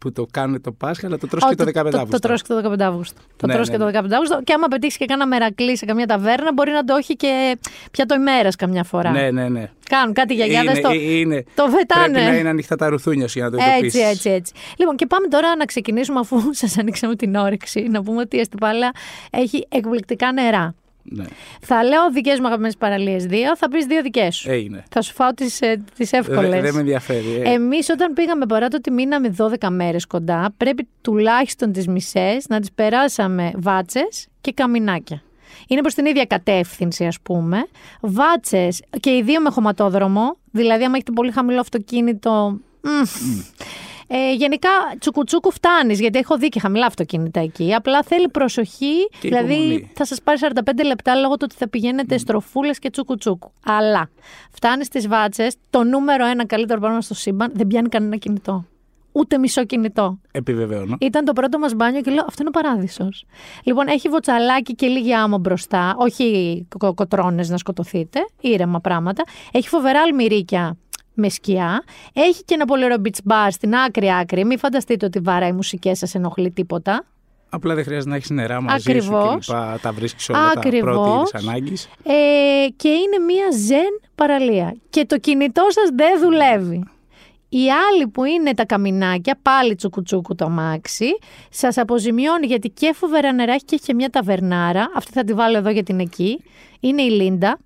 Ω, 0.00 0.02
Που 0.02 0.12
το 0.12 0.26
κάνουν 0.30 0.60
το 0.60 0.72
Πάσχα, 0.72 1.06
αλλά 1.06 1.18
το 1.18 1.26
τρως 1.26 1.42
Ω, 1.44 1.48
και 1.48 1.54
το 1.54 1.64
15 1.64 1.72
Το, 1.72 1.90
το, 1.90 1.96
Αύγουστο. 1.98 2.18
τρως 2.18 2.42
και 2.42 2.48
το 2.52 2.72
15 2.72 2.80
Αύγουστο. 2.80 3.20
Το 3.36 3.46
Ναι, 3.46 3.54
τρως 3.54 3.68
ναι, 3.68 3.72
και 3.76 3.78
το 3.80 3.84
ναι. 3.90 3.98
15 4.00 4.12
Αύγουστο. 4.12 4.40
Και 4.44 4.52
άμα 4.52 4.66
πετύχεις 4.68 4.96
και 4.96 5.04
κάνα 5.04 5.26
μερακλή 5.26 5.76
σε 5.76 5.84
καμιά 5.84 6.06
ταβέρνα, 6.06 6.52
μπορεί 6.52 6.70
να 6.70 6.84
το 6.84 6.94
έχει 6.94 7.16
και 7.16 7.58
πιάτο 7.90 8.14
ημέρα 8.14 8.48
καμιά 8.58 8.84
φορά. 8.84 9.10
Ναι, 9.10 9.30
ναι, 9.30 9.48
ναι. 9.48 9.70
Κάνουν 9.88 10.14
κάτι 10.14 10.34
γιαγιάδες. 10.34 10.78
Είναι- 10.78 10.80
Το, 10.88 10.92
είναι- 10.92 11.44
το 11.54 11.70
βετάνε. 11.70 12.12
Πρέπει 12.12 12.30
να 12.30 12.36
είναι 12.36 12.48
ανοιχτά 12.48 12.76
τα 12.76 12.88
ρουθούνια 12.88 13.28
σου 13.28 13.38
για 13.38 13.48
να 13.48 13.56
το 13.56 13.56
έτσι, 13.62 13.72
εντοπίσεις. 13.74 14.00
έτσι, 14.10 14.30
έτσι. 14.30 14.52
Λοιπόν, 14.76 14.96
και 14.96 15.06
πάμε 15.06 15.26
τώρα 15.28 15.56
να 15.56 15.64
ξεκινήσουμε 15.64 16.18
αφού 16.20 16.40
σας 16.62 16.78
ανοίξαμε 16.78 17.16
την 17.16 17.34
όρεξη. 17.34 17.80
Να 17.90 18.02
πούμε 18.02 18.20
ότι 18.20 18.36
η 18.36 18.40
Αστυπάλαια 18.40 18.90
έχει 19.30 19.66
εκπληκτικά 19.68 20.32
νερά. 20.32 20.74
Ναι. 21.02 21.24
Θα 21.60 21.84
λέω 21.84 22.10
δικές 22.12 22.38
μου 22.38 22.46
αγαπημένες 22.46 22.76
παραλίες 22.76 23.24
δύο, 23.24 23.56
θα 23.56 23.68
πεις 23.68 23.84
δύο 23.86 24.02
δικές 24.02 24.36
σου. 24.36 24.50
Έγινε. 24.50 24.84
Θα 24.90 25.02
σου 25.02 25.12
φάω 25.12 25.30
τις 25.30 25.58
τις 25.96 26.12
εύκολες. 26.12 26.50
Δεν 26.50 26.62
δεν 26.62 26.74
με 26.74 26.80
ενδιαφέρει. 26.80 27.40
ε. 27.44 27.50
Εμείς 27.52 27.88
όταν 27.88 28.12
πήγαμε 28.12 28.46
παρά 28.46 28.68
το 28.68 28.76
ότι 28.76 28.90
μείναμε 28.90 29.34
12 29.38 29.68
μέρες 29.70 30.06
κοντά, 30.06 30.54
πρέπει 30.56 30.88
τουλάχιστον 31.00 31.72
τις 31.72 31.86
μισές 31.86 32.44
να 32.48 32.60
τις 32.60 32.72
περάσαμε 32.72 33.52
βάτσες 33.56 34.26
και 34.40 34.52
καμινάκια. 34.52 35.22
Είναι 35.66 35.80
προς 35.80 35.94
την 35.94 36.06
ίδια 36.06 36.24
κατεύθυνση, 36.24 37.04
ας 37.06 37.20
πούμε. 37.20 37.66
Βάτσες 38.00 38.82
και 39.00 39.10
οι 39.10 39.22
δύο 39.22 39.40
με 39.40 39.50
χωματόδρομο. 39.50 40.36
Δηλαδή, 40.50 40.84
άμα 40.84 40.94
έχετε 40.94 41.12
πολύ 41.12 41.30
χαμηλό 41.30 41.60
αυτοκίνητο. 41.60 42.58
μμ, 42.80 42.90
Ε, 44.12 44.32
γενικά, 44.34 44.68
τσουκουτσούκου 44.98 45.50
φτάνεις, 45.52 46.00
γιατί 46.00 46.18
έχω 46.18 46.36
δει 46.38 46.48
και 46.48 46.60
χαμηλά 46.60 46.86
αυτοκίνητα 46.86 47.40
εκεί. 47.40 47.74
Απλά 47.74 48.02
θέλει 48.02 48.28
προσοχή. 48.28 49.08
Και 49.20 49.28
δηλαδή, 49.28 49.52
υπομονή. 49.54 49.90
θα 49.94 50.04
σας 50.04 50.22
πάρει 50.22 50.38
45 50.40 50.84
λεπτά 50.84 51.14
λόγω 51.14 51.32
του 51.36 51.42
ότι 51.44 51.54
θα 51.58 51.68
πηγαίνετε 51.68 52.18
στροφούλες 52.18 52.78
και 52.78 52.90
τσουκουτσούκου. 52.90 53.52
Αλλά 53.64 54.10
φτάνεις 54.50 54.86
στις 54.86 55.08
βάτσες, 55.08 55.54
το 55.70 55.84
νούμερο 55.84 56.26
ένα 56.26 56.46
καλύτερο 56.46 56.80
πράγμα 56.80 57.00
στο 57.00 57.14
σύμπαν 57.14 57.50
δεν 57.54 57.66
πιάνει 57.66 57.88
κανένα 57.88 58.16
κινητό. 58.16 58.64
Ούτε 59.12 59.38
μισό 59.38 59.64
κινητό. 59.64 60.18
Επιβεβαιώνω. 60.32 60.96
Ήταν 61.00 61.24
το 61.24 61.32
πρώτο 61.32 61.58
μας 61.58 61.74
μπάνιο 61.74 62.00
και 62.00 62.10
λέω: 62.10 62.24
Αυτό 62.28 62.42
είναι 62.42 62.50
ο 62.54 62.60
παράδεισος. 62.60 63.24
Λοιπόν, 63.64 63.86
έχει 63.88 64.08
βοτσαλάκι 64.08 64.74
και 64.74 64.86
λίγη 64.86 65.14
άμμο 65.14 65.38
μπροστά. 65.38 65.94
Όχι 65.98 66.66
κο- 66.78 66.94
κοτρώνες 66.94 67.48
να 67.48 67.56
σκοτωθείτε. 67.56 68.20
Ήρεμα 68.40 68.80
πράγματα. 68.80 69.22
Έχει 69.52 69.68
φοβερά 69.68 70.00
αλμυρίκια 70.00 70.76
με 71.20 71.28
σκιά. 71.28 71.82
Έχει 72.12 72.44
και 72.44 72.54
ένα 72.54 72.64
πολύ 72.64 72.84
ωραίο 72.84 72.96
beach 73.04 73.32
bar 73.32 73.48
στην 73.50 73.74
άκρη 73.74 74.12
άκρη. 74.12 74.44
Μην 74.44 74.58
φανταστείτε 74.58 75.06
ότι 75.06 75.18
βαράει 75.18 75.52
μουσικές 75.52 75.98
σας 75.98 76.14
ενοχλεί 76.14 76.50
τίποτα. 76.50 77.04
Απλά 77.52 77.74
δεν 77.74 77.84
χρειάζεται 77.84 78.10
να 78.10 78.16
έχεις 78.16 78.30
νερά 78.30 78.60
μαζί 78.60 78.90
Ακριβώς. 78.90 79.44
σου 79.44 79.52
και 79.52 79.56
λοιπά. 79.56 79.78
Τα 79.82 79.92
βρίσκει 79.92 80.32
όλα 80.32 80.52
Ακριβώς. 80.56 80.96
τα 80.96 81.00
πρώτη 81.02 81.48
ανάγκης. 81.48 81.88
Ε, 82.02 82.68
και 82.76 82.88
είναι 82.88 83.18
μία 83.26 83.46
ζεν 83.66 84.00
παραλία. 84.14 84.76
Και 84.90 85.06
το 85.06 85.18
κινητό 85.18 85.66
σας 85.68 85.88
δεν 85.94 86.20
δουλεύει. 86.20 86.84
Η 87.48 87.64
άλλη 87.88 88.08
που 88.08 88.24
είναι 88.24 88.54
τα 88.54 88.66
καμινάκια, 88.66 89.38
πάλι 89.42 89.74
τσουκουτσούκου 89.74 90.34
το 90.34 90.44
αμάξι, 90.44 91.18
σας 91.50 91.76
αποζημιώνει 91.78 92.46
γιατί 92.46 92.68
και 92.68 92.92
φοβερά 92.94 93.32
νερά 93.32 93.52
έχει 93.52 93.64
και 93.64 93.74
έχει 93.74 93.84
και 93.84 93.94
μια 93.94 94.10
ταβερνάρα. 94.10 94.90
Αυτή 94.94 95.12
θα 95.12 95.24
τη 95.24 95.32
βάλω 95.32 95.56
εδώ 95.56 95.70
γιατί 95.70 95.92
είναι 95.92 96.02
εκεί. 96.02 96.42
Είναι 96.80 97.02
η 97.02 97.10
Λίντα. 97.10 97.58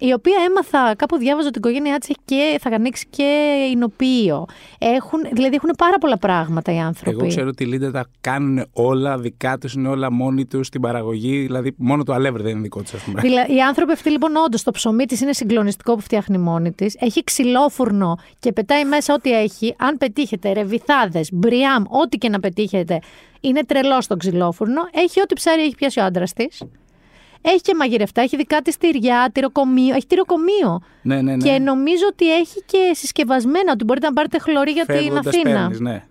Η 0.00 0.12
οποία 0.12 0.36
έμαθα, 0.48 0.94
κάπου 0.96 1.16
διάβαζα 1.16 1.48
ότι 1.48 1.58
η 1.58 1.60
οικογένειά 1.64 1.98
της 1.98 2.16
και 2.24 2.58
θα 2.60 2.70
ανοίξει 2.70 3.06
και 3.10 3.54
εινοποιείο. 3.72 4.46
Έχουν, 4.78 5.20
δηλαδή 5.32 5.54
έχουν 5.54 5.70
πάρα 5.78 5.98
πολλά 5.98 6.18
πράγματα 6.18 6.72
οι 6.74 6.78
άνθρωποι. 6.78 7.16
Εγώ 7.18 7.26
ξέρω 7.26 7.48
ότι 7.48 7.62
οι 7.62 7.66
Λίντα 7.66 7.90
τα 7.90 8.06
κάνουν 8.20 8.66
όλα 8.72 9.18
δικά 9.18 9.58
τους, 9.58 9.72
είναι 9.74 9.88
όλα 9.88 10.12
μόνοι 10.12 10.46
τους 10.46 10.66
στην 10.66 10.80
παραγωγή. 10.80 11.38
Δηλαδή, 11.40 11.74
μόνο 11.76 12.02
το 12.02 12.12
αλεύρι 12.12 12.42
δεν 12.42 12.52
είναι 12.52 12.60
δικό 12.60 12.82
του, 12.82 12.90
ας 12.94 13.02
πούμε. 13.02 13.20
Δηλα- 13.20 13.46
οι 13.46 13.60
άνθρωποι 13.60 13.92
αυτοί 13.92 14.10
λοιπόν, 14.10 14.36
όντως, 14.36 14.62
το 14.62 14.70
ψωμί 14.70 15.04
της 15.04 15.20
είναι 15.20 15.32
συγκλονιστικό 15.32 15.94
που 15.94 16.00
φτιάχνει 16.00 16.38
μόνη 16.38 16.72
της. 16.72 16.96
Έχει 16.98 17.24
ξυλόφουρνο 17.24 18.18
και 18.38 18.52
πετάει 18.52 18.84
μέσα 18.84 19.14
ό,τι 19.14 19.30
έχει. 19.32 19.74
Αν 19.78 19.96
πετύχετε 19.98 20.52
ρεβιθάδε, 20.52 21.20
μπριάμ, 21.32 21.82
ό,τι 21.88 22.18
και 22.18 22.28
να 22.28 22.40
πετύχετε, 22.40 22.98
είναι 23.40 23.64
τρελό 23.64 24.00
στο 24.00 24.16
ξυλόφουρνο. 24.16 24.80
Έχει 24.92 25.20
ό,τι 25.20 25.34
ψάρι 25.34 25.62
έχει 25.62 25.74
πιάσει 25.74 26.00
ο 26.00 26.04
άντρας 26.04 26.32
της. 26.32 26.62
Έχει 27.48 27.60
και 27.60 27.74
μαγειρευτά, 27.74 28.20
έχει 28.22 28.36
δικά 28.36 28.60
της 28.62 28.76
τυριά, 28.76 29.30
τυροκομείο. 29.32 29.94
Έχει 29.94 30.06
τυροκομείο. 30.06 30.80
Ναι, 31.02 31.22
ναι, 31.22 31.36
ναι. 31.36 31.50
Και 31.50 31.58
νομίζω 31.58 32.04
ότι 32.10 32.34
έχει 32.34 32.62
και 32.66 32.90
συσκευασμένα, 32.94 33.72
ότι 33.72 33.84
μπορείτε 33.84 34.06
να 34.06 34.12
πάρετε 34.12 34.38
χλωρί 34.38 34.70
για 34.70 34.84
την 34.84 34.94
Φεύγοντας 34.94 35.26
Αθήνα. 35.26 35.60
παίρνεις, 35.60 35.80
ναι. 35.80 36.04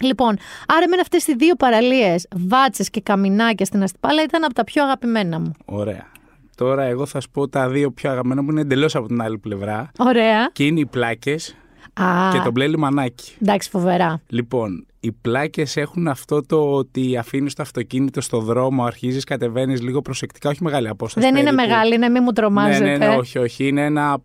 Λοιπόν, 0.00 0.38
άρα 0.66 0.82
εμένα 0.84 1.00
αυτές 1.00 1.26
οι 1.26 1.34
δύο 1.34 1.54
παραλίες, 1.54 2.26
βάτσες 2.36 2.90
και 2.90 3.00
καμινάκια 3.00 3.66
στην 3.66 3.82
Αστυπάλα, 3.82 4.22
ήταν 4.22 4.44
από 4.44 4.54
τα 4.54 4.64
πιο 4.64 4.82
αγαπημένα 4.82 5.40
μου. 5.40 5.52
Ωραία. 5.64 6.10
Τώρα 6.56 6.82
εγώ 6.82 7.06
θα 7.06 7.20
σου 7.20 7.30
πω 7.30 7.48
τα 7.48 7.68
δύο 7.68 7.90
πιο 7.90 8.10
αγαπημένα 8.10 8.42
μου 8.42 8.50
είναι 8.50 8.60
εντελώς 8.60 8.94
από 8.94 9.06
την 9.06 9.22
άλλη 9.22 9.38
πλευρά. 9.38 9.90
Ωραία. 9.98 10.50
Και 10.52 10.64
είναι 10.64 10.80
οι 10.80 10.86
πλάκες 10.86 11.56
Α, 11.94 12.30
και 12.32 12.38
το 12.44 12.50
μπλε 12.50 12.66
λιμανάκι. 12.68 13.32
εντάξει, 13.42 13.70
φοβερά. 13.70 14.20
Λοιπόν, 14.28 14.86
οι 15.00 15.12
πλάκες 15.12 15.76
έχουν 15.76 16.08
αυτό 16.08 16.46
το 16.46 16.72
ότι 16.72 17.16
αφήνεις 17.16 17.54
το 17.54 17.62
αυτοκίνητο 17.62 18.20
στο 18.20 18.40
δρόμο, 18.40 18.84
αρχίζεις, 18.84 19.24
κατεβαίνεις 19.24 19.82
λίγο 19.82 20.02
προσεκτικά, 20.02 20.48
όχι 20.50 20.62
μεγάλη 20.62 20.88
απόσταση. 20.88 21.26
Δεν 21.26 21.36
είναι 21.36 21.50
περίπου. 21.50 21.68
μεγάλη, 21.68 21.98
ναι, 21.98 22.08
μην 22.08 22.22
μου 22.24 22.32
τρομάζετε. 22.32 22.84
Ναι, 22.84 22.96
ναι, 22.96 23.06
ναι, 23.06 23.16
όχι, 23.16 23.38
όχι. 23.38 23.66
Είναι 23.68 23.84
ένα 23.84 24.18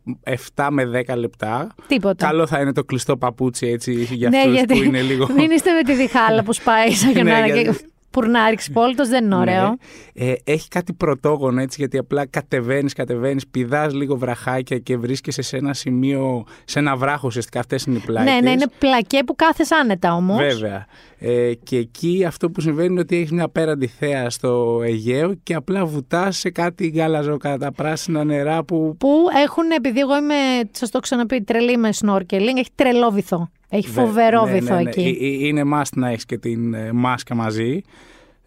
7 0.56 0.68
με 0.72 0.84
10 1.08 1.16
λεπτά. 1.18 1.68
Τίποτα. 1.88 2.26
Καλό 2.28 2.48
θα 2.48 2.60
είναι 2.60 2.74
το 2.74 2.84
κλειστό 2.84 3.18
παπούτσι 3.18 3.68
έτσι 3.68 3.94
για 4.12 4.30
ναι, 4.30 4.38
αυτούς 4.38 4.54
γιατί 4.54 4.74
που 4.78 4.84
είναι 4.84 5.02
λίγο. 5.02 5.28
μην 5.38 5.52
είστε 5.52 5.72
με 5.72 5.84
τη 5.84 5.94
διχάλα 5.94 6.44
που 6.44 6.54
σπάει 6.54 6.92
σαν 6.92 7.08
Ναι, 7.08 7.14
γιονάρα 7.14 7.46
και 7.50 7.54
γιατί- 7.60 7.86
πουρνάριξ 8.18 8.70
πόλτος, 8.72 9.10
δεν 9.10 9.26
είναι 9.26 9.36
ωραίο. 9.36 9.78
Ναι. 10.14 10.26
Ε, 10.26 10.34
έχει 10.44 10.68
κάτι 10.68 10.94
πρωτόγωνο 10.94 11.62
έτσι, 11.62 11.76
γιατί 11.80 11.98
απλά 11.98 12.26
κατεβαίνεις, 12.26 12.94
κατεβαίνεις, 12.94 13.48
πηδάς 13.48 13.94
λίγο 13.94 14.16
βραχάκια 14.16 14.78
και 14.78 14.98
βρίσκεσαι 14.98 15.42
σε 15.42 15.58
ένα 15.58 15.74
σημείο, 15.74 16.46
σε 16.66 16.80
ένα 16.80 16.96
βράχο 16.96 17.28
ουσιαστικά. 17.28 17.60
Αυτές 17.60 17.84
είναι 17.84 17.98
οι 17.98 18.02
πλάκε. 18.06 18.32
Ναι, 18.32 18.40
ναι, 18.42 18.50
είναι 18.50 18.66
πλακέ 18.80 19.24
που 19.24 19.36
κάθεσαι 19.36 19.76
άνετα 19.76 20.16
όμως. 20.16 20.38
Βέβαια. 20.38 20.86
Ε, 21.20 21.54
και 21.54 21.78
εκεί 21.78 22.24
αυτό 22.28 22.50
που 22.50 22.62
συμβαίνει 22.62 22.88
είναι 22.92 23.00
ότι 23.00 23.16
έχεις 23.16 23.32
μια 23.32 23.44
απέραντη 23.44 23.88
θέα 23.88 24.30
στο 24.30 24.82
Αιγαίο 24.84 25.34
και 25.44 25.54
απλά 25.54 25.86
βουτάς 25.86 26.38
σε 26.38 26.50
κάτι 26.50 26.88
γάλαζο 26.88 27.38
κατά 27.38 27.72
πράσινα 27.72 28.24
νερά 28.24 28.64
που. 28.64 28.96
Που 29.00 29.26
έχουν, 29.44 29.72
επειδή 29.72 30.00
εγώ 30.00 30.18
είμαι, 30.18 30.36
σα 30.72 30.86
το 30.86 30.92
έχω 30.94 31.02
ξαναπεί, 31.02 31.42
τρελή 31.42 31.78
με 31.78 31.90
snorkeling, 32.02 32.58
έχει 32.58 32.70
τρελό 32.76 33.12
βυθό. 33.12 33.50
Έχει 33.70 33.88
φοβερό 33.88 34.46
Ναι, 34.46 34.52
ναι, 34.52 34.60
βυθό 34.60 34.76
ναι, 34.76 34.82
ναι. 34.82 34.90
εκεί. 34.90 35.18
Ε, 35.22 35.26
ε, 35.26 35.48
Είναι 35.48 35.64
must 35.74 35.92
να 35.96 36.10
έχεις 36.10 36.26
και 36.26 36.38
την 36.38 36.74
ε, 36.74 36.92
μάσκα 36.92 37.36
μαζί. 37.36 37.82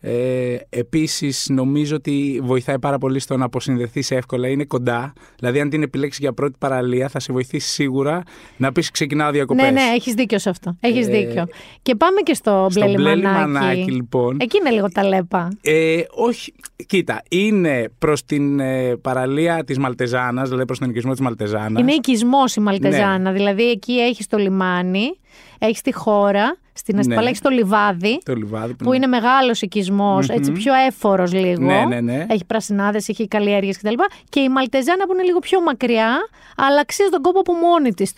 Ε, 0.03 0.57
επίσης 0.68 1.46
νομίζω 1.51 1.96
ότι 1.96 2.40
βοηθάει 2.42 2.78
πάρα 2.78 2.98
πολύ 2.98 3.18
στο 3.18 3.36
να 3.36 3.44
αποσυνδεθείς 3.44 4.11
εύκολα, 4.11 4.48
είναι 4.48 4.64
κοντά. 4.64 5.12
Δηλαδή 5.38 5.61
αν 5.61 5.70
την 5.70 5.82
επιλέξεις 5.82 6.20
για 6.20 6.32
πρώτη 6.32 6.55
παραλία 6.59 7.09
θα 7.09 7.20
σε 7.20 7.32
βοηθήσει 7.32 7.68
σίγουρα 7.68 8.22
να 8.57 8.72
πεις 8.72 8.90
ξεκινάω 8.90 9.30
διακοπές. 9.30 9.64
Ναι, 9.64 9.70
ναι, 9.70 9.80
έχεις 9.94 10.14
δίκιο 10.14 10.38
σε 10.38 10.51
αυτό. 10.51 10.76
Έχεις 10.80 11.07
Ε, 11.07 11.11
δίκιο. 11.11 11.46
Και 11.82 11.94
πάμε 11.94 12.20
και 12.20 12.34
στο, 12.34 12.66
στο 12.70 12.84
μπλε 12.84 12.94
μπλε 12.94 13.14
λιμανάκι. 13.14 13.46
λιμανάκι, 13.46 13.90
λοιπόν. 13.90 14.36
Εκεί 14.40 14.59
είναι 14.59 14.70
λίγο 14.70 14.88
τα 14.88 15.05
λέπα. 15.05 15.48
Ε, 15.62 16.03
όχι, 16.11 16.53
κοίτα, 16.86 17.22
είναι 17.28 17.88
προς 17.98 18.24
την 18.24 18.61
ε, 18.61 18.96
παραλία 18.96 19.64
της 19.64 19.78
Μαλτεζάνας, 19.78 20.48
δηλαδή 20.48 20.66
προς 20.66 20.78
τον 20.78 20.90
οικισμό 20.90 21.11
της 21.11 21.20
Μαλτεζάνας. 21.20 21.82
Είναι 21.82 21.92
οικισμός 21.92 22.55
η 22.57 22.61
Μαλτεζάνα. 22.61 23.18
Ναι. 23.18 23.32
Δηλαδή 23.32 23.70
εκεί 23.70 23.92
έχεις 23.92 24.26
το 24.26 24.36
λιμάνι, 24.36 25.18
έχεις 25.59 25.80
τη 25.80 25.92
χώρα, 25.94 26.57
στην 26.72 26.98
Αστυπάλα 26.98 27.22
Ναι. 27.22 27.28
έχει 27.30 27.40
το 27.40 27.50
λιβάδι. 27.50 28.18
Το 28.24 28.34
λιβάδι 28.34 28.74
Που 28.74 28.92
είναι 28.92 29.06
μεγάλος 29.06 29.62
έτσι 29.62 30.52
πιο 30.52 30.72
έφορος 30.88 31.32
λίγο. 31.32 31.62
Ναι, 31.62 31.84
ναι, 31.88 32.00
ναι. 32.00 32.26
Έχει 32.28 32.44
πρασινάδες, 32.44 33.08
έχει 33.08 33.28
καλλιέργειες 33.28 33.76
κτλ. 33.78 33.94
Και 34.28 34.40
η 34.40 34.48
Μαλτεζάνα 34.48 35.06
που 35.06 35.12
είναι 35.12 35.22
λίγο 35.22 35.38
πιο 35.38 35.60
μακριά, 35.60 36.16
αλλά 36.56 36.80
αξίζει 36.80 37.08
τον 37.08 37.22
κόπο 37.22 37.40
από 37.40 37.52
μόνη 37.52 37.94
της 37.94 38.12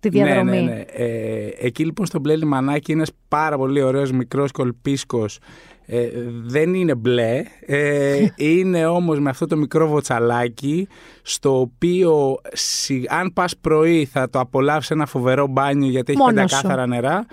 τη 0.00 0.08
διαδρομή. 0.08 0.50
Ναι, 0.50 0.60
ναι, 0.60 0.72
ναι. 0.72 0.84
Ε, 0.92 1.48
εκεί 1.60 1.84
λοιπόν 1.84 2.06
στο 2.06 2.18
μπλε 2.18 2.36
λιμανάκι 2.36 2.92
είναι 2.92 3.00
ένας 3.00 3.12
πάρα 3.28 3.56
πολύ 3.56 3.82
ωραίος 3.82 4.12
μικρός 4.12 4.50
κολπίσκος. 4.52 5.38
Ε, 5.86 6.08
δεν 6.44 6.74
είναι 6.74 6.94
μπλε, 6.94 7.42
ε, 7.66 8.26
είναι 8.52 8.86
όμως 8.86 9.20
με 9.20 9.30
αυτό 9.30 9.46
το 9.46 9.56
μικρό 9.56 9.88
βοτσαλάκι 9.88 10.88
στο 11.22 11.60
οποίο 11.60 12.36
σι- 12.52 13.04
αν 13.12 13.32
πας 13.32 13.56
πρωί 13.60 14.04
θα 14.04 14.30
το 14.30 14.40
απολαύσεις 14.40 14.90
ένα 14.90 15.06
φοβερό 15.06 15.46
μπάνιο 15.46 15.90
γιατί 15.90 16.12
έχει 16.12 16.20
Μόνος 16.20 16.34
πεντακάθαρα 16.34 16.86
νερά. 16.86 17.26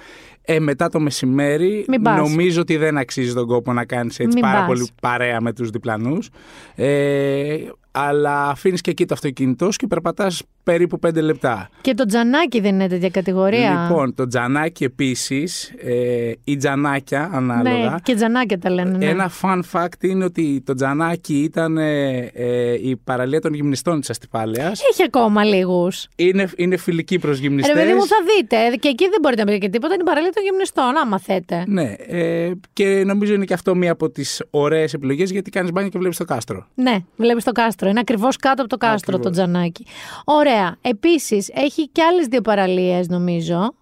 Ε, 0.52 0.60
μετά 0.60 0.90
το 0.90 1.00
μεσημέρι 1.00 1.86
Μην 1.88 2.02
πας. 2.02 2.18
νομίζω 2.30 2.62
ότι 2.62 2.78
δεν 2.78 2.98
αξίζει 2.98 3.34
τον 3.34 3.48
κόπο 3.48 3.74
να 3.74 3.86
κάνεις 3.86 4.20
έτσι 4.20 4.34
Μην 4.34 4.42
πάρα 4.44 4.58
πας. 4.60 4.68
πολύ 4.68 4.88
παρέα 5.02 5.42
με 5.42 5.54
τους 5.54 5.70
διπλανούς. 5.70 6.30
Ε, 6.76 7.58
αλλά 7.92 8.50
αφήνεις 8.50 8.82
και 8.82 8.92
εκεί 8.92 9.06
το 9.06 9.14
αυτοκίνητό 9.14 9.72
σου 9.72 9.78
και 9.78 9.88
περπατάς 9.88 10.44
περίπου 10.64 11.00
5 11.08 11.22
λεπτά. 11.22 11.70
Και 11.82 11.94
το 11.94 12.06
τζανάκι 12.06 12.60
δεν 12.60 12.74
είναι 12.74 12.88
τέτοια 12.88 13.10
κατηγορία. 13.10 13.88
Λοιπόν, 13.88 14.14
το 14.16 14.28
τζανάκι 14.28 14.84
επίσης, 14.84 15.74
ε, 15.78 16.32
ή 16.44 16.58
τζανάκια 16.58 17.30
ανάλογα. 17.34 17.90
ναι, 17.90 17.96
και 18.04 18.16
τζανάκια 18.16 18.60
τα 18.60 18.70
λένε. 18.70 18.98
Ναι. 18.98 19.06
Ένα 19.06 19.32
fun 19.42 19.60
fact 19.72 20.04
είναι 20.04 20.24
ότι 20.24 20.62
το 20.66 20.74
τζανάκι 20.74 21.42
ήταν 21.42 21.78
ε, 21.78 22.18
ε, 22.34 22.74
η 22.90 22.96
παραλία 23.04 23.42
των 23.42 23.54
γυμνιστών 23.54 24.00
της 24.00 24.10
Αστυπάλαιας. 24.10 24.82
Έχει 24.92 25.04
ακόμα 25.04 25.44
λίγους. 25.44 26.08
Είναι, 26.16 26.50
είναι 26.56 26.78
φιλική 26.78 27.20
προς 27.20 27.36
Ρε 27.36 27.42
γυμνιστές. 27.42 27.76
παιδί 27.76 27.94
μου, 27.94 28.06
θα 28.06 28.16
δείτε. 28.36 28.56
Και 28.80 28.88
εκεί 28.88 29.10
δεν 29.10 29.18
μπορείτε 29.22 29.44
να 29.44 29.52
πείτε 29.52 29.66
και 29.66 29.70
τίποτα. 29.70 29.94
Είναι 29.94 30.04
η 30.04 30.06
παραλία 30.06 30.32
των 30.34 30.44
γυμνιστών, 30.44 30.98
άμα 30.98 31.20
θέτε. 31.20 31.64
Ναι, 31.68 31.94
ε, 32.08 32.52
και 32.74 33.04
νομίζω 33.06 33.34
είναι 33.34 33.46
και 33.46 33.54
αυτό 33.54 33.76
μία 33.76 33.92
από 33.92 34.10
τις 34.10 34.44
ωραίες 34.50 34.94
επιλογές 34.94 35.32
γιατί 35.32 35.50
κάνεις 35.50 35.72
μπάνιο 35.72 35.90
και 35.90 35.98
βλέπεις 35.98 36.18
το 36.18 36.26
κάστρο. 36.26 36.68
Ναι, 36.76 36.98
βλέπεις 37.16 37.44
το 37.44 37.52
κάστρο. 37.52 37.79
Είναι 37.88 38.00
ακριβώς 38.00 38.36
κάτω 38.38 38.62
από 38.62 38.70
το 38.70 38.78
κάστρο 38.78 39.16
Ακριβώς. 39.18 39.26
το 39.26 39.30
τζανάκι. 39.32 39.86
Ωραία. 40.26 40.76
Επίσης, 40.82 41.50
έχει 41.54 41.88
και 41.90 42.04
άλλες 42.04 42.26
δύο 42.28 42.42
παραλίες, 42.42 43.08
νομίζω. 43.08 43.74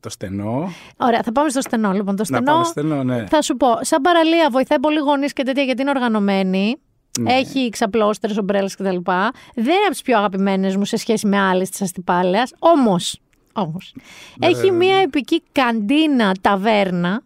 Το 0.00 0.08
στενό. 0.10 0.72
Ωραία, 0.96 1.22
θα 1.22 1.32
πάμε 1.32 1.48
στο 1.48 1.60
στενό. 1.60 1.92
Λοιπόν, 1.92 2.16
το 2.16 2.24
Να 2.28 2.36
στενό. 2.36 2.52
πάμε 2.52 2.64
στενό, 2.64 3.04
ναι. 3.04 3.26
Θα 3.26 3.42
σου 3.42 3.56
πω, 3.56 3.68
σαν 3.80 4.00
παραλία 4.02 4.48
βοηθάει 4.50 4.80
πολύ 4.80 4.98
γονείς 4.98 5.32
και 5.32 5.42
τέτοια 5.42 5.62
γιατί 5.62 5.80
είναι 5.82 5.90
οργανωμένη. 5.90 6.76
Ναι. 7.20 7.32
Έχει 7.32 7.68
ξαπλώστερε, 7.68 8.34
ομπρέλες 8.40 8.74
κτλ. 8.74 8.84
Δεν 8.84 9.64
είναι 9.64 9.82
από 9.82 9.90
τις 9.90 10.02
πιο 10.02 10.16
αγαπημένες 10.18 10.76
μου 10.76 10.84
σε 10.84 10.96
σχέση 10.96 11.26
με 11.26 11.38
άλλες 11.40 11.70
της 11.70 11.82
Αστυπάλαια. 11.82 12.48
Όμως, 12.58 13.18
όμως, 13.52 13.94
Ναι, 14.38 14.46
έχει 14.46 14.70
μία 14.70 14.96
επική 14.96 15.42
καντίνα 15.52 16.32
ταβέρνα. 16.40 17.22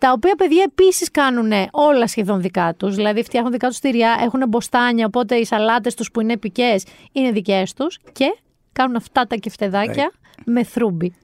Τα 0.00 0.12
οποία 0.12 0.34
παιδιά 0.34 0.62
επίσης 0.62 1.10
κάνουν 1.10 1.52
όλα 1.70 2.06
σχεδόν 2.06 2.40
δικά 2.40 2.74
τους. 2.74 2.94
Δηλαδή 2.94 3.22
φτιάχνουν 3.22 3.52
δικά 3.52 3.68
τους 3.68 3.78
τυριά, 3.78 4.16
έχουν 4.20 4.42
μποστάνια, 4.48 5.06
οπότε 5.06 5.34
οι 5.36 5.44
σαλάτες 5.44 5.94
τους 5.94 6.10
που 6.10 6.20
είναι 6.20 6.32
επικές 6.32 6.84
είναι 7.12 7.30
δικές 7.30 7.72
τους 7.72 7.98
και 8.12 8.36
κάνουν 8.72 8.96
αυτά 8.96 9.26
τα 9.26 9.36
κεφτεδάκια 9.36 10.12
με 10.44 10.64
θρούμπι. 10.64 11.14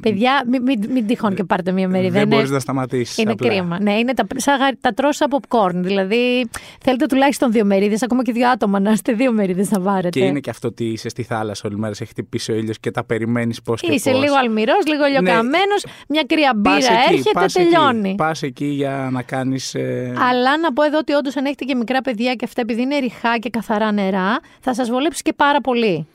Παιδιά, 0.00 0.42
μην, 0.50 0.62
μην, 0.62 0.90
μην 0.90 1.06
τυχόν 1.06 1.34
και 1.34 1.44
πάρετε 1.44 1.72
μία 1.72 1.88
μερίδα. 1.88 2.12
δεν 2.12 2.22
Είναι- 2.22 2.34
μπορείς 2.34 2.50
να 2.50 2.58
σταματήσεις. 2.58 3.18
είναι 3.18 3.32
απλά. 3.32 3.48
κρίμα. 3.48 3.78
Ναι, 3.80 3.92
είναι 3.98 4.14
τα, 4.14 4.26
σαν 4.36 4.58
γα- 4.58 4.76
τα 4.80 4.92
τρως 4.92 5.16
σαν 5.16 5.28
popcorn. 5.30 5.70
Δηλαδή, 5.74 6.48
θέλετε 6.82 7.06
τουλάχιστον 7.06 7.52
δύο 7.52 7.64
μερίδες, 7.64 8.02
ακόμα 8.02 8.22
και 8.22 8.32
δύο 8.32 8.48
άτομα 8.50 8.80
να 8.80 8.90
είστε 8.90 9.12
δύο 9.12 9.32
μερίδες 9.32 9.70
να 9.70 9.80
πάρετε. 9.80 10.08
Και 10.08 10.24
είναι 10.24 10.40
και 10.40 10.50
αυτό 10.50 10.68
ότι 10.68 10.84
είσαι 10.84 11.08
στη 11.08 11.22
θάλασσα 11.22 11.68
όλη 11.68 11.78
μέρα, 11.78 11.94
σε 11.94 12.02
έχει 12.02 12.12
χτυπήσει 12.12 12.52
ο 12.52 12.54
ήλιος 12.54 12.80
και 12.80 12.90
τα 12.90 13.04
περιμένεις 13.04 13.62
πώς 13.62 13.80
και 13.80 13.92
Είσαι 13.92 14.10
πώς. 14.10 14.20
λίγο 14.20 14.34
αλμυρός, 14.36 14.86
λίγο 14.86 15.06
ηλιοκαμένο, 15.06 15.74
μια 16.08 16.22
κρύα 16.26 16.52
Ναι. 16.54 16.62
Πας 16.62 16.76
μπύρα 16.76 16.92
εκεί, 16.92 17.12
έρχεται, 17.12 17.30
πας 17.40 17.52
τελειώνει. 17.52 18.08
Εκεί, 18.08 18.14
πας 18.16 18.42
εκεί 18.42 18.66
για 18.66 19.08
να 19.12 19.22
κάνεις... 19.22 19.74
ε, 19.74 20.12
Αλλά 20.30 20.58
να 20.58 20.72
πω 20.72 20.82
εδώ 20.82 20.98
ότι 20.98 21.12
όντως 21.12 21.36
αν 21.36 21.44
έχετε 21.44 21.64
και 21.64 21.74
μικρά 21.74 22.00
παιδιά 22.00 22.34
και 22.34 22.44
αυτά, 22.44 22.60
επειδή 22.60 22.82
είναι 22.82 22.98
ριχά 22.98 23.38
και 23.38 23.50
καθαρά 23.50 23.92
νερά, 23.92 24.38
θα 24.60 24.74
σας 24.74 24.90
βολέψει 24.90 25.22
και 25.22 25.32
πάρα 25.32 25.60
πολύ. 25.60 26.06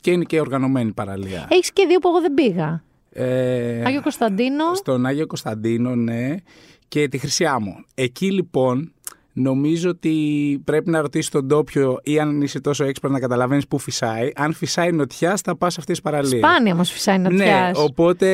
Και 0.00 0.10
είναι 0.10 0.24
και 0.24 0.40
οργανωμένη 0.40 0.92
παραλία. 0.92 1.46
Έχεις 1.50 1.72
και 1.72 1.84
δύο 1.88 1.98
που 1.98 2.08
εγώ 2.08 2.20
δεν 2.20 2.34
πήγα. 2.34 2.82
Ε, 3.22 3.82
Άγιο 3.84 4.02
Κωνσταντίνο. 4.02 4.74
Στον 4.74 5.06
Άγιο 5.06 5.26
Κωνσταντίνο, 5.26 5.94
ναι. 5.94 6.34
Και 6.88 7.08
τη 7.08 7.18
Χρυσή 7.18 7.44
Άμμο. 7.44 7.84
Εκεί 7.94 8.32
λοιπόν 8.32 8.92
νομίζω 9.32 9.90
ότι 9.90 10.14
πρέπει 10.64 10.90
να 10.90 11.00
ρωτήσεις 11.00 11.30
τον 11.30 11.44
ντόπιο 11.44 11.98
ή 12.02 12.18
αν 12.20 12.40
είσαι 12.40 12.60
τόσο 12.60 12.84
έξυπρο 12.84 13.10
να 13.10 13.20
καταλαβαίνεις 13.20 13.66
πού 13.68 13.78
φυσάει. 13.78 14.30
Αν 14.36 14.52
φυσάει 14.52 14.92
νοτιά, 14.92 15.38
θα 15.44 15.56
πας 15.56 15.72
σε 15.72 15.80
αυτές 15.80 16.00
τις 16.00 16.10
παραλίες. 16.10 16.46
Σπάνια 16.46 16.72
όμως 16.72 16.90
φυσάει 16.90 17.18
να 17.18 17.30
Ναι, 17.32 17.44
πιάσει. 17.44 17.82
οπότε 17.82 18.26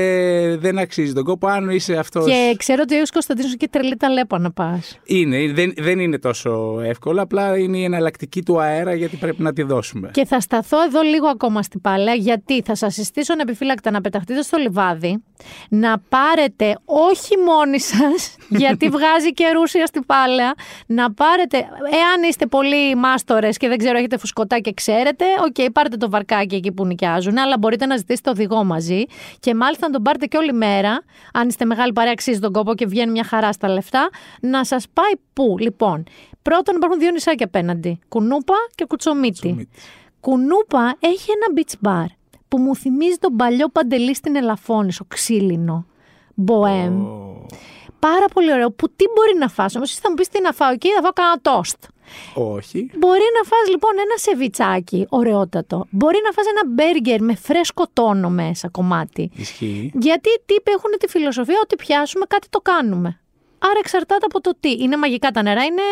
δεν 0.61 0.79
αξίζει 0.79 1.13
τον 1.13 1.25
κόπο. 1.25 1.47
Αν 1.47 1.71
είσαι 1.71 1.97
αυτό. 1.97 2.21
Και 2.25 2.55
ξέρω 2.59 2.81
ότι 2.83 2.93
ο 2.93 2.95
Άγιος 2.95 3.11
Κωνσταντίνος 3.11 3.49
είναι 3.51 3.59
και 3.59 3.69
τρελή 3.69 3.97
τα 3.97 4.09
λέπα 4.09 4.39
να 4.39 4.51
πας. 4.53 4.99
Είναι, 5.05 5.53
δεν, 5.53 5.73
δεν 5.77 5.99
είναι 5.99 6.19
τόσο 6.19 6.81
εύκολο. 6.85 7.23
Απλά 7.23 7.59
είναι 7.59 7.79
η 7.79 7.85
εναλλακτική 7.85 8.43
του 8.43 8.61
αέρα 8.61 8.95
γιατί 8.95 9.17
πρέπει 9.17 9.43
να 9.43 9.53
τη 9.53 9.63
δώσουμε. 9.63 10.11
Και 10.13 10.25
θα 10.25 10.41
σταθώ 10.41 10.83
εδώ 10.83 11.01
λίγο 11.03 11.27
ακόμα 11.27 11.63
στην 11.63 11.81
πάλαια, 11.81 12.15
γιατί 12.15 12.63
θα 12.63 12.75
σας 12.75 12.95
συστήσω 12.95 13.33
ανεπιφύλακτα 13.33 13.91
να 13.91 14.01
πεταχτείτε 14.01 14.43
στο 14.43 14.57
λιβάδι, 14.57 15.23
να 15.69 15.99
πάρετε 16.09 16.79
όχι 16.85 17.37
μόνοι 17.47 17.81
σας, 17.81 18.37
γιατί 18.63 18.89
βγάζει 18.89 19.33
και 19.33 19.45
ρούσια 19.55 19.87
στην 19.87 20.07
πάλαια, 20.07 20.55
να 20.87 21.13
πάρετε, 21.13 21.57
εάν 21.91 22.23
είστε 22.29 22.47
πολύ 22.47 22.95
μάστορες 22.95 23.57
και 23.57 23.69
δεν 23.69 23.79
ξέρω, 23.79 23.99
έχετε 23.99 24.19
φουσκωτά 24.19 24.59
και 24.59 24.73
ξέρετε, 24.73 25.25
οκ, 25.45 25.71
πάρτε 25.73 25.97
το 25.97 26.11
βαρκάκι 26.11 26.55
εκεί 26.55 26.73
που 26.73 26.87
νοικιάζουν, 26.87 27.39
αλλά 27.39 27.59
μπορείτε 27.59 27.87
να 27.87 27.97
ζητήσετε 27.97 28.31
οδηγό 28.31 28.65
μαζί 28.65 29.05
και 29.41 29.55
μάλιστα 29.55 29.87
να 29.87 29.93
τον 29.93 30.03
πάρετε 30.03 30.27
και 30.27 30.37
όλη 30.37 30.53
μέρα, 30.53 31.03
αν 31.33 31.49
είστε 31.49 31.65
μεγάλη 31.65 31.93
παρέα, 31.93 32.13
αξίζει 32.13 32.41
τον 32.41 32.53
κόπο 32.53 32.75
και 32.75 32.87
βγαίνει 32.87 33.11
μια 33.11 33.25
χαρά 33.25 33.53
στα 33.53 33.69
λεφτά, 33.69 34.09
να 34.41 34.65
σας 34.65 34.87
πάει 34.93 35.13
πού; 35.33 35.57
Λοιπόν, 35.59 36.05
πρώτον 36.43 36.77
υπάρχουν 36.77 36.99
δύο 36.99 37.11
νησάκια 37.11 37.47
απέναντι. 37.47 37.99
Κουνούπα 38.09 38.55
και 38.75 38.85
κουτσομίτη. 38.85 39.49
Κουτσομίτης. 39.49 39.83
Κουνούπα 40.21 40.97
έχει 41.01 41.31
ένα 41.31 41.63
beach 41.63 41.89
bar 41.89 42.07
που 42.49 42.59
μου 42.59 42.77
θυμίζει 42.77 43.17
τον 43.17 43.37
παλιό 43.37 43.69
παντελή 43.69 44.15
στην 44.15 44.37
Ελαφώνησο, 44.37 45.05
ξύλινο. 45.09 45.87
Μποέμ. 46.35 47.05
Πάρα 48.09 48.29
πολύ 48.35 48.53
ωραίο. 48.53 48.71
Που 48.71 48.87
τι 48.89 49.05
μπορεί 49.15 49.35
να 49.39 49.49
φας. 49.49 49.75
Όμως 49.75 49.91
εσύ 49.91 50.01
θα 50.03 50.09
μου 50.11 50.15
πεις 50.15 50.29
τι 50.29 50.41
να 50.41 50.53
φάω 50.53 50.73
εκεί, 50.73 50.89
θα 50.97 51.01
φάω 51.03 51.13
κανένα 51.13 51.39
τόστ. 51.43 51.79
Όχι. 52.35 52.91
Μπορεί 52.99 53.27
να 53.39 53.43
φας 53.51 53.69
λοιπόν 53.69 53.91
ένα 54.05 54.17
σεβιτσάκι, 54.17 55.07
ωραιότατο. 55.09 55.87
Μπορεί 55.91 56.19
να 56.25 56.31
φας 56.33 56.47
ένα 56.47 56.63
μπέργκερ 56.67 57.23
με 57.23 57.35
φρέσκο 57.35 57.85
τόνο 57.93 58.31
μέσα 58.31 58.69
κομμάτι. 58.69 59.31
Ισχύει. 59.35 59.93
Γιατί 59.95 60.29
οι 60.29 60.41
τύποι 60.47 60.71
έχουν 60.71 60.91
τη 60.99 61.09
φιλοσοφία 61.09 61.59
ότι 61.63 61.77
πιάσουμε 61.77 62.25
κάτι 62.29 62.49
το 62.51 62.61
κάνουμε. 62.61 63.21
Άρα 63.59 63.79
εξαρτάται 63.79 64.25
από 64.25 64.41
το 64.41 64.57
τι. 64.61 64.73
Είναι 64.73 64.97
μαγικά 64.97 65.31
τα 65.31 65.43
νερά, 65.43 65.65
είναι 65.65 65.83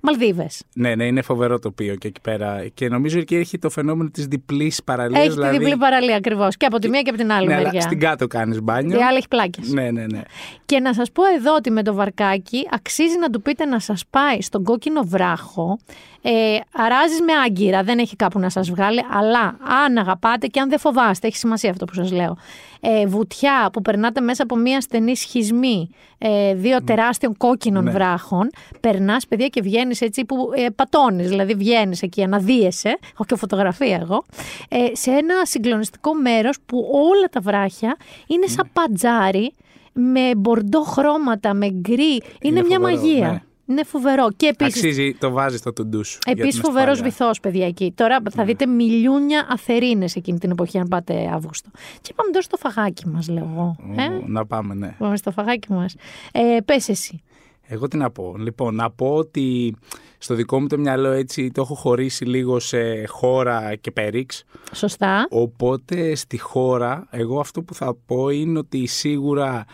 Μαλδίβες. 0.00 0.62
Ναι, 0.74 0.94
ναι, 0.94 1.06
είναι 1.06 1.22
φοβερό 1.22 1.58
τοπίο 1.58 1.94
και 1.94 2.08
εκεί 2.08 2.20
πέρα. 2.20 2.66
Και 2.74 2.88
νομίζω 2.88 3.20
και 3.20 3.36
έχει 3.36 3.58
το 3.58 3.70
φαινόμενο 3.70 4.10
της 4.10 4.26
διπλής 4.26 4.82
παραλίας. 4.84 5.26
Έχει 5.26 5.36
τη 5.36 5.48
διπλή 5.48 5.76
παραλία 5.76 6.16
ακριβώς. 6.16 6.56
Και 6.56 6.66
από 6.66 6.78
τη 6.78 6.88
μία 6.88 7.02
και 7.02 7.10
από 7.10 7.18
την 7.18 7.32
άλλη 7.32 7.46
ναι, 7.46 7.54
αλλά 7.54 7.62
μεριά. 7.62 7.80
στην 7.80 8.00
κάτω 8.00 8.26
κάνεις 8.26 8.62
μπάνιο. 8.62 8.98
Η 8.98 9.02
άλλη 9.02 9.16
έχει 9.16 9.28
πλάκες. 9.28 9.72
Ναι, 9.72 9.90
ναι, 9.90 10.06
ναι. 10.06 10.20
Και 10.66 10.80
να 10.80 10.94
σας 10.94 11.12
πω 11.12 11.22
εδώ 11.36 11.54
ότι 11.54 11.70
με 11.70 11.82
το 11.82 11.94
βαρκάκι 11.94 12.68
αξίζει 12.70 13.18
να 13.18 13.30
του 13.30 13.42
πείτε 13.42 13.64
να 13.64 13.78
σας 13.78 14.04
πάει 14.10 14.40
στον 14.40 14.64
κόκκινο 14.64 15.02
βράχο. 15.02 15.78
Ε, 16.22 16.58
αράζεις 16.72 17.20
με 17.20 17.32
άγκυρα, 17.44 17.82
δεν 17.82 17.98
έχει 17.98 18.16
κάπου 18.16 18.38
να 18.38 18.50
σας 18.50 18.70
βγάλει, 18.70 19.04
αλλά 19.10 19.56
αν 19.84 19.96
αγαπάτε 19.96 20.46
και 20.46 20.60
αν 20.60 20.68
δεν 20.68 20.78
φοβάστε, 20.78 21.26
έχει 21.26 21.36
σημασία 21.36 21.70
αυτό 21.70 21.84
που 21.84 21.94
σας 21.94 22.12
λέω. 22.12 22.36
Ε, 22.80 23.06
βουτιά 23.06 23.70
που 23.72 23.82
περνάτε 23.82 24.20
μέσα 24.20 24.42
από 24.42 24.56
μια 24.56 24.80
στενή 24.80 25.16
σχισμή 25.16 25.90
ε, 26.18 26.54
δύο 26.54 26.83
τεράστιων 26.84 27.36
κόκκινων 27.36 27.84
Ναι. 27.84 27.90
βράχων, 27.90 28.50
περνάς 28.80 29.26
παιδιά 29.26 29.46
και 29.48 29.62
βγαίνεις 29.62 30.00
έτσι 30.00 30.24
που 30.24 30.50
ε, 30.56 30.66
πατώνεις, 30.70 31.28
δηλαδή 31.28 31.54
βγαίνεις 31.54 32.02
εκεί, 32.02 32.22
αναδύεσαι, 32.22 32.98
έχω 33.12 33.24
και 33.24 33.36
φωτογραφία 33.36 33.98
εγώ, 34.02 34.24
ε, 34.68 34.94
σε 34.94 35.10
ένα 35.10 35.34
συγκλονιστικό 35.44 36.14
μέρος 36.14 36.56
που 36.66 36.88
όλα 36.92 37.28
τα 37.30 37.40
βράχια 37.40 37.96
είναι 38.26 38.46
σαν 38.46 38.68
πατζάρι, 38.72 39.52
με 39.92 40.30
μπορντό 40.36 40.82
χρώματα, 40.82 41.54
με 41.54 41.68
γκρι. 41.70 42.22
Είναι, 42.40 42.62
μια 42.62 42.78
φοβερό, 42.78 42.80
μαγεία. 42.80 43.28
ναι. 43.30 43.42
Είναι 43.66 43.84
φοβερό. 43.84 44.28
Και 44.36 44.46
επίση. 44.46 44.78
Αξίζει, 44.78 45.14
το 45.14 45.30
βάζεις 45.30 45.58
στο 45.58 45.72
τουντού 45.72 46.04
σου. 46.04 46.18
για 46.24 46.32
Επίσης, 46.32 46.54
την 46.54 46.62
φοβερός 46.62 46.90
ασφάλεια. 46.92 47.10
βυθός, 47.18 47.40
παιδιά 47.40 47.66
εκεί. 47.66 47.92
Τώρα 47.96 48.18
θα 48.30 48.44
δείτε 48.44 48.66
μιλιούνια 48.66 49.46
αθερίνες 49.50 50.16
εκείνη 50.16 50.38
την 50.38 50.50
εποχή, 50.50 50.78
αν 50.78 50.88
πάτε 50.88 51.30
Αύγουστο. 51.34 51.70
Και 52.00 52.12
πάμε 52.16 52.30
τώρα 52.30 52.42
στο 52.44 52.56
φαγάκι 52.56 53.08
μας, 53.08 53.28
λέω 53.28 53.48
εγώ. 53.52 53.76
Ω, 53.98 54.02
Ε; 54.02 54.22
Να 54.26 54.46
πάμε, 54.46 54.74
ναι. 54.74 54.94
Πάμε 54.98 55.16
στο 55.16 55.30
φαγάκι 55.30 55.72
μας. 55.72 55.94
Ε, 56.32 56.56
Πες 56.64 56.88
εσύ. 56.88 57.22
Εγώ 57.66 57.88
τι 57.88 57.96
να 57.96 58.10
πω. 58.10 58.34
Λοιπόν, 58.38 58.74
να 58.74 58.90
πω 58.90 59.14
ότι 59.14 59.74
στο 60.18 60.34
δικό 60.34 60.60
μου 60.60 60.66
το 60.66 60.78
μυαλό 60.78 61.10
έτσι 61.10 61.50
το 61.50 61.60
έχω 61.60 61.74
χωρίσει 61.74 62.24
λίγο 62.24 62.58
σε 62.58 63.06
χώρα 63.06 63.74
και 63.74 63.90
πέριξ. 63.90 64.44
Σωστά. 64.72 65.26
Οπότε 65.30 66.14
στη 66.14 66.38
χώρα, 66.38 67.06
εγώ 67.10 67.40
αυτό 67.40 67.62
που 67.62 67.74
θα 67.74 67.96
πω 68.06 68.28
είναι 68.28 68.58
ότι 68.58 68.86
σίγουρα 68.86 69.64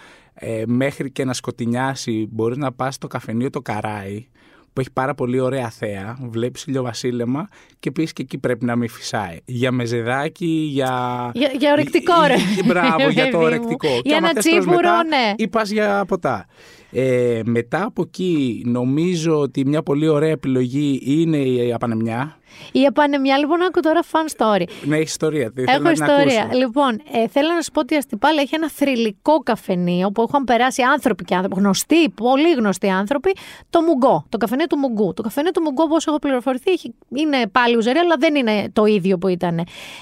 ε, 0.40 0.62
μέχρι 0.66 1.10
και 1.10 1.24
να 1.24 1.32
σκοτεινιάσει 1.32 2.26
μπορεί 2.30 2.58
να 2.58 2.72
πας 2.72 2.94
στο 2.94 3.06
καφενείο 3.06 3.50
το 3.50 3.60
Καράι 3.60 4.26
που 4.72 4.80
έχει 4.80 4.92
πάρα 4.92 5.14
πολύ 5.14 5.40
ωραία 5.40 5.70
θέα, 5.70 6.18
βλέπεις 6.30 6.64
ηλιοβασίλεμα 6.64 7.48
και 7.78 7.88
επίσης 7.88 8.12
και 8.12 8.22
εκεί 8.22 8.38
πρέπει 8.38 8.64
να 8.64 8.76
μην 8.76 8.88
φυσάει. 8.88 9.36
Για 9.44 9.72
μεζεδάκι, 9.72 10.46
για... 10.72 10.90
Για, 11.34 11.50
για 11.58 11.72
ορεκτικό, 11.72 12.12
ρε. 12.26 12.34
Ή- 12.34 12.62
Μπράβο, 12.66 13.08
για 13.10 13.22
Παιδί 13.22 13.30
το 13.30 13.38
μου. 13.38 13.44
ορεκτικό. 13.44 13.88
Και 13.88 14.00
Για 14.04 14.16
άμα 14.16 14.28
ένα 14.30 14.42
θες 14.42 14.44
τρως 14.52 14.64
τσίπουρο, 14.64 14.76
μετά, 14.76 15.04
ναι. 15.04 15.32
Ή 15.36 15.48
πας 15.48 15.70
για 15.70 16.04
ποτά. 16.08 16.46
Ε, 16.92 17.40
μετά 17.44 17.84
από 17.84 18.02
εκεί 18.02 18.62
νομίζω 18.66 19.38
ότι 19.38 19.66
μια 19.66 19.82
πολύ 19.82 20.08
ωραία 20.08 20.30
επιλογή 20.30 21.00
είναι 21.04 21.36
η 21.36 21.72
απανεμιά. 21.72 22.34
Η 22.72 22.84
επανεμιά, 22.84 23.38
λοιπόν, 23.38 23.62
άκου 23.62 23.80
τώρα 23.80 24.00
fun 24.12 24.36
story. 24.36 24.62
Ναι, 24.84 24.94
έχει 24.94 25.02
ιστορία. 25.04 25.52
τι- 25.52 25.62
θέλω 25.64 25.70
Έχω 25.72 25.82
να 25.82 25.92
την 25.92 26.02
ιστορία. 26.04 26.42
ακούσω. 26.42 26.58
Λοιπόν, 26.58 27.00
ε, 27.12 27.28
θέλω 27.28 27.48
να 27.54 27.60
σου 27.60 27.70
πω 27.70 27.80
ότι 27.80 27.94
η 27.94 27.96
Αστυπάλα 27.96 28.40
έχει 28.40 28.54
ένα 28.54 28.70
θρηλυκό 28.70 29.38
καφενείο 29.38 30.10
που 30.10 30.22
έχουν 30.28 30.44
περάσει 30.44 30.82
άνθρωποι 30.82 31.24
και 31.24 31.34
άνθρωποι, 31.34 31.60
γνωστοί, 31.60 32.08
πολύ 32.08 32.52
γνωστοί 32.52 32.88
άνθρωποι, 32.88 33.36
το 33.70 33.80
Μουγκό, 33.80 34.26
το 34.28 34.36
καφενείο 34.38 34.66
του 34.66 34.76
Μουγκού. 34.78 35.12
Το 35.14 35.22
καφενείο 35.22 35.50
του 35.50 35.62
Μουγκό, 35.62 35.82
όπως 35.82 36.06
έχω 36.06 36.18
πληροφορηθεί, 36.18 36.70
έχει- 36.70 36.94
είναι 37.14 37.36
πάλι 37.52 37.76
ουζερή, 37.76 37.98
αλλά 37.98 38.14
δεν 38.18 38.34
είναι 38.34 38.70
το 38.72 38.84
ίδιο 38.84 39.18
που 39.18 39.28
ήταν. 39.28 39.54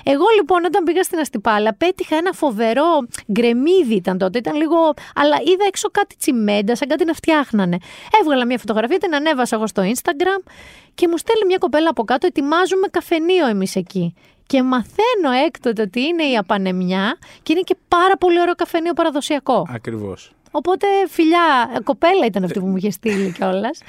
Εγώ 0.05 0.24
λοιπόν, 0.36 0.65
όταν 0.65 0.85
πήγα 0.85 1.02
στην 1.02 1.19
Αστυπάλα, 1.19 1.74
πέτυχα 1.74 2.16
ένα 2.16 2.32
φοβερό 2.32 2.86
γκρεμίδι 3.32 3.94
ήταν 3.94 4.19
τότε, 4.19 4.39
ήταν 4.39 4.56
λίγο. 4.56 4.77
Αλλά 5.15 5.36
είδα 5.44 5.65
έξω 5.66 5.89
κάτι 5.90 6.16
τσιμέντα, 6.16 6.77
σαν 6.78 6.88
κάτι 6.88 7.05
να 7.05 7.12
φτιάχνανε. 7.12 7.78
Έβγαλα 8.20 8.46
μια 8.46 8.59
φωτογραφία, 8.59 8.98
την 8.98 9.14
ανέβασα 9.14 9.56
εγώ 9.56 9.66
στο 9.66 9.82
Instagram 9.82 10.50
και 10.94 11.09
μου 11.09 11.16
στέλνει 11.16 11.44
μια 11.46 11.59
κοπέλα 11.59 11.90
από 11.90 12.05
κάτω, 12.05 12.26
ετοιμάζουμε 12.26 12.86
καφενείο 12.90 13.46
εμείς 13.46 13.76
εκεί. 13.76 14.14
Και 14.46 14.62
μαθαίνω 14.62 15.30
έκτοτε 15.46 15.82
ότι 15.82 16.00
είναι 16.00 16.22
η 16.22 16.36
απανεμιά 16.36 17.18
και 17.42 17.52
είναι 17.52 17.60
και 17.60 17.76
πάρα 17.88 18.16
πολύ 18.16 18.40
ωραίο 18.40 18.55
καφενείο 18.55 18.92
παραδοσιακό. 18.92 19.66
Ακριβώς. 19.70 20.32
Οπότε 20.50 20.86
φιλιά, 21.09 21.70
ε, 21.76 21.80
κοπέλα 21.80 22.26
ήταν 22.26 22.44
αυτή 22.44 22.60
που 22.60 22.66
μου 22.66 22.76
είχε 22.76 22.90
στείλει 22.90 23.32
κιόλας. 23.32 23.80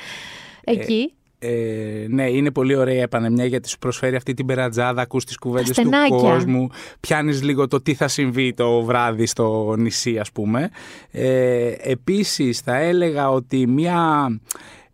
Εκεί. 0.63 1.13
Ε, 1.41 2.05
ναι, 2.09 2.29
είναι 2.29 2.51
πολύ 2.51 2.75
ωραία 2.75 2.95
η 2.95 2.99
επανεμιά 2.99 3.45
γιατί 3.45 3.69
σου 3.69 3.77
προσφέρει 3.77 4.15
αυτή 4.15 4.33
την 4.33 4.45
περατζάδα, 4.45 5.01
ακούς 5.01 5.25
τις 5.25 5.37
κουβέντες 5.37 5.75
του 5.75 5.81
Ασθενάκια. 5.81 6.17
κόσμου, 6.17 6.67
πιάνεις 6.99 7.43
λίγο 7.43 7.67
το 7.67 7.81
τι 7.81 7.93
θα 7.93 8.07
συμβεί 8.07 8.53
το 8.53 8.81
βράδυ 8.81 9.25
στο 9.25 9.75
νησί 9.77 10.17
ας 10.19 10.31
πούμε. 10.31 10.69
Ε, 11.11 11.71
επίσης 11.81 12.59
θα 12.59 12.75
έλεγα 12.77 13.29
ότι 13.29 13.67
μια... 13.67 14.27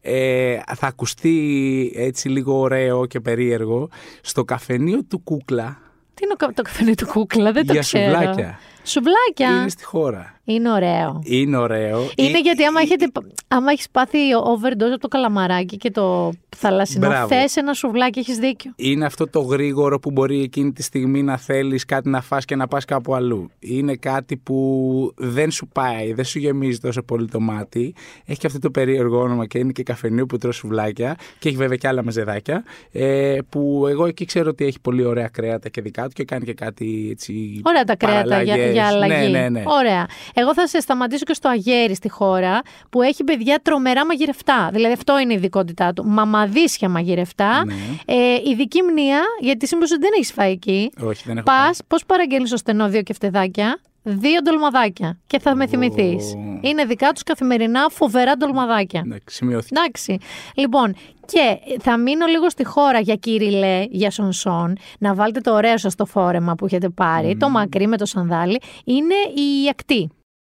Ε, 0.01 0.57
θα 0.76 0.88
ακουστεί 0.88 1.91
έτσι 1.95 2.30
λίγο 2.30 2.59
ωραίο 2.59 3.05
και 3.05 3.19
περίεργο 3.19 3.89
στο 4.22 4.43
καφενείο 4.43 5.03
του 5.03 5.19
Κούκλα 5.19 5.77
Τι 6.13 6.23
είναι 6.23 6.34
ο 6.34 6.35
κα- 6.45 6.53
το 6.53 6.61
καφενείο 6.61 6.95
του 6.95 7.05
κούκλα, 7.05 7.51
δεν 7.51 7.65
το 7.65 7.72
για 7.73 7.81
ξέρω. 7.81 8.03
σουβλάκια. 8.11 8.59
Σουβλάκια. 8.86 9.60
Είναι 9.60 9.70
στη 9.70 9.84
χώρα. 9.84 10.36
Είναι 10.48 10.72
ωραίο. 10.72 11.22
Είναι 11.24 11.57
ωραίο. 11.57 12.10
Είναι 12.16 12.38
Ε, 12.38 12.41
γιατί 12.41 12.64
άμα, 12.64 12.82
έχετε, 12.82 13.07
άμα 13.48 13.72
έχεις 13.72 13.90
πάθει 13.90 14.18
overdose 14.34 14.91
από 14.91 14.99
το 14.99 15.07
καλαμαράκι 15.07 15.78
και 15.78 15.91
το 15.91 16.32
θαλασσινό, 16.57 17.07
Μπράβο. 17.07 17.28
θες 17.28 17.56
ένα 17.56 17.74
σουβλάκι, 17.74 18.20
έχεις 18.20 18.38
δίκιο. 18.38 18.74
είναι 18.76 19.06
αυτό 19.06 19.28
το 19.28 19.40
γρήγορο 19.40 19.99
που 19.99 20.12
μπορεί 20.12 20.41
εκείνη 20.41 20.72
τη 20.72 20.84
στιγμή 20.84 21.24
να 21.24 21.38
θέλεις 21.38 21.86
κάτι 21.86 22.10
να 22.10 22.22
φας 22.22 22.45
και 22.45 22.56
να 22.56 22.68
πας 22.68 22.86
κάπου 22.86 23.16
αλλού. 23.16 23.49
Είναι 23.60 23.95
κάτι 23.95 24.38
που 24.38 25.14
δεν 25.16 25.52
σου 25.52 25.68
πάει, 25.68 26.14
δεν 26.14 26.26
σου 26.26 26.40
γεμίζει 26.40 26.80
τόσο 26.80 27.03
πολύ 27.03 27.28
το 27.28 27.40
μάτι. 27.40 27.94
Έχει 28.26 28.40
και 28.40 28.48
αυτό 28.48 28.60
το 28.60 28.72
περίεργο 28.72 29.20
όνομα 29.20 29.45
και 29.45 29.57
είναι 29.57 29.72
και 29.72 29.84
καφενείο 29.84 30.26
που 30.26 30.38
τρως 30.38 30.56
σουβλάκια 30.56 31.16
και 31.40 31.48
έχει 31.49 31.57
βέβαια 31.57 31.78
και 31.78 31.88
άλλα 31.88 32.03
μεζεδάκια 32.03 32.64
ε, 32.91 33.38
που 33.49 33.86
εγώ 33.90 34.06
εκεί 34.06 34.26
ξέρω 34.26 34.49
ότι 34.49 34.66
έχει 34.66 34.80
πολύ 34.80 35.06
ωραία 35.06 35.28
κρέατα 35.28 35.70
και 35.70 35.82
δικά 35.82 36.03
του 36.03 36.12
και 36.14 36.24
κάνει 36.24 36.45
και 36.45 36.53
κάτι 36.53 37.07
έτσι 37.12 37.62
Ωραία 37.64 37.84
τα 37.84 37.95
κρέατα 37.95 38.41
για, 38.41 38.53
παραλλαγές. 38.56 38.74
Για 38.76 38.88
αλλαγή. 38.88 39.31
Ναι, 39.31 39.39
ναι, 39.39 39.49
ναι. 39.49 39.64
Ωραία. 39.65 40.06
Εγώ 40.34 40.53
θα 40.53 40.68
σε 40.68 40.80
σταματήσω 40.80 41.23
και 41.23 41.34
στο 41.34 41.49
Αγέρι 41.49 41.95
στη 41.95 42.10
χώρα 42.10 42.61
που 42.89 43.02
έχει 43.02 43.23
παιδιά 43.23 43.60
τρομερά 43.61 44.06
μαγειρευτά. 44.06 44.69
Δηλαδή 44.73 44.93
αυτό 44.93 45.19
είναι 45.19 45.34
η 45.34 45.35
ειδικότητά 45.35 45.93
του. 45.93 46.06
Μαμαδίσια 46.06 46.89
μαγειρευτά. 46.89 47.65
Ναι. 47.65 47.73
Ε, 48.06 48.41
ειδική 48.49 48.81
μνήα, 48.81 49.22
γιατί 49.39 49.68
σύμπως 49.68 49.89
δεν 49.89 50.10
έχεις 50.15 50.31
φάει 50.31 50.52
εκεί. 50.52 50.91
Όχι, 51.02 51.23
δεν 51.26 51.38
έχω 51.38 51.45
Πας, 51.45 51.80
πώς 51.88 52.06
παραγγέλνει 52.06 52.47
στο 52.47 52.57
στενό 52.57 52.88
δύο 52.88 53.02
κεφτεδάκια, 53.02 53.80
δύο 54.06 54.41
ντολμαδάκια. 54.41 55.19
Και 55.27 55.40
θα 55.40 55.56
με 55.56 55.68
θυμηθείς. 55.68 56.34
Είναι 56.61 56.86
δικά 56.86 57.11
τους 57.11 57.23
καθημερινά 57.23 57.90
φοβερά 57.90 58.38
ντολμαδάκια. 58.38 59.02
Εντάξει, 59.06 59.36
σημειώθηκε. 59.36 59.76
Εντάξει. 59.80 60.18
Λοιπόν, 60.56 60.95
και 61.26 61.57
θα 61.80 61.98
μείνω 61.98 62.26
λίγο 62.26 62.49
στη 62.49 62.65
χώρα 62.65 62.99
για 62.99 63.15
κυριλέ, 63.15 63.86
για 63.90 64.11
σονσόν, 64.11 64.77
να 64.99 65.14
βάλετε 65.14 65.40
το 65.40 65.53
ωραίο 65.53 65.77
σας 65.77 65.95
το 65.95 66.06
φόρεμα 66.06 66.56
που 66.56 66.65
έχετε 66.65 66.90
πάρει, 66.90 67.38
το 67.38 67.49
μακρύ 67.49 67.88
με 67.88 67.98
το 67.98 68.06
σανδάλι, 68.06 68.61
είναι 68.84 69.15
η 69.15 69.69
ακτή. 69.69 70.10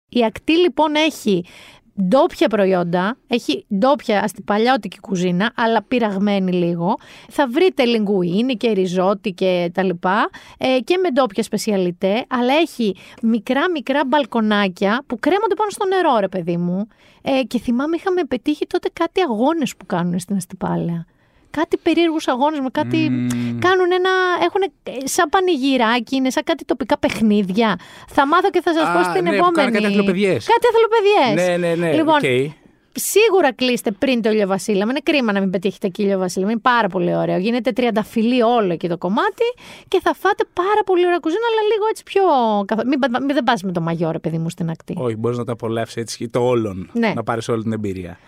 Η 0.08 0.24
ακτή 0.24 0.52
λοιπόν 0.52 0.94
έχει 0.94 1.44
ντόπια 2.02 2.48
προϊόντα, 2.48 3.16
έχει 3.26 3.66
ντόπια 3.78 4.22
αστιπαλιώτικη 4.22 5.00
κουζίνα, 5.00 5.52
αλλά 5.54 5.82
πειραγμένη 5.82 6.52
λίγο. 6.52 6.96
Θα 7.28 7.46
βρείτε 7.48 7.84
λιγκουίνι 7.84 8.56
και 8.56 8.70
ριζότι 8.70 9.32
και 9.32 9.70
τα 9.74 9.82
λοιπά 9.82 10.30
ε, 10.58 10.78
και 10.84 10.96
με 11.02 11.10
ντόπια 11.10 11.42
σπεσιαλιτέ, 11.42 12.24
αλλά 12.28 12.54
έχει 12.54 12.96
μικρά 13.22 13.70
μικρά 13.70 14.00
μπαλκονάκια 14.06 15.02
που 15.06 15.18
κρέμονται 15.18 15.54
πάνω 15.54 15.70
στο 15.70 15.86
νερό 15.86 16.18
ρε 16.18 16.28
παιδί 16.28 16.56
μου. 16.56 16.88
Ε, 17.22 17.42
και 17.42 17.58
θυμάμαι 17.58 17.96
είχαμε 17.96 18.24
πετύχει 18.24 18.66
τότε 18.66 18.88
κάτι 18.92 19.20
αγώνες 19.20 19.76
που 19.76 19.86
κάνουν 19.86 20.18
στην 20.18 20.36
Αστυπάλαια. 20.36 21.06
Κάτι 21.58 21.76
περίεργους 21.82 22.28
αγώνες 22.28 22.60
με 22.60 22.68
κάτι... 22.72 22.96
Κάνουν 23.66 23.90
ένα... 23.98 24.10
Έχουν 24.46 24.62
σαν 25.04 25.28
πανηγυράκι, 25.28 26.16
είναι 26.16 26.30
σαν 26.30 26.42
κάτι 26.44 26.64
τοπικά 26.64 26.98
παιχνίδια. 26.98 27.78
Θα 28.08 28.26
μάθω 28.26 28.50
και 28.50 28.60
θα 28.60 28.72
σας 28.74 28.88
Α, 28.88 28.92
πω 28.92 29.02
στην 29.02 29.22
ναι, 29.22 29.28
που 29.28 29.34
επόμενη. 29.34 29.54
κάνουν 29.56 29.72
κάτι 29.72 29.86
αθλοπαιδιές. 29.86 30.46
Κάτι 30.52 30.66
αθλοπαιδιές. 30.72 31.48
Ναι, 31.48 31.56
ναι, 31.68 31.74
ναι. 31.74 31.92
Λοιπόν, 31.96 32.14
οκ. 32.14 32.52
Σίγουρα 32.94 33.52
κλείστε 33.52 33.90
πριν 33.90 34.22
το 34.22 34.30
ηλιοβασίλεμα. 34.30 34.90
Είναι 34.90 35.00
κρίμα 35.02 35.32
να 35.32 35.40
μην 35.40 35.50
πετύχετε 35.50 35.86
εκεί 35.86 36.02
ηλιοβασίλεμα. 36.02 36.50
Είναι 36.50 36.60
πάρα 36.60 36.88
πολύ 36.88 37.16
ωραίο. 37.16 37.38
Γίνεται 37.38 37.72
τριανταφυλλή 37.72 38.42
όλο 38.42 38.72
εκεί 38.72 38.88
το 38.88 38.98
κομμάτι 38.98 39.44
και 39.88 40.00
θα 40.02 40.14
φάτε 40.14 40.44
πάρα 40.52 40.80
πολύ 40.86 41.06
ωραία 41.06 41.18
κουζίνα, 41.18 41.40
αλλά 41.52 41.62
λίγο 41.72 41.84
έτσι 41.90 42.02
πιο. 42.02 42.22
καθο- 42.66 42.84
Μην, 42.86 42.98
πα- 42.98 43.20
μην 43.20 43.34
δεν 43.34 43.44
πας 43.44 43.62
με 43.62 43.72
το 43.72 43.80
μαγιό, 43.80 44.10
ρε 44.10 44.18
παιδί 44.18 44.38
μου, 44.38 44.50
στην 44.50 44.70
ακτή. 44.70 44.94
Όχι, 44.98 45.16
μπορείς 45.16 45.38
να 45.38 45.44
το 45.44 45.52
απολαύσεις 45.52 45.96
έτσι 45.96 46.28
το 46.28 46.40
όλον. 46.40 46.90
Ναι. 46.92 47.12
Να 47.14 47.22
πάρεις 47.22 47.48
όλη 47.48 47.62
την 47.62 47.72
εμπειρία. 47.72 48.18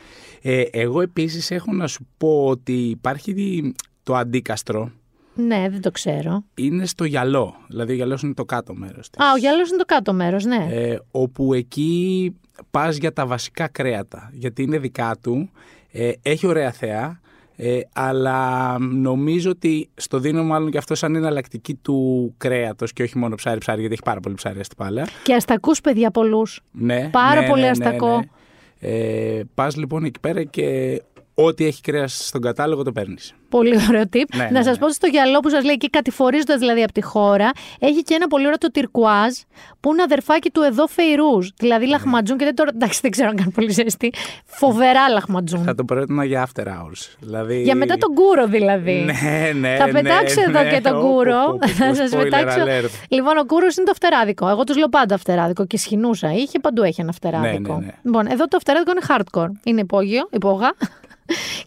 Ε, 0.47 0.63
εγώ 0.71 1.01
επίσης 1.01 1.51
έχω 1.51 1.73
να 1.73 1.87
σου 1.87 2.07
πω 2.17 2.45
ότι 2.47 2.73
υπάρχει 2.73 3.75
το 4.03 4.15
αντίκαστρο. 4.15 4.91
Ναι, 5.35 5.69
δεν 5.71 5.81
το 5.81 5.91
ξέρω. 5.91 6.45
Είναι 6.55 6.87
στο 6.87 7.05
γυαλό. 7.05 7.55
Δηλαδή, 7.69 7.93
ο 7.93 7.95
γυαλός 7.95 8.23
είναι 8.23 8.35
το 8.35 8.45
κάτω 8.45 8.75
μέρος. 8.75 9.11
Α, 9.17 9.25
ο 9.35 9.39
γυαλός 9.39 9.69
είναι 9.69 9.79
το 9.79 9.85
κάτω 9.85 10.13
μέρος, 10.13 10.45
ναι. 10.45 10.69
ε, 10.71 10.99
όπου 11.11 11.55
εκεί 11.55 12.35
πας 12.71 12.97
για 12.97 13.13
τα 13.13 13.27
βασικά 13.27 13.69
κρέατα, 13.69 14.31
γιατί 14.33 14.63
είναι 14.63 14.79
δικά 14.79 15.17
του, 15.23 15.51
ε, 15.93 16.13
έχει 16.23 16.47
ωραία 16.47 16.73
θέα, 16.73 17.21
ε, 17.57 17.81
αλλά 17.93 18.79
νομίζω 18.79 19.51
ότι 19.51 19.89
στο 19.95 20.19
δίνω 20.19 20.45
μάλλον 20.45 20.71
και 20.71 20.79
αυτό 20.79 20.95
σαν 20.95 21.15
εναλλακτική 21.15 21.75
του 21.75 22.35
κρέατος 22.37 22.93
και 22.93 23.03
όχι 23.03 23.19
μόνο 23.19 23.35
ψάρι-ψάρι, 23.35 23.79
γιατί 23.79 23.95
έχει 23.95 24.05
πάρα 24.05 24.21
πολύ 24.21 24.35
ψάρι 24.35 24.65
στη 24.65 24.75
πάλαια. 24.75 25.07
Και 25.23 25.35
αστακούς, 25.35 25.81
παιδιά, 25.81 26.11
πολλούς. 26.11 26.61
Ναι, 26.71 27.09
Πάρα 27.13 27.41
ναι, 27.41 27.49
πολύ 27.49 27.61
ναι, 27.61 27.67
ναι, 27.67 27.71
αστακό. 27.71 28.25
Ναι. 28.85 28.95
Ε, 29.39 29.43
πας 29.55 29.77
λοιπόν 29.77 30.05
εκεί 30.05 30.21
πέρα 30.21 30.45
και 30.45 31.01
ό,τι 31.35 31.65
έχει 31.65 31.81
κρέας 31.81 32.27
στον 32.27 32.41
κατάλογο 32.41 32.83
το 32.83 32.93
παίρνεις. 32.93 33.35
Πολύ 33.49 33.79
ωραίο 33.89 34.03
tip. 34.03 34.35
Ναι, 34.37 34.45
να 34.45 34.51
ναι, 34.51 34.63
σας 34.63 34.73
ναι. 34.73 34.79
πω 34.79 34.85
ότι 34.85 34.95
στο 34.95 35.07
γιαλό 35.07 35.41
που 35.41 35.51
σας 35.51 35.65
λέει 35.65 35.75
εκεί 35.75 35.91
κατηφορίζοντας 35.91 36.59
δηλαδή 36.59 36.83
από 36.83 36.93
τη 36.93 37.03
χώρα, 37.03 37.51
έχει 37.79 38.03
και 38.03 38.15
ένα 38.15 38.27
πολύ 38.27 38.45
ωραίο 38.45 38.59
το 38.59 38.71
τυρκουάζ 38.71 39.33
που 39.81 39.93
είναι 39.93 40.03
αδερφάκι 40.03 40.51
του 40.51 40.63
εδώ 40.63 40.87
Φεϊρούζ. 40.87 41.47
Ναι. 41.47 41.53
Δηλαδή 41.57 41.87
λαχματζούν 41.87 42.39
και 42.39 42.45
δεν 42.45 42.55
το. 42.55 42.65
Εντάξει, 42.75 42.99
δεν 43.03 43.11
ξέρω 43.11 43.29
αν 43.29 43.37
κάνει 43.37 43.51
πολύ 43.51 43.71
ζέστη. 43.71 44.13
Φοβερά 44.45 45.09
λαχματζούν. 45.09 45.63
Θα 45.65 45.75
το 45.75 45.85
πρότεινα 45.85 46.25
για 46.25 46.49
after 46.49 46.67
hours. 46.67 47.17
Δηλαδή... 47.21 47.63
Για 47.63 47.75
μετά 47.75 47.97
τον 47.97 48.15
κούρο 48.15 48.47
δηλαδή. 48.47 48.93
Ναι, 48.93 49.53
ναι, 49.61 49.77
Θα 49.77 49.87
ναι, 49.87 49.93
πετάξω 49.93 50.41
εδώ 50.49 50.63
ναι. 50.63 50.71
και 50.71 50.81
τον 50.81 50.97
Ω, 50.97 51.01
κούρο. 51.01 51.45
πω, 51.45 51.51
πω, 51.51 51.59
πω, 51.59 51.69
Θα 51.69 51.95
σας 51.95 52.11
spoiler 52.13 52.23
πετάξω. 52.23 52.61
alert. 52.61 52.91
Λοιπόν, 53.09 53.37
ο 53.37 53.45
κούρος 53.47 53.77
είναι 53.77 53.87
το 53.87 53.95
φτεράδικο. 53.95 54.49
Εγώ 54.49 54.65
τους 54.65 54.77
λέω 54.77 54.89
πάντα 54.89 55.17
φτεράδικο 55.19 55.67
και 55.67 55.79
σχοινούσα. 55.79 56.33
Είχε 56.33 56.59
παντού 56.59 56.83
έχει 56.83 57.01
ένα 57.01 57.13
φτεράδικο. 57.13 57.73
Ναι, 57.73 57.79
ναι, 57.79 57.87
ναι. 57.87 57.93
Λοιπόν, 58.03 58.27
εδώ 58.27 58.49
το 58.49 58.59
φτεράδικο 58.59 58.91
είναι 58.91 59.07
hardcore. 59.09 59.51
Είναι 59.65 59.81
υπόγειο, 59.81 60.29
υπόγα. 60.31 60.73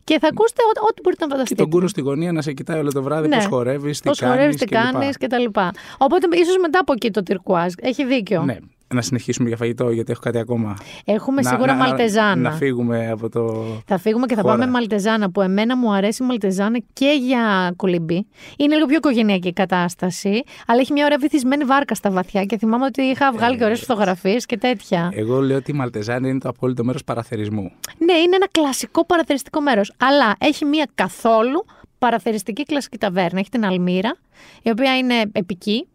Και 0.03 0.19
θα 0.19 0.27
ακούσετε 0.27 0.61
ό- 0.81 0.85
ό,τι 0.89 1.01
μπορείτε 1.01 1.21
να 1.23 1.27
Και 1.27 1.31
φανταστείτε. 1.33 1.61
τον 1.61 1.71
κούρο 1.71 1.87
στη 1.87 2.01
γωνία 2.01 2.31
να 2.31 2.41
σε 2.41 2.53
κοιτάει 2.53 2.79
όλο 2.79 2.91
το 2.91 3.03
βράδυ 3.03 3.27
Ναι. 3.27 3.35
πώς 3.35 3.45
χορεύεις, 3.45 3.99
τι 4.01 4.07
Πώς 4.07 4.19
κάνεις 4.19 4.35
χορεύεις, 4.35 4.59
τι 4.59 4.65
και 4.65 4.75
λοιπά. 4.77 4.91
κάνεις 4.91 5.17
κτλ. 5.17 5.59
Οπότε 5.97 6.27
ίσως 6.37 6.57
μετά 6.61 6.79
από 6.79 6.93
εκεί 6.93 7.11
το 7.11 7.23
τυρκουάζ. 7.23 7.73
Έχει 7.81 8.05
δίκιο. 8.05 8.43
Ναι, 8.43 8.57
να 8.93 9.01
συνεχίσουμε 9.01 9.47
για 9.47 9.57
φαγητό 9.57 9.89
γιατί 9.91 10.11
έχω 10.11 10.21
κάτι 10.23 10.37
ακόμα. 10.39 10.75
Έχουμε 11.05 11.41
Να- 11.41 11.49
σίγουρα 11.49 11.73
να- 11.73 11.77
να- 11.77 11.87
μαλτεζάνα. 11.87 12.35
Να, 12.35 12.51
φύγουμε 12.51 13.09
από 13.09 13.29
το... 13.29 13.65
Θα 13.85 13.97
φύγουμε 13.97 14.25
και 14.25 14.35
θα 14.35 14.41
χώρα. 14.41 14.53
πάμε 14.57 14.71
μαλτεζάνα 14.71 15.31
που 15.31 15.41
εμένα 15.41 15.77
μου 15.77 15.93
αρέσει 15.93 16.23
η 16.23 16.25
μαλτεζάνα 16.25 16.79
και 16.93 17.17
για 17.21 17.73
κολυμπή. 17.75 18.27
Είναι 18.57 18.75
λίγο 18.75 18.85
πιο 18.87 18.95
οικογενειακή 18.97 19.53
κατάσταση, 19.53 20.43
αλλά 20.67 20.79
έχει 20.79 20.93
μια 20.93 21.05
ωραία 21.05 21.17
βυθισμένη 21.17 21.63
βάρκα 21.63 21.95
στα 21.95 22.11
βαθιά 22.11 22.43
και 22.45 22.57
θυμάμαι 22.57 22.85
ότι 22.85 23.01
είχα 23.01 23.31
βγάλει 23.31 23.57
και 23.57 23.63
ωραίες 23.63 23.79
φωτογραφίες 23.79 24.45
και 24.45 24.57
τέτοια. 24.57 25.11
Εγώ 25.13 25.41
λέω 25.41 25.57
ότι 25.57 25.71
η 25.71 25.73
Μαλτεζάνη 25.73 26.29
είναι 26.29 26.39
το 26.39 26.49
απόλυτο 26.49 26.83
μέρος 26.83 27.03
παραθερισμού. 27.03 27.71
Ναι, 27.97 28.13
είναι 28.13 28.35
ένα 28.35 28.47
κλασικό 28.51 29.05
παραθεριστικό 29.05 29.61
μέρος. 29.61 29.93
Αλλά 29.97 30.35
έχει 30.39 30.65
μια 30.65 30.87
καθόλου 30.95 31.65
παραθεριστική 31.97 32.63
κλασική 32.63 32.97
ταβέρνα. 32.97 33.39
Έχει 33.39 33.49
την 33.49 33.65
Αλμύρα, 33.65 34.15
η 34.61 34.69
οποία 34.69 34.97
είναι 34.97 35.15
επική. 35.31 35.87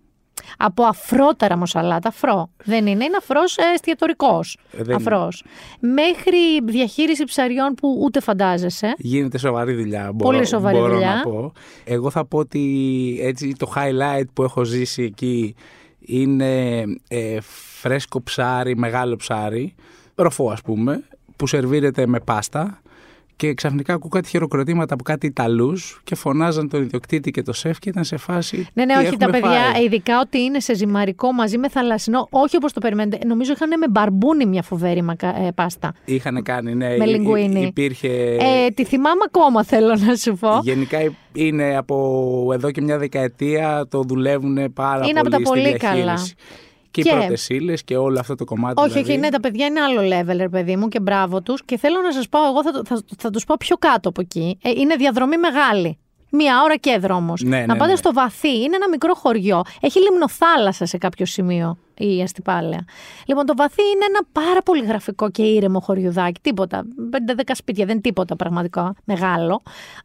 Από 0.59 0.82
αφρόταρα 0.85 1.56
μοσαλάτα, 1.56 2.09
αφρό. 2.09 2.51
Δεν 2.64 2.86
είναι, 2.86 3.05
είναι 3.05 3.16
αφρός 3.16 3.56
εστιατορικός. 3.74 4.59
Ε, 4.73 4.82
δεν 4.82 4.97
Αφρός. 4.97 5.44
Μέχρι 5.81 6.60
διαχείριση 6.64 7.24
ψαριών 7.24 7.74
που 7.74 7.98
ούτε 8.02 8.20
φαντάζεσαι. 8.20 8.94
Γίνεται 8.98 9.39
σοβαρή 9.39 9.74
δουλειά, 9.74 10.12
μπορώ, 10.14 10.31
Πολύ 10.35 10.47
σοβαρή 10.47 10.78
μπορώ 10.78 10.93
δουλειά. 10.93 11.14
να 11.14 11.23
πω. 11.23 11.52
Εγώ 11.85 12.10
θα 12.10 12.24
πω 12.24 12.39
ότι 12.39 13.19
έτσι 13.23 13.52
το 13.59 13.73
highlight 13.77 14.24
που 14.32 14.43
έχω 14.43 14.64
ζήσει 14.64 15.02
εκεί 15.02 15.55
είναι 15.98 16.82
ε, 17.09 17.39
φρέσκο 17.81 18.23
ψάρι, 18.23 18.77
μεγάλο 18.77 19.16
ψάρι, 19.16 19.74
ροφό 20.14 20.51
ας 20.51 20.62
πούμε, 20.62 21.05
που 21.36 21.47
σερβίρεται 21.47 22.06
με 22.06 22.20
πάστα 22.20 22.81
και 23.43 23.55
ξαφνικά 23.55 23.94
ακούω 23.94 24.09
κάτι 24.09 24.28
χειροκροτήματα 24.28 24.94
από 24.94 25.02
κάτι 25.02 25.27
Ιταλούς 25.27 26.01
και 26.05 26.14
φωνάζαν 26.14 26.69
τον 26.69 26.82
ιδιοκτήτη 26.82 27.31
και 27.31 27.43
το 27.43 27.52
σεφ 27.52 27.78
και 27.78 27.89
ήταν 27.89 28.05
σε 28.05 28.16
φάση 28.16 28.66
Ναι, 28.73 28.85
ναι, 28.85 28.93
«Τι 28.94 28.98
όχι 29.06 29.16
τα 29.16 29.24
έχουμε 29.24 29.40
παιδιά, 29.40 29.60
φάει;» 29.73 29.85
ειδικά 29.85 30.20
ότι 30.20 30.39
είναι 30.39 30.60
σε 30.60 30.74
ζυμαρικό 30.74 31.32
μαζί 31.32 31.59
με 31.59 31.69
θαλασσινό, 31.69 32.27
όχι 32.31 32.56
όπως 32.56 32.73
το 32.73 32.81
περιμένετε. 32.81 33.27
Νομίζω 33.27 33.52
είχαν 33.52 33.78
με 33.78 33.89
μπαρμπούνι 33.89 34.47
μια 34.47 34.62
φοβερή 34.62 35.02
μακα- 35.02 35.36
ε, 35.47 35.51
πάστα. 35.55 35.94
Είχαν 36.05 36.43
κάνει, 36.43 36.74
ναι, 36.74 36.86
Με 36.89 36.94
υ- 36.94 37.01
υ- 37.01 37.06
λιγκουίνι. 37.06 37.60
υπήρχε... 37.62 38.09
Ε, 38.40 38.69
τη 38.74 38.85
θυμάμαι 38.85 39.20
ακόμα, 39.27 39.64
θέλω 39.64 39.97
να 40.06 40.16
σου 40.16 40.36
πω. 40.36 40.60
Γενικά 40.62 40.98
είναι 41.32 41.77
από 41.77 42.51
εδώ 42.52 42.70
και 42.70 42.81
μια 42.82 42.98
δεκαετία 42.98 43.86
το 43.90 44.02
δουλεύουν 44.02 44.73
πάρα 44.73 45.06
Είναι 45.06 45.20
από 45.20 45.28
πολύ 45.31 45.43
τα 45.44 45.51
πολύ 45.51 45.66
στη 45.69 45.77
καλά. 45.78 46.14
Διαχείριση. 46.93 47.01
Και, 47.01 47.02
Και- 47.02 47.09
οι 47.09 47.12
πρώτες 47.19 47.48
ύλες 47.48 47.82
και 47.85 47.97
όλο 47.97 48.19
αυτό 48.20 48.35
το 48.35 48.44
κομμάτι. 48.44 48.81
Όχι, 48.82 48.90
δηλαδή. 48.90 49.10
όχι, 49.10 49.19
ναι, 49.20 49.28
τα 49.28 49.40
παιδιά 49.40 49.66
είναι 49.66 49.81
άλλο 49.81 50.01
level, 50.01 50.36
ρε 50.36 50.48
παιδί 50.48 50.77
μου, 50.77 50.89
και 50.89 51.01
μπράβο 51.01 51.43
τους. 51.43 51.64
Και 51.64 51.78
θέλω 51.78 52.01
να 52.01 52.12
σας 52.12 52.28
πω, 52.28 52.39
εγώ 52.47 52.62
θα, 52.62 52.70
το- 52.70 52.82
θα, 52.86 53.02
θα 53.19 53.31
τους 53.31 53.44
πω 53.44 53.55
πιο 53.59 53.77
κάτω 53.77 54.09
από 54.09 54.20
εκεί. 54.20 54.59
Ε, 54.62 54.70
είναι 54.70 54.94
διαδρομή 54.97 55.36
μεγάλη. 55.36 55.98
Μία 56.35 56.62
ώρα 56.64 56.77
και 56.77 56.98
δρόμος. 56.98 57.43
Ναι, 57.43 57.60
να 57.60 57.73
ναι, 57.73 57.78
πάτε 57.78 57.90
ναι. 57.90 57.97
στο 57.97 58.12
βαθύ. 58.12 58.62
Είναι 58.62 58.77
ένα 58.77 58.89
μικρό 58.89 59.14
χωριό. 59.14 59.62
Έχει 59.81 60.01
λιμνοθάλασσα 60.01 60.86
σε 60.86 60.98
κάποιο 60.98 61.27
σημείο 61.27 61.78
η 62.06 62.22
Αστυπάλαια. 62.22 62.84
Λοιπόν, 63.26 63.46
το 63.46 63.54
βαθύ 63.56 63.82
είναι 63.82 64.04
ένα 64.08 64.20
πάρα 64.46 64.62
πολύ 64.62 64.84
γραφικό 64.84 65.30
και 65.30 65.42
ήρεμο 65.42 65.80
χωριουδάκι. 65.80 66.40
Τίποτα. 66.40 66.82
5-10 67.36 67.50
σπίτια, 67.54 67.86
δεν 67.86 68.00
τίποτα 68.00 68.36
πραγματικά 68.36 68.94
μεγάλο. 69.04 69.62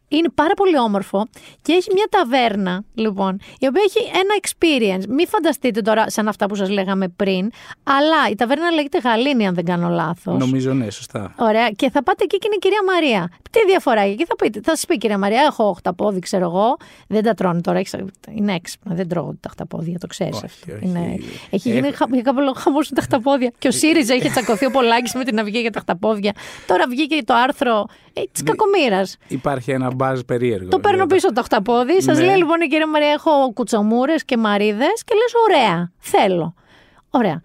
Είναι 0.08 0.28
πάρα 0.34 0.54
πολύ 0.54 0.78
όμορφο 0.78 1.26
και 1.62 1.72
έχει 1.72 1.88
μια 1.94 2.06
ταβέρνα, 2.10 2.82
λοιπόν, 2.94 3.40
η 3.58 3.66
οποία 3.66 3.82
έχει 3.86 3.98
ένα 4.08 4.34
experience. 4.40 5.06
Μην 5.08 5.28
φανταστείτε 5.28 5.80
τώρα 5.80 6.10
σαν 6.10 6.28
αυτά 6.28 6.46
που 6.46 6.54
σας 6.54 6.68
λέγαμε 6.70 7.08
πριν, 7.08 7.50
αλλά 7.82 8.28
η 8.30 8.34
ταβέρνα 8.34 8.70
λέγεται 8.70 8.98
Γαλήνη, 8.98 9.46
αν 9.46 9.54
δεν 9.54 9.64
κάνω 9.64 9.88
λάθος. 9.88 10.38
Νομίζω 10.38 10.72
ναι, 10.72 10.90
σωστά. 10.90 11.34
Ωραία. 11.38 11.70
Και 11.70 11.90
θα 11.90 12.02
πάτε 12.02 12.24
εκεί 12.24 12.36
και 12.38 12.46
είναι 12.46 12.54
η 12.54 12.58
κυρία 12.58 12.80
Μαρία. 12.86 13.30
Τι 13.50 13.58
διαφορά 13.66 14.00
έχει 14.00 14.12
εκεί, 14.12 14.24
θα 14.24 14.36
πείτε. 14.36 14.60
Θα 14.64 14.76
σας 14.76 14.84
πει 14.86 14.98
κυρία 14.98 15.18
Μαρία, 15.18 15.40
έχω 15.42 15.64
οχταπόδι, 15.68 16.18
ξέρω 16.18 16.44
εγώ. 16.44 16.76
Δεν 17.08 17.22
τα 17.22 17.34
τρώνε 17.34 17.60
τώρα. 17.60 17.78
έχεις- 17.78 17.96
Είναι 18.34 18.54
έξυπνα. 18.54 18.94
Δεν 18.94 19.08
τρώω 19.08 19.24
τα 19.24 19.46
οχταπόδια, 19.46 19.98
το 19.98 20.06
ξέρεις 20.06 20.36
Όχι, 20.36 20.44
αυτό. 20.44 20.72
όχι. 20.72 20.84
Είναι... 20.84 21.18
Έχει 21.50 21.70
γίνει 21.70 21.87
Έχω- 21.88 21.96
χα... 22.08 22.14
για 22.14 22.22
κάποιο 22.22 22.40
λόγο 22.42 22.54
χαμός 22.58 22.88
με 22.90 22.96
τα 22.96 23.02
οχταπόδια. 23.02 23.52
Και 23.58 23.68
ο 23.68 23.70
ΣΥΡΙΖΑ 23.70 24.14
είχε 24.14 24.28
τσακωθεί 24.30 24.66
ο 24.66 24.70
Πολάκης 24.70 25.14
με 25.14 25.24
την 25.24 25.38
Αυγή 25.40 25.58
για 25.60 25.70
τα 25.70 25.78
οχταπόδια. 25.78 26.32
Τώρα 26.66 26.84
βγήκε 26.88 27.22
το 27.24 27.34
άρθρο 27.34 27.86
ε, 28.12 28.22
της 28.32 28.42
κακομήρα. 28.42 29.02
Υπάρχει 29.28 29.70
ένα 29.70 29.94
μπάζ 29.94 30.20
περίεργο. 30.20 30.68
Το 30.68 30.78
παίρνω 30.78 31.06
πίσω 31.06 31.32
το 31.32 31.40
οχταπόδι. 31.40 32.02
Σας 32.02 32.18
Ναι. 32.18 32.24
λέει 32.24 32.36
λοιπόν 32.36 32.60
η 32.60 32.66
κυρία 32.66 32.88
Μαρία: 32.88 33.08
Έχω 33.10 33.52
κουτσομούρες 33.54 34.24
και 34.24 34.36
μαρίδες 34.36 35.02
και 35.04 35.14
λες: 35.14 35.32
Ωραία, 35.48 35.92
θέλω. 35.98 36.54
Ωραία. 37.10 37.42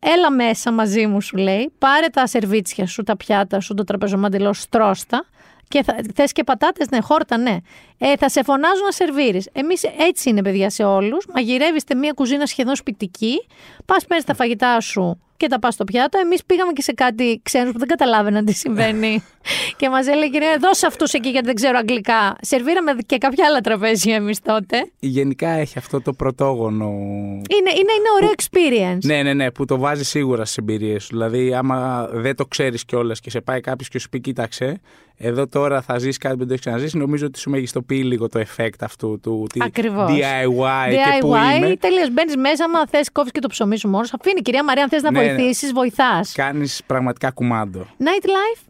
Έλα 0.00 0.30
μέσα 0.30 0.72
μαζί 0.72 1.06
μου, 1.06 1.20
σου 1.20 1.36
λέει. 1.36 1.72
Πάρε 1.78 2.06
τα 2.06 2.26
σερβίτσια 2.26 2.86
σου, 2.86 3.02
τα 3.02 3.16
πιάτα 3.16 3.60
σου, 3.60 3.74
το 3.74 3.84
τραπεζομάντιλο, 3.84 4.52
στρώστα. 4.52 5.24
Και 5.68 5.82
θα, 5.82 5.96
θες 6.14 6.32
και 6.32 6.44
πατάτες, 6.44 6.88
ναι, 6.88 7.00
χόρτα, 7.00 7.36
ναι. 7.36 7.56
Ε, 7.98 8.16
θα 8.16 8.28
σε 8.28 8.42
φωνάζουν 8.42 8.84
να 8.84 8.90
σερβίρεις. 8.90 9.48
Εμείς 9.52 9.82
έτσι 9.98 10.28
είναι, 10.28 10.42
παιδιά, 10.42 10.70
σε 10.70 10.84
όλους. 10.84 11.26
Μαγειρεύεστε 11.34 11.94
μια 11.94 12.12
κουζίνα 12.12 12.46
σχεδόν 12.46 12.76
σπιτική. 12.76 13.46
Πας 13.84 14.04
παίρνεις 14.06 14.24
τα 14.24 14.34
φαγητά 14.34 14.80
σου 14.80 15.20
και 15.38 15.46
τα 15.46 15.58
πας 15.58 15.74
στο 15.74 15.84
πιάτο. 15.84 16.18
Εμείς 16.18 16.44
πήγαμε 16.44 16.72
και 16.72 16.82
σε 16.82 16.92
κάτι 16.92 17.40
ξένους 17.42 17.72
που 17.72 17.78
δεν 17.78 17.88
καταλάβαιναν 17.88 18.44
τι 18.44 18.52
συμβαίνει. 18.52 19.24
και 19.78 19.88
μας 19.88 20.06
έλεγε, 20.06 20.28
κυρία, 20.30 20.56
δώσε 20.60 20.86
αυτούς 20.86 21.12
εκεί 21.12 21.28
γιατί 21.28 21.46
δεν 21.46 21.54
ξέρω 21.54 21.78
αγγλικά. 21.78 22.36
Σερβίραμε 22.40 22.92
και 23.06 23.18
κάποια 23.18 23.46
άλλα 23.46 23.60
τραπέζια 23.60 24.14
εμείς 24.14 24.40
τότε. 24.40 24.90
Γενικά 24.98 25.48
έχει 25.48 25.78
αυτό 25.78 26.00
το 26.00 26.12
πρωτόγονο. 26.12 26.86
Είναι, 26.86 27.70
είναι, 27.70 27.92
είναι 27.98 28.10
ωραίο 28.16 28.30
experience. 28.36 28.98
Ναι, 29.02 29.22
ναι, 29.22 29.34
ναι, 29.34 29.50
που 29.50 29.64
το 29.64 29.78
βάζει 29.78 30.04
σίγουρα 30.04 30.44
στις 30.44 30.56
εμπειρίες 30.56 31.02
σου. 31.02 31.08
Δηλαδή, 31.10 31.54
άμα 31.54 32.08
δεν 32.12 32.36
το 32.36 32.46
ξέρεις 32.46 32.84
κιόλας 32.84 33.20
και 33.20 33.30
σε 33.30 33.40
πάει 33.40 33.60
κάποιος 33.60 33.88
και 33.88 33.98
σου 33.98 34.08
πει, 34.08 34.20
κοίταξε, 34.20 34.80
εδώ 35.20 35.48
τώρα 35.48 35.80
θα 35.82 35.98
ζήσει 35.98 36.18
κάτι 36.18 36.32
που 36.34 36.38
δεν 36.38 36.48
το 36.48 36.52
έχεις 36.52 36.64
ξαναζήσει, 36.66 36.96
νομίζω 36.98 37.26
ότι 37.26 37.38
σου 37.38 37.50
μεγιστοποιεί 37.50 38.02
λίγο 38.04 38.28
το 38.28 38.40
effect 38.40 38.78
αυτού 38.80 39.20
του 39.22 39.46
τι 39.52 39.60
Ακριβώς. 39.62 40.10
DIY, 40.10 40.90
και 40.90 41.18
πού 41.20 41.32
DIY, 41.32 41.56
είμαι. 41.56 41.76
τελείω. 41.76 42.08
Μπαίνεις 42.12 42.36
μέσα, 42.36 42.64
άμα 42.64 42.86
θες, 42.86 43.12
κόβεις 43.12 43.32
και 43.32 43.40
το 43.40 43.48
ψωμί 43.48 43.78
σου 43.78 43.88
μόνος. 43.88 44.12
Αφήνει, 44.20 44.40
κυρία 44.40 44.64
Μαρία, 44.64 44.82
αν 44.82 44.88
θες 44.88 45.02
να 45.02 45.10
Ναι, 45.10 45.20
ναι. 45.20 45.27
Βοηθήσεις, 45.36 45.72
βοηθάς. 45.72 46.32
Κάνεις 46.32 46.82
πραγματικά 46.86 47.30
κουμάντο. 47.30 47.80
Nightlife. 47.98 48.62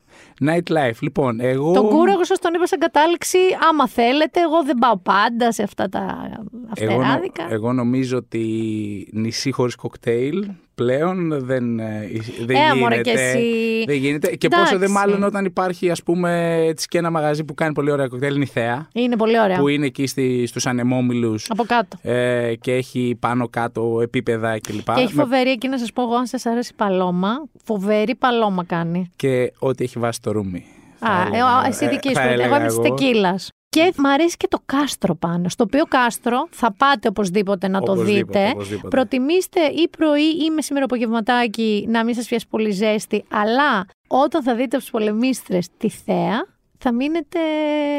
Nightlife, 0.48 0.98
λοιπόν, 1.00 1.40
εγώ. 1.40 1.72
Τον 1.72 1.88
κούρο, 1.88 2.10
εγώ 2.12 2.24
σας 2.24 2.38
τον 2.38 2.54
είπα 2.54 2.66
σαν 2.66 2.78
κατάληξη. 2.78 3.38
Άμα 3.68 3.88
θέλετε, 3.88 4.40
εγώ 4.40 4.62
δεν 4.64 4.78
πάω 4.78 4.96
πάντα 4.98 5.52
σε 5.52 5.62
αυτά 5.62 5.88
τα 5.88 6.28
εγώ, 6.74 6.92
νο- 6.92 6.98
αυτεράδικα. 7.00 7.46
εγώ 7.50 7.72
νομίζω 7.72 8.16
ότι 8.16 8.46
νησί 9.12 9.50
χωρίς 9.50 9.74
κοκτέιλ 9.74 10.46
πλέον 10.82 11.44
δεν, 11.46 11.78
ε, 11.78 12.08
δεν 12.46 12.56
Ε, 12.56 12.74
μωρέ, 12.80 12.94
γίνεται. 12.94 13.00
και 13.02 13.10
εσύ. 13.10 13.84
Δεν 13.86 13.96
γίνεται. 13.96 14.36
Και 14.36 14.46
Εντάξει. 14.46 14.64
πόσο 14.64 14.78
δε 14.78 14.88
μάλλον 14.88 15.22
όταν 15.22 15.44
υπάρχει, 15.44 15.90
ας 15.90 16.02
πούμε, 16.02 16.54
έτσι 16.66 16.88
και 16.88 16.98
ένα 16.98 17.10
μαγαζί 17.10 17.44
που 17.44 17.54
κάνει 17.54 17.72
πολύ 17.72 17.90
ωραία 17.90 18.06
κοκτέιλ, 18.08 18.34
είναι 18.34 18.44
η 18.44 18.46
Θέα. 18.46 18.88
Είναι 18.94 19.16
πολύ 19.16 19.40
ωραία. 19.40 19.58
Που 19.58 19.68
είναι 19.68 19.86
εκεί 19.86 20.06
στη, 20.06 20.46
στους 20.46 20.66
ανεμόμυλους 20.66 21.46
Από 21.50 21.64
κάτω. 21.64 21.98
ε, 22.02 22.54
και 22.60 22.72
έχει 22.72 23.16
πάνω 23.20 23.48
κάτω 23.48 23.98
επίπεδα 24.02 24.58
κλπ. 24.60 24.84
Και 24.94 25.00
έχει 25.00 25.14
Με- 25.14 25.22
φοβερή, 25.22 25.50
εκεί 25.50 25.68
να 25.68 25.78
σας 25.78 25.92
πω 25.92 26.02
εγώ, 26.02 26.14
αν 26.14 26.26
σας 26.26 26.46
αρέσει 26.46 26.72
paloma, 26.76 27.28
φοβερή 27.64 28.14
paloma 28.14 28.64
κάνει. 28.64 29.10
και 29.16 29.52
ό,τι 29.58 29.84
έχει 29.84 29.98
βάση 29.98 30.20
το 30.22 30.32
ρούμι. 30.32 30.64
θα 30.98 31.06
Α, 31.08 31.20
έλεγα. 31.26 31.62
ε, 31.64 31.68
εσύ 31.68 31.84
Ε, 31.84 31.88
δική 31.88 32.08
σου. 32.08 32.14
θα 32.14 32.22
Εγώ 32.22 32.32
έλεγα 32.32 32.56
είμαι 32.58 32.66
τη 32.68 32.80
τεκίλας. 32.80 33.50
Και 33.68 33.92
μ' 33.96 34.06
αρέσει 34.06 34.36
και 34.36 34.48
το 34.48 34.58
κάστρο 34.66 35.14
πάνω. 35.14 35.48
Στο 35.48 35.64
οποίο 35.64 35.84
κάστρο 35.84 36.48
θα 36.50 36.72
πάτε 36.72 37.08
οπωσδήποτε 37.08 37.68
να 37.68 37.80
το 37.80 37.92
Οπωσδήποτε, 37.92 38.38
δείτε. 38.38 38.50
οπωσδήποτε. 38.54 38.88
Προτιμήστε 38.88 39.60
ή 39.60 39.88
πρωί 39.88 40.44
ή 40.44 40.50
μεσημέρι 40.50 40.84
απογευματάκι 40.84 41.84
να 41.88 42.04
μην 42.04 42.14
σας 42.14 42.26
πιάσει 42.26 42.46
πολύ 42.48 42.70
ζέστη. 42.70 43.24
Αλλά 43.30 43.86
όταν 44.06 44.42
θα 44.42 44.54
δείτε 44.54 44.76
από 44.76 44.84
τις 44.84 44.90
πολεμίστρες 44.90 45.68
τη 45.76 45.88
θέα, 45.88 46.46
θα 46.78 46.92
μείνετε. 46.92 47.38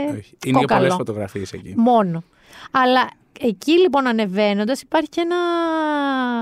Όχι. 0.10 0.38
Είναι 0.46 0.58
για 0.58 0.60
κόκαλο. 0.60 0.80
πολλές 0.80 0.94
φωτογραφίες 0.96 1.54
εκεί. 1.54 1.74
Μόνο. 1.78 2.24
Αλλά 2.72 3.10
εκεί 3.40 3.72
λοιπόν 3.72 4.08
ανεβαίνοντας 4.08 4.82
υπάρχει 4.82 5.10
και 5.10 5.22
ένα 5.22 5.36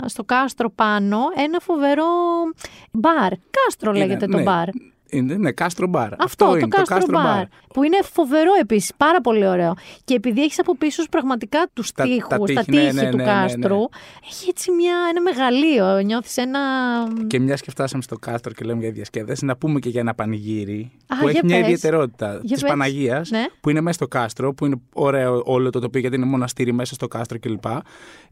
στο 0.06 0.24
κάστρο 0.24 0.70
πάνω 0.70 1.20
ένα 1.36 1.60
φοβερό 1.60 2.06
μπαρ. 2.92 3.32
Κάστρο 3.50 3.90
Είναι, 3.90 4.00
λέγεται 4.06 4.26
το 4.26 4.38
ναι. 4.38 4.44
μπαρ. 4.44 4.68
Είναι, 5.10 5.36
ναι, 5.36 5.52
κάστρο 5.52 5.88
μπαρ. 5.88 6.22
Αυτό, 6.22 6.46
το 6.46 6.58
είναι, 6.58 6.68
κάστρο 6.68 7.06
μπαρ. 7.12 7.44
Που 7.74 7.84
είναι 7.84 7.98
φοβερό 8.14 8.52
επίσης, 8.62 8.92
πάρα 8.98 9.22
πολύ 9.22 9.48
ωραίο. 9.48 9.74
Και 10.04 10.14
επειδή 10.14 10.42
έχεις 10.42 10.60
από 10.60 10.78
πίσω 10.78 11.02
σου 11.02 11.10
πραγματικά 11.10 11.68
τους 11.74 11.92
Τα- 11.92 12.04
τα 12.04 12.10
τοίχου, 12.10 12.30
τα 12.30 12.38
τείχη, 12.38 12.64
τείχη 12.64 12.94
ναι, 12.94 13.02
ναι, 13.02 13.10
του 13.10 13.18
ναι, 13.18 13.24
ναι, 13.24 13.30
κάστρου, 13.30 13.76
ναι. 13.78 13.86
έχει 14.30 14.50
έτσι 14.50 14.72
μια, 14.72 14.96
ένα 15.10 15.22
μεγαλείο. 15.22 16.00
Νιώθεις 16.06 16.38
ένα. 16.38 16.60
Και 17.28 17.40
μιας 17.40 17.62
και 17.62 17.72
φτάσαμε 17.72 18.02
στο 18.04 18.16
κάστρο 18.18 18.52
και 18.54 18.66
λέμε 18.66 18.80
για 18.82 18.92
διασκέδαση, 18.92 19.46
να 19.46 19.56
πούμε 19.58 19.80
και 19.80 19.90
για 19.90 20.02
ένα 20.02 20.14
πανηγύρι 20.14 20.92
Α, 21.08 21.16
που 21.16 21.22
για 21.22 21.30
έχει 21.30 21.46
μια 21.46 21.56
πες. 21.56 21.64
ιδιαιτερότητα 21.66 22.32
Για 22.44 22.54
της 22.56 22.62
πες. 22.62 22.70
Παναγίας, 22.72 23.30
Ναι. 23.30 23.46
που 23.62 23.70
είναι 23.70 23.82
μέσα 23.82 23.94
στο 23.96 24.08
κάστρο, 24.08 24.54
που 24.54 24.66
είναι 24.66 24.76
ωραίο 24.94 25.42
όλο 25.46 25.70
το 25.70 25.80
τοπίο 25.80 26.02
γιατί 26.02 26.16
είναι 26.16 26.26
μοναστήρι 26.26 26.74
μέσα 26.74 26.94
στο 26.94 27.08
κάστρο 27.08 27.40
κλπ. 27.40 27.66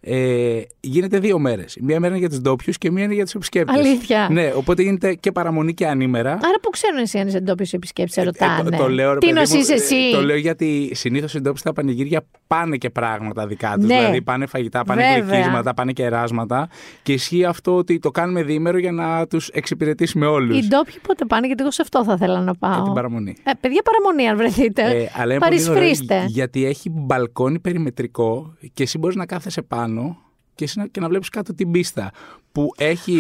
Ε, 0.01 0.61
γίνεται 0.79 1.19
δύο 1.19 1.39
μέρες. 1.39 1.77
Μία 1.81 1.99
μέρα 1.99 2.07
είναι 2.11 2.19
για 2.19 2.29
τους 2.29 2.39
ντόπιους 2.39 2.77
και 2.77 2.91
μία 2.91 3.03
είναι 3.03 3.13
για 3.13 3.23
τους 3.23 3.33
επισκέπτες. 3.33 3.75
Αλήθεια. 3.75 4.27
Ναι, 4.31 4.51
οπότε 4.55 4.81
γίνεται 4.81 5.13
και 5.13 5.31
παραμονή 5.31 5.73
και 5.73 5.87
ανήμερα. 5.87 6.31
Άρα 6.31 6.59
που 6.65 6.71
ξέρουν 6.71 6.97
εσύ 6.97 7.19
αν 7.19 7.27
είσαι 7.27 7.37
εντόπιο 7.37 7.65
επισκέπτη, 7.71 8.11
σε 8.11 8.21
Ε, 8.21 8.23
ρωτάνε. 8.23 8.69
το, 8.69 8.77
το 8.77 8.89
λέω, 8.89 9.13
ρε 9.13 9.19
Τι 9.19 9.25
παιδί 9.27 9.39
μου, 9.39 9.45
νοσείς 9.55 9.69
ε, 9.69 9.73
εσύ; 9.73 10.11
Το 10.11 10.21
λέω 10.23 10.35
γιατί 10.37 10.91
συνήθως 10.93 11.33
οι 11.33 11.39
ντόπιοι 11.39 11.57
στα 11.59 11.73
πανηγύρια 11.73 12.25
πάνε 12.47 12.77
και 12.77 12.89
πράγματα 12.89 13.47
δικά 13.47 13.73
τους. 13.75 13.85
Ναι. 13.87 13.97
Δηλαδή 13.99 14.21
πάνε 14.21 14.45
φαγητά, 14.45 14.83
πάνε 14.83 15.01
Βέβαια. 15.19 15.35
γλυκίσματα, 15.35 15.73
πάνε 15.73 15.91
κεράσματα. 15.91 16.69
Και 17.03 17.13
ισχύει 17.13 17.45
αυτό 17.45 17.75
ότι 17.75 17.99
το 17.99 18.11
κάνουμε 18.11 18.43
διήμερο 18.43 18.77
για 18.77 18.91
να 18.91 19.27
τους 19.27 19.47
εξυπηρετήσουμε 19.47 20.25
όλους. 20.25 20.57
Οι 20.57 20.67
ντόπιοι 20.67 20.95
πότε 21.07 21.25
πάνε, 21.25 21.45
γιατί 21.47 21.61
εγώ 21.61 21.71
σε 21.71 21.81
αυτό 21.81 22.03
θα 22.03 22.13
ήθελα 22.13 22.41
να 22.41 22.55
πάω. 22.55 22.83
την 22.83 22.93
παραμονή. 22.93 23.35
Ε, 23.43 23.51
παιδιά, 23.59 23.81
παραμονή 23.81 24.27
αν 24.29 24.37
βρεθείτε. 24.37 24.81
Ε, 24.81 25.11
αλλά 25.15 25.33
είναι 25.33 25.45
πολύ 25.47 25.61
ωραίο 25.61 25.73
Παρισφρίστε. 25.73 26.25
γιατί 26.27 26.65
έχει 26.65 26.89
μπαλκόνι 26.89 27.59
περιμετρικό 27.59 28.53
και 28.73 28.83
εσύ 28.83 28.97
μπορείς 28.97 29.15
να 29.15 29.25
κάθεσαι 29.25 29.61
πάνω 29.61 30.17
και, 30.55 30.63
εσύ 30.63 30.79
να, 30.79 30.87
και 30.87 30.99
να 30.99 31.07
βλέπεις 31.07 31.29
κάτω 31.29 31.53
την 31.53 31.71
πίστα. 31.71 32.11
Που 32.51 32.71
έχει. 32.77 33.13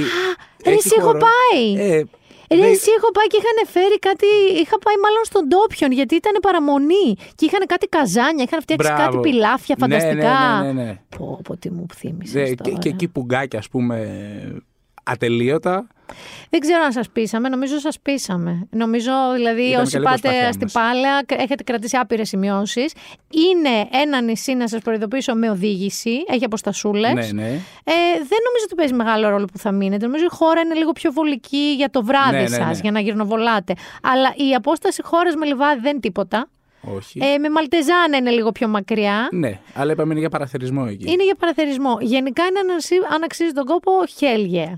Ρε, 0.65 0.71
έχει 0.71 0.77
εσύ 0.77 0.95
έχω 0.97 1.07
χώρο. 1.07 1.19
πάει. 1.19 1.73
Ε, 1.91 2.03
Ρε, 2.49 2.57
δεν- 2.61 2.71
εσύ 2.71 2.89
έχω 2.97 3.11
πάει 3.11 3.27
και 3.27 3.37
είχαν 3.41 3.57
φέρει 3.75 3.99
κάτι. 3.99 4.25
Είχα 4.61 4.77
πάει 4.85 4.95
μάλλον 5.03 5.23
στον 5.23 5.49
Τόπιον 5.49 5.91
γιατί 5.91 6.15
ήταν 6.15 6.35
παραμονή. 6.41 7.07
Και 7.35 7.45
είχαν 7.45 7.63
κάτι 7.67 7.87
καζάνια, 7.87 8.43
είχαν 8.47 8.61
φτιάξει 8.61 8.87
Μπράβο. 8.87 9.03
κάτι 9.03 9.17
πιλάφια 9.29 9.75
Ναι, 9.79 9.87
ναι, 9.87 9.99
φανταστικά. 9.99 10.61
ναι, 10.63 10.71
ναι, 10.71 10.83
ναι. 10.83 10.99
Πω, 11.17 11.39
πω, 11.43 11.57
τι 11.57 11.71
μου 11.71 11.85
θύμισες 11.95 12.33
Ναι, 12.49 12.55
και, 12.55 12.63
τώρα. 12.63 12.77
και 12.77 12.89
εκεί 12.89 13.07
πουγκάκια, 13.07 13.59
ας 13.59 13.69
πούμε, 13.69 13.97
ατελείωτα. 15.03 15.87
Δεν 16.49 16.59
ξέρω 16.59 16.83
αν 16.83 16.91
σας 16.91 17.09
πείσαμε, 17.09 17.49
νομίζω 17.49 17.79
σας 17.79 17.99
πείσαμε. 17.99 18.67
Νομίζω 18.71 19.11
δηλαδή 19.35 19.61
Ήταν 19.61 19.81
όσοι 19.81 19.91
καλή 19.91 20.05
πάτε 20.05 20.19
προσπάθειά 20.19 20.51
στην 20.51 20.61
μας. 20.63 20.71
Πάλαια 20.73 21.21
κ- 21.25 21.31
έχετε 21.41 21.63
κρατήσει 21.63 21.97
άπειρες 21.97 22.27
σημειώσεις. 22.29 22.93
Είναι 23.29 23.87
ένα 24.03 24.21
νησί, 24.21 24.53
να 24.53 24.67
σας 24.67 24.81
προειδοποιήσω, 24.81 25.35
με 25.35 25.49
οδήγηση. 25.49 26.23
Έχει 26.27 26.43
αποστασούλες. 26.45 27.13
Ναι, 27.13 27.41
ναι. 27.41 27.47
Ε, 27.83 27.93
δεν 28.17 28.39
νομίζω 28.45 28.63
ότι 28.65 28.75
παίζει 28.75 28.93
μεγάλο 28.93 29.29
ρόλο 29.29 29.45
που 29.45 29.57
θα 29.57 29.71
μείνετε. 29.71 30.05
Νομίζω 30.05 30.23
η 30.25 30.29
χώρα 30.35 30.61
είναι 30.61 30.73
λίγο 30.73 30.91
πιο 30.91 31.11
βολική 31.11 31.73
για 31.77 31.89
το 31.89 32.03
βράδυ 32.03 32.31
Ναι, 32.35 32.41
ναι, 32.41 32.47
σας, 32.47 32.67
ναι. 32.67 32.79
για 32.81 32.91
να 32.91 32.99
γυρνοβολάτε. 32.99 33.73
Αλλά 34.01 34.33
η 34.49 34.53
απόσταση 34.55 35.01
χώρας 35.03 35.35
με 35.35 35.45
λιβάδι 35.45 35.79
δεν 35.81 35.91
είναι 35.91 35.99
τίποτα. 35.99 36.49
Όχι. 36.95 37.19
Ε, 37.23 37.37
με 37.37 37.49
Μαλτεζάνα 37.49 38.17
είναι 38.17 38.29
λίγο 38.29 38.51
πιο 38.51 38.67
μακριά. 38.67 39.27
Ναι, 39.31 39.59
αλλά 39.73 39.91
είπαμε 39.91 40.11
είναι 40.11 40.19
για 40.19 40.29
παραθερισμό 40.29 40.85
εκεί. 40.89 41.11
Είναι 41.11 41.23
για 41.23 41.35
παραθερισμό. 41.35 41.97
Γενικά 42.01 42.43
είναι 42.45 42.59
αν, 42.59 42.69
ασύ- 42.77 43.13
αν 43.13 43.23
αξίζει 43.23 43.51
τον 43.51 43.65
κόπο, 43.65 43.91
hell 44.19 44.53
yeah. 44.55 44.73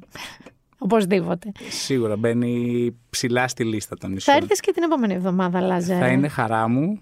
Οπωσδήποτε. 0.78 1.52
Σίγουρα 1.70 2.16
μπαίνει 2.18 2.96
ψηλά 3.10 3.48
στη 3.48 3.64
λίστα 3.64 3.96
των 3.98 4.10
Θα 4.10 4.16
νησιών. 4.16 4.38
έρθεις 4.38 4.60
και 4.60 4.72
την 4.72 4.84
επόμενη 4.84 5.14
εβδομάδα, 5.14 5.62
Λάζαρε. 5.62 6.00
Θα 6.00 6.08
είναι 6.08 6.28
χαρά 6.28 6.68
μου. 6.68 7.00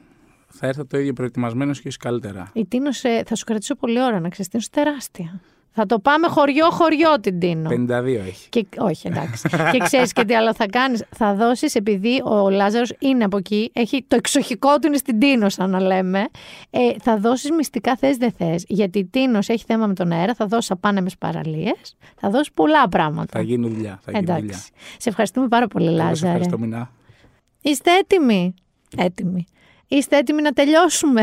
Θα 0.47 0.67
έρθω 0.67 0.85
το 0.85 0.97
ίδιο 0.97 1.13
προετοιμασμένος 1.13 1.81
και 1.81 1.87
ίσως 1.87 1.99
καλύτερα. 2.01 2.49
Η 2.53 2.65
Τίνος, 2.65 3.03
ε, 3.03 3.23
θα 3.25 3.35
σου 3.35 3.45
κρατήσω 3.45 3.75
πολύ 3.75 4.01
ώρα 4.01 4.19
να 4.19 4.29
ξέρεις. 4.29 4.47
Τίνος 4.51 4.69
τεράστια. 4.69 5.41
Θα 5.77 5.85
το 5.85 5.99
πάμε 5.99 6.27
χωριό-χωριό 6.27 7.19
την 7.19 7.39
Τίνο. 7.39 7.69
52 7.69 8.05
έχει. 8.27 8.49
Και, 8.49 8.65
όχι, 8.77 9.07
εντάξει. 9.07 9.49
και 9.71 9.77
ξέρεις 9.77 10.13
και 10.13 10.25
τι 10.25 10.35
άλλο 10.35 10.53
θα 10.53 10.65
κάνεις. 10.65 11.03
Θα 11.09 11.35
δώσεις, 11.35 11.75
επειδή 11.75 12.21
ο 12.25 12.49
Λάζαρος 12.49 12.93
είναι 12.99 13.23
από 13.23 13.37
εκεί, 13.37 13.69
έχει 13.73 14.05
το 14.07 14.15
εξοχικό 14.15 14.79
του 14.79 14.87
είναι 14.87 14.97
στην 14.97 15.19
Τίνο, 15.19 15.49
σαν 15.49 15.69
να 15.69 15.79
λέμε. 15.79 16.25
Ε, 16.69 16.79
θα 17.01 17.17
δώσεις 17.17 17.51
μυστικά 17.51 17.95
θες 17.95 18.17
δεν 18.17 18.31
θες. 18.31 18.63
Γιατί 18.67 18.99
η 18.99 19.05
Τίνος 19.05 19.49
έχει 19.49 19.63
θέμα 19.67 19.87
με 19.87 19.93
τον 19.93 20.11
αέρα, 20.11 20.33
θα 20.33 20.45
δώσεις 20.45 20.71
απάνεμες 20.71 21.17
παραλίες, 21.17 21.95
θα 22.15 22.29
δώσεις 22.29 22.51
πολλά 22.53 22.89
πράγματα. 22.89 23.31
Θα 23.31 23.41
γίνει 23.41 23.67
δουλειά. 23.69 23.99
Θα 24.03 24.11
γίνει 24.11 24.25
δουλειά. 24.25 24.43
Εντάξει. 24.43 24.71
Σε 24.97 25.09
ευχαριστούμε 25.09 25.47
πάρα 25.47 25.67
πολύ, 25.67 25.85
Εγώ 25.85 25.95
σε 25.95 26.03
Λάζαρε. 26.03 26.27
ευχαριστώ, 26.33 26.59
Μινά. 26.59 26.91
Είστε 27.61 27.91
έτοιμοι; 27.97 28.53
Έτοιμοι. 28.97 29.45
Είστε 29.87 30.17
έτοιμοι 30.17 30.41
να 30.41 30.51
τελειώσουμε; 30.51 31.21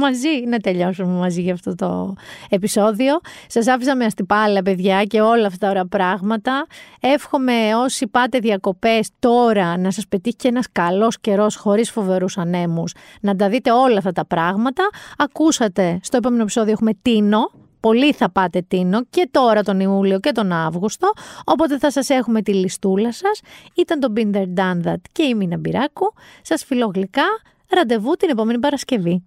Μαζί, 0.00 0.44
να 0.46 0.58
τελειώσουμε 0.58 1.18
μαζί 1.18 1.40
για 1.42 1.52
αυτό 1.52 1.74
το 1.74 2.14
επεισόδιο. 2.48 3.20
Σας 3.46 3.66
άφησα 3.66 3.96
με 3.96 4.04
αστυπάλα, 4.04 4.62
παιδιά, 4.62 5.04
και 5.04 5.20
όλα 5.20 5.46
αυτά 5.46 5.58
τα 5.58 5.70
ωραία 5.70 5.86
πράγματα. 5.86 6.66
Εύχομαι 7.00 7.74
όσοι 7.84 8.06
πάτε 8.06 8.38
διακοπές 8.38 9.08
τώρα 9.18 9.78
να 9.78 9.90
σας 9.90 10.06
πετύχει 10.08 10.36
και 10.36 10.48
ένας 10.48 10.66
καλός 10.72 11.20
καιρός 11.20 11.56
χωρίς 11.56 11.90
φοβερούς 11.90 12.38
ανέμους, 12.38 12.94
να 13.20 13.36
τα 13.36 13.48
δείτε 13.48 13.72
όλα 13.72 13.98
αυτά 13.98 14.12
τα 14.12 14.26
πράγματα. 14.26 14.88
Ακούσατε, 15.18 15.98
στο 16.02 16.16
επόμενο 16.16 16.42
επεισόδιο 16.42 16.72
έχουμε 16.72 16.92
Τίνο, 17.02 17.50
Πολλοί 17.80 18.12
θα 18.12 18.30
πάτε 18.30 18.62
Τίνο 18.68 19.04
και 19.10 19.28
τώρα 19.30 19.62
τον 19.62 19.80
Ιούλιο 19.80 20.20
και 20.20 20.32
τον 20.32 20.52
Αύγουστο, 20.52 21.12
οπότε 21.44 21.78
θα 21.78 21.90
σας 21.90 22.08
έχουμε 22.08 22.42
τη 22.42 22.54
λιστούλα 22.54 23.12
σας. 23.12 23.40
Ήταν 23.74 24.00
το 24.00 24.12
Binder 24.16 24.44
Done 24.56 24.86
That 24.86 25.00
και 25.12 25.22
η 25.22 25.34
Μίνα 25.34 25.58
Μπυράκου. 25.58 26.12
Σας 26.42 26.64
φιλώ 26.64 26.90
γλυκά. 26.94 27.24
Ραντεβού 27.68 28.14
την 28.14 28.28
επόμενη 28.30 28.58
Παρασκευή. 28.58 29.22